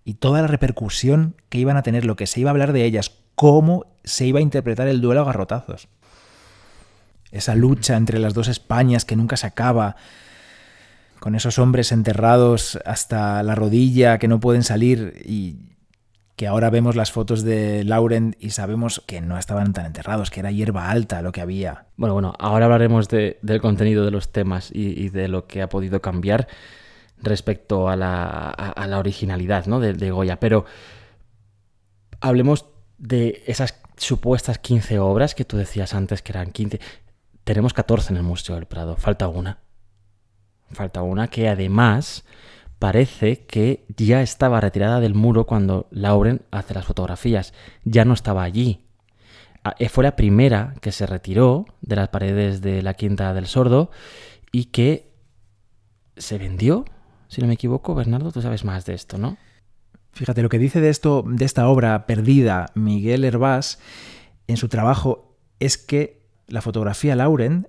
y 0.05 0.15
toda 0.15 0.41
la 0.41 0.47
repercusión 0.47 1.35
que 1.49 1.59
iban 1.59 1.77
a 1.77 1.83
tener, 1.83 2.05
lo 2.05 2.15
que 2.15 2.27
se 2.27 2.39
iba 2.39 2.49
a 2.49 2.51
hablar 2.51 2.73
de 2.73 2.85
ellas, 2.85 3.11
cómo 3.35 3.85
se 4.03 4.25
iba 4.25 4.39
a 4.39 4.43
interpretar 4.43 4.87
el 4.87 5.01
duelo 5.01 5.21
a 5.21 5.25
garrotazos. 5.25 5.87
Esa 7.33 7.55
lucha 7.55 7.97
entre 7.97 8.19
las 8.19 8.33
dos 8.33 8.47
Españas 8.47 9.03
que 9.03 9.15
nunca 9.15 9.35
se 9.35 9.47
acaba, 9.47 9.97
con 11.19 11.35
esos 11.35 11.57
hombres 11.57 11.91
enterrados 11.91 12.79
hasta 12.85 13.43
la 13.43 13.55
rodilla 13.55 14.19
que 14.19 14.27
no 14.27 14.39
pueden 14.39 14.61
salir 14.61 15.21
y 15.25 15.73
que 16.35 16.47
ahora 16.47 16.69
vemos 16.69 16.95
las 16.95 17.11
fotos 17.11 17.43
de 17.43 17.83
Laurent 17.83 18.35
y 18.39 18.49
sabemos 18.49 19.01
que 19.05 19.21
no 19.21 19.37
estaban 19.37 19.71
tan 19.71 19.85
enterrados, 19.85 20.31
que 20.31 20.39
era 20.39 20.51
hierba 20.51 20.89
alta 20.89 21.21
lo 21.21 21.31
que 21.31 21.41
había. 21.41 21.85
Bueno, 21.95 22.13
bueno, 22.13 22.33
ahora 22.39 22.65
hablaremos 22.65 23.07
del 23.07 23.61
contenido 23.61 24.03
de 24.03 24.11
los 24.11 24.31
temas 24.31 24.69
y, 24.73 25.09
de 25.09 25.27
lo 25.27 25.47
que 25.47 25.61
ha 25.61 25.69
podido 25.69 26.01
cambiar 26.01 26.47
respecto 27.21 27.87
a 27.87 27.95
la, 27.95 28.97
originalidad 28.97 29.65
¿no? 29.67 29.79
de, 29.79 29.93
de, 29.93 30.11
Goya, 30.11 30.39
pero 30.39 30.65
hablemos 32.19 32.65
de 32.97 33.43
esas 33.47 33.79
supuestas 33.95 34.57
15 34.57 34.99
obras 34.99 35.35
que 35.35 35.45
tú 35.45 35.55
decías 35.55 35.93
antes 35.93 36.21
que 36.21 36.31
eran 36.31 36.51
15. 36.51 36.79
Tenemos 37.43 37.73
14 37.73 38.13
en 38.13 38.17
el 38.17 38.23
Museo 38.23 38.55
del 38.55 38.65
Prado, 38.65 38.95
falta 38.95 39.27
una. 39.27 39.59
Falta 40.71 41.01
una 41.01 41.27
que 41.27 41.49
además 41.49 42.23
parece 42.79 43.45
que 43.45 43.85
ya 43.95 44.21
estaba 44.21 44.61
retirada 44.61 44.99
del 44.99 45.13
muro 45.13 45.45
cuando 45.45 45.87
Lauren 45.91 46.41
hace 46.51 46.73
las 46.73 46.85
fotografías. 46.85 47.53
Ya 47.83 48.05
no 48.05 48.13
estaba 48.13 48.43
allí. 48.43 48.85
Ah, 49.63 49.75
eh, 49.79 49.89
fue 49.89 50.03
la 50.03 50.15
primera 50.15 50.73
que 50.81 50.91
se 50.91 51.05
retiró 51.05 51.65
de 51.81 51.95
las 51.95 52.09
paredes 52.09 52.61
de 52.61 52.81
la 52.81 52.93
Quinta 52.93 53.33
del 53.33 53.47
Sordo 53.47 53.91
y 54.51 54.65
que 54.65 55.13
se 56.17 56.37
vendió, 56.37 56.85
si 57.27 57.41
no 57.41 57.47
me 57.47 57.53
equivoco. 57.53 57.95
Bernardo, 57.95 58.31
tú 58.31 58.41
sabes 58.41 58.65
más 58.65 58.85
de 58.85 58.93
esto, 58.93 59.17
¿no? 59.17 59.37
Fíjate, 60.11 60.41
lo 60.41 60.49
que 60.49 60.59
dice 60.59 60.79
de 60.79 60.89
esto, 60.89 61.23
de 61.25 61.45
esta 61.45 61.67
obra 61.67 62.05
perdida, 62.05 62.67
Miguel 62.75 63.25
Hervás, 63.25 63.79
en 64.47 64.57
su 64.57 64.67
trabajo, 64.69 65.37
es 65.59 65.77
que 65.77 66.22
la 66.53 66.61
fotografía 66.61 67.15
Lauren 67.15 67.67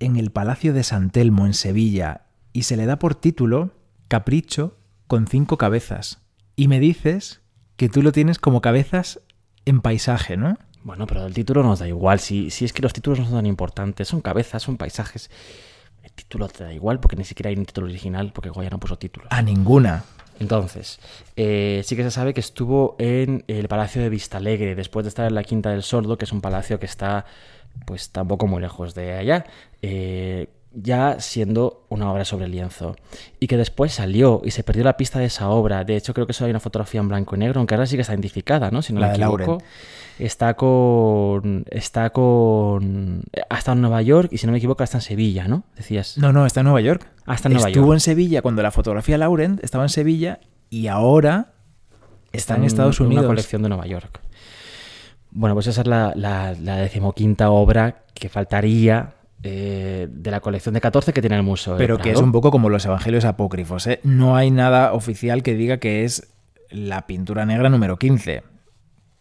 en 0.00 0.16
el 0.16 0.30
Palacio 0.30 0.72
de 0.72 0.82
San 0.82 1.10
Telmo, 1.10 1.44
en 1.44 1.52
Sevilla, 1.52 2.22
y 2.54 2.62
se 2.62 2.78
le 2.78 2.86
da 2.86 2.98
por 2.98 3.14
título 3.14 3.72
capricho 4.08 4.78
con 5.06 5.26
cinco 5.26 5.58
cabezas. 5.58 6.22
Y 6.56 6.68
me 6.68 6.80
dices 6.80 7.42
que 7.76 7.90
tú 7.90 8.00
lo 8.00 8.12
tienes 8.12 8.38
como 8.38 8.62
cabezas 8.62 9.20
en 9.66 9.82
paisaje, 9.82 10.38
¿no? 10.38 10.56
Bueno, 10.84 11.06
pero 11.06 11.26
el 11.26 11.34
título 11.34 11.62
nos 11.62 11.80
da 11.80 11.86
igual. 11.86 12.18
Si, 12.18 12.48
si 12.48 12.64
es 12.64 12.72
que 12.72 12.80
los 12.80 12.94
títulos 12.94 13.18
no 13.18 13.26
son 13.26 13.34
tan 13.34 13.46
importantes, 13.46 14.08
son 14.08 14.22
cabezas, 14.22 14.62
son 14.62 14.78
paisajes. 14.78 15.30
El 16.02 16.12
título 16.12 16.48
te 16.48 16.64
da 16.64 16.72
igual 16.72 17.00
porque 17.00 17.16
ni 17.16 17.24
siquiera 17.24 17.50
hay 17.50 17.56
un 17.56 17.66
título 17.66 17.88
original 17.88 18.32
porque 18.32 18.48
Goya 18.48 18.70
no 18.70 18.80
puso 18.80 18.96
título. 18.96 19.26
A 19.28 19.42
ninguna. 19.42 20.02
Entonces, 20.40 20.98
eh, 21.36 21.82
sí 21.84 21.94
que 21.94 22.02
se 22.02 22.10
sabe 22.10 22.32
que 22.32 22.40
estuvo 22.40 22.96
en 22.98 23.44
el 23.48 23.68
Palacio 23.68 24.00
de 24.00 24.08
Vistalegre 24.08 24.74
después 24.74 25.04
de 25.04 25.08
estar 25.08 25.26
en 25.26 25.34
la 25.34 25.44
Quinta 25.44 25.70
del 25.70 25.82
Sordo, 25.82 26.16
que 26.16 26.24
es 26.24 26.32
un 26.32 26.40
palacio 26.40 26.80
que 26.80 26.86
está 26.86 27.26
pues 27.86 28.10
tampoco 28.10 28.46
muy 28.46 28.60
lejos 28.60 28.94
de 28.94 29.12
allá. 29.14 29.44
Eh, 29.82 30.48
ya 30.74 31.20
siendo 31.20 31.86
una 31.88 32.10
obra 32.12 32.24
sobre 32.24 32.48
lienzo. 32.48 32.96
Y 33.38 33.46
que 33.46 33.56
después 33.56 33.92
salió 33.92 34.42
y 34.44 34.50
se 34.50 34.64
perdió 34.64 34.84
la 34.84 34.96
pista 34.96 35.18
de 35.18 35.26
esa 35.26 35.48
obra. 35.48 35.84
De 35.84 35.96
hecho, 35.96 36.12
creo 36.14 36.26
que 36.26 36.32
solo 36.32 36.46
hay 36.46 36.50
una 36.50 36.60
fotografía 36.60 37.00
en 37.00 37.08
blanco 37.08 37.36
y 37.36 37.38
negro, 37.38 37.60
aunque 37.60 37.74
ahora 37.74 37.86
sí 37.86 37.96
que 37.96 38.02
está 38.02 38.12
identificada, 38.12 38.70
¿no? 38.70 38.82
Si 38.82 38.92
no 38.92 39.00
la 39.00 39.08
me 39.08 39.14
equivoco. 39.14 39.58
Está 40.18 40.54
con. 40.54 41.64
Está 41.70 42.10
con. 42.10 43.22
Hasta 43.48 43.72
en 43.72 43.80
Nueva 43.80 44.02
York 44.02 44.28
y 44.32 44.38
si 44.38 44.46
no 44.46 44.52
me 44.52 44.58
equivoco, 44.58 44.82
está 44.82 44.98
en 44.98 45.02
Sevilla, 45.02 45.48
¿no? 45.48 45.64
Decías. 45.76 46.18
No, 46.18 46.32
no, 46.32 46.46
está 46.46 46.60
en 46.60 46.64
Nueva 46.64 46.80
York. 46.80 47.08
Ah, 47.26 47.34
está 47.34 47.48
en 47.48 47.54
Nueva 47.54 47.68
Estuvo 47.68 47.86
York. 47.86 47.96
en 47.96 48.00
Sevilla 48.00 48.42
cuando 48.42 48.62
la 48.62 48.70
fotografía 48.70 49.18
Laurent 49.18 49.62
estaba 49.62 49.84
en 49.84 49.90
Sevilla 49.90 50.40
y 50.70 50.88
ahora 50.88 51.52
está, 52.32 52.56
en 52.56 52.64
Estados 52.64 53.00
en 53.00 53.06
Unidos. 53.06 53.24
Una 53.24 53.28
colección 53.28 53.62
de 53.62 53.68
Nueva 53.68 53.86
York. 53.86 54.20
Bueno, 55.34 55.54
pues 55.54 55.66
esa 55.66 55.82
es 55.82 55.86
la, 55.86 56.12
la, 56.16 56.54
la 56.60 56.76
decimoquinta 56.76 57.50
obra 57.50 58.04
que 58.14 58.28
faltaría 58.28 59.14
eh, 59.42 60.08
de 60.10 60.30
la 60.30 60.40
colección 60.40 60.72
de 60.74 60.80
14 60.80 61.12
que 61.12 61.20
tiene 61.20 61.36
el 61.36 61.42
museo. 61.42 61.76
Pero 61.76 61.98
que 61.98 62.12
es 62.12 62.20
un 62.20 62.32
poco 62.32 62.50
como 62.50 62.70
los 62.70 62.86
evangelios 62.86 63.26
apócrifos. 63.26 63.86
¿eh? 63.86 64.00
No 64.02 64.36
hay 64.36 64.50
nada 64.50 64.94
oficial 64.94 65.42
que 65.42 65.54
diga 65.54 65.76
que 65.76 66.04
es 66.04 66.32
la 66.70 67.06
pintura 67.06 67.44
negra 67.44 67.68
número 67.68 67.98
15. 67.98 68.42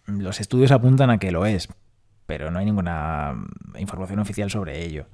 Los 0.05 0.39
estudios 0.39 0.71
apuntan 0.71 1.09
a 1.09 1.17
que 1.17 1.31
lo 1.31 1.45
es, 1.45 1.67
pero 2.25 2.51
no 2.51 2.59
hay 2.59 2.65
ninguna 2.65 3.35
información 3.77 4.19
oficial 4.19 4.49
sobre 4.49 4.83
ello. 4.83 5.05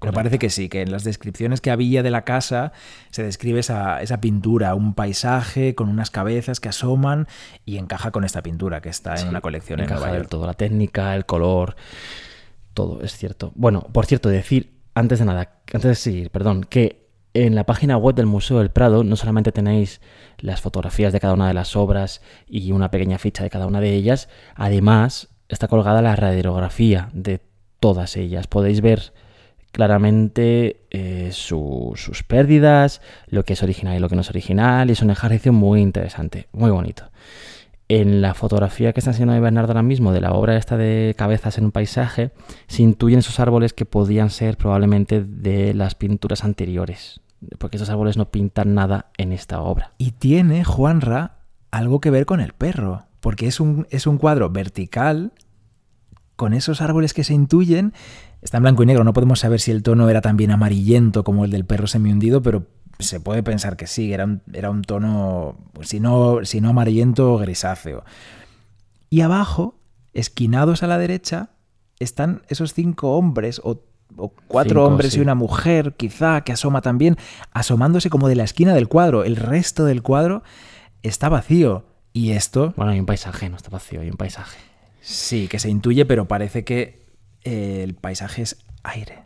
Pero 0.00 0.12
parece 0.12 0.38
que 0.38 0.50
sí, 0.50 0.68
que 0.68 0.82
en 0.82 0.92
las 0.92 1.02
descripciones 1.02 1.60
que 1.60 1.70
había 1.70 2.02
de 2.02 2.10
la 2.10 2.22
casa 2.22 2.72
se 3.10 3.22
describe 3.22 3.60
esa, 3.60 4.00
esa, 4.02 4.20
pintura, 4.20 4.74
un 4.74 4.94
paisaje 4.94 5.74
con 5.74 5.88
unas 5.88 6.10
cabezas 6.10 6.60
que 6.60 6.68
asoman 6.68 7.26
y 7.64 7.78
encaja 7.78 8.10
con 8.10 8.24
esta 8.24 8.42
pintura 8.42 8.80
que 8.80 8.90
está 8.90 9.14
en 9.16 9.28
una 9.28 9.40
colección 9.40 9.80
en 9.80 9.84
encaja 9.84 10.00
Nueva 10.00 10.12
del 10.12 10.22
York. 10.22 10.30
todo, 10.30 10.46
la 10.46 10.54
técnica, 10.54 11.14
el 11.16 11.26
color, 11.26 11.76
todo, 12.74 13.02
es 13.02 13.16
cierto. 13.16 13.52
Bueno, 13.54 13.80
por 13.80 14.06
cierto, 14.06 14.28
decir, 14.28 14.78
antes 14.94 15.18
de 15.18 15.24
nada, 15.24 15.60
antes 15.72 15.88
de 15.88 15.94
seguir, 15.94 16.30
perdón, 16.30 16.64
que 16.64 17.08
en 17.34 17.54
la 17.54 17.64
página 17.64 17.96
web 17.96 18.14
del 18.14 18.26
Museo 18.26 18.58
del 18.58 18.70
Prado 18.70 19.04
no 19.04 19.16
solamente 19.16 19.52
tenéis 19.52 20.00
las 20.38 20.60
fotografías 20.60 21.12
de 21.12 21.20
cada 21.20 21.34
una 21.34 21.48
de 21.48 21.54
las 21.54 21.76
obras 21.76 22.22
y 22.46 22.72
una 22.72 22.90
pequeña 22.90 23.18
ficha 23.18 23.42
de 23.42 23.50
cada 23.50 23.66
una 23.66 23.80
de 23.80 23.94
ellas, 23.94 24.28
además 24.54 25.28
está 25.48 25.68
colgada 25.68 26.02
la 26.02 26.16
radiografía 26.16 27.08
de 27.12 27.40
todas 27.80 28.16
ellas. 28.16 28.46
Podéis 28.46 28.80
ver 28.80 29.12
claramente 29.72 30.80
eh, 30.90 31.30
su, 31.32 31.92
sus 31.96 32.22
pérdidas, 32.22 33.00
lo 33.28 33.44
que 33.44 33.52
es 33.52 33.62
original 33.62 33.96
y 33.96 34.00
lo 34.00 34.08
que 34.08 34.14
no 34.14 34.22
es 34.22 34.30
original, 34.30 34.88
y 34.88 34.92
es 34.92 35.02
un 35.02 35.10
ejercicio 35.10 35.52
muy 35.52 35.80
interesante, 35.80 36.48
muy 36.52 36.70
bonito. 36.70 37.10
En 37.90 38.20
la 38.20 38.34
fotografía 38.34 38.92
que 38.92 39.00
está 39.00 39.10
enseñando 39.10 39.34
de 39.34 39.40
Bernardo 39.40 39.72
ahora 39.72 39.82
mismo, 39.82 40.12
de 40.12 40.20
la 40.20 40.32
obra 40.32 40.56
esta 40.56 40.76
de 40.76 41.14
cabezas 41.16 41.56
en 41.56 41.64
un 41.64 41.72
paisaje, 41.72 42.32
se 42.66 42.82
intuyen 42.82 43.20
esos 43.20 43.40
árboles 43.40 43.72
que 43.72 43.86
podían 43.86 44.28
ser 44.28 44.58
probablemente 44.58 45.22
de 45.22 45.72
las 45.72 45.94
pinturas 45.94 46.44
anteriores, 46.44 47.20
porque 47.58 47.76
esos 47.76 47.88
árboles 47.88 48.18
no 48.18 48.30
pintan 48.30 48.74
nada 48.74 49.06
en 49.16 49.32
esta 49.32 49.62
obra. 49.62 49.92
Y 49.96 50.10
tiene, 50.12 50.64
Juanra, 50.64 51.38
algo 51.70 52.00
que 52.00 52.10
ver 52.10 52.26
con 52.26 52.40
el 52.40 52.52
perro, 52.52 53.06
porque 53.20 53.46
es 53.46 53.60
un, 53.60 53.86
es 53.90 54.06
un 54.06 54.18
cuadro 54.18 54.50
vertical 54.50 55.32
con 56.36 56.54
esos 56.54 56.80
árboles 56.80 57.14
que 57.14 57.24
se 57.24 57.34
intuyen. 57.34 57.92
Está 58.42 58.58
en 58.58 58.62
blanco 58.62 58.82
y 58.82 58.86
negro, 58.86 59.02
no 59.04 59.12
podemos 59.12 59.40
saber 59.40 59.60
si 59.60 59.72
el 59.72 59.82
tono 59.82 60.08
era 60.08 60.20
también 60.20 60.52
amarillento 60.52 61.24
como 61.24 61.44
el 61.44 61.50
del 61.50 61.64
perro 61.64 61.88
semihundido, 61.88 62.42
pero 62.42 62.66
se 62.98 63.20
puede 63.20 63.42
pensar 63.42 63.76
que 63.76 63.86
sí, 63.86 64.12
era 64.12 64.24
un, 64.24 64.42
era 64.52 64.70
un 64.70 64.82
tono, 64.82 65.56
si 65.82 66.00
no, 66.00 66.44
si 66.44 66.60
no 66.60 66.70
amarillento, 66.70 67.36
grisáceo. 67.38 68.04
Y 69.10 69.22
abajo, 69.22 69.74
esquinados 70.12 70.82
a 70.82 70.86
la 70.86 70.98
derecha, 70.98 71.50
están 71.98 72.42
esos 72.48 72.74
cinco 72.74 73.16
hombres 73.16 73.60
o, 73.64 73.82
o 74.16 74.32
cuatro 74.46 74.80
Cinco, 74.80 74.86
hombres 74.86 75.12
sí. 75.12 75.18
y 75.18 75.22
una 75.22 75.34
mujer, 75.34 75.94
quizá, 75.96 76.42
que 76.42 76.52
asoma 76.52 76.82
también, 76.82 77.16
asomándose 77.52 78.10
como 78.10 78.28
de 78.28 78.36
la 78.36 78.44
esquina 78.44 78.74
del 78.74 78.88
cuadro. 78.88 79.24
El 79.24 79.36
resto 79.36 79.84
del 79.84 80.02
cuadro 80.02 80.42
está 81.02 81.28
vacío. 81.28 81.84
Y 82.12 82.32
esto, 82.32 82.72
Bueno, 82.76 82.92
hay 82.92 83.00
un 83.00 83.06
paisaje, 83.06 83.48
no 83.48 83.56
está 83.56 83.70
vacío, 83.70 84.00
hay 84.00 84.10
un 84.10 84.16
paisaje. 84.16 84.58
sí, 85.00 85.48
que 85.48 85.58
se 85.58 85.68
intuye, 85.70 86.04
pero 86.04 86.26
parece 86.26 86.64
que 86.64 87.06
eh, 87.44 87.82
el 87.84 87.94
paisaje 87.94 88.42
es 88.42 88.56
aire. 88.82 89.22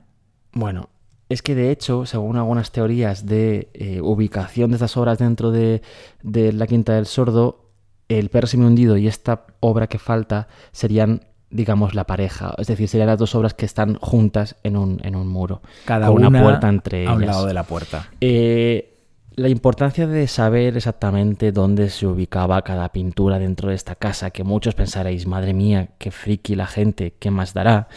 Bueno, 0.53 0.91
es 1.29 1.41
que 1.43 1.55
de 1.55 1.71
hecho, 1.71 2.05
según 2.05 2.37
algunas 2.37 2.73
teorías 2.73 3.25
de 3.27 3.71
eh, 3.75 4.01
ubicación 4.03 4.71
de 4.71 4.77
estas 4.77 4.97
obras 4.97 5.19
dentro 5.19 5.51
de, 5.51 5.81
de 6.23 6.53
la 6.53 6.67
Quinta 6.67 6.93
del 6.95 7.07
Sordo, 7.07 7.71
el 8.09 8.29
perro 8.29 8.47
semihundido 8.47 8.99
y 8.99 9.07
esta 9.09 9.47
obra 9.61 9.87
que 9.87 9.99
falta 9.99 10.49
serían, 10.73 11.23
digamos, 11.49 11.95
la 11.95 12.05
pareja. 12.05 12.55
Es 12.59 12.67
decir, 12.67 12.89
serían 12.89 13.07
las 13.09 13.19
dos 13.19 13.35
obras 13.35 13.55
que 13.55 13.65
están 13.65 13.95
juntas 13.95 14.57
en 14.65 14.77
un, 14.77 15.01
en 15.05 15.17
un 15.17 15.29
muro. 15.29 15.63
Cada 15.87 16.09
con 16.09 16.17
una 16.17 16.29
una 16.29 16.43
puerta 16.43 16.69
entre 16.69 17.07
a 17.07 17.15
un 17.15 17.25
lado 17.25 17.47
de 17.47 17.55
la 17.55 17.63
puerta. 17.63 18.11
Eh, 18.21 18.92
la 19.35 19.49
importancia 19.49 20.07
de 20.07 20.27
saber 20.27 20.77
exactamente 20.77 21.53
dónde 21.53 21.89
se 21.89 22.07
ubicaba 22.07 22.63
cada 22.63 22.91
pintura 22.91 23.39
dentro 23.39 23.71
de 23.71 23.75
esta 23.75 23.95
casa, 23.95 24.31
que 24.31 24.45
muchos 24.45 24.75
pensaréis, 24.75 25.27
madre 25.27 25.55
mía, 25.55 25.91
qué 25.99 26.11
friki 26.11 26.55
la 26.55 26.67
gente, 26.67 27.15
¿qué 27.19 27.31
más 27.31 27.55
dará? 27.55 27.89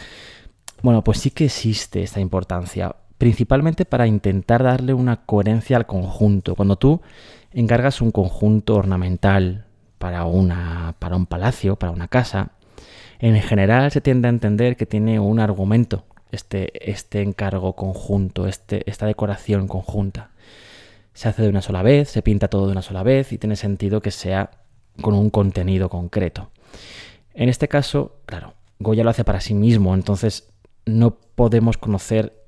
Bueno, 0.82 1.04
pues 1.04 1.18
sí 1.18 1.30
que 1.30 1.46
existe 1.46 2.02
esta 2.02 2.20
importancia, 2.20 2.96
principalmente 3.18 3.84
para 3.84 4.06
intentar 4.06 4.62
darle 4.62 4.94
una 4.94 5.24
coherencia 5.24 5.76
al 5.76 5.86
conjunto. 5.86 6.54
Cuando 6.54 6.76
tú 6.76 7.02
encargas 7.52 8.00
un 8.00 8.12
conjunto 8.12 8.74
ornamental 8.74 9.66
para, 9.98 10.24
una, 10.24 10.94
para 10.98 11.16
un 11.16 11.26
palacio, 11.26 11.76
para 11.76 11.92
una 11.92 12.08
casa, 12.08 12.52
en 13.18 13.40
general 13.42 13.90
se 13.90 14.00
tiende 14.00 14.28
a 14.28 14.30
entender 14.30 14.76
que 14.76 14.86
tiene 14.86 15.20
un 15.20 15.40
argumento 15.40 16.04
este, 16.30 16.90
este 16.90 17.22
encargo 17.22 17.74
conjunto, 17.74 18.46
este, 18.46 18.88
esta 18.90 19.06
decoración 19.06 19.68
conjunta 19.68 20.30
se 21.16 21.30
hace 21.30 21.42
de 21.42 21.48
una 21.48 21.62
sola 21.62 21.82
vez, 21.82 22.10
se 22.10 22.20
pinta 22.20 22.48
todo 22.48 22.66
de 22.66 22.72
una 22.72 22.82
sola 22.82 23.02
vez 23.02 23.32
y 23.32 23.38
tiene 23.38 23.56
sentido 23.56 24.02
que 24.02 24.10
sea 24.10 24.50
con 25.00 25.14
un 25.14 25.30
contenido 25.30 25.88
concreto. 25.88 26.50
En 27.32 27.48
este 27.48 27.68
caso, 27.68 28.20
claro, 28.26 28.52
Goya 28.80 29.02
lo 29.02 29.08
hace 29.08 29.24
para 29.24 29.40
sí 29.40 29.54
mismo, 29.54 29.94
entonces 29.94 30.50
no 30.84 31.16
podemos 31.34 31.78
conocer 31.78 32.46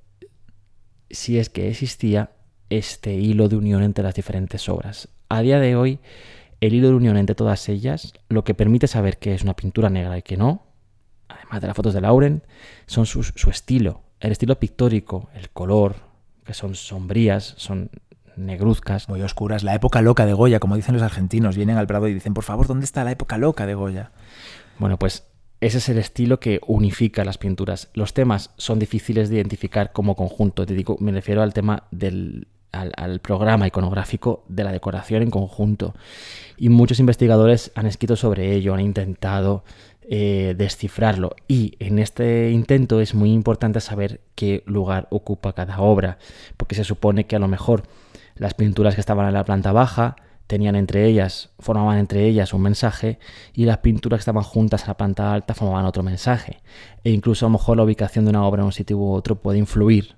si 1.09 1.39
es 1.39 1.49
que 1.49 1.71
existía 1.71 2.33
este 2.69 3.14
hilo 3.14 3.49
de 3.49 3.57
unión 3.57 3.83
entre 3.83 4.05
las 4.05 4.14
diferentes 4.14 4.69
obras. 4.69 5.09
A 5.31 5.41
día 5.41 5.61
de 5.61 5.75
hoy, 5.75 5.99
el 6.61 6.75
hilo 6.75 6.89
de 6.89 6.95
unión 6.95 7.16
entre 7.16 7.35
todas 7.35 7.71
ellas, 7.71 8.12
lo 8.29 8.45
que 8.45 8.53
permite 8.53 8.87
saber 8.87 9.16
que 9.16 9.33
es 9.33 9.43
una 9.43 9.57
pintura 9.57 9.89
negra 9.89 10.19
y 10.19 10.23
que 10.23 10.37
no, 10.37 10.66
además 11.29 11.62
de 11.62 11.69
las 11.69 11.77
fotos 11.77 11.95
de 11.95 12.03
Lauren, 12.03 12.43
son 12.85 13.07
su, 13.07 13.23
su 13.23 13.49
estilo, 13.49 14.03
el 14.21 14.31
estilo 14.31 14.61
pictórico, 14.61 15.31
el 15.33 15.49
color, 15.49 15.97
que 16.45 16.53
son 16.53 16.75
sombrías, 16.75 17.55
son 17.57 17.91
negruzcas. 18.39 19.09
Muy 19.09 19.22
oscuras. 19.22 19.62
La 19.62 19.74
época 19.74 20.03
loca 20.03 20.26
de 20.26 20.32
Goya, 20.32 20.61
como 20.61 20.76
dicen 20.76 20.95
los 20.95 21.03
argentinos. 21.03 21.57
Vienen 21.57 21.76
al 21.76 21.86
Prado 21.86 22.09
y 22.09 22.14
dicen, 22.14 22.34
por 22.34 22.45
favor, 22.45 22.66
¿dónde 22.66 22.84
está 22.84 23.05
la 23.05 23.12
época 23.12 23.39
loca 23.39 23.66
de 23.66 23.74
Goya? 23.74 24.12
Bueno, 24.78 24.99
pues 24.99 25.24
ese 25.61 25.78
es 25.78 25.89
el 25.89 25.99
estilo 25.99 26.39
que 26.39 26.61
unifica 26.66 27.24
las 27.24 27.39
pinturas. 27.39 27.89
Los 27.95 28.14
temas 28.14 28.51
son 28.57 28.78
difíciles 28.78 29.28
de 29.28 29.36
identificar 29.36 29.93
como 29.93 30.14
conjunto. 30.14 30.64
Te 30.66 30.74
digo, 30.74 30.97
me 31.01 31.12
refiero 31.12 31.43
al 31.43 31.53
tema 31.53 31.84
del 31.91 32.47
al, 32.72 33.20
programa 33.20 33.66
iconográfico 33.66 34.45
de 34.49 34.64
la 34.64 34.72
decoración 34.72 35.22
en 35.22 35.30
conjunto. 35.30 35.95
Y 36.57 36.68
muchos 36.68 37.01
investigadores 37.01 37.72
han 37.74 37.86
escrito 37.86 38.16
sobre 38.16 38.55
ello, 38.55 38.74
han 38.74 38.80
intentado 38.80 39.64
eh, 40.03 40.55
descifrarlo. 40.57 41.34
Y 41.47 41.74
en 41.78 41.99
este 41.99 42.51
intento 42.51 43.01
es 43.01 43.14
muy 43.14 43.32
importante 43.32 43.80
saber 43.80 44.20
qué 44.34 44.62
lugar 44.66 45.09
ocupa 45.11 45.53
cada 45.53 45.80
obra, 45.80 46.18
porque 46.57 46.74
se 46.74 46.84
supone 46.84 47.26
que 47.26 47.36
a 47.36 47.41
lo 47.41 47.49
mejor 47.49 47.84
las 48.39 48.55
pinturas 48.55 48.95
que 48.95 49.01
estaban 49.01 49.26
en 49.26 49.34
la 49.34 49.45
planta 49.45 49.72
baja 49.72 50.16
tenían 50.49 50.76
entre 50.76 51.05
ellas, 51.05 51.51
formaban 51.59 51.99
entre 51.99 52.26
ellas 52.26 52.55
un 52.55 52.62
mensaje 52.62 53.18
y 53.53 53.66
las 53.66 53.78
pinturas 53.78 54.18
que 54.18 54.22
estaban 54.22 54.43
juntas 54.43 54.84
a 54.84 54.89
la 54.89 54.97
planta 54.97 55.32
alta 55.32 55.55
formaban 55.55 55.84
otro 55.84 56.03
mensaje. 56.03 56.62
E 57.05 57.11
incluso 57.11 57.45
a 57.45 57.49
lo 57.49 57.53
mejor 57.53 57.76
la 57.76 57.84
ubicación 57.84 58.24
de 58.24 58.30
una 58.30 58.47
obra 58.47 58.62
en 58.62 58.66
un 58.66 58.72
sitio 58.72 58.97
u 58.97 59.12
otro 59.12 59.36
puede 59.36 59.59
influir 59.59 60.16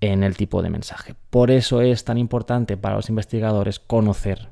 en 0.00 0.22
el 0.24 0.36
tipo 0.36 0.62
de 0.62 0.70
mensaje. 0.70 1.14
Por 1.30 1.50
eso 1.50 1.82
es 1.82 2.04
tan 2.04 2.16
importante 2.16 2.76
para 2.78 2.96
los 2.96 3.10
investigadores 3.10 3.78
conocer 3.78 4.48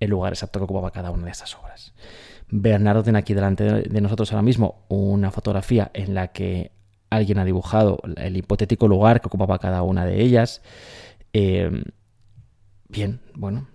el 0.00 0.10
lugar 0.10 0.34
exacto 0.34 0.60
que 0.60 0.64
ocupaba 0.64 0.90
cada 0.90 1.10
una 1.10 1.24
de 1.24 1.32
esas 1.32 1.56
obras. 1.56 1.94
Bernardo 2.48 3.02
tiene 3.02 3.18
aquí 3.18 3.32
delante 3.32 3.64
de 3.64 4.00
nosotros 4.02 4.30
ahora 4.32 4.42
mismo 4.42 4.84
una 4.88 5.30
fotografía 5.30 5.90
en 5.94 6.14
la 6.14 6.28
que 6.28 6.72
alguien 7.08 7.38
ha 7.38 7.44
dibujado 7.46 7.98
el 8.16 8.36
hipotético 8.36 8.86
lugar 8.86 9.22
que 9.22 9.28
ocupaba 9.28 9.58
cada 9.58 9.82
una 9.82 10.04
de 10.04 10.20
ellas. 10.20 10.60
Eh, 11.32 11.70
bien, 12.92 13.20
bueno, 13.34 13.66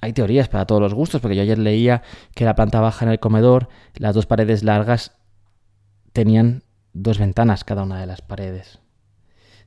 hay 0.00 0.12
teorías 0.12 0.48
para 0.48 0.66
todos 0.66 0.82
los 0.82 0.92
gustos, 0.92 1.20
porque 1.22 1.36
yo 1.36 1.42
ayer 1.42 1.58
leía 1.58 2.02
que 2.34 2.44
la 2.44 2.54
planta 2.54 2.80
baja 2.80 3.06
en 3.06 3.10
el 3.10 3.20
comedor, 3.20 3.68
las 3.94 4.14
dos 4.14 4.26
paredes 4.26 4.62
largas 4.62 5.16
tenían 6.12 6.62
dos 6.92 7.18
ventanas 7.18 7.64
cada 7.64 7.84
una 7.84 7.98
de 7.98 8.06
las 8.06 8.20
paredes. 8.20 8.80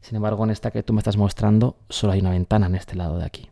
Sin 0.01 0.15
embargo, 0.15 0.43
en 0.43 0.51
esta 0.51 0.70
que 0.70 0.84
tú 0.84 0.93
me 0.93 0.99
estás 0.99 1.18
mostrando, 1.18 1.80
solo 1.89 2.13
hay 2.13 2.20
una 2.20 2.30
ventana 2.30 2.68
en 2.68 2.76
este 2.76 2.95
lado 2.95 3.18
de 3.18 3.26
aquí. 3.26 3.49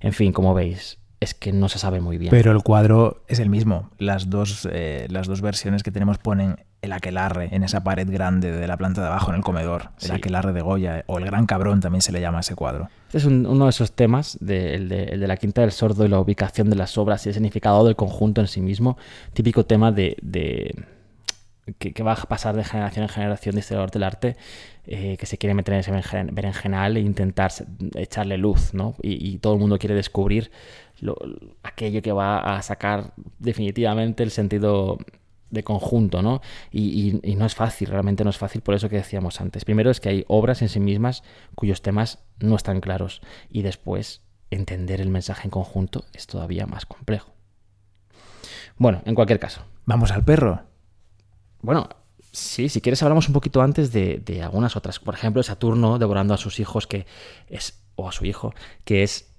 En 0.00 0.12
fin, 0.12 0.32
como 0.32 0.54
veis, 0.54 0.98
es 1.18 1.34
que 1.34 1.52
no 1.52 1.68
se 1.68 1.78
sabe 1.78 2.00
muy 2.00 2.16
bien. 2.16 2.30
Pero 2.30 2.52
el 2.52 2.62
cuadro 2.62 3.24
es 3.26 3.40
el 3.40 3.50
mismo. 3.50 3.90
Las 3.98 4.30
dos, 4.30 4.68
eh, 4.70 5.06
las 5.10 5.26
dos 5.26 5.40
versiones 5.40 5.82
que 5.82 5.90
tenemos 5.90 6.18
ponen 6.18 6.64
el 6.82 6.92
aquelarre 6.92 7.48
en 7.52 7.62
esa 7.62 7.84
pared 7.84 8.08
grande 8.10 8.52
de 8.52 8.66
la 8.66 8.76
planta 8.76 9.00
de 9.00 9.08
abajo 9.08 9.30
en 9.30 9.36
el 9.36 9.42
comedor. 9.42 9.90
El 10.00 10.12
aquelarre 10.12 10.52
de 10.52 10.62
Goya 10.62 11.04
o 11.06 11.18
el 11.18 11.24
gran 11.24 11.46
cabrón 11.46 11.80
también 11.80 12.02
se 12.02 12.12
le 12.12 12.20
llama 12.20 12.38
a 12.38 12.40
ese 12.40 12.54
cuadro. 12.54 12.88
Este 13.06 13.18
es 13.18 13.24
uno 13.24 13.64
de 13.64 13.70
esos 13.70 13.92
temas, 13.92 14.38
el, 14.40 14.88
de, 14.88 15.16
la 15.16 15.36
Quinta 15.36 15.60
del 15.62 15.72
Sordo 15.72 16.04
y 16.04 16.08
la 16.08 16.20
ubicación 16.20 16.70
de 16.70 16.76
las 16.76 16.96
obras 16.96 17.26
y 17.26 17.30
el 17.30 17.34
significado 17.34 17.84
del 17.84 17.96
conjunto 17.96 18.40
en 18.40 18.46
sí 18.46 18.60
mismo. 18.60 18.96
Típico 19.32 19.66
tema 19.66 19.92
de, 19.92 20.16
que, 21.78 22.02
va 22.02 22.12
a 22.12 22.16
pasar 22.16 22.56
de 22.56 22.64
generación 22.64 23.02
en 23.02 23.08
generación 23.08 23.54
de 23.56 23.60
historiador 23.60 23.90
del 23.90 24.04
arte, 24.04 24.36
eh, 24.86 25.16
que 25.18 25.26
se 25.26 25.38
quiere 25.38 25.54
meter 25.54 25.74
en 25.74 25.80
ese 25.80 25.92
berenjenal 26.32 26.96
e 26.96 27.00
intentar 27.00 27.52
echarle 27.96 28.38
luz, 28.38 28.74
¿no? 28.74 28.94
Y, 29.02 29.38
todo 29.38 29.54
el 29.54 29.60
mundo 29.60 29.78
quiere 29.78 29.94
descubrir 29.94 30.50
aquello 31.62 32.02
que 32.02 32.12
va 32.12 32.56
a 32.56 32.62
sacar 32.62 33.12
definitivamente 33.38 34.22
el 34.22 34.30
sentido 34.30 34.98
de 35.50 35.62
conjunto, 35.62 36.22
¿no? 36.22 36.40
Y, 36.70 37.20
no 37.36 37.46
es 37.46 37.54
fácil, 37.54 37.88
realmente 37.88 38.24
no 38.24 38.30
es 38.30 38.38
fácil 38.38 38.62
por 38.62 38.74
eso 38.74 38.88
que 38.88 38.96
decíamos 38.96 39.40
antes. 39.40 39.64
Primero 39.64 39.90
es 39.90 40.00
que 40.00 40.08
hay 40.08 40.24
obras 40.28 40.62
en 40.62 40.68
sí 40.68 40.80
mismas 40.80 41.22
cuyos 41.54 41.82
temas 41.82 42.20
no 42.38 42.56
están 42.56 42.80
claros 42.80 43.20
y 43.50 43.62
después 43.62 44.22
entender 44.50 45.00
el 45.00 45.08
mensaje 45.08 45.44
en 45.44 45.50
conjunto 45.50 46.04
es 46.12 46.26
todavía 46.26 46.66
más 46.66 46.86
complejo. 46.86 47.32
Bueno, 48.76 49.02
en 49.04 49.14
cualquier 49.14 49.38
caso. 49.38 49.62
Vamos 49.84 50.10
al 50.10 50.24
perro. 50.24 50.62
Bueno, 51.60 51.88
sí, 52.32 52.68
si 52.68 52.80
quieres 52.80 53.02
hablamos 53.02 53.28
un 53.28 53.34
poquito 53.34 53.60
antes 53.60 53.92
de, 53.92 54.22
de 54.24 54.42
algunas 54.42 54.76
otras. 54.76 54.98
Por 54.98 55.14
ejemplo, 55.14 55.42
Saturno 55.42 55.98
devorando 55.98 56.32
a 56.34 56.38
sus 56.38 56.60
hijos, 56.60 56.86
que 56.86 57.06
es, 57.48 57.82
o 57.96 58.08
a 58.08 58.12
su 58.12 58.24
hijo, 58.24 58.54
que 58.84 59.02
es 59.02 59.30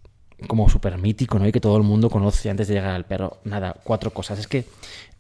como 0.48 0.70
súper 0.70 0.98
mítico, 0.98 1.40
¿no? 1.40 1.48
Y 1.48 1.52
que 1.52 1.60
todo 1.60 1.78
el 1.78 1.84
mundo 1.84 2.10
conoce 2.10 2.50
antes 2.50 2.68
de 2.68 2.76
llegar 2.76 2.92
al 2.92 3.06
perro. 3.06 3.40
Nada, 3.44 3.76
cuatro 3.84 4.12
cosas. 4.12 4.40
Es 4.40 4.48
que 4.48 4.66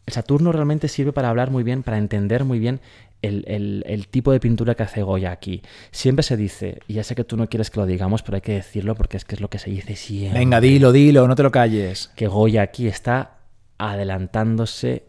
el 0.05 0.13
Saturno 0.13 0.51
realmente 0.51 0.87
sirve 0.87 1.13
para 1.13 1.29
hablar 1.29 1.51
muy 1.51 1.63
bien, 1.63 1.83
para 1.83 1.97
entender 1.97 2.43
muy 2.43 2.59
bien 2.59 2.81
el, 3.21 4.07
tipo 4.09 4.31
de 4.31 4.39
pintura 4.39 4.75
que 4.75 4.83
hace 4.83 5.03
Goya 5.03 5.31
aquí. 5.31 5.61
Siempre 5.91 6.23
se 6.23 6.37
dice, 6.37 6.79
y 6.87 6.93
ya 6.93 7.03
sé 7.03 7.15
que 7.15 7.23
tú 7.23 7.37
no 7.37 7.47
quieres 7.47 7.69
que 7.69 7.79
lo 7.79 7.85
digamos, 7.85 8.23
pero 8.23 8.35
hay 8.35 8.41
que 8.41 8.53
decirlo 8.53 8.95
porque 8.95 9.17
es 9.17 9.25
que 9.25 9.35
es 9.35 9.41
lo 9.41 9.49
que 9.49 9.59
se 9.59 9.69
dice 9.69 9.95
siempre. 9.95 10.39
Venga, 10.39 10.59
dilo, 10.59 10.91
dilo, 10.91 11.27
no 11.27 11.35
te 11.35 11.43
lo 11.43 11.51
calles. 11.51 12.11
Que 12.15 12.27
Goya 12.27 12.63
aquí 12.63 12.87
está 12.87 13.37
adelantándose 13.77 15.05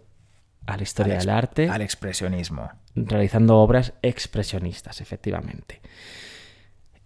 a 0.66 0.76
la 0.76 0.82
historia 0.82 1.18
del 1.18 1.30
arte. 1.30 1.68
Al 1.68 1.82
expresionismo. 1.82 2.70
Realizando 2.94 3.56
obras 3.58 3.94
expresionistas, 4.02 5.00
efectivamente. 5.00 5.80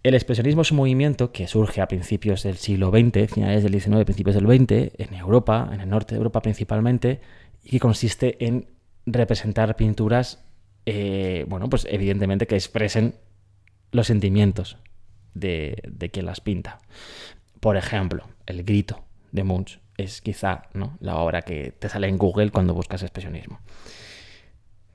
El 0.03 0.13
expresionismo 0.13 0.61
es 0.61 0.71
un 0.71 0.77
movimiento 0.77 1.31
que 1.31 1.47
surge 1.47 1.81
a 1.81 1.87
principios 1.87 2.43
del 2.43 2.57
siglo 2.57 2.91
XX, 2.91 3.33
finales 3.33 3.63
del 3.63 3.79
XIX, 3.79 4.05
principios 4.05 4.35
del 4.35 4.45
XX, 4.45 4.93
en 4.97 5.13
Europa, 5.13 5.69
en 5.73 5.81
el 5.81 5.89
norte 5.89 6.15
de 6.15 6.17
Europa 6.17 6.41
principalmente, 6.41 7.19
y 7.67 7.69
que 7.69 7.79
consiste 7.81 8.45
en 8.45 8.69
representar 9.05 9.75
pinturas, 9.75 10.41
eh, 10.85 11.45
bueno, 11.49 11.69
pues 11.69 11.85
evidentemente 11.89 12.47
que 12.47 12.55
expresen 12.55 13.15
los 13.91 14.07
sentimientos 14.07 14.77
de, 15.33 16.09
quien 16.13 16.25
las 16.25 16.39
pinta. 16.39 16.79
Por 17.59 17.75
ejemplo, 17.75 18.23
El 18.45 18.63
grito 18.63 19.03
de 19.33 19.43
Munch 19.43 19.81
es 19.97 20.21
quizá 20.21 20.69
¿no? 20.73 20.97
la 21.01 21.17
obra 21.17 21.41
que 21.41 21.73
te 21.77 21.89
sale 21.89 22.07
en 22.07 22.17
Google 22.17 22.51
cuando 22.51 22.73
buscas 22.73 23.03
expresionismo. 23.03 23.59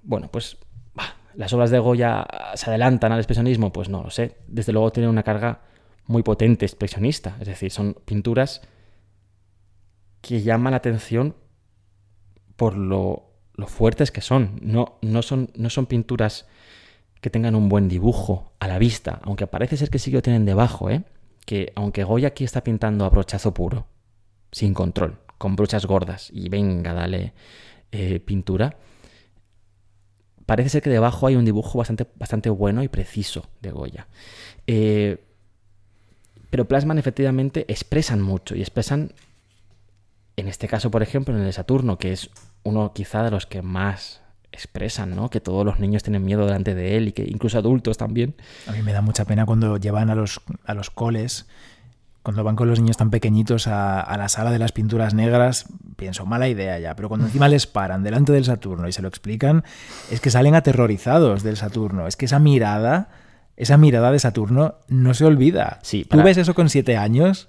Bueno, 0.02 0.30
pues 0.32 0.56
¿Las 1.34 1.52
obras 1.54 1.70
de 1.70 1.78
Goya 1.78 2.26
se 2.54 2.68
adelantan 2.68 3.12
al 3.12 3.18
expresionismo? 3.18 3.72
Pues 3.72 3.88
no 3.88 4.02
lo 4.02 4.10
sé. 4.10 4.36
Desde 4.48 4.72
luego 4.72 4.92
tienen 4.92 5.08
una 5.08 5.22
carga 5.22 5.62
muy 6.06 6.22
potente 6.22 6.66
expresionista. 6.66 7.38
Es 7.40 7.48
decir, 7.48 7.70
son 7.70 7.94
pinturas 8.04 8.60
que 10.20 10.42
llaman 10.42 10.72
la 10.72 10.76
atención 10.76 11.34
por 12.62 12.76
lo, 12.76 13.26
fuertes 13.66 14.12
que 14.12 14.20
son. 14.20 14.60
No, 14.62 14.96
no 15.02 15.22
son. 15.22 15.50
no 15.56 15.68
son 15.68 15.86
pinturas 15.86 16.46
que 17.20 17.28
tengan 17.28 17.56
un 17.56 17.68
buen 17.68 17.88
dibujo 17.88 18.52
a 18.60 18.68
la 18.68 18.78
vista, 18.78 19.18
aunque 19.24 19.48
parece 19.48 19.76
ser 19.76 19.90
que 19.90 19.98
sí 19.98 20.12
que 20.12 20.18
lo 20.18 20.22
tienen 20.22 20.44
debajo, 20.44 20.88
¿eh? 20.88 21.02
Que 21.44 21.72
aunque 21.74 22.04
Goya 22.04 22.28
aquí 22.28 22.44
está 22.44 22.62
pintando 22.62 23.04
a 23.04 23.10
brochazo 23.10 23.52
puro, 23.52 23.86
sin 24.52 24.74
control, 24.74 25.18
con 25.38 25.56
brochas 25.56 25.86
gordas, 25.86 26.30
y 26.32 26.50
venga, 26.50 26.94
dale 26.94 27.32
eh, 27.90 28.20
pintura, 28.20 28.76
parece 30.46 30.68
ser 30.68 30.82
que 30.82 30.90
debajo 30.90 31.26
hay 31.26 31.34
un 31.34 31.44
dibujo 31.44 31.78
bastante, 31.78 32.06
bastante 32.14 32.48
bueno 32.48 32.84
y 32.84 32.88
preciso 32.88 33.48
de 33.60 33.72
Goya. 33.72 34.06
Eh, 34.68 35.18
pero 36.48 36.68
plasman 36.68 36.98
efectivamente, 36.98 37.64
expresan 37.66 38.22
mucho 38.22 38.54
y 38.54 38.60
expresan, 38.60 39.14
en 40.36 40.46
este 40.46 40.68
caso, 40.68 40.92
por 40.92 41.02
ejemplo, 41.02 41.36
en 41.36 41.42
el 41.42 41.52
Saturno, 41.52 41.98
que 41.98 42.12
es 42.12 42.30
uno 42.64 42.92
quizá 42.92 43.22
de 43.22 43.30
los 43.30 43.46
que 43.46 43.62
más 43.62 44.22
expresan, 44.52 45.16
¿no? 45.16 45.30
Que 45.30 45.40
todos 45.40 45.64
los 45.64 45.80
niños 45.80 46.02
tienen 46.02 46.24
miedo 46.24 46.44
delante 46.44 46.74
de 46.74 46.96
él 46.96 47.08
y 47.08 47.12
que 47.12 47.24
incluso 47.24 47.58
adultos 47.58 47.96
también. 47.96 48.34
A 48.66 48.72
mí 48.72 48.82
me 48.82 48.92
da 48.92 49.00
mucha 49.00 49.24
pena 49.24 49.46
cuando 49.46 49.78
llevan 49.78 50.10
a 50.10 50.14
los, 50.14 50.40
a 50.66 50.74
los 50.74 50.90
coles 50.90 51.46
cuando 52.22 52.44
van 52.44 52.56
con 52.56 52.68
los 52.68 52.78
niños 52.78 52.96
tan 52.96 53.10
pequeñitos 53.10 53.66
a, 53.66 54.16
la 54.16 54.28
sala 54.28 54.52
de 54.52 54.58
las 54.58 54.72
pinturas 54.72 55.12
negras, 55.12 55.66
pienso, 55.96 56.24
mala 56.24 56.48
idea 56.48 56.78
ya, 56.78 56.94
pero 56.94 57.08
cuando 57.08 57.26
encima 57.26 57.48
les 57.48 57.66
paran 57.66 58.04
delante 58.04 58.32
del 58.32 58.44
Saturno 58.44 58.86
y 58.88 58.92
se 58.92 59.02
lo 59.02 59.08
explican, 59.08 59.64
es 60.10 60.20
que 60.20 60.30
salen 60.30 60.54
aterrorizados 60.54 61.42
del 61.42 61.56
Saturno. 61.56 62.06
Es 62.06 62.16
que 62.16 62.26
esa 62.26 62.38
mirada, 62.38 63.08
esa 63.56 63.76
mirada 63.76 64.12
de 64.12 64.20
Saturno 64.20 64.76
no 64.88 65.14
se 65.14 65.24
olvida. 65.24 65.80
Sí, 65.82 66.04
Tú 66.08 66.22
ves 66.22 66.36
eso 66.36 66.54
con 66.54 66.68
siete 66.68 66.96
años 66.96 67.48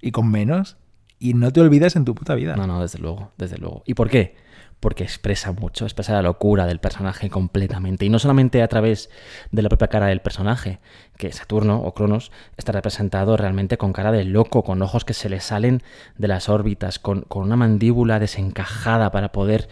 y 0.00 0.12
con 0.12 0.30
menos 0.30 0.76
y 1.18 1.34
no 1.34 1.52
te 1.52 1.60
olvidas 1.60 1.96
en 1.96 2.04
tu 2.04 2.14
puta 2.14 2.36
vida. 2.36 2.54
No, 2.54 2.66
no, 2.68 2.80
desde 2.80 3.00
luego, 3.00 3.32
desde 3.38 3.58
luego. 3.58 3.82
¿Y 3.86 3.94
por 3.94 4.08
qué? 4.08 4.36
Porque 4.82 5.04
expresa 5.04 5.52
mucho, 5.52 5.84
expresa 5.84 6.12
la 6.12 6.22
locura 6.22 6.66
del 6.66 6.80
personaje 6.80 7.30
completamente. 7.30 8.04
Y 8.04 8.08
no 8.08 8.18
solamente 8.18 8.62
a 8.62 8.68
través 8.68 9.10
de 9.52 9.62
la 9.62 9.68
propia 9.68 9.86
cara 9.86 10.06
del 10.08 10.20
personaje, 10.20 10.80
que 11.16 11.32
Saturno 11.32 11.80
o 11.80 11.94
Cronos 11.94 12.32
está 12.56 12.72
representado 12.72 13.36
realmente 13.36 13.78
con 13.78 13.92
cara 13.92 14.10
de 14.10 14.24
loco, 14.24 14.64
con 14.64 14.82
ojos 14.82 15.04
que 15.04 15.14
se 15.14 15.28
le 15.28 15.38
salen 15.38 15.82
de 16.18 16.26
las 16.26 16.48
órbitas, 16.48 16.98
con, 16.98 17.24
una 17.30 17.54
mandíbula 17.54 18.18
desencajada 18.18 19.12
para 19.12 19.30
poder 19.30 19.68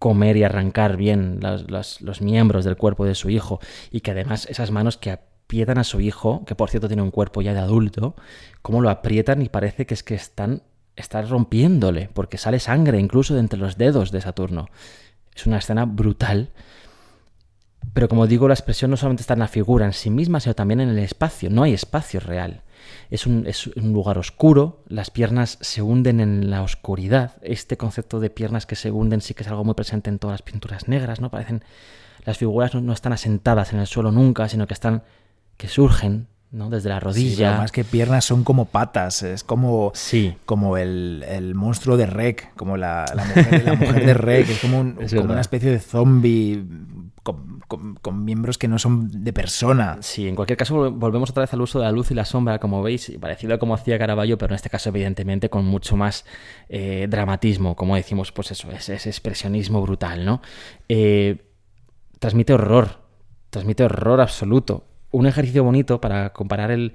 comer 0.00 0.36
y 0.36 0.42
arrancar 0.42 0.96
bien 0.96 1.38
los, 1.40 1.70
los- 1.70 2.00
los 2.00 2.20
miembros 2.20 2.64
del 2.64 2.76
cuerpo 2.76 3.04
de 3.04 3.14
su 3.14 3.30
hijo 3.30 3.60
y 3.92 4.00
que 4.00 4.10
además 4.10 4.46
esas 4.50 4.72
manos 4.72 4.96
que 4.96 5.12
aprietan 5.12 5.78
a 5.78 5.84
su 5.84 6.00
hijo, 6.00 6.44
que 6.46 6.56
por 6.56 6.68
cierto 6.68 6.88
tiene 6.88 7.02
un 7.02 7.12
cuerpo 7.12 7.42
ya 7.42 7.54
de 7.54 7.60
adulto, 7.60 8.16
cómo 8.60 8.82
lo 8.82 8.90
aprietan 8.90 9.40
y 9.40 9.48
parece 9.48 9.86
que 9.86 9.94
es 9.94 10.02
que 10.02 10.16
están, 10.16 10.62
están 10.96 11.28
rompiéndole, 11.28 12.08
porque 12.12 12.38
sale 12.38 12.60
sangre 12.60 12.98
incluso 13.00 13.34
de 13.34 13.40
entre 13.40 13.58
los 13.58 13.76
dedos 13.76 14.10
de 14.10 14.20
Saturno. 14.20 14.68
Es 15.34 15.46
una 15.46 15.58
escena 15.58 15.84
brutal. 15.84 16.50
Pero 17.92 18.08
como 18.08 18.26
digo, 18.26 18.48
la 18.48 18.54
expresión 18.54 18.90
no 18.90 18.96
solamente 18.96 19.22
está 19.22 19.34
en 19.34 19.40
la 19.40 19.48
figura 19.48 19.86
en 19.86 19.92
sí 19.92 20.10
misma, 20.10 20.40
sino 20.40 20.54
también 20.54 20.80
en 20.80 20.88
el 20.88 20.98
espacio. 20.98 21.50
No 21.50 21.62
hay 21.62 21.74
espacio 21.74 22.20
real. 22.20 22.62
Es 23.10 23.26
un, 23.26 23.46
es 23.46 23.66
un 23.66 23.92
lugar 23.92 24.18
oscuro, 24.18 24.82
las 24.88 25.10
piernas 25.10 25.58
se 25.60 25.82
hunden 25.82 26.20
en 26.20 26.50
la 26.50 26.62
oscuridad. 26.62 27.36
Este 27.42 27.76
concepto 27.76 28.20
de 28.20 28.30
piernas 28.30 28.66
que 28.66 28.76
se 28.76 28.90
hunden 28.90 29.20
sí 29.20 29.34
que 29.34 29.42
es 29.42 29.48
algo 29.48 29.64
muy 29.64 29.74
presente 29.74 30.10
en 30.10 30.18
todas 30.18 30.34
las 30.34 30.42
pinturas 30.42 30.88
negras, 30.88 31.20
¿no? 31.20 31.30
Parecen. 31.30 31.64
Las 32.24 32.38
figuras 32.38 32.74
no, 32.74 32.80
no 32.80 32.92
están 32.92 33.12
asentadas 33.12 33.72
en 33.72 33.80
el 33.80 33.86
suelo 33.86 34.10
nunca, 34.10 34.48
sino 34.48 34.66
que 34.66 34.74
están. 34.74 35.02
que 35.56 35.68
surgen, 35.68 36.28
¿no? 36.54 36.70
Desde 36.70 36.88
la 36.88 36.98
Sí, 37.00 37.04
rodilla. 37.04 37.48
pero 37.50 37.60
más 37.62 37.72
que 37.72 37.84
piernas 37.84 38.24
son 38.24 38.44
como 38.44 38.64
patas, 38.66 39.22
es 39.22 39.44
como, 39.44 39.90
Sí. 39.94 40.36
como 40.46 40.76
el, 40.78 41.24
el 41.28 41.54
monstruo 41.54 41.96
de 41.96 42.06
Rec, 42.06 42.54
como 42.54 42.76
la, 42.76 43.04
la 43.14 43.24
mujer, 43.24 43.64
la 43.64 43.74
mujer 43.74 44.06
de 44.06 44.14
Rec, 44.14 44.48
es 44.48 44.60
como, 44.60 44.80
un- 44.80 44.96
Es 45.00 45.12
como 45.14 45.32
una 45.32 45.40
especie 45.40 45.70
de 45.70 45.80
zombie 45.80 46.64
con, 47.22 47.60
con- 47.66 47.94
con 47.96 48.24
miembros 48.24 48.56
que 48.58 48.68
no 48.68 48.78
son 48.78 49.24
de 49.24 49.32
persona. 49.32 49.98
Sí, 50.00 50.28
en 50.28 50.36
cualquier 50.36 50.56
caso 50.58 50.76
vol- 50.76 50.98
volvemos 50.98 51.30
otra 51.30 51.40
vez 51.42 51.52
al 51.54 51.60
uso 51.60 51.78
de 51.80 51.86
la 51.86 51.92
luz 51.92 52.10
y 52.10 52.14
la 52.14 52.24
sombra, 52.24 52.58
como 52.58 52.82
veis, 52.82 53.12
parecido 53.20 53.54
a 53.54 53.58
como 53.58 53.74
hacía 53.74 53.98
Caravaggio, 53.98 54.38
pero 54.38 54.52
en 54.52 54.56
este 54.56 54.70
caso 54.70 54.90
evidentemente 54.90 55.48
con 55.50 55.64
mucho 55.64 55.96
más 55.96 56.24
eh, 56.68 57.06
dramatismo, 57.10 57.74
como 57.76 57.96
decimos, 57.96 58.30
pues 58.32 58.50
eso, 58.52 58.70
ese, 58.70 58.94
ese 58.94 59.08
expresionismo 59.08 59.82
brutal, 59.82 60.24
¿no? 60.24 60.40
Eh, 60.88 61.50
transmite 62.20 62.52
horror, 62.54 63.00
transmite 63.50 63.84
horror 63.84 64.20
absoluto. 64.20 64.84
Un 65.14 65.26
ejercicio 65.26 65.62
bonito 65.62 66.00
para 66.00 66.30
comparar 66.32 66.72
el, 66.72 66.92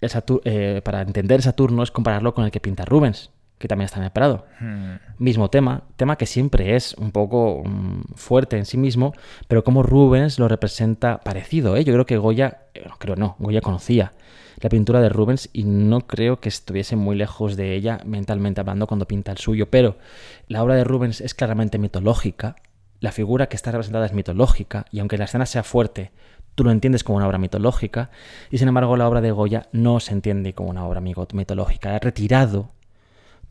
eh, 0.00 0.80
para 0.82 1.02
entender 1.02 1.42
Saturno 1.42 1.84
es 1.84 1.92
compararlo 1.92 2.34
con 2.34 2.44
el 2.44 2.50
que 2.50 2.58
pinta 2.58 2.84
Rubens, 2.84 3.30
que 3.58 3.68
también 3.68 3.84
está 3.84 4.00
en 4.00 4.06
el 4.06 4.10
Prado 4.10 4.46
Hmm. 4.58 4.96
mismo 5.18 5.48
tema, 5.48 5.84
tema 5.94 6.16
que 6.16 6.26
siempre 6.26 6.74
es 6.74 6.94
un 6.94 7.12
poco 7.12 7.62
mm, 7.64 8.14
fuerte 8.16 8.58
en 8.58 8.64
sí 8.64 8.78
mismo, 8.78 9.12
pero 9.46 9.62
como 9.62 9.84
Rubens 9.84 10.40
lo 10.40 10.48
representa 10.48 11.18
parecido. 11.18 11.76
¿eh? 11.76 11.84
Yo 11.84 11.92
creo 11.92 12.04
que 12.04 12.16
Goya, 12.16 12.62
eh, 12.74 12.84
no 12.88 12.96
creo 12.98 13.14
no, 13.14 13.36
Goya 13.38 13.60
conocía 13.60 14.12
la 14.58 14.68
pintura 14.68 15.00
de 15.00 15.08
Rubens 15.08 15.48
y 15.52 15.62
no 15.62 16.08
creo 16.08 16.40
que 16.40 16.48
estuviese 16.48 16.96
muy 16.96 17.14
lejos 17.14 17.56
de 17.56 17.76
ella 17.76 18.00
mentalmente 18.04 18.60
hablando 18.60 18.88
cuando 18.88 19.06
pinta 19.06 19.30
el 19.30 19.38
suyo, 19.38 19.70
pero 19.70 19.98
la 20.48 20.64
obra 20.64 20.74
de 20.74 20.82
Rubens 20.82 21.20
es 21.20 21.32
claramente 21.34 21.78
mitológica, 21.78 22.56
la 22.98 23.12
figura 23.12 23.48
que 23.48 23.56
está 23.56 23.70
representada 23.70 24.06
es 24.06 24.12
mitológica 24.12 24.86
y 24.90 25.00
aunque 25.00 25.18
la 25.18 25.24
escena 25.24 25.46
sea 25.46 25.62
fuerte, 25.64 26.12
tú 26.54 26.64
lo 26.64 26.70
entiendes 26.70 27.04
como 27.04 27.16
una 27.18 27.26
obra 27.26 27.38
mitológica 27.38 28.10
y 28.50 28.58
sin 28.58 28.68
embargo 28.68 28.96
la 28.96 29.08
obra 29.08 29.20
de 29.20 29.30
Goya 29.30 29.68
no 29.72 30.00
se 30.00 30.12
entiende 30.12 30.52
como 30.52 30.70
una 30.70 30.84
obra 30.86 31.00
mitológica, 31.00 31.94
ha 31.94 31.98
retirado 31.98 32.70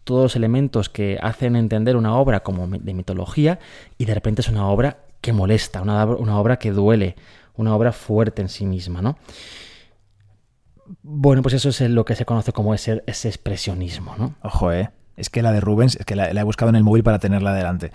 todos 0.03 0.23
los 0.23 0.35
elementos 0.35 0.89
que 0.89 1.19
hacen 1.21 1.55
entender 1.55 1.95
una 1.95 2.15
obra 2.15 2.41
como 2.41 2.67
de 2.67 2.93
mitología 2.93 3.59
y 3.97 4.05
de 4.05 4.13
repente 4.15 4.41
es 4.41 4.49
una 4.49 4.67
obra 4.67 4.97
que 5.21 5.33
molesta, 5.33 5.81
una, 5.81 6.03
ob- 6.05 6.17
una 6.19 6.39
obra 6.39 6.57
que 6.57 6.71
duele, 6.71 7.15
una 7.55 7.75
obra 7.75 7.91
fuerte 7.91 8.41
en 8.41 8.49
sí 8.49 8.65
misma, 8.65 9.01
¿no? 9.01 9.17
Bueno, 11.03 11.41
pues 11.41 11.53
eso 11.53 11.69
es 11.69 11.79
lo 11.81 12.05
que 12.05 12.15
se 12.15 12.25
conoce 12.25 12.51
como 12.51 12.73
ese, 12.73 13.03
ese 13.05 13.27
expresionismo, 13.27 14.15
¿no? 14.17 14.35
Ojo, 14.41 14.71
eh. 14.71 14.89
Es 15.17 15.29
que 15.29 15.41
la 15.41 15.51
de 15.51 15.61
Rubens, 15.61 15.95
es 15.97 16.05
que 16.05 16.15
la, 16.15 16.33
la 16.33 16.41
he 16.41 16.43
buscado 16.43 16.69
en 16.69 16.75
el 16.75 16.83
móvil 16.83 17.03
para 17.03 17.19
tenerla 17.19 17.53
delante. 17.53 17.91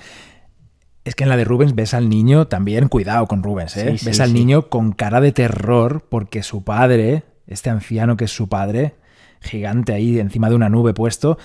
Es 1.07 1.14
que 1.14 1.22
en 1.22 1.30
la 1.30 1.36
de 1.36 1.44
Rubens 1.44 1.76
ves 1.76 1.94
al 1.94 2.09
niño 2.09 2.48
también, 2.48 2.88
cuidado 2.88 3.28
con 3.28 3.44
Rubens, 3.44 3.76
¿eh? 3.76 3.92
Sí, 3.92 3.98
sí, 3.98 4.07
ves 4.07 4.18
al 4.18 4.30
sí. 4.30 4.34
niño 4.34 4.68
con 4.68 4.90
cara 4.90 5.20
de 5.20 5.30
terror 5.30 6.04
porque 6.09 6.42
su 6.42 6.64
padre, 6.64 7.22
este 7.46 7.70
anciano 7.70 8.16
que 8.16 8.24
es 8.24 8.32
su 8.32 8.48
padre, 8.48 8.96
gigante 9.40 9.94
ahí 9.94 10.18
encima 10.18 10.50
de 10.50 10.57
una 10.57 10.68
nube 10.68 10.94
puesto, 10.94 11.38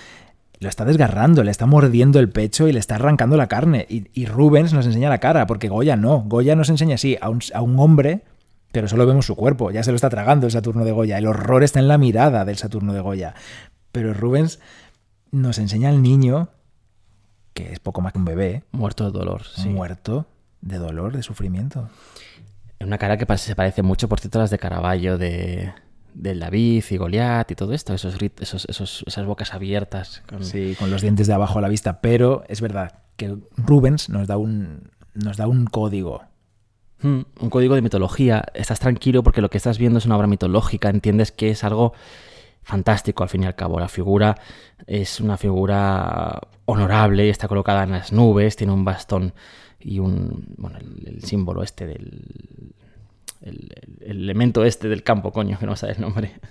lo 0.60 0.68
está 0.68 0.84
desgarrando, 0.84 1.44
le 1.44 1.52
está 1.52 1.68
mordiendo 1.68 2.20
el 2.20 2.30
pecho 2.30 2.68
y 2.68 2.72
le 2.72 2.80
está 2.80 2.96
arrancando 2.96 3.38
la 3.38 3.46
carne. 3.46 3.86
Y, 3.88 4.08
y 4.20 4.26
Rubens 4.26 4.74
nos 4.74 4.88
enseña 4.88 5.10
la 5.10 5.20
cara, 5.20 5.46
porque 5.46 5.70
Goya 5.70 5.96
no. 5.96 6.22
Goya 6.22 6.56
nos 6.56 6.70
enseña 6.72 6.96
así 6.96 7.20
a 7.22 7.30
un, 7.30 7.42
a 7.54 7.62
un 7.62 7.78
hombre, 7.78 8.24
pero 8.72 8.88
solo 8.88 9.06
vemos 9.06 9.28
su 9.28 9.36
cuerpo. 9.36 9.70
Ya 9.70 9.84
se 9.84 9.92
lo 9.92 9.96
está 9.96 10.10
tragando 10.10 10.48
el 10.48 10.52
Saturno 10.52 10.86
de 10.86 10.92
Goya. 10.92 11.20
El 11.20 11.28
horror 11.28 11.64
está 11.64 11.78
en 11.78 11.88
la 11.88 12.00
mirada 12.00 12.46
del 12.46 12.58
Saturno 12.58 12.94
de 12.94 13.02
Goya. 13.02 13.36
Pero 13.92 14.12
Rubens 14.16 14.60
nos 15.30 15.60
enseña 15.60 15.90
al 15.90 16.02
niño, 16.02 16.50
que 17.54 17.72
es 17.74 17.80
poco 17.80 18.02
más 18.02 18.14
que 18.14 18.20
un 18.20 18.26
bebé, 18.26 18.64
Muerto 18.72 19.06
de 19.06 19.12
dolor, 19.18 19.44
sí. 19.44 19.70
muerto 19.70 20.26
de 20.62 20.78
dolor, 20.78 21.16
de 21.16 21.24
sufrimiento. 21.24 21.90
Una 22.80 22.98
cara 22.98 23.18
que 23.18 23.38
se 23.38 23.56
parece 23.56 23.84
mucho, 23.84 24.08
por 24.10 24.20
cierto, 24.20 24.40
a 24.40 24.42
las 24.44 24.50
de 24.50 24.58
Caravaggio, 24.58 25.18
de, 25.18 25.74
del 26.14 26.40
David 26.40 26.84
y 26.90 26.98
Goliat 26.98 27.52
y 27.52 27.56
todo 27.56 27.74
esto, 27.74 27.94
esos, 27.94 28.16
esos, 28.40 28.66
esos- 28.70 29.04
esas 29.06 29.26
bocas 29.26 29.54
abiertas. 29.54 30.24
con- 30.28 30.44
Sí, 30.44 30.76
con 30.80 30.90
los 30.90 31.02
dientes 31.02 31.28
de 31.28 31.34
abajo 31.34 31.60
a 31.60 31.62
la 31.62 31.68
vista. 31.70 32.02
Pero 32.02 32.44
es 32.48 32.60
verdad 32.62 33.00
que 33.18 33.38
Rubens 33.58 34.10
nos 34.10 34.28
da 34.28 34.38
un, 34.38 34.90
nos 35.14 35.38
da 35.38 35.48
un 35.48 35.66
código. 35.68 36.24
Mm, 37.04 37.22
un 37.40 37.50
código 37.50 37.76
de 37.76 37.82
mitología. 37.82 38.46
Estás 38.56 38.80
tranquilo 38.80 39.22
porque 39.24 39.42
lo 39.42 39.50
que 39.50 39.58
estás 39.58 39.78
viendo 39.78 40.00
es 40.00 40.06
una 40.06 40.18
obra 40.18 40.28
mitológica. 40.28 40.90
Entiendes 40.90 41.32
que 41.32 41.50
es 41.52 41.64
algo 41.64 41.94
fantástico 42.62 43.24
al 43.24 43.30
fin 43.30 43.44
y 43.44 43.46
al 43.46 43.56
cabo. 43.56 43.80
La 43.80 43.88
figura 43.88 44.36
es 44.88 45.20
una 45.20 45.38
figura 45.38 46.40
honorable, 46.66 47.30
está 47.30 47.48
colocada 47.48 47.84
en 47.84 47.92
las 47.92 48.12
nubes, 48.12 48.56
tiene 48.56 48.74
un 48.74 48.86
bastón 48.86 49.34
y 49.80 50.00
un. 50.00 50.46
Bueno, 50.58 50.78
el, 50.80 51.08
el 51.08 51.24
símbolo 51.24 51.64
este 51.64 51.88
del. 51.88 52.74
El, 53.42 53.70
el- 53.76 53.98
el 54.12 54.18
elemento 54.24 54.64
este 54.66 54.88
del 54.88 55.04
campo, 55.04 55.32
coño, 55.32 55.58
que 55.60 55.66
no 55.66 55.76
sabe 55.76 55.94
el 55.94 56.02
nombre. 56.02 56.32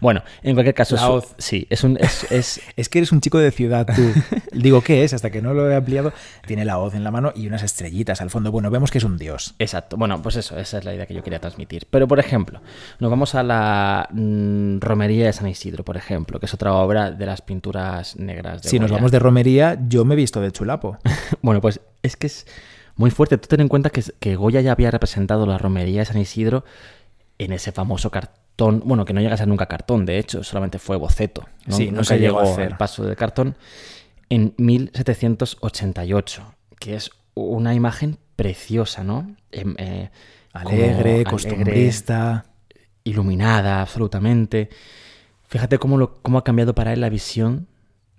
Bueno, 0.00 0.24
en 0.42 0.54
cualquier 0.54 0.74
caso, 0.74 0.96
La 0.96 1.08
hoz. 1.08 1.36
sí, 1.38 1.68
es 1.70 1.84
un. 1.84 1.96
Es, 2.00 2.26
es- 2.32 2.60
Es 2.76 2.88
que 2.88 2.98
eres 2.98 3.12
un 3.12 3.20
chico 3.20 3.38
de 3.38 3.52
ciudad, 3.52 3.86
tú. 3.86 4.02
Digo, 4.52 4.80
¿qué 4.82 5.04
es? 5.04 5.12
Hasta 5.14 5.30
que 5.30 5.40
no 5.40 5.54
lo 5.54 5.70
he 5.70 5.76
ampliado. 5.76 6.12
Tiene 6.48 6.64
la 6.64 6.78
hoz 6.80 6.94
en 6.94 7.04
la 7.04 7.12
mano 7.12 7.32
y 7.36 7.46
unas 7.46 7.62
estrellitas 7.62 8.20
al 8.20 8.30
fondo. 8.30 8.50
Bueno, 8.50 8.70
vemos 8.70 8.90
que 8.90 8.98
es 8.98 9.04
un 9.04 9.18
dios. 9.18 9.54
Exacto. 9.60 9.96
Bueno, 9.96 10.20
pues 10.20 10.34
eso, 10.34 10.58
esa 10.58 10.78
es 10.78 10.84
la 10.84 10.92
idea 10.94 11.06
que 11.06 11.14
yo 11.14 11.22
quería 11.22 11.38
transmitir. 11.38 11.86
Pero, 11.88 12.08
por 12.08 12.18
ejemplo, 12.18 12.60
nos 12.98 13.08
vamos 13.08 13.36
a 13.36 13.44
la 13.44 14.08
mm, 14.10 14.80
Romería 14.80 15.26
de 15.26 15.32
San 15.32 15.46
Isidro, 15.46 15.84
por 15.84 15.96
ejemplo, 15.96 16.40
que 16.40 16.46
es 16.46 16.54
otra 16.54 16.72
obra 16.72 17.12
de 17.12 17.24
las 17.24 17.40
pinturas 17.40 18.16
negras. 18.16 18.62
De 18.62 18.68
Si 18.68 18.80
nos 18.80 18.90
vamos 18.90 19.12
de 19.12 19.20
romería, 19.20 19.78
yo 19.88 20.04
me 20.04 20.14
he 20.14 20.16
visto 20.16 20.40
de 20.40 20.50
chulapo. 20.50 20.98
Bueno, 21.40 21.60
pues 21.60 21.80
es 22.02 22.16
que 22.16 22.26
es 22.26 22.46
muy 22.96 23.10
fuerte. 23.10 23.38
Tú 23.38 23.48
ten 23.48 23.60
en 23.60 23.68
cuenta 23.68 23.90
que, 23.90 24.02
que 24.20 24.36
Goya 24.36 24.60
ya 24.60 24.72
había 24.72 24.90
representado 24.90 25.46
la 25.46 25.58
Romería 25.58 26.00
de 26.00 26.04
San 26.06 26.18
Isidro 26.18 26.64
en 27.38 27.52
ese 27.52 27.72
famoso 27.72 28.10
cartón. 28.10 28.82
Bueno, 28.84 29.04
que 29.04 29.12
no 29.12 29.20
llega 29.20 29.34
a 29.34 29.38
ser 29.38 29.48
nunca 29.48 29.66
cartón, 29.66 30.04
de 30.06 30.18
hecho, 30.18 30.44
solamente 30.44 30.78
fue 30.78 30.96
boceto. 30.96 31.48
¿no? 31.66 31.76
Sí, 31.76 31.86
no 31.86 31.92
Nunca 31.92 32.04
se 32.04 32.18
llegó 32.18 32.40
a 32.40 32.44
hacer. 32.44 32.72
al 32.72 32.76
paso 32.76 33.04
de 33.04 33.16
cartón. 33.16 33.56
En 34.28 34.54
1788, 34.56 36.54
que 36.78 36.94
es 36.96 37.10
una 37.34 37.74
imagen 37.74 38.18
preciosa, 38.36 39.04
¿no? 39.04 39.34
Em, 39.50 39.74
eh, 39.78 40.10
Alegre, 40.52 40.92
alegre, 40.92 41.24
costumbrista. 41.24 42.44
iluminada 43.04 43.80
absolutamente. 43.80 44.68
Fíjate 45.48 45.78
cómo, 45.78 45.96
lo, 45.96 46.20
cómo 46.22 46.38
ha 46.38 46.44
cambiado 46.44 46.74
para 46.74 46.92
él 46.92 47.00
la 47.00 47.08
visión 47.08 47.68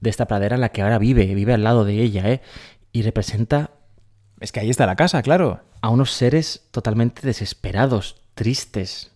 de 0.02 0.10
esta 0.10 0.26
pradera 0.28 0.56
en 0.56 0.62
la 0.62 0.70
que 0.70 0.82
ahora 0.82 0.98
vive, 0.98 1.34
vive 1.36 1.54
al 1.54 1.64
lado 1.64 1.86
de 1.86 2.02
ella, 2.02 2.28
¿eh? 2.30 2.42
Y 2.92 3.04
representa 3.04 3.72
Es 4.44 4.52
que 4.52 4.60
ahí 4.60 4.70
está 4.70 4.86
la 4.86 4.98
casa, 4.98 5.22
claro. 5.22 5.62
a 5.80 5.88
unos 5.88 6.12
seres 6.12 6.68
totalmente 6.72 7.26
desesperados, 7.26 8.18
tristes, 8.36 9.14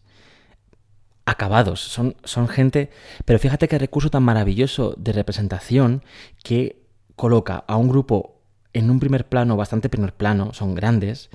acabados. 1.25 1.81
Son, 1.81 2.15
son 2.23 2.47
gente... 2.47 2.91
Pero 3.25 3.37
fíjate 3.37 3.67
qué 3.67 3.77
recurso 3.77 4.09
tan 4.09 4.23
maravilloso 4.23 4.95
de 4.97 5.11
representación 5.11 6.01
que 6.43 6.81
coloca 7.17 7.65
a 7.67 7.75
un 7.75 7.89
grupo 7.89 8.39
en 8.71 8.89
un 8.89 9.01
primer 9.01 9.27
plano, 9.27 9.57
bastante 9.57 9.89
primer 9.89 10.13
plano, 10.13 10.53
son 10.53 10.75
grandes. 10.75 11.29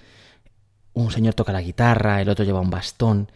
Un 0.95 1.11
señor 1.11 1.34
toca 1.34 1.53
la 1.53 1.61
guitarra, 1.61 2.22
el 2.22 2.30
otro 2.30 2.47
lleva 2.47 2.61
un 2.61 2.70
bastón. 2.70 3.30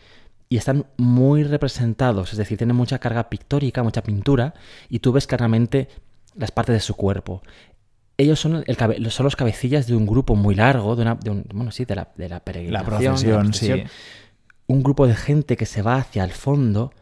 Y 0.49 0.57
están 0.57 0.87
muy 0.97 1.45
representados, 1.45 2.33
es 2.33 2.39
decir, 2.39 2.57
tienen 2.57 2.77
mucha 2.77 2.99
carga 2.99 3.29
pictórica, 3.29 3.83
mucha 3.83 4.03
pintura, 4.03 4.55
y 4.89 5.01
tú 5.01 5.13
ves 5.13 5.27
claramente 5.27 5.91
las 6.35 6.51
partes 6.51 6.77
de 6.77 6.81
su 6.81 6.95
cuerpo. 6.95 7.43
Ellos 8.19 8.41
son, 8.41 8.65
el 8.67 8.77
cabe- 8.77 9.11
son 9.11 9.25
los 9.25 9.37
cabecillas 9.37 9.87
de 9.87 9.95
un 9.95 10.07
grupo 10.07 10.37
muy 10.37 10.55
largo, 10.55 10.97
de 10.97 11.03
una, 11.03 11.15
de 11.17 11.31
un- 11.31 11.45
bueno, 11.53 11.71
sí, 11.71 11.85
de 11.85 11.97
la, 11.97 12.09
de 12.17 12.29
la 12.29 12.37
La 12.37 12.41
peregrinación. 12.45 12.83
de 12.83 12.91
procesión, 12.91 13.53
sí. 13.55 13.85
Un 14.69 14.83
grupo 14.83 15.07
de 15.07 15.15
gente 15.15 15.57
que 15.57 15.67
se 15.67 15.83
va 15.83 15.97
hacia 15.97 16.25
el 16.25 16.33
fondo 16.33 16.93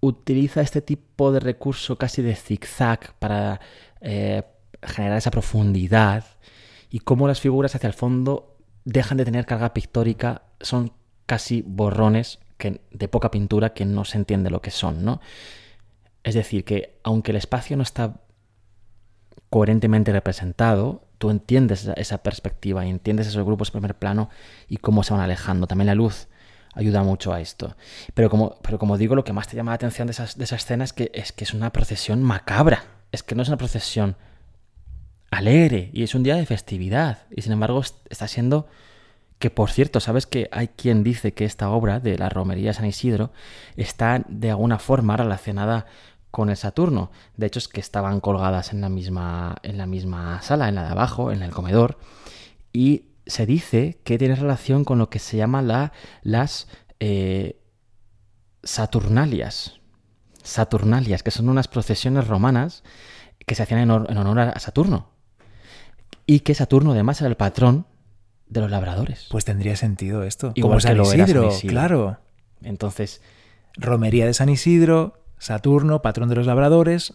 utiliza 0.00 0.60
este 0.60 0.82
tipo 0.82 1.32
de 1.32 1.40
recurso 1.40 1.96
casi 1.96 2.22
de 2.22 2.34
zigzag 2.34 3.14
para 3.18 3.60
eh, 4.00 4.42
generar 4.82 5.18
esa 5.18 5.30
profundidad 5.30 6.24
y 6.90 7.00
cómo 7.00 7.26
las 7.28 7.40
figuras 7.40 7.74
hacia 7.74 7.86
el 7.88 7.94
fondo 7.94 8.56
dejan 8.84 9.16
de 9.18 9.24
tener 9.24 9.46
carga 9.46 9.72
pictórica, 9.74 10.42
son 10.60 10.92
casi 11.24 11.62
borrones 11.66 12.38
que, 12.58 12.80
de 12.90 13.08
poca 13.08 13.30
pintura 13.30 13.72
que 13.72 13.84
no 13.84 14.04
se 14.04 14.18
entiende 14.18 14.50
lo 14.50 14.60
que 14.62 14.70
son, 14.70 15.04
¿no? 15.04 15.20
Es 16.22 16.34
decir, 16.34 16.64
que 16.64 16.98
aunque 17.02 17.32
el 17.32 17.36
espacio 17.36 17.76
no 17.76 17.82
está 17.82 18.20
coherentemente 19.50 20.12
representado, 20.12 21.02
tú 21.18 21.30
entiendes 21.30 21.88
esa, 21.96 22.18
perspectiva 22.18 22.84
y 22.84 22.90
entiendes 22.90 23.26
esos 23.26 23.44
grupos 23.44 23.70
primer 23.70 23.94
plano 23.94 24.28
y 24.68 24.78
cómo 24.78 25.02
se 25.02 25.12
van 25.12 25.22
alejando. 25.22 25.66
También 25.66 25.86
la 25.86 25.94
luz 25.94 26.28
ayuda 26.74 27.02
mucho 27.02 27.32
a 27.32 27.40
esto. 27.40 27.76
Pero 28.14 28.30
como, 28.30 28.58
pero 28.62 28.78
como 28.78 28.98
digo, 28.98 29.14
lo 29.14 29.24
que 29.24 29.32
más 29.32 29.48
te 29.48 29.56
llama 29.56 29.70
la 29.70 29.76
atención 29.76 30.06
de, 30.06 30.12
esas, 30.12 30.36
de 30.36 30.44
esa 30.44 30.56
escena 30.56 30.84
es 30.84 30.92
que, 30.92 31.10
es 31.14 31.32
que 31.32 31.44
es 31.44 31.54
una 31.54 31.72
procesión 31.72 32.22
macabra. 32.22 32.84
Es 33.12 33.22
que 33.22 33.34
no 33.34 33.42
es 33.42 33.48
una 33.48 33.56
procesión 33.56 34.16
alegre 35.30 35.90
y 35.92 36.02
es 36.02 36.14
un 36.14 36.22
día 36.22 36.36
de 36.36 36.46
festividad. 36.46 37.26
Y 37.34 37.42
sin 37.42 37.52
embargo 37.52 37.80
está 38.10 38.28
siendo 38.28 38.68
que, 39.38 39.50
por 39.50 39.70
cierto, 39.70 40.00
sabes 40.00 40.26
que 40.26 40.48
hay 40.50 40.68
quien 40.68 41.02
dice 41.02 41.32
que 41.32 41.44
esta 41.44 41.70
obra 41.70 42.00
de 42.00 42.18
la 42.18 42.28
Romería 42.28 42.72
San 42.72 42.86
Isidro 42.86 43.32
está 43.76 44.24
de 44.28 44.50
alguna 44.50 44.78
forma 44.78 45.16
relacionada 45.16 45.86
con 46.30 46.50
el 46.50 46.56
Saturno. 46.56 47.10
De 47.36 47.46
hecho, 47.46 47.58
es 47.58 47.68
que 47.68 47.80
estaban 47.80 48.20
colgadas 48.20 48.72
en 48.72 48.80
la 48.80 48.88
misma, 48.88 49.56
en 49.62 49.78
la 49.78 49.86
misma 49.86 50.42
sala, 50.42 50.68
en 50.68 50.74
la 50.74 50.84
de 50.84 50.90
abajo, 50.90 51.32
en 51.32 51.42
el 51.42 51.50
comedor. 51.50 51.98
Y 52.72 53.06
se 53.26 53.46
dice 53.46 54.00
que 54.04 54.18
tiene 54.18 54.34
relación 54.36 54.84
con 54.84 54.98
lo 54.98 55.08
que 55.10 55.18
se 55.18 55.36
llama 55.36 55.62
la, 55.62 55.92
las 56.22 56.68
eh, 57.00 57.60
Saturnalias. 58.62 59.80
Saturnalias, 60.42 61.22
que 61.22 61.30
son 61.30 61.48
unas 61.48 61.68
procesiones 61.68 62.26
romanas 62.26 62.84
que 63.46 63.54
se 63.54 63.62
hacían 63.62 63.80
en, 63.80 63.90
en 63.90 64.18
honor 64.18 64.40
a 64.40 64.58
Saturno. 64.58 65.10
Y 66.26 66.40
que 66.40 66.54
Saturno 66.54 66.92
además 66.92 67.20
era 67.20 67.28
el 67.28 67.36
patrón 67.36 67.86
de 68.48 68.60
los 68.60 68.70
labradores. 68.70 69.26
Pues 69.30 69.44
tendría 69.44 69.76
sentido 69.76 70.22
esto. 70.22 70.52
Igual 70.54 70.70
Como 70.70 70.76
que 70.76 70.82
San 70.82 70.96
lo 70.96 71.12
era 71.12 71.24
Isidro, 71.24 71.42
San 71.42 71.50
Isidro. 71.52 71.72
claro. 71.72 72.18
Entonces, 72.62 73.22
Romería 73.76 74.26
de 74.26 74.34
San 74.34 74.48
Isidro, 74.48 75.24
Saturno, 75.38 76.02
patrón 76.02 76.28
de 76.28 76.36
los 76.36 76.46
labradores, 76.46 77.14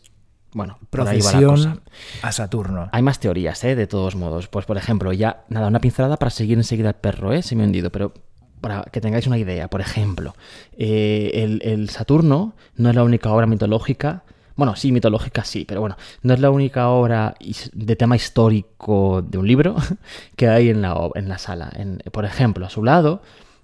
bueno, 0.54 0.78
procesión 0.90 1.82
a 2.22 2.32
Saturno. 2.32 2.90
Hay 2.92 3.02
más 3.02 3.20
teorías, 3.20 3.64
¿eh? 3.64 3.76
De 3.76 3.88
todos 3.88 4.16
modos. 4.16 4.48
Pues, 4.48 4.66
por 4.66 4.78
ejemplo, 4.78 5.14
ya, 5.14 5.44
nada, 5.50 5.68
una 5.68 5.80
pincelada 5.80 6.18
para 6.18 6.30
seguir 6.30 6.58
enseguida 6.58 6.90
al 6.90 6.96
perro, 6.96 7.32
¿eh? 7.34 7.42
Se 7.42 7.56
me 7.56 7.64
ha 7.64 7.66
hundido, 7.66 7.90
pero 7.92 8.14
para 8.60 8.84
que 8.84 9.02
tengáis 9.02 9.28
una 9.28 9.38
idea. 9.38 9.70
Por 9.70 9.82
ejemplo, 9.82 10.36
eh, 10.78 11.32
el, 11.36 11.62
el 11.64 11.90
Saturno 11.90 12.54
no 12.76 12.90
es 12.90 12.96
la 12.96 13.04
única 13.04 13.32
obra 13.32 13.48
mitológica. 13.48 14.24
Bueno, 14.58 14.76
sí, 14.76 14.92
mitológica 14.92 15.44
sí, 15.46 15.64
pero 15.66 15.80
bueno, 15.80 15.96
no 16.22 16.34
es 16.34 16.40
la 16.42 16.52
única 16.52 16.90
obra 16.90 17.34
de 17.74 17.96
tema 17.96 18.16
histórico 18.18 19.22
de 19.22 19.38
un 19.38 19.48
libro 19.48 19.76
que 20.36 20.50
hay 20.50 20.70
en 20.70 20.82
la, 20.82 20.96
en 21.16 21.30
la 21.30 21.38
sala. 21.38 21.72
En- 21.76 22.04
por 22.12 22.26
ejemplo, 22.26 22.66
a 22.66 22.70
su 22.70 22.84
lado 22.84 23.22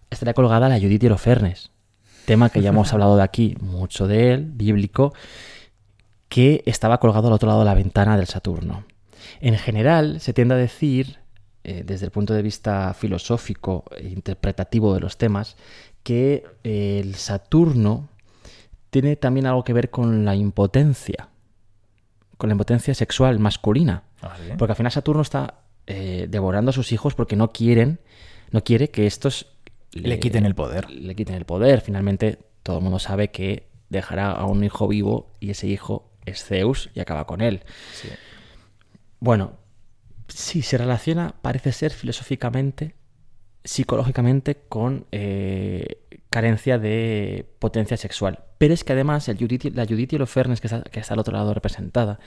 estaría 0.10 0.34
colgada 0.34 0.70
la 0.70 0.80
Judith 0.80 1.03
y 1.03 1.08
Holofernes, 1.08 1.70
tema 2.28 2.49
que 2.49 2.61
ya 2.61 2.69
hemos 2.69 2.91
hablado 2.93 3.15
de 3.15 3.23
aquí, 3.23 3.57
mucho 3.61 4.05
de 4.05 4.34
él, 4.34 4.51
bíblico, 4.53 5.13
que 6.30 6.61
estaba 6.67 6.99
colgado 6.99 7.28
al 7.30 7.34
otro 7.34 7.47
lado 7.47 7.59
de 7.59 7.65
la 7.65 7.73
ventana 7.73 8.17
del 8.17 8.28
Saturno. 8.28 8.84
En 9.39 9.57
general, 9.57 10.19
se 10.19 10.34
tiende 10.34 10.55
a 10.55 10.57
decir, 10.57 11.19
eh, 11.63 11.84
desde 11.86 12.05
el 12.05 12.11
punto 12.11 12.34
de 12.34 12.41
vista 12.41 12.93
filosófico 12.93 13.86
e 13.95 14.09
interpretativo 14.09 14.93
de 14.93 14.99
los 14.99 15.17
temas, 15.17 15.55
que 16.03 16.43
eh, 16.63 16.99
el 17.01 17.15
Saturno 17.15 18.09
tiene 18.89 19.15
también 19.15 19.47
algo 19.47 19.63
que 19.63 19.73
ver 19.73 19.89
con 19.89 20.25
la 20.25 20.36
impotencia, 20.36 21.30
con 22.38 22.49
la 22.49 22.53
impotencia 22.53 22.93
sexual 22.93 23.39
masculina. 23.39 24.03
Ah, 24.21 24.36
¿sí? 24.38 24.51
Porque 24.57 24.73
al 24.73 24.78
final 24.78 24.91
Saturno 24.91 25.21
está 25.21 25.61
eh, 25.88 26.28
devorando 26.30 26.71
a 26.71 26.73
sus 26.73 26.91
hijos 26.91 27.15
porque 27.15 27.38
no 27.38 27.51
quieren, 27.51 27.99
no 28.51 28.63
quiere 28.63 28.89
que 28.91 29.07
estos 29.07 29.57
Le 30.01 30.19
quiten 30.19 30.45
el 30.45 30.55
poder. 30.55 30.89
Le 30.89 31.15
quiten 31.15 31.35
el 31.35 31.45
poder. 31.45 31.81
Finalmente, 31.81 32.39
todo 32.63 32.77
el 32.77 32.83
mundo 32.83 32.99
sabe 32.99 33.29
que 33.31 33.67
dejará 33.89 34.31
a 34.31 34.45
un 34.45 34.63
hijo 34.63 34.87
vivo 34.87 35.35
y 35.39 35.51
ese 35.51 35.67
hijo 35.67 36.11
es 36.25 36.43
Zeus 36.43 36.89
y 36.93 36.99
acaba 36.99 37.25
con 37.25 37.41
él. 37.41 37.61
Sí. 37.93 38.09
Bueno, 39.19 39.53
sí, 40.27 40.61
se 40.61 40.77
relaciona, 40.77 41.35
parece 41.41 41.71
ser 41.71 41.91
filosóficamente, 41.91 42.95
psicológicamente, 43.63 44.55
con 44.69 45.05
eh, 45.11 45.99
carencia 46.29 46.77
de 46.77 47.45
potencia 47.59 47.97
sexual. 47.97 48.43
Pero 48.57 48.73
es 48.73 48.83
que 48.83 48.93
además 48.93 49.27
el 49.29 49.37
Judith, 49.37 49.65
y- 49.65 49.69
la 49.71 49.85
Judith 49.85 50.13
y 50.13 50.15
Holofernes, 50.17 50.61
que 50.61 50.67
está, 50.67 50.81
que 50.83 50.99
está 50.99 51.13
al 51.13 51.19
otro 51.19 51.33
lado 51.33 51.53
representada, 51.53 52.19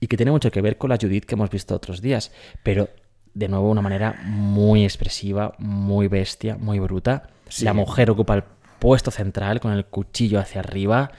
y 0.00 0.06
que 0.06 0.16
tiene 0.16 0.32
mucho 0.32 0.50
que 0.50 0.62
ver 0.62 0.78
con 0.78 0.90
la 0.90 0.96
Judith 1.00 1.24
que 1.24 1.34
hemos 1.34 1.50
visto 1.50 1.74
otros 1.74 2.00
días, 2.00 2.32
pero 2.62 2.88
de 3.34 3.48
nuevo 3.48 3.66
de 3.66 3.72
una 3.72 3.82
manera 3.82 4.20
muy 4.24 4.84
expresiva, 4.84 5.54
muy 5.58 6.08
bestia, 6.08 6.56
muy 6.56 6.78
bruta. 6.78 7.30
Sí. 7.48 7.64
La 7.64 7.72
mujer 7.72 8.10
ocupa 8.10 8.34
el 8.34 8.44
puesto 8.78 9.10
central 9.10 9.60
con 9.60 9.72
el 9.72 9.86
cuchillo 9.86 10.38
hacia 10.40 10.60
arriba. 10.60 11.12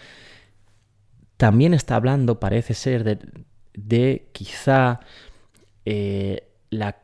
También 1.38 1.74
está 1.74 1.95
hablando, 1.95 2.39
parece 2.39 2.74
ser, 2.74 3.03
de, 3.03 3.20
de 3.74 4.30
quizá 4.32 4.99
eh, 5.86 6.47
la, 6.70 6.97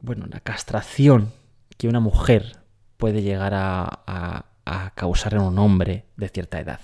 bueno, 0.00 0.26
la 0.28 0.40
castración 0.40 1.32
que 1.76 1.88
una 1.88 2.00
mujer 2.00 2.56
puede 2.96 3.22
llegar 3.22 3.54
a, 3.54 3.84
a- 4.06 4.46
a 4.64 4.90
causar 4.96 5.34
en 5.34 5.42
un 5.42 5.58
hombre 5.60 6.06
de 6.16 6.28
cierta 6.28 6.58
edad. 6.58 6.80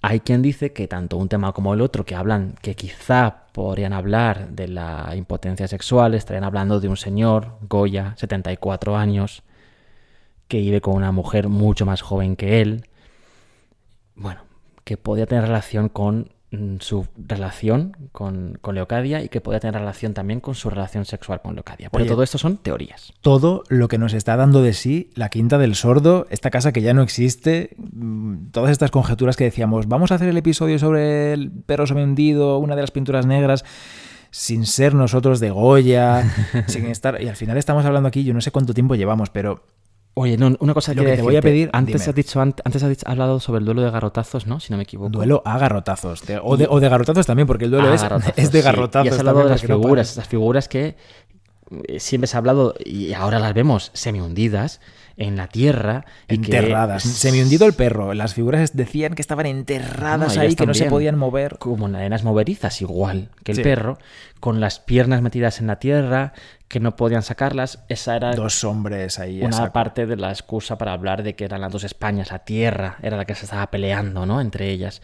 Hay 0.00 0.20
quien 0.20 0.40
dice 0.40 0.72
que 0.72 0.88
tanto 0.88 1.18
un 1.18 1.28
tema 1.28 1.52
como 1.52 1.74
el 1.74 1.82
otro, 1.82 2.06
que 2.06 2.14
hablan, 2.14 2.54
que 2.62 2.74
quizá 2.74 3.39
podrían 3.52 3.92
hablar 3.92 4.50
de 4.50 4.68
la 4.68 5.14
impotencia 5.16 5.68
sexual, 5.68 6.14
estarían 6.14 6.44
hablando 6.44 6.80
de 6.80 6.88
un 6.88 6.96
señor, 6.96 7.58
Goya, 7.62 8.14
74 8.16 8.96
años, 8.96 9.42
que 10.48 10.58
vive 10.58 10.80
con 10.80 10.94
una 10.94 11.12
mujer 11.12 11.48
mucho 11.48 11.86
más 11.86 12.02
joven 12.02 12.36
que 12.36 12.60
él. 12.60 12.86
Bueno, 14.14 14.42
que 14.84 14.96
podía 14.96 15.26
tener 15.26 15.44
relación 15.44 15.88
con 15.88 16.32
su 16.80 17.06
relación 17.16 17.96
con, 18.10 18.58
con 18.60 18.74
Leocadia 18.74 19.22
y 19.22 19.28
que 19.28 19.40
podía 19.40 19.60
tener 19.60 19.76
relación 19.76 20.14
también 20.14 20.40
con 20.40 20.56
su 20.56 20.68
relación 20.68 21.04
sexual 21.04 21.40
con 21.42 21.54
Leocadia. 21.54 21.90
Pero 21.90 22.02
Oye. 22.02 22.10
todo 22.10 22.22
esto 22.24 22.38
son 22.38 22.56
teorías. 22.56 23.12
Todo 23.20 23.62
lo 23.68 23.86
que 23.86 23.98
nos 23.98 24.14
está 24.14 24.36
dando 24.36 24.60
de 24.60 24.72
sí 24.72 25.10
la 25.14 25.28
Quinta 25.28 25.58
del 25.58 25.76
Sordo, 25.76 26.26
esta 26.30 26.50
casa 26.50 26.72
que 26.72 26.82
ya 26.82 26.92
no 26.92 27.02
existe, 27.02 27.76
mm, 27.78 28.50
todas 28.50 28.72
estas 28.72 28.90
conjeturas 28.90 29.36
que 29.36 29.44
decíamos, 29.44 29.86
vamos 29.86 30.10
a 30.10 30.16
hacer 30.16 30.28
el 30.28 30.36
episodio 30.36 30.78
sobre 30.78 31.32
el 31.32 31.52
perro 31.52 31.84
hundido, 31.94 32.58
una 32.58 32.74
de 32.74 32.82
las 32.82 32.90
pinturas 32.90 33.26
negras, 33.26 33.64
sin 34.30 34.66
ser 34.66 34.94
nosotros 34.94 35.40
de 35.40 35.50
Goya, 35.50 36.24
sin 36.66 36.86
estar... 36.86 37.22
Y 37.22 37.28
al 37.28 37.36
final 37.36 37.58
estamos 37.58 37.84
hablando 37.84 38.08
aquí, 38.08 38.24
yo 38.24 38.34
no 38.34 38.40
sé 38.40 38.50
cuánto 38.50 38.74
tiempo 38.74 38.94
llevamos, 38.96 39.30
pero 39.30 39.64
Oye, 40.22 40.36
no, 40.36 40.54
una 40.60 40.74
cosa 40.74 40.92
Lo 40.92 41.02
que 41.02 41.16
te 41.16 41.22
voy 41.22 41.36
a 41.36 41.40
pedir, 41.40 41.70
Antes 41.72 41.94
dime. 42.02 42.04
has 42.10 42.14
dicho, 42.14 42.40
ant- 42.40 42.60
antes 42.64 42.82
has 42.82 42.88
dicho- 42.90 43.08
hablado 43.08 43.40
sobre 43.40 43.60
el 43.60 43.64
duelo 43.64 43.80
de 43.82 43.90
garrotazos, 43.90 44.46
¿no? 44.46 44.60
Si 44.60 44.70
no 44.70 44.76
me 44.76 44.82
equivoco. 44.82 45.08
duelo 45.10 45.42
a 45.46 45.56
garrotazos. 45.58 46.26
de- 46.26 46.38
o, 46.42 46.56
de, 46.58 46.66
o 46.68 46.78
de 46.78 46.88
garrotazos 46.90 47.26
también, 47.26 47.46
porque 47.46 47.64
el 47.64 47.70
duelo 47.70 47.88
Ah, 47.90 47.94
es, 47.94 48.02
de 48.52 48.58
sí. 48.58 48.64
garrotazos. 48.64 49.06
Y 49.06 49.08
has 49.08 49.18
hablado 49.18 49.38
de 49.44 49.48
las 49.50 49.62
no 49.62 49.66
figuras, 49.78 50.08
paras. 50.08 50.16
las 50.18 50.28
figuras 50.28 50.68
que 50.68 50.96
eh, 51.88 52.00
siempre 52.00 52.26
se 52.26 52.36
ha 52.36 52.38
hablado 52.38 52.74
y 52.84 53.12
ahora 53.14 53.38
las 53.38 53.54
vemos 53.54 53.90
semi-hundidas 53.94 54.80
en 55.20 55.36
la 55.36 55.46
tierra. 55.46 56.04
y 56.28 56.38
que- 56.38 56.56
Enterradas. 56.56 57.02
Se 57.04 57.30
me 57.30 57.42
hundido 57.42 57.66
el 57.66 57.74
perro. 57.74 58.14
Las 58.14 58.34
figuras 58.34 58.74
decían 58.76 59.14
que 59.14 59.22
estaban 59.22 59.46
enterradas 59.46 60.34
No, 60.34 60.42
ahí, 60.42 60.56
que 60.56 60.66
no 60.66 60.74
se 60.74 60.86
podían 60.86 61.16
mover. 61.18 61.58
como 61.58 61.86
en 61.86 61.94
arenas 61.94 62.24
moverizas, 62.24 62.80
igual 62.80 63.28
que 63.44 63.52
el 63.52 63.56
Sí. 63.58 63.62
perro, 63.62 63.98
con 64.40 64.60
las 64.60 64.80
piernas 64.80 65.20
metidas 65.22 65.60
en 65.60 65.66
la 65.68 65.76
tierra, 65.78 66.32
que 66.68 66.80
no 66.80 66.96
podían 66.96 67.22
sacarlas. 67.22 67.84
Esa 67.88 68.16
era 68.16 68.32
Dos 68.32 68.64
hombres 68.64 69.18
ahí. 69.18 69.42
una 69.42 69.72
parte 69.72 70.06
de 70.06 70.16
la 70.16 70.30
excusa 70.30 70.78
para 70.78 70.92
hablar 70.94 71.22
de 71.22 71.34
que 71.36 71.44
eran 71.44 71.60
las 71.60 71.70
dos 71.72 71.84
Españas, 71.84 72.30
la 72.30 72.40
tierra 72.40 72.96
era 73.02 73.16
la 73.16 73.24
que 73.26 73.34
se 73.34 73.44
estaba 73.44 73.70
peleando, 73.70 74.24
¿no? 74.24 74.40
Entre 74.40 74.70
ellas. 74.70 75.02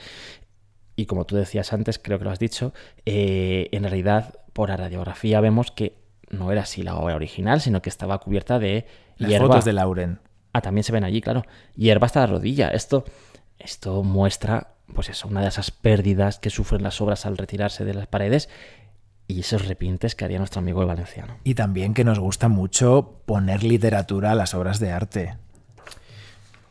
Y 0.97 1.05
como 1.05 1.27
tú 1.27 1.37
decías 1.37 1.73
antes, 1.75 1.99
creo 1.99 2.19
que 2.19 2.25
lo 2.25 2.31
has 2.31 2.39
dicho, 2.39 2.73
eh, 3.05 3.69
en 3.73 3.83
realidad 3.83 4.33
por 4.55 4.71
la 4.71 4.79
radiografía 4.79 5.41
vemos 5.41 5.71
que 5.71 5.99
no 6.31 6.51
era 6.53 6.63
así 6.63 6.83
la 6.83 6.97
obra 6.97 7.15
original, 7.17 7.61
sino 7.61 7.83
que 7.83 7.91
estaba 7.91 8.19
cubierta 8.19 8.59
de 8.59 8.87
Las 9.17 9.31
hierba. 9.31 9.49
fotos 9.49 9.65
de 9.65 9.73
Lauren. 9.73 10.21
Ah, 10.53 10.61
también 10.61 10.85
se 10.85 10.93
ven 10.93 11.05
allí, 11.05 11.21
claro. 11.21 11.45
Hierba 11.75 12.07
hasta 12.07 12.21
la 12.21 12.27
rodilla. 12.27 12.69
Esto, 12.69 13.05
esto 13.59 14.03
muestra, 14.03 14.75
pues 14.95 15.09
eso, 15.09 15.29
una 15.29 15.43
de 15.43 15.49
esas 15.49 15.71
pérdidas 15.71 16.39
que 16.39 16.51
sufren 16.51 16.83
las 16.83 17.01
obras 17.01 17.27
al 17.27 17.37
retirarse 17.37 17.85
de 17.85 17.95
las 17.95 18.07
paredes 18.07 18.49
y 19.29 19.41
esos 19.41 19.67
repintes 19.67 20.15
que 20.15 20.25
haría 20.25 20.39
nuestro 20.39 20.61
amigo 20.61 20.81
el 20.81 20.89
valenciano. 20.89 21.37
Y 21.45 21.55
también 21.55 21.95
que 21.95 22.05
nos 22.05 22.19
gusta 22.19 22.49
mucho 22.49 23.21
poner 23.27 23.63
literatura 23.65 24.33
a 24.33 24.35
las 24.35 24.55
obras 24.55 24.79
de 24.79 24.93
arte. 24.93 25.37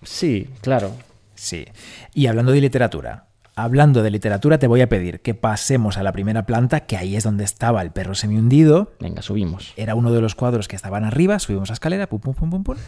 Sí, 0.04 0.50
claro. 0.62 0.92
Sí. 1.36 1.66
Y 2.14 2.28
hablando 2.28 2.54
de 2.54 2.62
literatura, 2.62 3.25
hablando 3.56 4.04
de 4.04 4.12
literatura, 4.12 4.60
te 4.60 4.68
voy 4.68 4.82
a 4.82 4.90
pedir 4.90 5.22
que 5.22 5.34
pasemos 5.34 5.98
a 5.98 6.04
la 6.04 6.12
primera 6.12 6.46
planta, 6.46 6.82
que 6.82 6.98
ahí 6.98 7.16
es 7.16 7.24
donde 7.24 7.44
estaba 7.44 7.82
el 7.82 7.92
perro 7.92 8.16
semihundido. 8.16 8.94
Venga, 9.00 9.22
subimos. 9.22 9.74
Era 9.78 9.96
uno 9.96 10.12
de 10.12 10.22
los 10.22 10.36
cuadros 10.36 10.68
que 10.68 10.76
estaban 10.76 11.04
arriba, 11.04 11.40
subimos 11.40 11.70
la 11.70 11.74
escalera, 11.74 12.08
pum, 12.08 12.20
pum, 12.20 12.34
pum, 12.34 12.50
pum, 12.50 12.64
pum. 12.64 12.76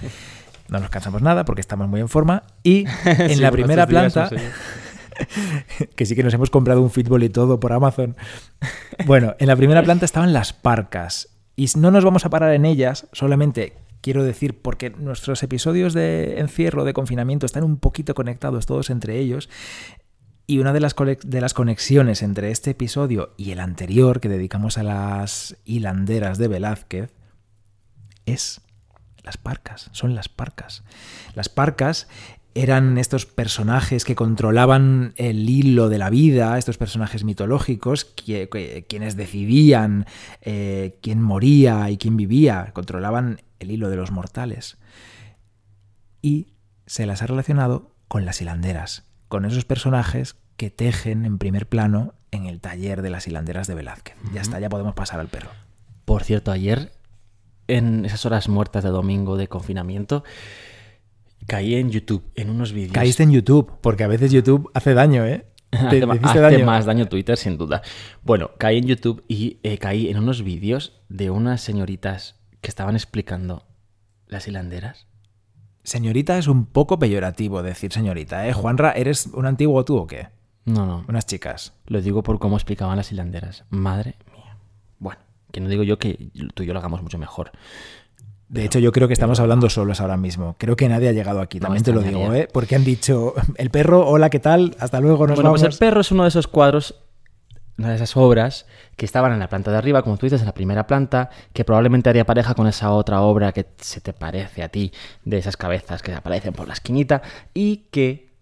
No 0.70 0.80
nos 0.82 0.89
cansamos 0.89 1.22
nada 1.22 1.45
porque 1.45 1.61
estamos 1.61 1.88
muy 1.88 2.01
en 2.01 2.09
forma. 2.09 2.43
Y 2.61 2.86
en 3.05 3.30
Sí, 3.30 3.36
la 3.38 3.51
primera 3.51 3.88
planta, 3.88 4.30
que 5.95 6.05
sí 6.05 6.13
que 6.13 6.24
nos 6.24 6.34
hemos 6.34 6.49
comprado 6.49 6.82
un 6.82 6.89
fútbol 6.89 7.24
y 7.24 7.30
todo 7.30 7.57
por 7.57 7.72
Amazon. 7.72 8.18
Bueno, 9.05 9.34
en 9.39 9.47
la 9.47 9.55
primera 9.55 9.82
planta 9.82 10.03
estaban 10.03 10.34
las 10.34 10.51
parcas. 10.51 11.30
Y 11.55 11.68
no 11.78 11.89
nos 11.89 12.03
vamos 12.03 12.26
a 12.26 12.30
parar 12.30 12.53
en 12.53 12.65
ellas, 12.65 13.07
solamente 13.13 13.78
quiero 14.01 14.24
decir, 14.24 14.61
porque 14.61 14.89
nuestros 14.89 15.43
episodios 15.43 15.93
de 15.93 16.39
encierro, 16.39 16.86
de 16.86 16.93
confinamiento, 16.93 17.45
están 17.45 17.63
un 17.63 17.78
poquito 17.78 18.13
conectados 18.13 18.65
todos 18.65 18.89
entre 18.89 19.20
ellos. 19.20 19.49
Y 20.49 20.59
una 20.59 20.71
de 20.71 20.79
las, 20.79 20.95
de 20.95 21.41
las 21.41 21.53
conexiones 21.53 22.23
entre 22.23 22.51
este 22.51 22.71
episodio 22.71 23.33
y 23.35 23.51
el 23.51 23.59
anterior 23.59 24.21
que 24.21 24.29
dedicamos 24.29 24.77
a 24.77 24.83
las 24.83 25.57
hilanderas 25.65 26.37
de 26.37 26.47
Velázquez 26.47 27.13
es 28.25 28.61
las 29.23 29.35
parcas, 29.35 29.89
son 29.91 30.15
las 30.15 30.29
parcas. 30.29 30.85
Las 31.35 31.49
parcas 31.49 32.07
eran 32.55 32.97
estos 32.97 33.25
personajes 33.25 34.05
que 34.05 34.15
controlaban 34.15 35.13
el 35.17 35.49
hilo 35.49 35.89
de 35.89 35.97
la 35.97 36.09
vida, 36.09 36.57
estos 36.57 36.77
personajes 36.77 37.25
mitológicos, 37.25 38.05
quienes 38.05 39.15
decidían 39.17 40.05
eh, 40.41 40.97
quién 41.01 41.21
moría 41.21 41.91
y 41.91 41.97
quién 41.97 42.15
vivía, 42.15 42.71
controlaban 42.73 43.41
el 43.59 43.71
hilo 43.71 43.89
de 43.89 43.97
los 43.97 44.11
mortales. 44.11 44.77
Y 46.21 46.47
se 46.85 47.05
las 47.05 47.21
ha 47.21 47.27
relacionado 47.27 47.93
con 48.07 48.25
las 48.25 48.41
hilanderas, 48.41 49.06
con 49.28 49.45
esos 49.45 49.65
personajes 49.65 50.36
que 50.55 50.69
tejen 50.69 51.25
en 51.25 51.38
primer 51.38 51.67
plano 51.67 52.13
en 52.32 52.45
el 52.45 52.59
taller 52.59 53.01
de 53.01 53.09
las 53.09 53.28
hilanderas 53.28 53.67
de 53.67 53.75
Velázquez. 53.75 54.15
Ya 54.34 54.41
está, 54.41 54.59
ya 54.59 54.69
podemos 54.69 54.93
pasar 54.93 55.19
al 55.19 55.28
perro. 55.28 55.49
Por 56.05 56.23
cierto, 56.23 56.51
ayer, 56.51 56.91
en 57.67 58.05
esas 58.05 58.25
horas 58.25 58.49
muertas 58.49 58.84
de 58.84 58.89
domingo 58.89 59.38
de 59.38 59.47
confinamiento, 59.47 60.23
caí 61.45 61.75
en 61.75 61.91
YouTube, 61.91 62.23
en 62.36 62.49
unos 62.49 62.73
vídeos. 62.73 62.93
Caíste 62.93 63.23
en 63.23 63.32
YouTube, 63.32 63.73
porque 63.82 64.03
a 64.03 64.07
veces 64.07 64.32
YouTube 64.32 64.69
hace 64.73 64.93
daño, 64.93 65.25
¿eh? 65.25 65.45
hace, 65.71 66.03
hace 66.03 66.63
más 66.63 66.86
daño 66.86 67.07
Twitter, 67.07 67.38
sin 67.38 67.57
duda. 67.57 67.82
Bueno, 68.23 68.51
caí 68.57 68.78
en 68.78 68.88
YouTube 68.88 69.23
y 69.28 69.59
eh, 69.63 69.78
caí 69.78 70.09
en 70.09 70.17
unos 70.17 70.43
vídeos 70.43 71.01
de 71.09 71.30
unas 71.30 71.61
señoritas 71.61 72.39
que 72.61 72.69
estaban 72.69 72.95
explicando 72.95 73.65
las 74.28 74.47
hilanderas. 74.47 75.06
Señorita 75.88 76.38
es 76.38 76.49
un 76.49 76.65
poco 76.65 76.99
peyorativo 76.99 77.63
decir 77.63 77.93
señorita, 77.93 78.45
¿eh? 78.45 78.51
Juanra, 78.51 78.91
¿eres 78.91 79.27
un 79.27 79.45
antiguo 79.45 79.85
tú 79.85 79.95
o 79.95 80.05
qué? 80.05 80.27
No, 80.65 80.85
no. 80.85 81.05
Unas 81.07 81.25
chicas. 81.25 81.75
Lo 81.85 82.01
digo 82.01 82.23
por 82.23 82.39
cómo 82.39 82.57
explicaban 82.57 82.97
las 82.97 83.09
hilanderas. 83.13 83.63
Madre 83.69 84.17
mía. 84.33 84.57
Bueno, 84.99 85.21
que 85.49 85.61
no 85.61 85.69
digo 85.69 85.83
yo 85.83 85.97
que 85.97 86.29
tú 86.53 86.63
y 86.63 86.65
yo 86.65 86.73
lo 86.73 86.79
hagamos 86.79 87.01
mucho 87.01 87.17
mejor. 87.17 87.51
De 88.49 88.65
hecho, 88.65 88.79
yo 88.79 88.91
creo 88.91 89.07
que 89.07 89.13
estamos 89.13 89.39
hablando 89.39 89.69
solos 89.69 90.01
ahora 90.01 90.17
mismo. 90.17 90.57
Creo 90.57 90.75
que 90.75 90.89
nadie 90.89 91.07
ha 91.07 91.13
llegado 91.13 91.39
aquí, 91.39 91.61
también 91.61 91.85
te 91.85 91.93
lo 91.93 92.01
digo, 92.01 92.33
¿eh? 92.33 92.49
Porque 92.51 92.75
han 92.75 92.83
dicho, 92.83 93.33
el 93.55 93.69
perro, 93.69 94.05
hola, 94.05 94.29
¿qué 94.29 94.39
tal? 94.39 94.75
Hasta 94.79 94.99
luego, 94.99 95.25
nos 95.25 95.38
bueno, 95.38 95.51
vamos. 95.51 95.61
Pues 95.61 95.73
el 95.73 95.79
perro 95.79 96.01
es 96.01 96.11
uno 96.11 96.23
de 96.23 96.29
esos 96.29 96.49
cuadros 96.49 96.95
una 97.78 97.89
de 97.89 97.95
esas 97.95 98.17
obras 98.17 98.65
que 98.95 99.05
estaban 99.05 99.32
en 99.34 99.39
la 99.39 99.49
planta 99.49 99.71
de 99.71 99.78
arriba, 99.78 100.01
como 100.01 100.17
tú 100.17 100.25
dices, 100.25 100.41
en 100.41 100.47
la 100.47 100.53
primera 100.53 100.88
planta, 100.88 101.30
que 101.53 101.63
probablemente 101.63 102.09
haría 102.09 102.25
pareja 102.25 102.55
con 102.55 102.67
esa 102.67 102.91
otra 102.91 103.21
obra 103.21 103.51
que 103.51 103.67
se 103.78 104.01
te 104.01 104.13
parece 104.13 104.63
a 104.63 104.69
ti, 104.69 104.91
de 105.25 105.38
esas 105.38 105.57
cabezas 105.57 106.01
que 106.01 106.13
aparecen 106.13 106.53
por 106.53 106.67
la 106.67 106.73
esquinita, 106.73 107.21
y 107.53 107.88
que 107.91 108.34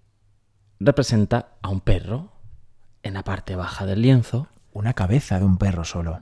representa 0.80 1.50
a 1.62 1.70
un 1.70 1.82
perro 1.82 2.32
en 3.04 3.14
la 3.14 3.24
parte 3.24 3.56
baja 3.56 3.86
del 3.86 4.02
lienzo. 4.02 4.48
Una 4.72 4.94
cabeza 4.94 5.40
de 5.40 5.46
un 5.46 5.58
perro 5.58 5.84
solo. 5.84 6.22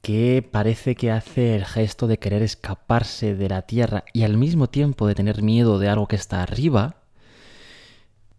Que 0.00 0.48
parece 0.48 0.94
que 0.94 1.10
hace 1.10 1.56
el 1.56 1.64
gesto 1.64 2.06
de 2.06 2.18
querer 2.18 2.42
escaparse 2.42 3.34
de 3.34 3.48
la 3.48 3.62
tierra 3.62 4.04
y 4.12 4.22
al 4.22 4.36
mismo 4.36 4.68
tiempo 4.68 5.06
de 5.06 5.14
tener 5.14 5.42
miedo 5.42 5.78
de 5.78 5.88
algo 5.88 6.08
que 6.08 6.16
está 6.16 6.42
arriba. 6.42 6.96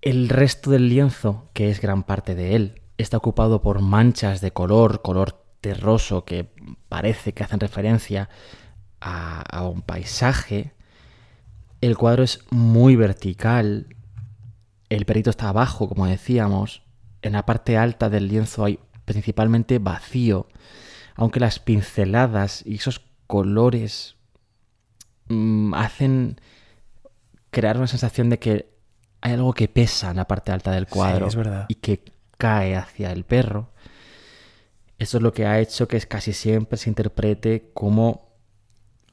El 0.02 0.30
resto 0.30 0.72
del 0.72 0.90
lienzo, 0.90 1.50
que 1.54 1.70
es 1.70 1.80
gran 1.80 2.04
parte 2.04 2.34
de 2.34 2.56
él, 2.56 2.81
está 3.02 3.18
ocupado 3.18 3.62
por 3.62 3.82
manchas 3.82 4.42
de 4.42 4.52
color, 4.52 5.02
color 5.02 5.44
terroso, 5.62 6.26
que 6.26 6.52
parece 6.90 7.34
que 7.34 7.44
hacen 7.44 7.60
referencia 7.60 8.30
a, 9.00 9.68
un 9.68 9.82
paisaje. 9.82 10.74
El 11.82 11.98
cuadro 11.98 12.24
es 12.24 12.46
muy 12.50 12.96
vertical. 12.96 13.96
El 14.90 15.06
perito 15.06 15.30
está 15.30 15.50
abajo, 15.50 15.88
como 15.88 16.06
decíamos. 16.06 16.84
En 17.22 17.34
la 17.34 17.46
parte 17.46 17.78
alta 17.78 18.10
del 18.10 18.28
lienzo 18.28 18.66
hay 18.66 18.80
principalmente 19.06 19.80
vacío. 19.80 20.48
Aunque 21.16 21.40
las 21.40 21.60
pinceladas 21.60 22.64
y 22.66 22.76
esos 22.76 23.02
colores 23.28 24.16
mm, 25.30 25.74
hacen 25.74 26.40
crear 27.50 27.78
una 27.78 27.88
sensación 27.88 28.30
de 28.30 28.40
que 28.40 28.72
hay 29.22 29.34
algo 29.34 29.54
que 29.54 29.68
pesa 29.68 30.12
en 30.12 30.18
la 30.18 30.28
parte 30.28 30.52
alta 30.52 30.72
del 30.72 30.88
cuadro 30.88 31.28
es 31.28 31.36
verdad. 31.36 31.66
y 31.68 31.76
que 31.76 32.04
cae 32.42 32.76
hacia 32.76 33.12
el 33.12 33.24
perro. 33.24 33.70
Eso 34.98 35.18
es 35.18 35.24
lo 35.24 35.32
que 35.32 35.46
ha 35.46 35.60
hecho 35.60 35.88
que 35.88 36.00
casi 36.02 36.34
siempre 36.34 36.76
se 36.80 36.90
interprete 36.90 37.70
como 37.76 38.32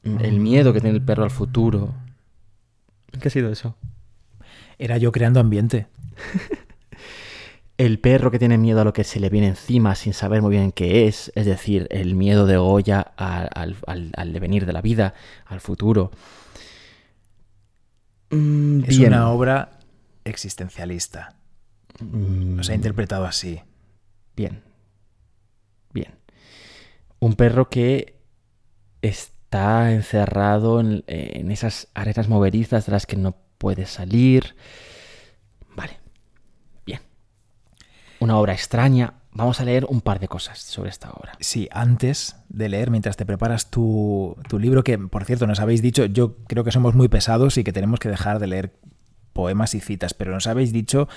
el 0.03 0.39
miedo 0.39 0.73
que 0.73 0.81
tiene 0.81 0.95
el 0.95 1.05
perro 1.05 1.25
al 1.25 1.29
futuro. 1.29 1.93
¿Qué 3.21 3.27
ha 3.27 3.31
sido 3.31 3.51
eso? 3.51 3.75
Era 4.79 4.97
yo 4.97 5.11
creando 5.11 5.39
ambiente. 5.39 5.85
el 7.77 7.99
perro 7.99 8.31
que 8.31 8.39
tiene 8.39 8.57
miedo 8.57 8.81
a 8.81 8.83
lo 8.83 8.93
que 8.93 9.03
se 9.03 9.19
le 9.19 9.29
viene 9.29 9.49
encima 9.49 9.93
sin 9.93 10.13
saber 10.13 10.41
muy 10.41 10.49
bien 10.49 10.71
qué 10.71 11.07
es, 11.07 11.31
es 11.35 11.45
decir, 11.45 11.85
el 11.91 12.15
miedo 12.15 12.47
de 12.47 12.57
Goya 12.57 13.01
al, 13.15 13.77
al, 13.85 14.33
devenir 14.33 14.65
de 14.65 14.73
la 14.73 14.81
vida, 14.81 15.13
al 15.45 15.59
futuro. 15.59 16.09
Mm, 18.31 18.85
es 18.87 18.97
una 18.97 19.29
obra 19.29 19.77
existencialista. 20.23 21.38
Nos 22.01 22.69
ha 22.69 22.75
interpretado 22.75 23.25
así. 23.25 23.61
Bien. 24.35 24.63
Bien. 25.93 26.15
Un 27.19 27.35
perro 27.35 27.69
que 27.69 28.19
está 29.01 29.91
encerrado 29.91 30.79
en, 30.79 31.51
esas 31.51 31.87
arenas 31.93 32.29
movedizas 32.29 32.85
de 32.85 32.91
las 32.91 33.05
que 33.05 33.15
no 33.15 33.35
puede 33.57 33.85
salir. 33.85 34.55
Vale. 35.75 35.99
Bien. 36.85 37.01
Una 38.19 38.37
obra 38.37 38.53
extraña. 38.53 39.15
Vamos 39.31 39.59
a 39.61 39.65
leer 39.65 39.85
un 39.85 40.01
par 40.01 40.19
de 40.19 40.27
cosas 40.27 40.59
sobre 40.59 40.89
esta 40.89 41.11
obra. 41.11 41.33
Sí, 41.39 41.69
antes 41.71 42.35
de 42.49 42.67
leer, 42.67 42.89
mientras 42.89 43.15
te 43.15 43.25
preparas 43.25 43.69
tu, 43.69 44.35
tu 44.47 44.57
libro, 44.57 44.83
que 44.83 44.97
por 44.97 45.23
cierto 45.25 45.45
nos 45.47 45.59
habéis 45.59 45.81
dicho, 45.81 46.05
yo 46.05 46.37
creo 46.47 46.63
que 46.63 46.71
somos 46.71 46.95
muy 46.95 47.09
pesados 47.09 47.57
y 47.57 47.63
que 47.63 47.71
tenemos 47.71 47.99
que 47.99 48.09
dejar 48.09 48.39
de 48.39 48.47
leer 48.47 48.79
poemas 49.33 49.75
y 49.75 49.79
citas, 49.79 50.13
pero 50.13 50.31
nos 50.31 50.47
habéis 50.47 50.73
dicho 50.73 51.07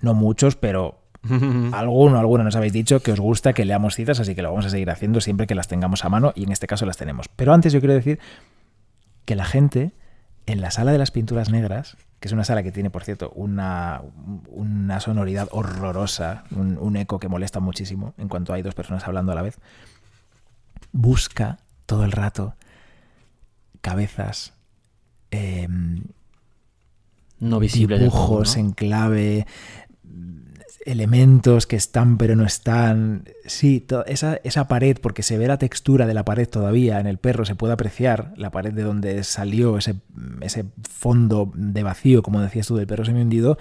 no 0.00 0.14
muchos, 0.14 0.56
pero 0.56 1.00
alguno, 1.72 2.18
alguno 2.18 2.44
nos 2.44 2.56
habéis 2.56 2.72
dicho 2.72 3.00
que 3.00 3.12
os 3.12 3.20
gusta 3.20 3.52
que 3.52 3.64
leamos 3.64 3.94
citas, 3.94 4.20
así 4.20 4.34
que 4.34 4.42
lo 4.42 4.50
vamos 4.50 4.66
a 4.66 4.70
seguir 4.70 4.90
haciendo 4.90 5.20
siempre 5.20 5.46
que 5.46 5.54
las 5.54 5.68
tengamos 5.68 6.04
a 6.04 6.08
mano 6.08 6.32
y 6.34 6.44
en 6.44 6.52
este 6.52 6.66
caso 6.66 6.86
las 6.86 6.96
tenemos. 6.96 7.28
Pero 7.28 7.52
antes 7.52 7.72
yo 7.72 7.80
quiero 7.80 7.94
decir 7.94 8.18
que 9.24 9.34
la 9.34 9.44
gente 9.44 9.92
en 10.46 10.60
la 10.60 10.70
sala 10.70 10.92
de 10.92 10.98
las 10.98 11.10
pinturas 11.10 11.50
negras, 11.50 11.96
que 12.20 12.28
es 12.28 12.32
una 12.32 12.44
sala 12.44 12.62
que 12.62 12.72
tiene, 12.72 12.88
por 12.88 13.04
cierto, 13.04 13.32
una, 13.34 14.02
una 14.48 15.00
sonoridad 15.00 15.48
horrorosa, 15.50 16.44
un, 16.52 16.96
eco 16.96 17.18
que 17.18 17.28
molesta 17.28 17.60
muchísimo 17.60 18.14
en 18.16 18.28
cuanto 18.28 18.52
hay 18.52 18.62
dos 18.62 18.74
personas 18.74 19.06
hablando 19.06 19.32
a 19.32 19.34
la 19.34 19.42
vez, 19.42 19.58
busca 20.92 21.58
todo 21.84 22.04
el 22.04 22.12
rato 22.12 22.54
cabezas, 23.80 24.54
em, 25.30 26.04
no 27.38 27.60
visibles, 27.60 28.00
dibujos 28.00 28.56
en 28.56 28.72
clave, 28.72 29.46
elementos 30.84 31.66
que 31.66 31.76
están 31.76 32.16
pero 32.16 32.36
no 32.36 32.44
están. 32.44 33.24
Sí, 33.44 33.84
esa, 34.06 34.36
esa, 34.44 34.68
pared, 34.68 34.96
porque 35.00 35.22
se 35.22 35.36
ve 35.36 35.48
la 35.48 35.58
textura 35.58 36.06
de 36.06 36.14
la 36.14 36.24
pared 36.24 36.48
todavía 36.48 37.00
en 37.00 37.06
el 37.06 37.18
perro, 37.18 37.44
se 37.44 37.56
puede 37.56 37.72
apreciar 37.74 38.32
la 38.36 38.50
pared 38.50 38.72
de 38.72 38.82
donde 38.82 39.22
salió 39.24 39.78
ese, 39.78 39.96
ese 40.40 40.64
fondo 40.88 41.50
de 41.54 41.82
vacío, 41.82 42.22
como 42.22 42.40
decías 42.40 42.68
tú, 42.68 42.76
del 42.76 42.86
perro 42.86 43.04
semi 43.04 43.20
hundido, 43.20 43.58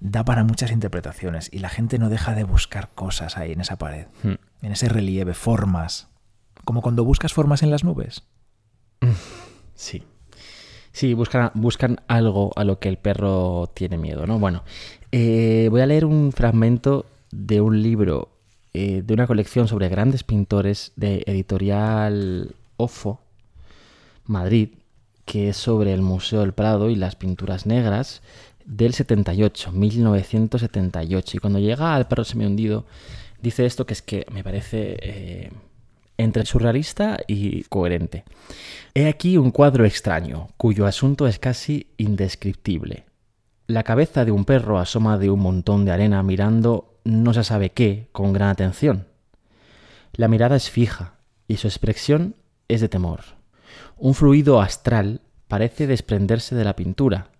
da 0.00 0.24
para 0.24 0.44
muchas 0.44 0.70
interpretaciones 0.70 1.48
y 1.52 1.58
la 1.58 1.68
gente 1.68 1.98
no 1.98 2.08
deja 2.08 2.34
de 2.34 2.44
buscar 2.44 2.90
cosas 2.94 3.36
ahí 3.36 3.52
en 3.52 3.60
esa 3.60 3.76
pared, 3.76 4.06
hmm. 4.22 4.34
en 4.62 4.72
ese 4.72 4.88
relieve, 4.88 5.34
formas, 5.34 6.08
como 6.64 6.82
cuando 6.82 7.04
buscas 7.04 7.32
formas 7.32 7.62
en 7.62 7.70
las 7.70 7.84
nubes. 7.84 8.24
Sí. 9.74 10.04
Sí, 10.92 11.14
buscan, 11.14 11.52
buscan 11.54 12.02
algo 12.06 12.52
a 12.56 12.64
lo 12.64 12.80
que 12.80 12.90
el 12.90 12.98
perro 12.98 13.70
tiene 13.72 13.96
miedo, 13.96 14.26
¿no? 14.26 14.38
Bueno, 14.38 14.62
eh, 15.12 15.68
voy 15.70 15.80
a 15.80 15.86
leer 15.86 16.04
un 16.04 16.32
fragmento 16.32 17.06
de 17.30 17.60
un 17.60 17.82
libro 17.82 18.28
eh, 18.72 19.02
de 19.04 19.14
una 19.14 19.26
colección 19.26 19.66
sobre 19.66 19.88
grandes 19.88 20.22
pintores 20.22 20.92
de 20.94 21.24
editorial 21.26 22.54
OFO, 22.76 23.20
Madrid, 24.24 24.70
que 25.24 25.48
es 25.48 25.56
sobre 25.56 25.92
el 25.92 26.02
Museo 26.02 26.40
del 26.40 26.52
Prado 26.52 26.88
y 26.90 26.94
las 26.94 27.16
pinturas 27.16 27.66
negras 27.66 28.22
del 28.64 28.94
78, 28.94 29.72
1978. 29.72 31.36
Y 31.36 31.40
cuando 31.40 31.58
llega 31.58 31.96
al 31.96 32.06
perro 32.06 32.24
semi 32.24 32.46
hundido, 32.46 32.84
dice 33.42 33.66
esto 33.66 33.86
que 33.86 33.94
es 33.94 34.02
que 34.02 34.24
me 34.30 34.44
parece 34.44 34.96
eh, 35.02 35.50
entre 36.16 36.46
surrealista 36.46 37.18
y 37.26 37.64
coherente. 37.64 38.24
He 38.94 39.08
aquí 39.08 39.36
un 39.36 39.50
cuadro 39.50 39.84
extraño, 39.84 40.48
cuyo 40.56 40.86
asunto 40.86 41.26
es 41.26 41.40
casi 41.40 41.88
indescriptible. 41.96 43.09
La 43.70 43.84
cabeza 43.84 44.24
de 44.24 44.32
un 44.32 44.44
perro 44.44 44.80
asoma 44.80 45.16
de 45.16 45.30
un 45.30 45.38
montón 45.38 45.84
de 45.84 45.92
arena 45.92 46.24
mirando 46.24 46.98
no 47.04 47.32
se 47.32 47.44
sabe 47.44 47.70
qué 47.70 48.08
con 48.10 48.32
gran 48.32 48.48
atención. 48.48 49.06
La 50.12 50.26
mirada 50.26 50.56
es 50.56 50.68
fija 50.68 51.20
y 51.46 51.58
su 51.58 51.68
expresión 51.68 52.34
es 52.66 52.80
de 52.80 52.88
temor. 52.88 53.20
Un 53.96 54.14
fluido 54.14 54.60
astral 54.60 55.20
parece 55.46 55.86
desprenderse 55.86 56.56
de 56.56 56.64
la 56.64 56.74
pintura. 56.74 57.30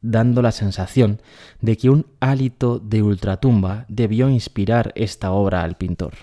dando 0.00 0.42
la 0.42 0.52
sensación 0.52 1.20
de 1.60 1.76
que 1.76 1.90
un 1.90 2.06
hálito 2.20 2.78
de 2.78 3.02
ultratumba 3.02 3.84
debió 3.88 4.28
inspirar 4.28 4.92
esta 4.94 5.32
obra 5.32 5.62
al 5.62 5.76
pintor. 5.76 6.14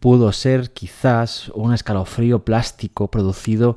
Pudo 0.00 0.32
ser 0.32 0.72
quizás 0.72 1.50
un 1.50 1.74
escalofrío 1.74 2.44
plástico 2.44 3.08
producido 3.08 3.76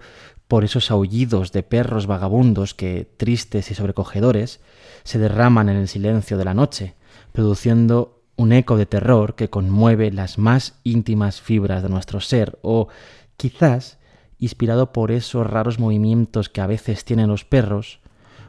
por 0.53 0.63
esos 0.63 0.91
aullidos 0.91 1.51
de 1.51 1.63
perros 1.63 2.05
vagabundos 2.05 2.75
que, 2.75 3.11
tristes 3.17 3.71
y 3.71 3.73
sobrecogedores, 3.73 4.59
se 5.03 5.17
derraman 5.17 5.67
en 5.67 5.77
el 5.77 5.87
silencio 5.87 6.37
de 6.37 6.45
la 6.45 6.53
noche, 6.53 6.93
produciendo 7.31 8.21
un 8.35 8.53
eco 8.53 8.77
de 8.77 8.85
terror 8.85 9.33
que 9.33 9.49
conmueve 9.49 10.11
las 10.11 10.37
más 10.37 10.75
íntimas 10.83 11.41
fibras 11.41 11.81
de 11.81 11.89
nuestro 11.89 12.19
ser, 12.19 12.59
o 12.61 12.87
quizás 13.35 13.97
inspirado 14.37 14.93
por 14.93 15.09
esos 15.09 15.47
raros 15.47 15.79
movimientos 15.79 16.49
que 16.49 16.61
a 16.61 16.67
veces 16.67 17.03
tienen 17.03 17.29
los 17.29 17.45
perros, 17.45 17.99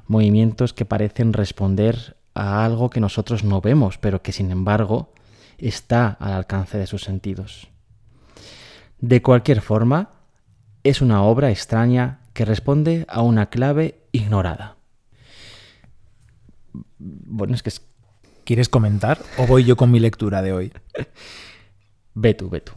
movimientos 0.07 0.75
que 0.75 0.85
parecen 0.85 1.33
responder 1.33 2.19
a 2.35 2.67
algo 2.67 2.91
que 2.91 3.01
nosotros 3.01 3.45
no 3.45 3.63
vemos, 3.63 3.97
pero 3.97 4.21
que 4.21 4.33
sin 4.33 4.51
embargo 4.51 5.15
está 5.57 6.09
al 6.21 6.35
alcance 6.35 6.77
de 6.77 6.87
sus 6.87 7.01
sentidos. 7.03 7.69
De 9.01 9.23
cualquier 9.23 9.63
forma, 9.63 10.11
es 10.85 11.01
una 11.01 11.23
obra 11.23 11.51
extraña 11.51 12.21
que 12.33 12.45
responde 12.45 13.05
a 13.09 13.23
una 13.23 13.47
clave 13.51 13.99
ignorada. 14.13 14.77
Bueno, 16.99 17.55
es 17.55 17.63
que 17.63 17.71
¿Quieres 18.45 18.69
comentar 18.69 19.19
o 19.39 19.47
voy 19.47 19.65
yo 19.65 19.75
con 19.75 19.91
mi 19.91 19.99
lectura 20.01 20.43
de 20.43 20.53
hoy? 20.53 20.73
ve 22.15 22.35
tú, 22.35 22.51
ve 22.51 22.61
tú. 22.61 22.73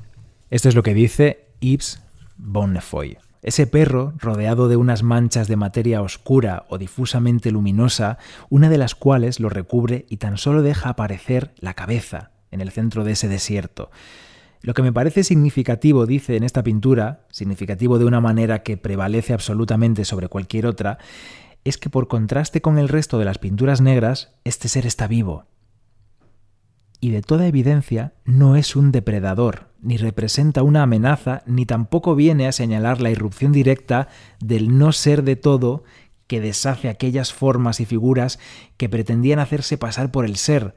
Esto 0.50 0.70
es 0.70 0.76
lo 0.76 0.84
que 0.84 0.94
dice 0.94 1.50
Yves 1.60 2.02
Bonnefoy. 2.38 3.18
Ese 3.42 3.68
perro, 3.68 4.14
rodeado 4.18 4.70
de 4.70 4.78
unas 4.78 5.04
manchas 5.04 5.50
de 5.50 5.58
materia 5.58 6.02
oscura 6.02 6.66
o 6.70 6.78
difusamente 6.78 7.52
luminosa, 7.52 8.18
una 8.50 8.70
de 8.70 8.78
las 8.78 8.96
cuales 8.96 9.42
lo 9.42 9.50
recubre 9.50 10.06
y 10.10 10.18
tan 10.18 10.38
solo 10.38 10.62
deja 10.62 10.90
aparecer 10.90 11.54
la 11.60 11.74
cabeza 11.74 12.32
en 12.50 12.62
el 12.62 12.72
centro 12.72 13.04
de 13.04 13.12
ese 13.12 13.28
desierto. 13.28 13.92
Lo 14.68 14.74
que 14.74 14.82
me 14.82 14.92
parece 14.92 15.24
significativo, 15.24 16.06
dice 16.06 16.36
en 16.36 16.44
esta 16.44 16.62
pintura, 16.62 17.26
significativo 17.32 18.00
de 18.00 18.04
una 18.04 18.20
manera 18.20 18.64
que 18.64 18.76
prevalece 18.76 19.32
absolutamente 19.32 20.04
sobre 20.04 20.28
cualquier 20.28 20.66
otra, 20.66 20.98
es 21.64 21.78
que 21.78 21.90
por 21.90 22.10
contraste 22.10 22.60
con 22.60 22.78
el 22.78 22.90
resto 22.90 23.18
de 23.18 23.24
las 23.24 23.38
pinturas 23.38 23.80
negras, 23.80 24.34
este 24.44 24.68
ser 24.68 24.86
está 24.86 25.08
vivo, 25.08 25.46
y 27.00 27.12
de 27.12 27.22
toda 27.22 27.48
evidencia 27.48 28.12
no 28.26 28.58
es 28.58 28.76
un 28.76 28.92
depredador, 28.92 29.70
ni 29.82 29.96
representa 29.96 30.64
una 30.64 30.84
amenaza, 30.84 31.44
ni 31.46 31.66
tampoco 31.66 32.14
viene 32.14 32.46
a 32.46 32.52
señalar 32.52 33.00
la 33.00 33.10
irrupción 33.10 33.54
directa 33.54 34.10
del 34.42 34.78
no 34.78 34.92
ser 34.92 35.24
de 35.24 35.38
todo 35.38 35.86
que 36.28 36.42
deshace 36.42 36.90
aquellas 36.90 37.32
formas 37.34 37.80
y 37.80 37.86
figuras 37.86 38.38
que 38.76 38.90
pretendían 38.90 39.40
hacerse 39.40 39.78
pasar 39.78 40.12
por 40.12 40.26
el 40.26 40.36
ser. 40.36 40.76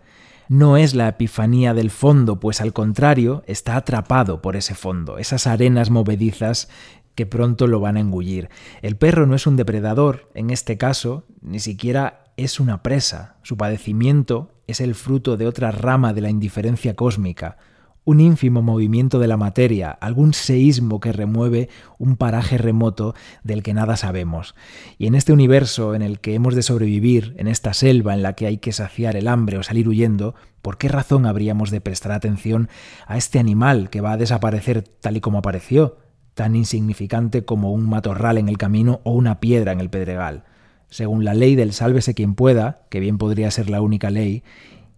No 0.51 0.77
es 0.77 0.97
la 0.97 1.07
epifanía 1.07 1.75
del 1.75 1.91
fondo, 1.93 2.41
pues 2.41 2.61
al 2.61 2.73
contrario, 2.73 3.45
está 3.47 3.77
atrapado 3.77 4.43
por 4.43 4.57
ese 4.57 4.75
fondo, 4.75 5.17
esas 5.17 5.47
arenas 5.47 5.91
movedizas 5.91 6.69
que 7.15 7.25
pronto 7.25 7.69
lo 7.69 7.79
van 7.79 7.97
a 7.97 8.01
engullir. 8.01 8.49
El 8.83 8.97
perro 8.97 9.29
no 9.29 9.37
es 9.37 9.47
un 9.47 9.55
depredador, 9.55 10.29
en 10.35 10.51
este 10.51 10.77
caso, 10.77 11.25
ni 11.41 11.61
siquiera 11.61 12.25
es 12.37 12.59
una 12.59 12.83
presa. 12.83 13.37
Su 13.45 13.57
padecimiento 13.57 14.51
es 14.67 14.81
el 14.81 14.97
fruto 14.97 15.37
de 15.37 15.47
otra 15.47 15.71
rama 15.71 16.13
de 16.15 16.23
la 16.23 16.31
indiferencia 16.31 16.97
cósmica, 16.97 17.57
un 18.05 18.21
ínfimo 18.21 18.63
movimiento 18.63 19.19
de 19.19 19.29
la 19.29 19.37
materia, 19.37 19.91
algún 19.91 20.35
seísmo 20.35 21.01
que 21.01 21.13
remueve 21.13 21.69
un 21.99 22.17
paraje 22.17 22.59
remoto 22.59 23.15
del 23.45 23.63
que 23.63 23.75
nada 23.75 23.97
sabemos. 23.97 24.55
Y 24.99 25.07
en 25.07 25.15
este 25.15 25.33
universo 25.33 25.95
en 25.95 26.03
el 26.03 26.21
que 26.21 26.35
hemos 26.35 26.55
de 26.55 26.63
sobrevivir, 26.63 27.35
en 27.39 27.49
esta 27.49 27.75
selva 27.75 28.15
en 28.15 28.23
la 28.23 28.35
que 28.35 28.47
hay 28.47 28.59
que 28.59 28.73
saciar 28.73 29.17
el 29.17 29.29
hambre 29.29 29.59
o 29.59 29.63
salir 29.63 29.89
huyendo, 29.89 30.35
¿por 30.63 30.79
qué 30.79 30.89
razón 30.89 31.27
habríamos 31.27 31.71
de 31.71 31.81
prestar 31.81 32.13
atención 32.13 32.69
a 33.07 33.17
este 33.17 33.39
animal 33.39 33.91
que 33.91 34.01
va 34.01 34.13
a 34.13 34.17
desaparecer 34.17 34.83
tal 34.83 35.17
y 35.17 35.21
como 35.21 35.39
apareció, 35.39 35.99
tan 36.35 36.57
insignificante 36.57 37.45
como 37.45 37.73
un 37.73 37.89
matorral 37.89 38.39
en 38.39 38.49
el 38.49 38.59
camino 38.59 39.01
o 39.05 39.13
una 39.13 39.41
piedra 39.41 39.73
en 39.73 39.81
el 39.81 39.91
pedregal? 39.91 40.45
según 40.91 41.25
la 41.25 41.35
ley 41.35 41.55
del 41.55 41.73
sálvese 41.73 42.15
quien 42.15 42.35
pueda, 42.35 42.83
que 42.91 43.01
bien 43.01 43.17
podría 43.17 43.51
ser 43.51 43.71
la 43.71 43.81
única 43.81 44.11
ley, 44.11 44.43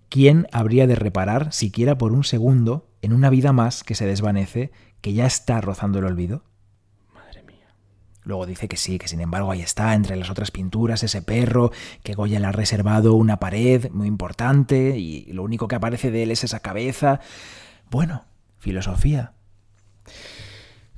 ¿quién 0.08 0.48
habría 0.50 0.86
de 0.86 0.96
reparar, 0.96 1.52
siquiera 1.52 1.98
por 1.98 2.12
un 2.12 2.24
segundo, 2.24 2.88
en 3.02 3.12
una 3.12 3.28
vida 3.30 3.52
más 3.52 3.84
que 3.84 3.94
se 3.94 4.06
desvanece, 4.06 4.70
que 5.00 5.12
ya 5.12 5.26
está 5.26 5.60
rozando 5.60 5.98
el 5.98 6.06
olvido? 6.06 6.44
Madre 7.14 7.42
mía. 7.42 7.74
Luego 8.22 8.46
dice 8.46 8.68
que 8.68 8.76
sí, 8.76 8.98
que 8.98 9.08
sin 9.08 9.20
embargo 9.20 9.50
ahí 9.50 9.60
está, 9.60 9.94
entre 9.94 10.16
las 10.16 10.30
otras 10.30 10.50
pinturas, 10.50 11.02
ese 11.02 11.20
perro, 11.20 11.72
que 12.02 12.14
Goya 12.14 12.40
le 12.40 12.46
ha 12.46 12.52
reservado 12.52 13.14
una 13.14 13.38
pared 13.38 13.90
muy 13.90 14.06
importante 14.08 14.96
y 14.96 15.24
lo 15.32 15.42
único 15.42 15.68
que 15.68 15.74
aparece 15.74 16.10
de 16.10 16.22
él 16.22 16.30
es 16.30 16.44
esa 16.44 16.60
cabeza. 16.60 17.20
Bueno, 17.90 18.24
filosofía. 18.58 19.32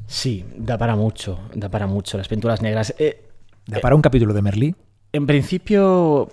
Sí, 0.07 0.45
da 0.57 0.77
para 0.77 0.97
mucho, 0.97 1.41
da 1.55 1.71
para 1.71 1.87
mucho. 1.87 2.19
Las 2.19 2.29
pinturas 2.29 2.61
negras. 2.61 2.95
Eh, 2.99 3.27
¿Da 3.67 3.81
para 3.81 3.95
un 3.95 4.03
capítulo 4.03 4.35
de 4.35 4.43
Merlí? 4.43 4.77
En 5.13 5.27
principio, 5.27 6.31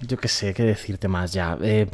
yo 0.00 0.16
qué 0.16 0.28
sé, 0.28 0.52
qué 0.54 0.64
decirte 0.64 1.06
más 1.08 1.32
ya. 1.32 1.56
Eh, 1.62 1.88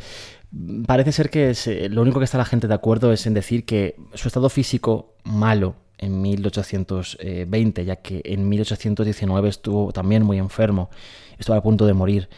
parece 0.86 1.12
ser 1.12 1.30
que 1.30 1.54
lo 1.90 2.02
único 2.02 2.18
que 2.18 2.24
está 2.24 2.38
la 2.38 2.44
gente 2.44 2.68
de 2.68 2.74
acuerdo 2.74 3.12
es 3.12 3.26
en 3.26 3.34
decir 3.34 3.64
que 3.64 3.96
su 4.14 4.28
estado 4.28 4.48
físico 4.48 5.14
malo 5.24 5.76
en 5.98 6.20
1820, 6.20 7.84
ya 7.84 7.96
que 7.96 8.20
en 8.24 8.48
1819 8.48 9.48
estuvo 9.48 9.92
también 9.92 10.24
muy 10.24 10.38
enfermo, 10.38 10.90
estuvo 11.38 11.56
a 11.56 11.62
punto 11.62 11.86
de 11.86 11.94
morir. 11.94 12.28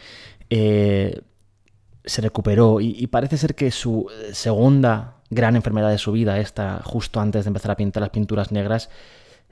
Eh, 0.49 1.21
se 2.05 2.21
recuperó 2.21 2.79
y, 2.79 2.95
y, 2.97 3.07
parece 3.07 3.37
ser 3.37 3.55
que 3.55 3.71
su 3.71 4.07
segunda 4.31 5.15
gran 5.31 5.55
enfermedad 5.55 5.89
de 5.89 5.97
su 5.97 6.11
vida, 6.11 6.39
esta 6.39 6.81
justo 6.83 7.19
antes 7.19 7.45
de 7.45 7.47
empezar 7.49 7.71
a 7.71 7.75
pintar 7.75 8.01
las 8.01 8.11
pinturas 8.11 8.51
negras, 8.51 8.89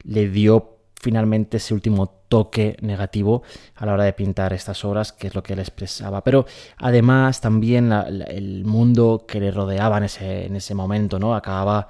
le 0.04 0.30
dio 0.30 0.73
finalmente 1.04 1.58
ese 1.58 1.74
último 1.74 2.08
toque 2.30 2.78
negativo 2.80 3.44
a 3.76 3.86
la 3.86 3.94
hora 3.94 4.06
de 4.06 4.14
pintar 4.14 4.54
estas 4.54 4.86
obras, 4.86 5.12
que 5.12 5.28
es 5.28 5.36
lo 5.36 5.44
que 5.44 5.52
él 5.52 5.60
expresaba. 5.60 6.24
Pero 6.24 6.46
además 6.78 7.42
también 7.42 7.92
el 7.92 8.64
mundo 8.64 9.26
que 9.28 9.42
le 9.42 9.52
rodeaba 9.52 9.98
en 9.98 10.06
ese, 10.06 10.46
en 10.46 10.56
ese 10.56 10.74
momento, 10.74 11.20
¿no? 11.20 11.36
Acababa, 11.36 11.90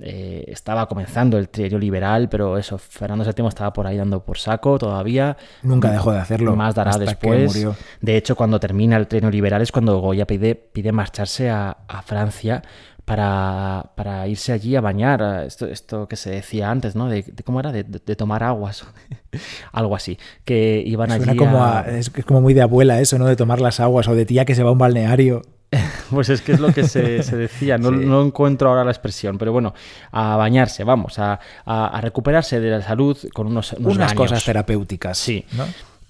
eh, 0.00 0.44
estaba 0.46 0.86
comenzando 0.86 1.36
el 1.36 1.48
trienio 1.48 1.80
liberal, 1.80 2.28
pero 2.28 2.56
eso, 2.56 2.78
Fernando 2.78 3.24
VII 3.24 3.48
estaba 3.48 3.72
por 3.72 3.88
ahí 3.88 3.96
dando 3.96 4.24
por 4.24 4.38
saco 4.38 4.78
todavía. 4.78 5.36
Nunca 5.62 5.90
dejó 5.90 6.12
de 6.12 6.20
hacerlo. 6.20 6.54
Más 6.54 6.76
dará 6.76 6.96
después. 6.96 7.66
De 8.00 8.16
hecho, 8.16 8.36
cuando 8.36 8.60
termina 8.60 8.96
el 8.96 9.08
trienio 9.08 9.32
liberal 9.32 9.62
es 9.62 9.72
cuando 9.72 9.98
Goya 9.98 10.28
pide, 10.28 10.54
pide 10.54 10.92
marcharse 10.92 11.50
a, 11.50 11.76
a 11.88 12.02
Francia 12.02 12.62
para, 13.04 13.92
para, 13.96 14.26
irse 14.28 14.52
allí 14.52 14.76
a 14.76 14.80
bañar, 14.80 15.44
esto, 15.46 15.66
esto 15.66 16.08
que 16.08 16.16
se 16.16 16.30
decía 16.30 16.70
antes, 16.70 16.96
¿no? 16.96 17.08
De, 17.08 17.24
cómo 17.44 17.60
era, 17.60 17.70
de, 17.72 17.84
tomar 18.16 18.42
aguas, 18.42 18.84
algo 19.72 19.94
así, 19.94 20.18
que 20.44 20.82
iban 20.84 21.12
allí 21.12 21.36
como 21.36 21.66
es, 21.86 22.10
como 22.26 22.40
muy 22.40 22.54
de 22.54 22.62
abuela 22.62 23.00
eso, 23.00 23.18
¿no? 23.18 23.26
De 23.26 23.36
tomar 23.36 23.60
las 23.60 23.80
aguas 23.80 24.08
o 24.08 24.14
de 24.14 24.24
tía 24.24 24.44
que 24.44 24.54
se 24.54 24.62
va 24.62 24.70
a 24.70 24.72
un 24.72 24.78
balneario. 24.78 25.42
Pues 26.10 26.28
es 26.28 26.42
que 26.42 26.52
es 26.52 26.60
lo 26.60 26.72
que 26.72 26.86
se, 26.86 27.22
decía, 27.36 27.78
no, 27.78 27.90
no, 27.90 28.22
encuentro 28.22 28.68
ahora 28.68 28.84
la 28.84 28.92
expresión, 28.92 29.38
pero 29.38 29.52
bueno, 29.52 29.74
a 30.12 30.36
bañarse, 30.36 30.84
vamos, 30.84 31.18
a, 31.18 31.40
a, 31.64 32.00
recuperarse 32.00 32.60
de 32.60 32.70
la 32.70 32.82
salud 32.82 33.18
con 33.32 33.48
unos, 33.48 33.72
unas 33.72 34.14
cosas 34.14 34.44
terapéuticas. 34.44 35.18
Sí. 35.18 35.44
¿no? 35.52 35.64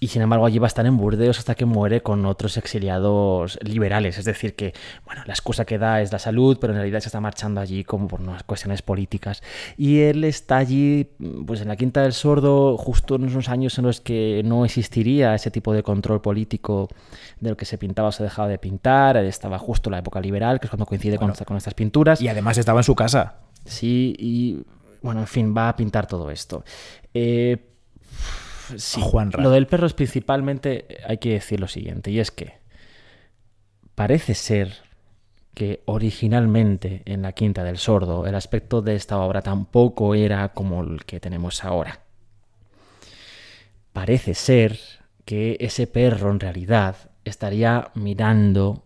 Y 0.05 0.09
sin 0.09 0.21
embargo 0.21 0.45
allí 0.45 0.59
va 0.59 0.67
a 0.67 0.69
estar 0.69 0.85
en 0.85 0.99
Burdeos 0.99 1.39
hasta 1.39 1.55
que 1.55 1.65
muere 1.65 2.03
con 2.03 2.27
otros 2.27 2.59
exiliados 2.59 3.59
liberales. 3.63 4.19
Es 4.19 4.27
decir, 4.27 4.55
que 4.55 4.75
bueno, 5.07 5.23
la 5.25 5.33
excusa 5.33 5.65
que 5.65 5.79
da 5.79 6.03
es 6.03 6.13
la 6.13 6.19
salud, 6.19 6.59
pero 6.61 6.75
en 6.75 6.81
realidad 6.81 7.01
se 7.01 7.09
está 7.09 7.23
marchando 7.23 7.59
allí 7.59 7.85
como 7.85 8.07
por 8.07 8.21
unas 8.21 8.43
cuestiones 8.43 8.83
políticas. 8.83 9.43
Y 9.79 10.01
él 10.01 10.25
está 10.25 10.59
allí, 10.59 11.09
pues 11.47 11.63
en 11.63 11.69
la 11.69 11.77
Quinta 11.77 12.03
del 12.03 12.13
Sordo, 12.13 12.77
justo 12.77 13.15
en 13.15 13.23
unos 13.23 13.49
años 13.49 13.79
en 13.79 13.87
los 13.87 14.03
que 14.03 14.43
no 14.45 14.67
existiría 14.67 15.35
ese 15.35 15.51
tipo 15.51 15.73
de 15.73 15.83
control 15.83 16.21
político 16.21 16.91
de 17.41 17.49
lo 17.49 17.57
que 17.57 17.65
se 17.65 17.79
pintaba 17.79 18.09
o 18.09 18.13
se 18.13 18.25
dejaba 18.25 18.49
de 18.49 18.59
pintar. 18.59 19.17
Estaba 19.17 19.59
justo 19.59 19.89
la 19.89 20.01
época 20.01 20.21
liberal, 20.21 20.61
que 20.61 20.67
es 20.67 20.71
cuando 20.71 20.85
coincide 20.85 21.17
con, 21.17 21.33
con 21.33 21.57
estas 21.57 21.73
pinturas. 21.73 22.21
Y 22.21 22.29
además 22.29 22.59
estaba 22.59 22.81
en 22.81 22.85
su 22.85 22.95
casa. 22.95 23.37
Sí, 23.65 24.15
y 24.19 24.67
bueno, 25.01 25.21
en 25.21 25.27
fin, 25.27 25.55
va 25.57 25.71
a 25.71 25.77
pintar 25.77 26.07
todo 26.07 26.31
esto. 26.31 26.63
Eh, 27.15 27.71
sí, 28.77 29.03
lo 29.39 29.51
del 29.51 29.67
perro 29.67 29.87
es 29.87 29.95
principalmente, 29.95 30.87
hay 31.07 31.19
que 31.19 31.35
decir 31.35 31.61
lo 31.61 31.69
siguiente, 31.69 32.11
y 32.11 32.21
es 32.21 32.31
que 32.31 32.55
parece 33.95 34.35
ser 34.35 34.75
que 35.55 35.83
originalmente 35.87 37.03
en 37.05 37.23
la 37.23 37.33
Quinta 37.33 37.63
del 37.63 37.79
Sordo 37.79 38.27
el 38.27 38.35
aspecto 38.35 38.83
de 38.83 38.97
esta 38.97 39.19
obra 39.19 39.41
tampoco 39.41 40.15
era 40.15 40.49
como 40.51 40.83
el 40.83 41.05
que 41.05 41.21
tenemos 41.21 41.65
ahora. 41.65 42.01
Parece 43.93 44.35
ser 44.35 44.79
que 45.25 45.57
ese 45.61 45.87
perro 45.87 46.31
en 46.33 46.41
realidad 46.41 46.97
estaría 47.25 47.91
mirando 47.95 48.85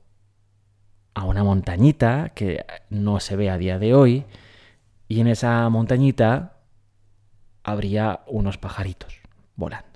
a 1.14 1.24
una 1.24 1.42
montañita 1.42 2.30
que 2.34 2.64
no 2.90 3.18
se 3.18 3.34
ve 3.34 3.50
a 3.50 3.59
día 3.59 3.78
de 3.78 3.94
hoy 3.94 4.24
y 5.09 5.20
en 5.20 5.26
esa 5.26 5.68
montañita 5.70 6.59
habría 7.64 8.20
unos 8.26 8.59
pajaritos 8.59 9.14
volando. 9.59 9.86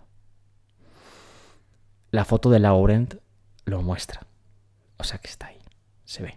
la 2.10 2.26
foto 2.26 2.50
de 2.50 2.58
Laurent 2.58 3.14
lo 3.64 3.80
muestra. 3.80 4.26
O 4.98 5.04
sea 5.04 5.18
que 5.18 5.28
está 5.28 5.46
ahí, 5.46 5.58
se 6.04 6.22
ve. 6.22 6.36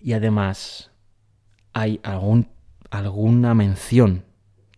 Y 0.00 0.14
además 0.14 0.90
hay 1.74 2.00
algún, 2.02 2.48
alguna 2.90 3.54
mención 3.54 4.24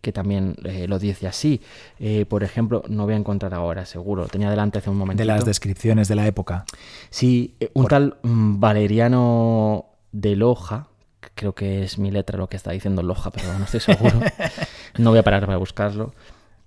que 0.01 0.11
también 0.11 0.55
eh, 0.65 0.87
lo 0.87 0.99
dice 0.99 1.27
así. 1.27 1.61
Eh, 1.99 2.25
por 2.25 2.43
ejemplo, 2.43 2.83
no 2.89 3.05
voy 3.05 3.13
a 3.13 3.17
encontrar 3.17 3.53
ahora, 3.53 3.85
seguro. 3.85 4.27
Tenía 4.27 4.49
delante 4.49 4.79
hace 4.79 4.89
un 4.89 4.97
momento. 4.97 5.21
De 5.21 5.25
las 5.25 5.45
descripciones 5.45 6.07
de 6.07 6.15
la 6.15 6.27
época. 6.27 6.65
Sí, 7.09 7.55
eh, 7.59 7.71
un 7.73 7.87
tal 7.87 8.17
mm, 8.21 8.59
Valeriano 8.59 9.85
de 10.11 10.35
Loja, 10.35 10.87
creo 11.35 11.55
que 11.55 11.83
es 11.83 11.97
mi 11.97 12.11
letra 12.11 12.37
lo 12.37 12.49
que 12.49 12.57
está 12.57 12.71
diciendo 12.71 13.01
Loja, 13.01 13.31
pero 13.31 13.57
no 13.57 13.65
estoy 13.65 13.79
seguro. 13.79 14.19
no 14.97 15.11
voy 15.11 15.19
a 15.19 15.23
parar 15.23 15.45
para 15.45 15.57
buscarlo. 15.57 16.13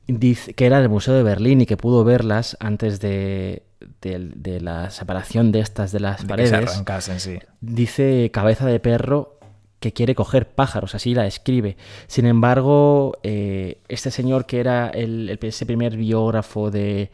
Dice 0.09 0.55
que 0.55 0.65
era 0.65 0.81
del 0.81 0.89
Museo 0.89 1.13
de 1.15 1.23
Berlín 1.23 1.61
y 1.61 1.67
que 1.67 1.77
pudo 1.77 2.03
verlas 2.03 2.57
antes 2.61 2.99
de, 2.99 3.63
de, 4.01 4.61
la 4.61 4.91
separación 4.91 5.53
de 5.53 5.61
estas 5.61 5.93
de 5.93 6.01
las 6.01 6.25
paredes. 6.25 6.83
Que 6.83 7.01
se 7.03 7.21
sí. 7.21 7.39
Dice 7.61 8.31
cabeza 8.33 8.67
de 8.67 8.81
perro 8.81 9.39
que 9.81 9.93
quiere 9.93 10.15
coger 10.15 10.49
pájaros, 10.49 10.95
así 10.95 11.15
la 11.15 11.27
escribe. 11.27 11.77
Sin 12.07 12.25
embargo, 12.25 13.19
eh, 13.23 13.83
este 13.89 14.11
señor 14.11 14.47
que 14.47 14.61
era 14.61 14.89
el, 14.89 15.39
ese 15.41 15.67
primer 15.67 15.97
biógrafo 15.97 16.71
de, 16.71 17.11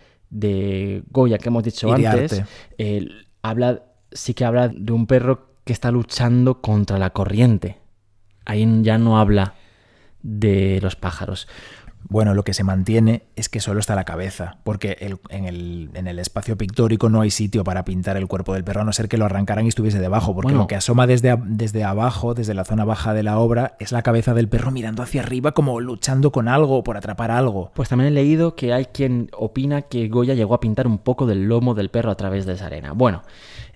Goya 1.11 1.39
que 1.39 1.49
hemos 1.49 1.65
dicho 1.65 1.93
antes, 1.93 2.43
habla, 3.43 3.83
sí 4.13 4.35
que 4.35 4.45
habla 4.45 4.69
de 4.69 4.93
un 4.93 5.07
perro 5.07 5.55
que 5.65 5.73
está 5.73 5.91
luchando 5.91 6.61
contra 6.61 6.99
la 6.99 7.11
corriente. 7.11 7.79
Ahí 8.45 8.67
ya 8.83 8.99
no 8.99 9.19
habla 9.19 9.55
de 10.23 10.81
los 10.81 10.97
pájaros. 10.97 11.49
Bueno, 12.09 12.35
lo 12.35 12.45
que 12.45 12.53
se 12.53 12.65
mantiene 12.65 13.23
es 13.35 13.49
que 13.49 13.61
solo 13.61 13.81
está 13.81 13.95
la 13.95 14.05
cabeza, 14.05 14.59
porque 14.63 14.97
en, 15.31 15.47
el, 15.47 16.19
espacio 16.19 16.57
pictórico 16.57 17.09
no 17.09 17.23
hay 17.23 17.31
sitio 17.31 17.65
para 17.65 17.85
pintar 17.85 18.17
el 18.17 18.27
cuerpo 18.27 18.53
del 18.53 18.63
perro, 18.63 18.83
a 18.83 18.85
no 18.85 18.93
ser 18.93 19.09
que 19.09 19.17
lo 19.17 19.25
arrancaran 19.25 19.65
y 19.65 19.69
estuviese 19.69 19.99
debajo, 19.99 20.35
porque 20.35 20.53
lo 20.53 20.67
que 20.67 20.77
asoma 20.77 21.07
desde, 21.07 21.37
desde 21.45 21.83
abajo, 21.83 22.35
desde 22.35 22.55
la 22.55 22.65
zona 22.65 22.85
baja 22.85 23.15
de 23.15 23.23
la 23.23 23.39
obra, 23.39 23.77
es 23.81 23.91
la 23.91 24.03
cabeza 24.03 24.35
del 24.35 24.49
perro 24.49 24.71
mirando 24.71 25.03
hacia 25.03 25.23
arriba 25.23 25.53
como 25.53 25.81
luchando 25.81 26.31
con 26.31 26.49
algo, 26.49 26.85
por 26.85 26.97
atrapar 26.97 27.31
algo. 27.31 27.71
Pues 27.75 27.89
también 27.89 28.09
he 28.09 28.15
leído 28.15 28.55
que 28.55 28.73
hay 28.73 28.87
quien 28.87 29.31
opina 29.37 29.83
que 29.83 30.09
Goya 30.09 30.35
llegó 30.35 30.55
a 30.55 30.61
pintar 30.61 30.87
un 30.87 30.99
poco 30.99 31.27
del 31.27 31.49
lomo 31.49 31.75
del 31.75 31.89
perro 31.89 32.11
a 32.11 32.17
través 32.17 32.45
de 32.45 32.53
esa 32.53 32.67
arena. 32.67 32.93
Bueno, 32.93 33.23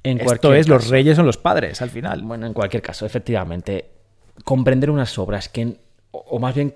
en 0.02 0.20
Esto 0.20 0.54
es, 0.54 0.68
los 0.68 0.88
reyes 0.88 1.16
son 1.16 1.26
los 1.26 1.38
padres, 1.38 1.82
al 1.82 1.90
final. 1.90 2.22
Bueno, 2.22 2.46
en 2.46 2.52
cualquier 2.52 2.82
caso, 2.82 3.06
efectivamente, 3.06 3.90
comprender 4.44 4.90
unas 4.90 5.18
obras 5.18 5.48
que, 5.48 5.78
o 6.10 6.38
más 6.38 6.54
bien 6.54 6.72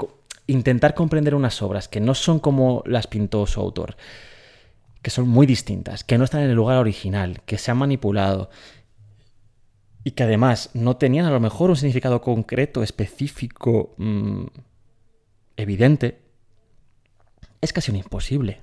intentar 0.46 0.94
comprender 0.94 1.34
unas 1.34 1.62
obras 1.62 1.88
que 1.88 2.00
no 2.00 2.14
son 2.14 2.38
como 2.40 2.82
las 2.86 3.06
pintó 3.06 3.46
su 3.46 3.60
autor, 3.60 3.96
que 5.02 5.10
son 5.10 5.28
muy 5.28 5.46
distintas, 5.46 6.04
que 6.04 6.18
no 6.18 6.24
están 6.24 6.42
en 6.42 6.50
el 6.50 6.56
lugar 6.56 6.78
original, 6.78 7.42
que 7.46 7.58
se 7.58 7.70
han 7.70 7.78
manipulado 7.78 8.50
y 10.04 10.12
que 10.12 10.24
además 10.24 10.70
no 10.74 10.96
tenían 10.96 11.26
a 11.26 11.30
lo 11.30 11.40
mejor 11.40 11.70
un 11.70 11.76
significado 11.76 12.20
concreto, 12.20 12.82
específico, 12.82 13.94
mm, 13.98 14.46
evidente, 15.56 16.22
es 17.60 17.72
casi 17.72 17.90
un 17.90 17.98
imposible. 17.98 18.60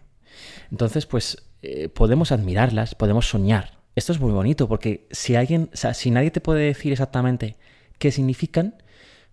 Entonces, 0.71 1.05
pues 1.05 1.49
eh, 1.61 1.89
podemos 1.89 2.31
admirarlas, 2.31 2.95
podemos 2.95 3.29
soñar. 3.29 3.79
Esto 3.95 4.13
es 4.13 4.19
muy 4.19 4.31
bonito 4.31 4.67
porque 4.67 5.07
si 5.11 5.35
alguien, 5.35 5.69
si 5.73 6.11
nadie 6.11 6.31
te 6.31 6.41
puede 6.41 6.65
decir 6.65 6.91
exactamente 6.91 7.57
qué 7.97 8.11
significan, 8.11 8.75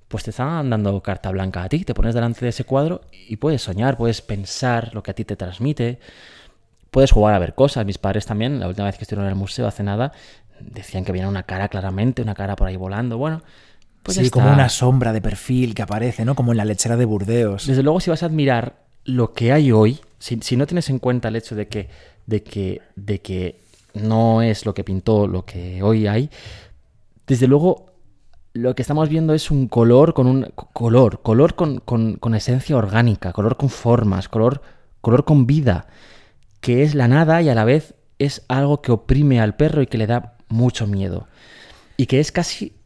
pues 0.08 0.24
te 0.24 0.30
están 0.30 0.70
dando 0.70 1.00
carta 1.02 1.30
blanca 1.30 1.64
a 1.64 1.68
ti. 1.68 1.84
Te 1.84 1.94
pones 1.94 2.14
delante 2.14 2.40
de 2.40 2.50
ese 2.50 2.64
cuadro 2.64 3.02
y 3.28 3.36
puedes 3.36 3.62
soñar, 3.62 3.96
puedes 3.96 4.22
pensar 4.22 4.90
lo 4.94 5.02
que 5.02 5.10
a 5.10 5.14
ti 5.14 5.24
te 5.24 5.36
transmite, 5.36 5.98
puedes 6.90 7.10
jugar 7.10 7.34
a 7.34 7.38
ver 7.38 7.54
cosas. 7.54 7.84
Mis 7.84 7.98
padres 7.98 8.26
también, 8.26 8.60
la 8.60 8.68
última 8.68 8.86
vez 8.86 8.96
que 8.96 9.04
estuvieron 9.04 9.26
en 9.26 9.32
el 9.32 9.38
museo 9.38 9.66
hace 9.66 9.82
nada, 9.82 10.12
decían 10.60 11.04
que 11.04 11.12
veía 11.12 11.28
una 11.28 11.42
cara 11.42 11.68
claramente, 11.68 12.22
una 12.22 12.34
cara 12.34 12.56
por 12.56 12.68
ahí 12.68 12.76
volando. 12.76 13.18
Bueno, 13.18 13.42
pues 14.02 14.18
sí, 14.18 14.30
como 14.30 14.52
una 14.52 14.68
sombra 14.68 15.12
de 15.12 15.20
perfil 15.20 15.74
que 15.74 15.82
aparece, 15.82 16.24
¿no? 16.24 16.36
Como 16.36 16.52
en 16.52 16.58
la 16.58 16.64
lechera 16.64 16.96
de 16.96 17.04
Burdeos. 17.04 17.66
Desde 17.66 17.82
luego, 17.82 18.00
si 18.00 18.10
vas 18.10 18.22
a 18.22 18.26
admirar 18.26 18.76
lo 19.04 19.32
que 19.32 19.52
hay 19.52 19.72
hoy, 19.72 20.00
si, 20.18 20.38
si 20.42 20.56
no 20.56 20.66
tienes 20.66 20.88
en 20.90 21.00
cuenta 21.00 21.28
el 21.28 21.36
hecho 21.36 21.56
de 21.56 21.66
que, 21.66 21.88
de 22.26 22.42
que, 22.42 22.82
de 22.94 23.20
que 23.20 23.60
no 23.94 24.42
es 24.42 24.64
lo 24.64 24.74
que 24.74 24.84
pintó 24.84 25.26
lo 25.26 25.44
que 25.44 25.82
hoy 25.82 26.06
hay, 26.06 26.30
desde 27.26 27.48
luego 27.48 27.95
lo 28.56 28.74
que 28.74 28.82
estamos 28.82 29.08
viendo 29.08 29.34
es 29.34 29.50
un 29.50 29.68
color 29.68 30.14
con 30.14 30.26
un 30.26 30.52
color, 30.54 31.22
color 31.22 31.54
con, 31.54 32.34
esencia 32.34 32.76
orgánica, 32.76 33.32
color 33.32 33.56
con 33.56 33.68
formas, 33.68 34.28
color, 34.28 34.62
color 35.00 35.24
con 35.24 35.46
vida, 35.46 35.86
que 36.60 36.82
es 36.82 36.94
la 36.94 37.08
nada 37.08 37.42
y 37.42 37.48
a 37.48 37.54
la 37.54 37.64
vez 37.64 37.94
es 38.18 38.44
algo 38.48 38.82
que 38.82 38.92
oprime 38.92 39.40
al 39.40 39.56
perro 39.56 39.82
y 39.82 39.86
que 39.86 39.98
le 39.98 40.06
da 40.06 40.36
mucho 40.48 40.86
miedo. 40.86 41.28
Y 41.96 42.06
que 42.06 42.20
es 42.20 42.32
casi, 42.32 42.76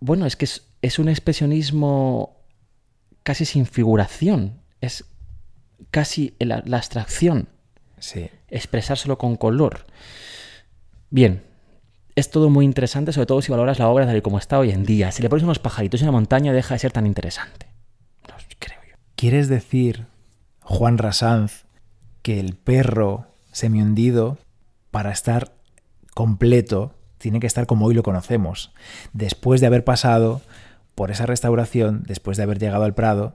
bueno, 0.00 0.26
es 0.26 0.36
que 0.36 0.46
es, 0.82 0.98
un 0.98 1.08
expresionismo 1.08 2.36
casi 3.22 3.44
sin 3.44 3.66
figuración, 3.66 4.60
es 4.80 5.04
casi 5.90 6.34
la, 6.38 6.62
la 6.66 6.78
abstracción. 6.78 7.48
Sí. 7.98 8.28
Expresárselo 8.48 9.16
con 9.16 9.36
color. 9.36 9.86
Bien, 11.08 11.44
es 12.14 12.30
todo 12.30 12.50
muy 12.50 12.64
interesante, 12.64 13.12
sobre 13.12 13.26
todo 13.26 13.42
si 13.42 13.50
valoras 13.50 13.78
la 13.78 13.88
obra 13.88 14.06
tal 14.06 14.16
y 14.16 14.22
como 14.22 14.38
está 14.38 14.58
hoy 14.58 14.70
en 14.70 14.84
día. 14.84 15.12
Si 15.12 15.22
le 15.22 15.28
pones 15.28 15.44
unos 15.44 15.58
pajaritos 15.58 16.00
en 16.02 16.06
la 16.06 16.12
montaña, 16.12 16.52
deja 16.52 16.74
de 16.74 16.78
ser 16.78 16.92
tan 16.92 17.06
interesante. 17.06 17.66
No, 18.28 18.34
creo 18.58 18.78
yo. 18.88 18.96
¿Quieres 19.16 19.48
decir, 19.48 20.06
Juan 20.60 20.98
Rasanz, 20.98 21.64
que 22.22 22.38
el 22.38 22.54
perro 22.56 23.26
semi-hundido, 23.52 24.38
para 24.90 25.10
estar 25.10 25.54
completo, 26.14 26.94
tiene 27.18 27.40
que 27.40 27.46
estar 27.46 27.66
como 27.66 27.86
hoy 27.86 27.94
lo 27.94 28.02
conocemos? 28.02 28.72
Después 29.12 29.60
de 29.60 29.66
haber 29.68 29.84
pasado 29.84 30.42
por 30.94 31.10
esa 31.10 31.26
restauración, 31.26 32.02
después 32.06 32.36
de 32.36 32.42
haber 32.42 32.58
llegado 32.58 32.84
al 32.84 32.94
Prado, 32.94 33.34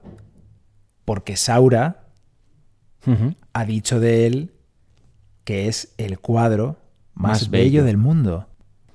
porque 1.06 1.36
Saura 1.38 2.04
ha 3.54 3.66
dicho 3.66 4.00
de 4.02 4.28
él 4.28 4.54
que 5.46 5.70
es 5.70 5.94
el 5.98 6.20
cuadro 6.20 6.76
más, 7.14 7.50
bello 7.50 7.86
del 7.86 7.96
mundo. 7.96 8.48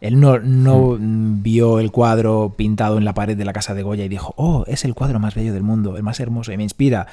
Él 0.03 0.19
no, 0.19 0.41
no 0.41 0.99
vio 1.01 1.79
el 1.79 1.93
cuadro 1.93 2.55
pintado 2.57 2.99
en 2.99 3.05
la 3.05 3.15
pared 3.15 3.37
de 3.37 3.45
la 3.45 3.53
casa 3.53 3.73
de 3.73 3.85
Goya 3.85 4.05
y 4.05 4.09
dijo, 4.09 4.35
oh, 4.37 4.65
es 4.67 4.85
el 4.85 4.95
cuadro 4.95 5.21
más 5.21 5.37
bello 5.37 5.55
del 5.55 5.63
mundo, 5.63 5.97
el 5.97 6.03
más 6.03 6.19
hermoso 6.19 6.53
y 6.53 6.57
me 6.57 6.65
inspira. 6.65 7.07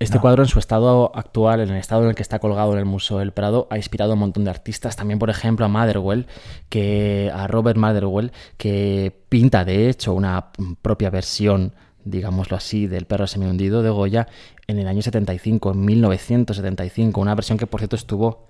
Este 0.00 0.18
cuadro 0.18 0.42
en 0.42 0.48
su 0.48 0.58
estado 0.58 1.12
actual, 1.14 1.60
en 1.60 1.68
el 1.70 1.76
estado 1.76 2.02
en 2.02 2.08
el 2.08 2.14
que 2.16 2.22
está 2.22 2.40
colgado 2.40 2.72
en 2.72 2.80
el 2.80 2.84
Museo 2.84 3.18
del 3.18 3.30
Prado, 3.30 3.68
ha 3.70 3.76
inspirado 3.76 4.10
a 4.10 4.14
un 4.14 4.20
montón 4.20 4.42
de 4.42 4.50
artistas. 4.50 4.96
También, 4.96 5.20
por 5.20 5.30
ejemplo, 5.30 5.66
a 5.66 5.68
Motherwell, 5.68 6.26
que, 6.68 7.30
a 7.32 7.46
Robert 7.46 7.78
Motherwell, 7.78 8.32
que 8.56 9.16
pinta, 9.28 9.64
de 9.64 9.88
hecho, 9.88 10.14
una 10.14 10.46
propia 10.82 11.10
versión, 11.10 11.74
digámoslo 12.04 12.56
así, 12.56 12.88
del 12.88 13.06
perro 13.06 13.28
semihundido 13.28 13.84
de 13.84 13.90
Goya 13.90 14.26
en 14.66 14.80
el 14.80 14.88
año 14.88 15.02
75, 15.02 15.70
en 15.70 15.84
1975. 15.84 17.20
Una 17.20 17.36
versión 17.36 17.56
que, 17.56 17.68
por 17.68 17.78
cierto, 17.78 17.94
estuvo 17.94 18.47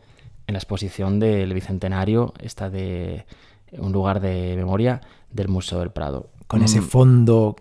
en 0.49 0.55
la 0.55 0.59
exposición 0.59 1.21
del 1.21 1.53
Bicentenario, 1.53 2.33
esta 2.41 2.71
de 2.71 3.27
un 3.73 3.93
lugar 3.93 4.19
de 4.21 4.55
memoria 4.57 5.03
del 5.31 5.49
Museo 5.49 5.79
del 5.81 5.91
Prado. 5.91 6.31
Con 6.47 6.63
ese 6.63 6.81
mm. 6.81 6.85
fondo 6.85 7.57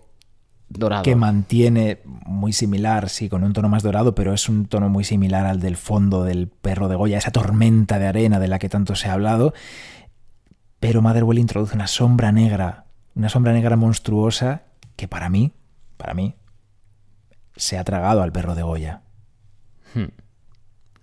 dorado. 0.70 1.02
que 1.02 1.14
mantiene 1.14 2.00
muy 2.04 2.54
similar, 2.54 3.10
sí, 3.10 3.28
con 3.28 3.44
un 3.44 3.52
tono 3.52 3.68
más 3.68 3.82
dorado, 3.82 4.14
pero 4.14 4.32
es 4.32 4.48
un 4.48 4.64
tono 4.64 4.88
muy 4.88 5.04
similar 5.04 5.44
al 5.44 5.60
del 5.60 5.76
fondo 5.76 6.24
del 6.24 6.48
perro 6.48 6.88
de 6.88 6.96
Goya, 6.96 7.18
esa 7.18 7.30
tormenta 7.30 7.98
de 7.98 8.06
arena 8.06 8.40
de 8.40 8.48
la 8.48 8.58
que 8.58 8.70
tanto 8.70 8.96
se 8.96 9.08
ha 9.08 9.12
hablado. 9.12 9.52
Pero 10.80 11.02
Motherwell 11.02 11.38
introduce 11.38 11.74
una 11.74 11.88
sombra 11.88 12.32
negra, 12.32 12.86
una 13.14 13.28
sombra 13.28 13.52
negra 13.52 13.76
monstruosa 13.76 14.62
que 14.96 15.08
para 15.08 15.28
mí, 15.28 15.52
para 15.98 16.14
mí, 16.14 16.36
se 17.54 17.76
ha 17.76 17.84
tragado 17.84 18.22
al 18.22 18.32
perro 18.32 18.54
de 18.54 18.62
Goya. 18.62 19.02
Hmm. 19.92 20.06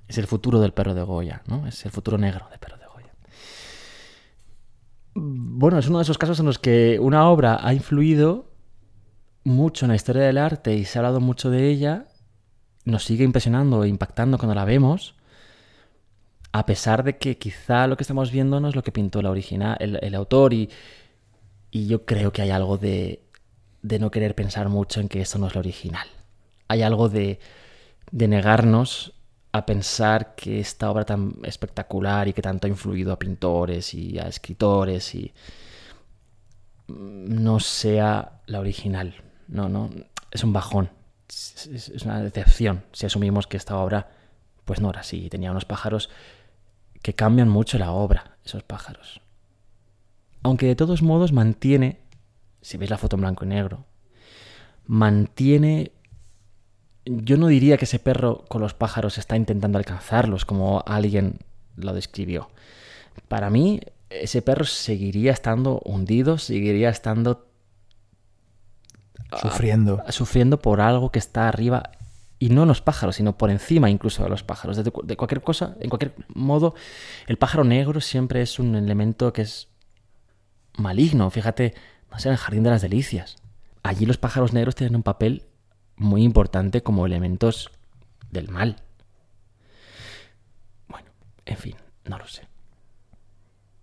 Es 0.07 0.17
el 0.17 0.27
futuro 0.27 0.59
del 0.59 0.73
perro 0.73 0.93
de 0.93 1.03
Goya, 1.03 1.41
¿no? 1.47 1.67
Es 1.67 1.85
el 1.85 1.91
futuro 1.91 2.17
negro 2.17 2.47
del 2.49 2.59
perro 2.59 2.77
de 2.77 2.85
Goya. 2.85 3.13
Bueno, 5.15 5.79
es 5.79 5.87
uno 5.87 5.99
de 5.99 6.03
esos 6.03 6.17
casos 6.17 6.39
en 6.39 6.45
los 6.45 6.59
que 6.59 6.99
una 6.99 7.29
obra 7.29 7.59
ha 7.61 7.73
influido 7.73 8.51
mucho 9.43 9.85
en 9.85 9.89
la 9.89 9.95
historia 9.95 10.23
del 10.23 10.37
arte 10.37 10.75
y 10.75 10.85
se 10.85 10.97
ha 10.97 11.01
hablado 11.01 11.21
mucho 11.21 11.49
de 11.49 11.69
ella, 11.69 12.07
nos 12.83 13.03
sigue 13.03 13.23
impresionando 13.23 13.83
e 13.83 13.87
impactando 13.87 14.37
cuando 14.37 14.55
la 14.55 14.65
vemos, 14.65 15.15
a 16.51 16.65
pesar 16.65 17.03
de 17.03 17.17
que 17.17 17.37
quizá 17.37 17.87
lo 17.87 17.97
que 17.97 18.03
estamos 18.03 18.31
viendo 18.31 18.59
no 18.59 18.69
es 18.69 18.75
lo 18.75 18.83
que 18.83 18.91
pintó 18.91 19.21
la 19.21 19.29
original, 19.29 19.77
el, 19.79 20.15
autor 20.15 20.53
y, 20.53 20.69
y, 21.69 21.87
yo 21.87 22.05
creo 22.05 22.31
que 22.31 22.41
hay 22.41 22.49
algo 22.49 22.77
de, 22.77 23.23
de 23.81 23.99
no 23.99 24.09
querer 24.09 24.35
pensar 24.35 24.69
mucho 24.69 24.99
en 24.99 25.09
que 25.09 25.21
esto 25.21 25.37
no 25.37 25.47
es 25.47 25.53
lo 25.53 25.59
original. 25.59 26.07
Hay 26.67 26.81
algo 26.81 27.09
de, 27.09 27.39
de 28.11 28.27
negarnos 28.27 29.14
a 29.57 29.65
pensar 29.65 30.35
que 30.35 30.59
esta 30.59 30.91
obra 30.91 31.05
tan 31.05 31.35
espectacular 31.43 32.27
y 32.27 32.33
que 32.33 32.41
tanto 32.41 32.67
ha 32.67 32.69
influido 32.69 33.13
a 33.13 33.19
pintores 33.19 33.93
y 33.93 34.19
a 34.19 34.27
escritores 34.27 35.15
y 35.15 35.33
no 36.87 37.61
sea 37.61 38.41
la 38.47 38.59
original. 38.59 39.15
No, 39.47 39.69
no, 39.69 39.89
es 40.29 40.43
un 40.43 40.51
bajón. 40.51 40.89
Es, 41.29 42.03
una 42.03 42.21
decepción 42.21 42.83
si 42.91 43.05
asumimos 43.05 43.47
que 43.47 43.57
esta 43.57 43.77
obra 43.77 44.11
Pues 44.65 44.79
no 44.79 44.91
era 44.91 44.99
así, 44.99 45.27
tenía 45.29 45.49
unos 45.49 45.65
pájaros 45.65 46.09
que 47.01 47.13
cambian 47.13 47.47
mucho 47.47 47.77
la 47.77 47.91
obra, 47.91 48.37
esos 48.43 48.63
pájaros. 48.63 49.21
Aunque 50.43 50.65
de 50.65 50.75
todos 50.75 51.01
modos 51.01 51.31
mantiene, 51.31 52.01
si 52.61 52.77
veis 52.77 52.89
la 52.89 52.97
foto 52.97 53.15
en 53.15 53.21
blanco 53.21 53.45
y 53.45 53.47
negro, 53.47 53.85
mantiene... 54.85 55.93
Yo 57.05 57.37
no 57.37 57.47
diría 57.47 57.77
que 57.77 57.85
ese 57.85 57.99
perro 57.99 58.45
con 58.47 58.61
los 58.61 58.73
pájaros 58.73 59.17
está 59.17 59.35
intentando 59.35 59.77
alcanzarlos 59.77 60.45
como 60.45 60.83
alguien 60.85 61.39
lo 61.75 61.93
describió. 61.93 62.49
Para 63.27 63.49
mí, 63.49 63.81
ese 64.09 64.41
perro 64.41 64.65
seguiría 64.65 65.31
estando 65.31 65.81
hundido, 65.85 66.37
seguiría 66.37 66.89
estando 66.89 67.47
sufriendo. 69.39 70.03
sufriendo 70.09 70.59
por 70.59 70.81
algo 70.81 71.11
que 71.11 71.19
está 71.19 71.47
arriba 71.47 71.91
y 72.39 72.49
no 72.49 72.63
en 72.63 72.67
los 72.67 72.81
pájaros, 72.81 73.15
sino 73.15 73.37
por 73.37 73.49
encima 73.49 73.89
incluso 73.89 74.23
de 74.23 74.29
los 74.29 74.43
pájaros. 74.43 74.77
De, 74.77 74.83
de, 74.83 75.17
cualquier 75.17 75.41
cosa, 75.41 75.75
en 75.79 75.89
cualquier 75.89 76.15
modo, 76.33 76.75
el 77.27 77.37
pájaro 77.37 77.63
negro 77.63 78.01
siempre 78.01 78.41
es 78.41 78.59
un 78.59 78.75
elemento 78.75 79.31
que 79.31 79.43
es 79.43 79.69
maligno. 80.77 81.29
Fíjate, 81.29 81.73
no 82.11 82.19
sé, 82.19 82.29
en 82.29 82.33
el 82.33 82.37
Jardín 82.37 82.63
de 82.63 82.69
las 82.71 82.81
Delicias. 82.81 83.37
Allí 83.83 84.05
los 84.05 84.17
pájaros 84.17 84.53
negros 84.53 84.75
tienen 84.75 84.95
un 84.95 85.03
papel 85.03 85.45
muy 85.97 86.23
importante 86.23 86.83
como 86.83 87.05
elementos 87.05 87.71
del 88.31 88.49
mal. 88.49 88.77
Bueno, 90.87 91.09
en 91.45 91.57
fin, 91.57 91.75
no 92.05 92.17
lo 92.17 92.27
sé. 92.27 92.47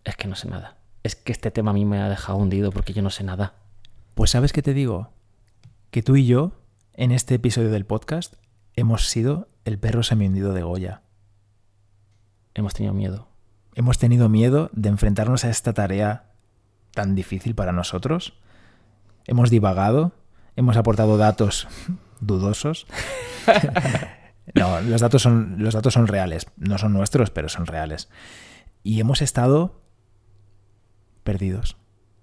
Es 0.05 0.16
que 0.16 0.28
no 0.28 0.36
sé 0.36 0.48
nada. 0.48 0.76
Es 1.02 1.16
que 1.16 1.32
este 1.32 1.51
tema 1.51 1.70
a 1.70 1.74
mí 1.74 1.84
me 1.84 2.01
ha 2.01 2.09
dejado 2.09 2.39
hundido 2.39 2.70
porque 2.70 2.93
yo 2.93 3.02
no 3.02 3.10
sé 3.10 3.24
nada. 3.24 3.55
Pues 4.14 4.30
sabes 4.30 4.52
qué 4.52 4.62
te 4.62 4.74
digo? 4.74 5.10
Que 5.90 6.02
tú 6.02 6.16
y 6.16 6.26
yo, 6.26 6.52
en 6.94 7.12
este 7.12 7.34
episodio 7.34 7.70
del 7.70 7.86
podcast, 7.86 8.34
hemos 8.76 9.09
sido 9.09 9.48
el 9.64 9.78
perro 9.78 10.02
semi-hundido 10.02 10.52
de 10.52 10.62
Goya. 10.62 11.02
Hemos 12.55 12.74
tenido 12.74 12.94
miedo. 12.94 13.28
Hemos 13.74 13.98
tenido 13.98 14.28
miedo 14.28 14.70
de 14.72 14.90
enfrentarnos 14.90 15.44
a 15.44 15.51
esta 15.51 15.72
tarea 15.72 16.32
tan 16.93 17.14
difícil 17.14 17.55
para 17.55 17.72
nosotros 17.72 18.34
hemos 19.26 19.51
divagado, 19.51 20.12
hemos 20.56 20.76
aportado 20.76 21.16
datos 21.16 21.68
dudosos. 22.20 22.86
no, 24.54 24.80
los 24.80 25.00
datos, 25.00 25.22
son, 25.22 25.56
los 25.58 25.74
datos 25.74 25.94
son 25.94 26.06
reales, 26.06 26.46
no 26.56 26.78
son 26.78 26.92
nuestros, 26.92 27.30
pero 27.30 27.48
son 27.48 27.66
reales. 27.66 28.08
Y 28.82 29.00
hemos 29.00 29.22
estado 29.22 29.80
perdidos. 31.24 31.76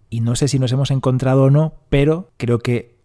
Y 0.10 0.22
no 0.22 0.36
sé 0.36 0.48
si 0.48 0.60
nos 0.60 0.72
hemos 0.72 0.92
encontrado 0.92 1.44
o 1.44 1.50
no, 1.50 1.82
pero 1.90 2.32
creo 2.38 2.60
que 2.60 3.00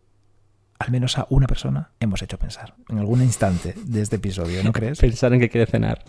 al 0.79 0.91
menos 0.91 1.19
a 1.19 1.27
una 1.31 1.47
persona 1.47 1.93
hemos 2.01 2.23
hecho 2.23 2.39
pensar 2.39 2.75
en 2.89 2.99
algún 2.99 3.23
instante 3.23 3.75
de 3.85 4.03
este 4.03 4.17
episodio, 4.17 4.63
¿no 4.65 4.73
crees? 4.73 4.99
Pensar 4.99 5.33
en 5.33 5.41
que 5.41 5.49
quiere 5.49 5.71
cenar. 5.71 6.05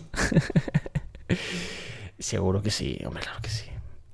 Seguro 2.18 2.62
que 2.62 2.70
sí, 2.70 2.98
hombre, 3.06 3.22
claro 3.22 3.40
que 3.42 3.50
sí. 3.50 3.66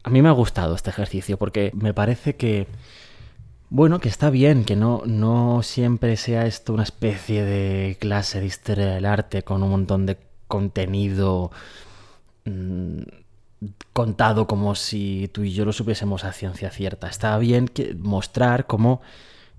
A 0.05 0.11
mí 0.11 0.21
me 0.23 0.29
ha 0.29 0.33
gustado 0.33 0.75
este 0.75 0.91
ejercicio 0.91 1.39
porque 1.39 1.71
me 1.75 1.95
parece 1.95 2.37
que 2.37 2.67
bueno, 3.73 4.01
que 4.01 4.11
está 4.11 4.29
bien, 4.29 4.65
que 4.67 4.77
no, 4.77 5.01
no 5.07 5.63
siempre 5.63 6.19
sea 6.19 6.45
esto 6.45 6.75
una 6.75 6.83
especie 6.83 7.43
de 7.43 7.97
clase 7.99 8.39
de 8.39 8.45
historia 8.45 8.87
del 8.89 9.07
arte 9.07 9.45
con 9.45 9.63
un 9.63 9.71
montón 9.71 10.05
de 10.05 10.19
contenido 10.47 11.51
mmm, 12.45 13.01
contado 13.95 14.47
como 14.47 14.75
si 14.75 15.31
tú 15.33 15.45
y 15.45 15.55
yo 15.55 15.65
lo 15.65 15.73
supiésemos 15.73 16.25
a 16.25 16.35
ciencia 16.35 16.71
cierta. 16.71 17.09
Está 17.09 17.39
bien 17.39 17.67
que 17.67 17.95
mostrar 17.95 18.67
cómo 18.67 19.01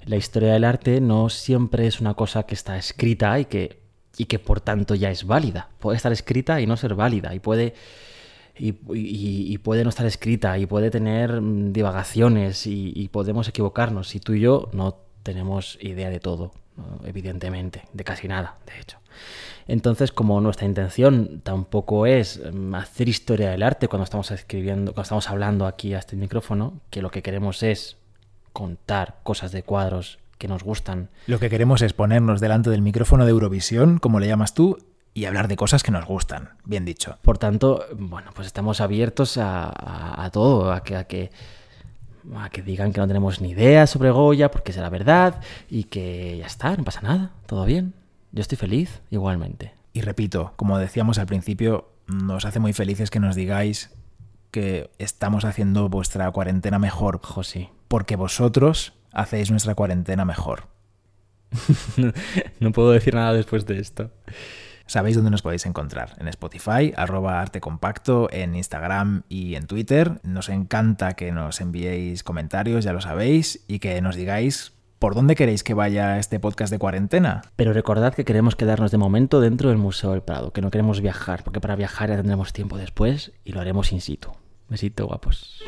la 0.06 0.18
historia 0.18 0.54
del 0.54 0.66
arte 0.66 1.02
no 1.02 1.30
siempre 1.30 1.88
es 1.88 2.00
una 2.00 2.14
cosa 2.14 2.44
que 2.44 2.54
está 2.54 2.78
escrita 2.78 3.40
y 3.40 3.46
que, 3.46 3.82
y 4.16 4.26
que 4.26 4.38
por 4.38 4.62
tanto 4.62 4.94
ya 4.94 5.10
es 5.10 5.26
válida. 5.26 5.70
Puede 5.80 5.98
estar 5.98 6.12
escrita 6.12 6.62
y 6.62 6.68
no 6.68 6.78
ser 6.78 6.94
válida 6.94 7.34
y 7.34 7.40
puede 7.40 7.74
y, 8.58 9.58
puede 9.60 9.84
no 9.84 9.90
estar 9.90 10.06
escrita 10.06 10.58
y 10.58 10.66
puede 10.66 10.92
tener 10.92 11.42
mm, 11.42 11.74
divagaciones 11.74 12.68
y, 12.68 12.94
y, 12.96 13.10
podemos 13.10 13.48
equivocarnos. 13.48 14.14
Y 14.16 14.20
tú 14.20 14.34
y 14.34 14.42
yo 14.42 14.70
no 14.74 14.98
tenemos 15.24 15.78
idea 15.82 16.10
de 16.10 16.20
todo, 16.20 16.52
evidentemente, 17.06 17.84
de 17.94 18.04
casi 18.04 18.28
nada, 18.28 18.58
de 18.68 18.80
hecho. 18.80 19.00
Entonces, 19.68 20.12
como 20.12 20.40
nuestra 20.42 20.68
intención 20.68 21.42
tampoco 21.44 22.06
es 22.06 22.42
mm, 22.52 22.76
hacer 22.76 23.10
historia 23.10 23.50
del 23.50 23.64
arte 23.64 23.88
cuando 23.88 24.04
estamos 24.04 24.30
escribiendo, 24.32 24.92
cuando 24.92 25.04
estamos 25.04 25.30
hablando 25.30 25.66
aquí 25.66 25.94
a 25.94 26.00
este 26.00 26.16
micrófono, 26.16 26.82
que 26.90 27.02
lo 27.02 27.12
que 27.12 27.22
queremos 27.22 27.64
es 27.64 27.98
contar 28.52 29.20
cosas 29.24 29.52
de 29.52 29.64
cuadros 29.64 30.20
que 30.38 30.48
nos 30.48 30.64
gustan. 30.64 31.10
Lo 31.28 31.40
que 31.40 31.50
queremos 31.50 31.82
es 31.82 31.94
ponernos 31.94 32.42
delante 32.42 32.70
del 32.70 32.82
micrófono 32.82 33.26
de 33.26 33.32
Eurovisión, 33.32 33.98
como 33.98 34.20
le 34.20 34.28
llamas 34.28 34.54
tú, 34.54 34.78
y 35.14 35.26
hablar 35.26 35.48
de 35.48 35.56
cosas 35.56 35.84
que 35.84 35.92
nos 35.92 36.06
gustan, 36.06 36.50
bien 36.66 36.86
dicho. 36.86 37.18
Por 37.22 37.38
tanto, 37.38 37.86
bueno, 37.98 38.32
pues 38.34 38.48
estamos 38.48 38.82
abiertos 38.82 39.38
a, 39.38 39.66
a, 39.66 40.26
a 40.26 40.30
todo, 40.32 40.72
a 40.72 40.84
que, 40.84 40.96
a 40.96 41.06
que, 41.06 41.32
a 42.36 42.50
que 42.50 42.62
digan 42.62 42.94
que 42.94 43.00
no 43.00 43.08
tenemos 43.08 43.42
ni 43.42 43.52
idea 43.52 43.86
sobre 43.86 44.12
Goya, 44.12 44.50
porque 44.50 44.74
será 44.74 44.90
verdad, 44.90 45.42
y 45.70 45.86
que 45.86 46.38
ya 46.38 46.48
está, 46.48 46.76
no 46.76 46.84
pasa 46.84 47.02
nada, 47.02 47.32
todo 47.46 47.66
bien. 47.66 47.94
Yo 48.32 48.42
estoy 48.42 48.58
feliz 48.58 49.02
igualmente. 49.12 49.74
Y 49.94 50.02
repito, 50.02 50.54
como 50.56 50.80
decíamos 50.80 51.20
al 51.20 51.28
principio, 51.28 51.90
nos 52.08 52.46
hace 52.46 52.60
muy 52.60 52.74
felices 52.74 53.12
que 53.12 53.20
nos 53.20 53.36
digáis 53.36 53.92
que 54.50 54.90
estamos 54.98 55.46
haciendo 55.46 55.90
vuestra 55.90 56.30
cuarentena 56.32 56.80
mejor. 56.80 57.20
José. 57.24 57.70
Porque 57.88 58.16
vosotros 58.16 58.94
hacéis 59.12 59.52
nuestra 59.52 59.76
cuarentena 59.76 60.26
mejor. 60.26 60.68
no 62.60 62.72
puedo 62.72 62.92
decir 62.92 63.14
nada 63.14 63.34
después 63.34 63.66
de 63.68 63.80
esto. 63.80 64.12
Sabéis 64.94 65.16
dónde 65.16 65.32
nos 65.32 65.42
podéis 65.42 65.66
encontrar. 65.66 66.14
En 66.20 66.28
Spotify, 66.28 66.94
arroba 66.96 67.42
arte 67.42 67.60
compacto, 67.60 68.30
en 68.32 68.54
Instagram 68.54 69.24
y 69.28 69.56
en 69.56 69.66
Twitter. 69.66 70.22
Nos 70.22 70.50
encanta 70.50 71.14
que 71.14 71.32
nos 71.32 71.62
enviéis 71.62 72.22
comentarios, 72.22 72.86
ya 72.86 72.94
lo 72.94 73.02
sabéis, 73.02 73.66
y 73.68 73.80
que 73.80 74.00
nos 74.04 74.16
digáis 74.16 74.74
por 75.00 75.16
dónde 75.16 75.34
queréis 75.34 75.64
que 75.64 75.74
vaya 75.74 76.20
este 76.20 76.40
podcast 76.40 76.72
de 76.72 76.78
cuarentena. 76.78 77.42
Pero 77.56 77.74
recordad 77.74 78.14
que 78.14 78.24
queremos 78.24 78.56
quedarnos 78.56 78.92
de 78.92 79.00
momento 79.00 79.42
dentro 79.42 79.70
del 79.70 79.80
Museo 79.80 80.12
del 80.12 80.22
Prado, 80.22 80.54
que 80.54 80.62
no 80.62 80.70
queremos 80.70 81.02
viajar, 81.02 81.44
porque 81.44 81.60
para 81.60 81.76
viajar 81.76 82.10
ya 82.10 82.18
tendremos 82.18 82.54
tiempo 82.54 82.78
después 82.78 83.32
y 83.44 83.54
lo 83.54 83.62
haremos 83.62 83.92
in 83.94 84.00
situ. 84.00 84.30
Besito, 84.70 85.08
guapos. 85.08 85.64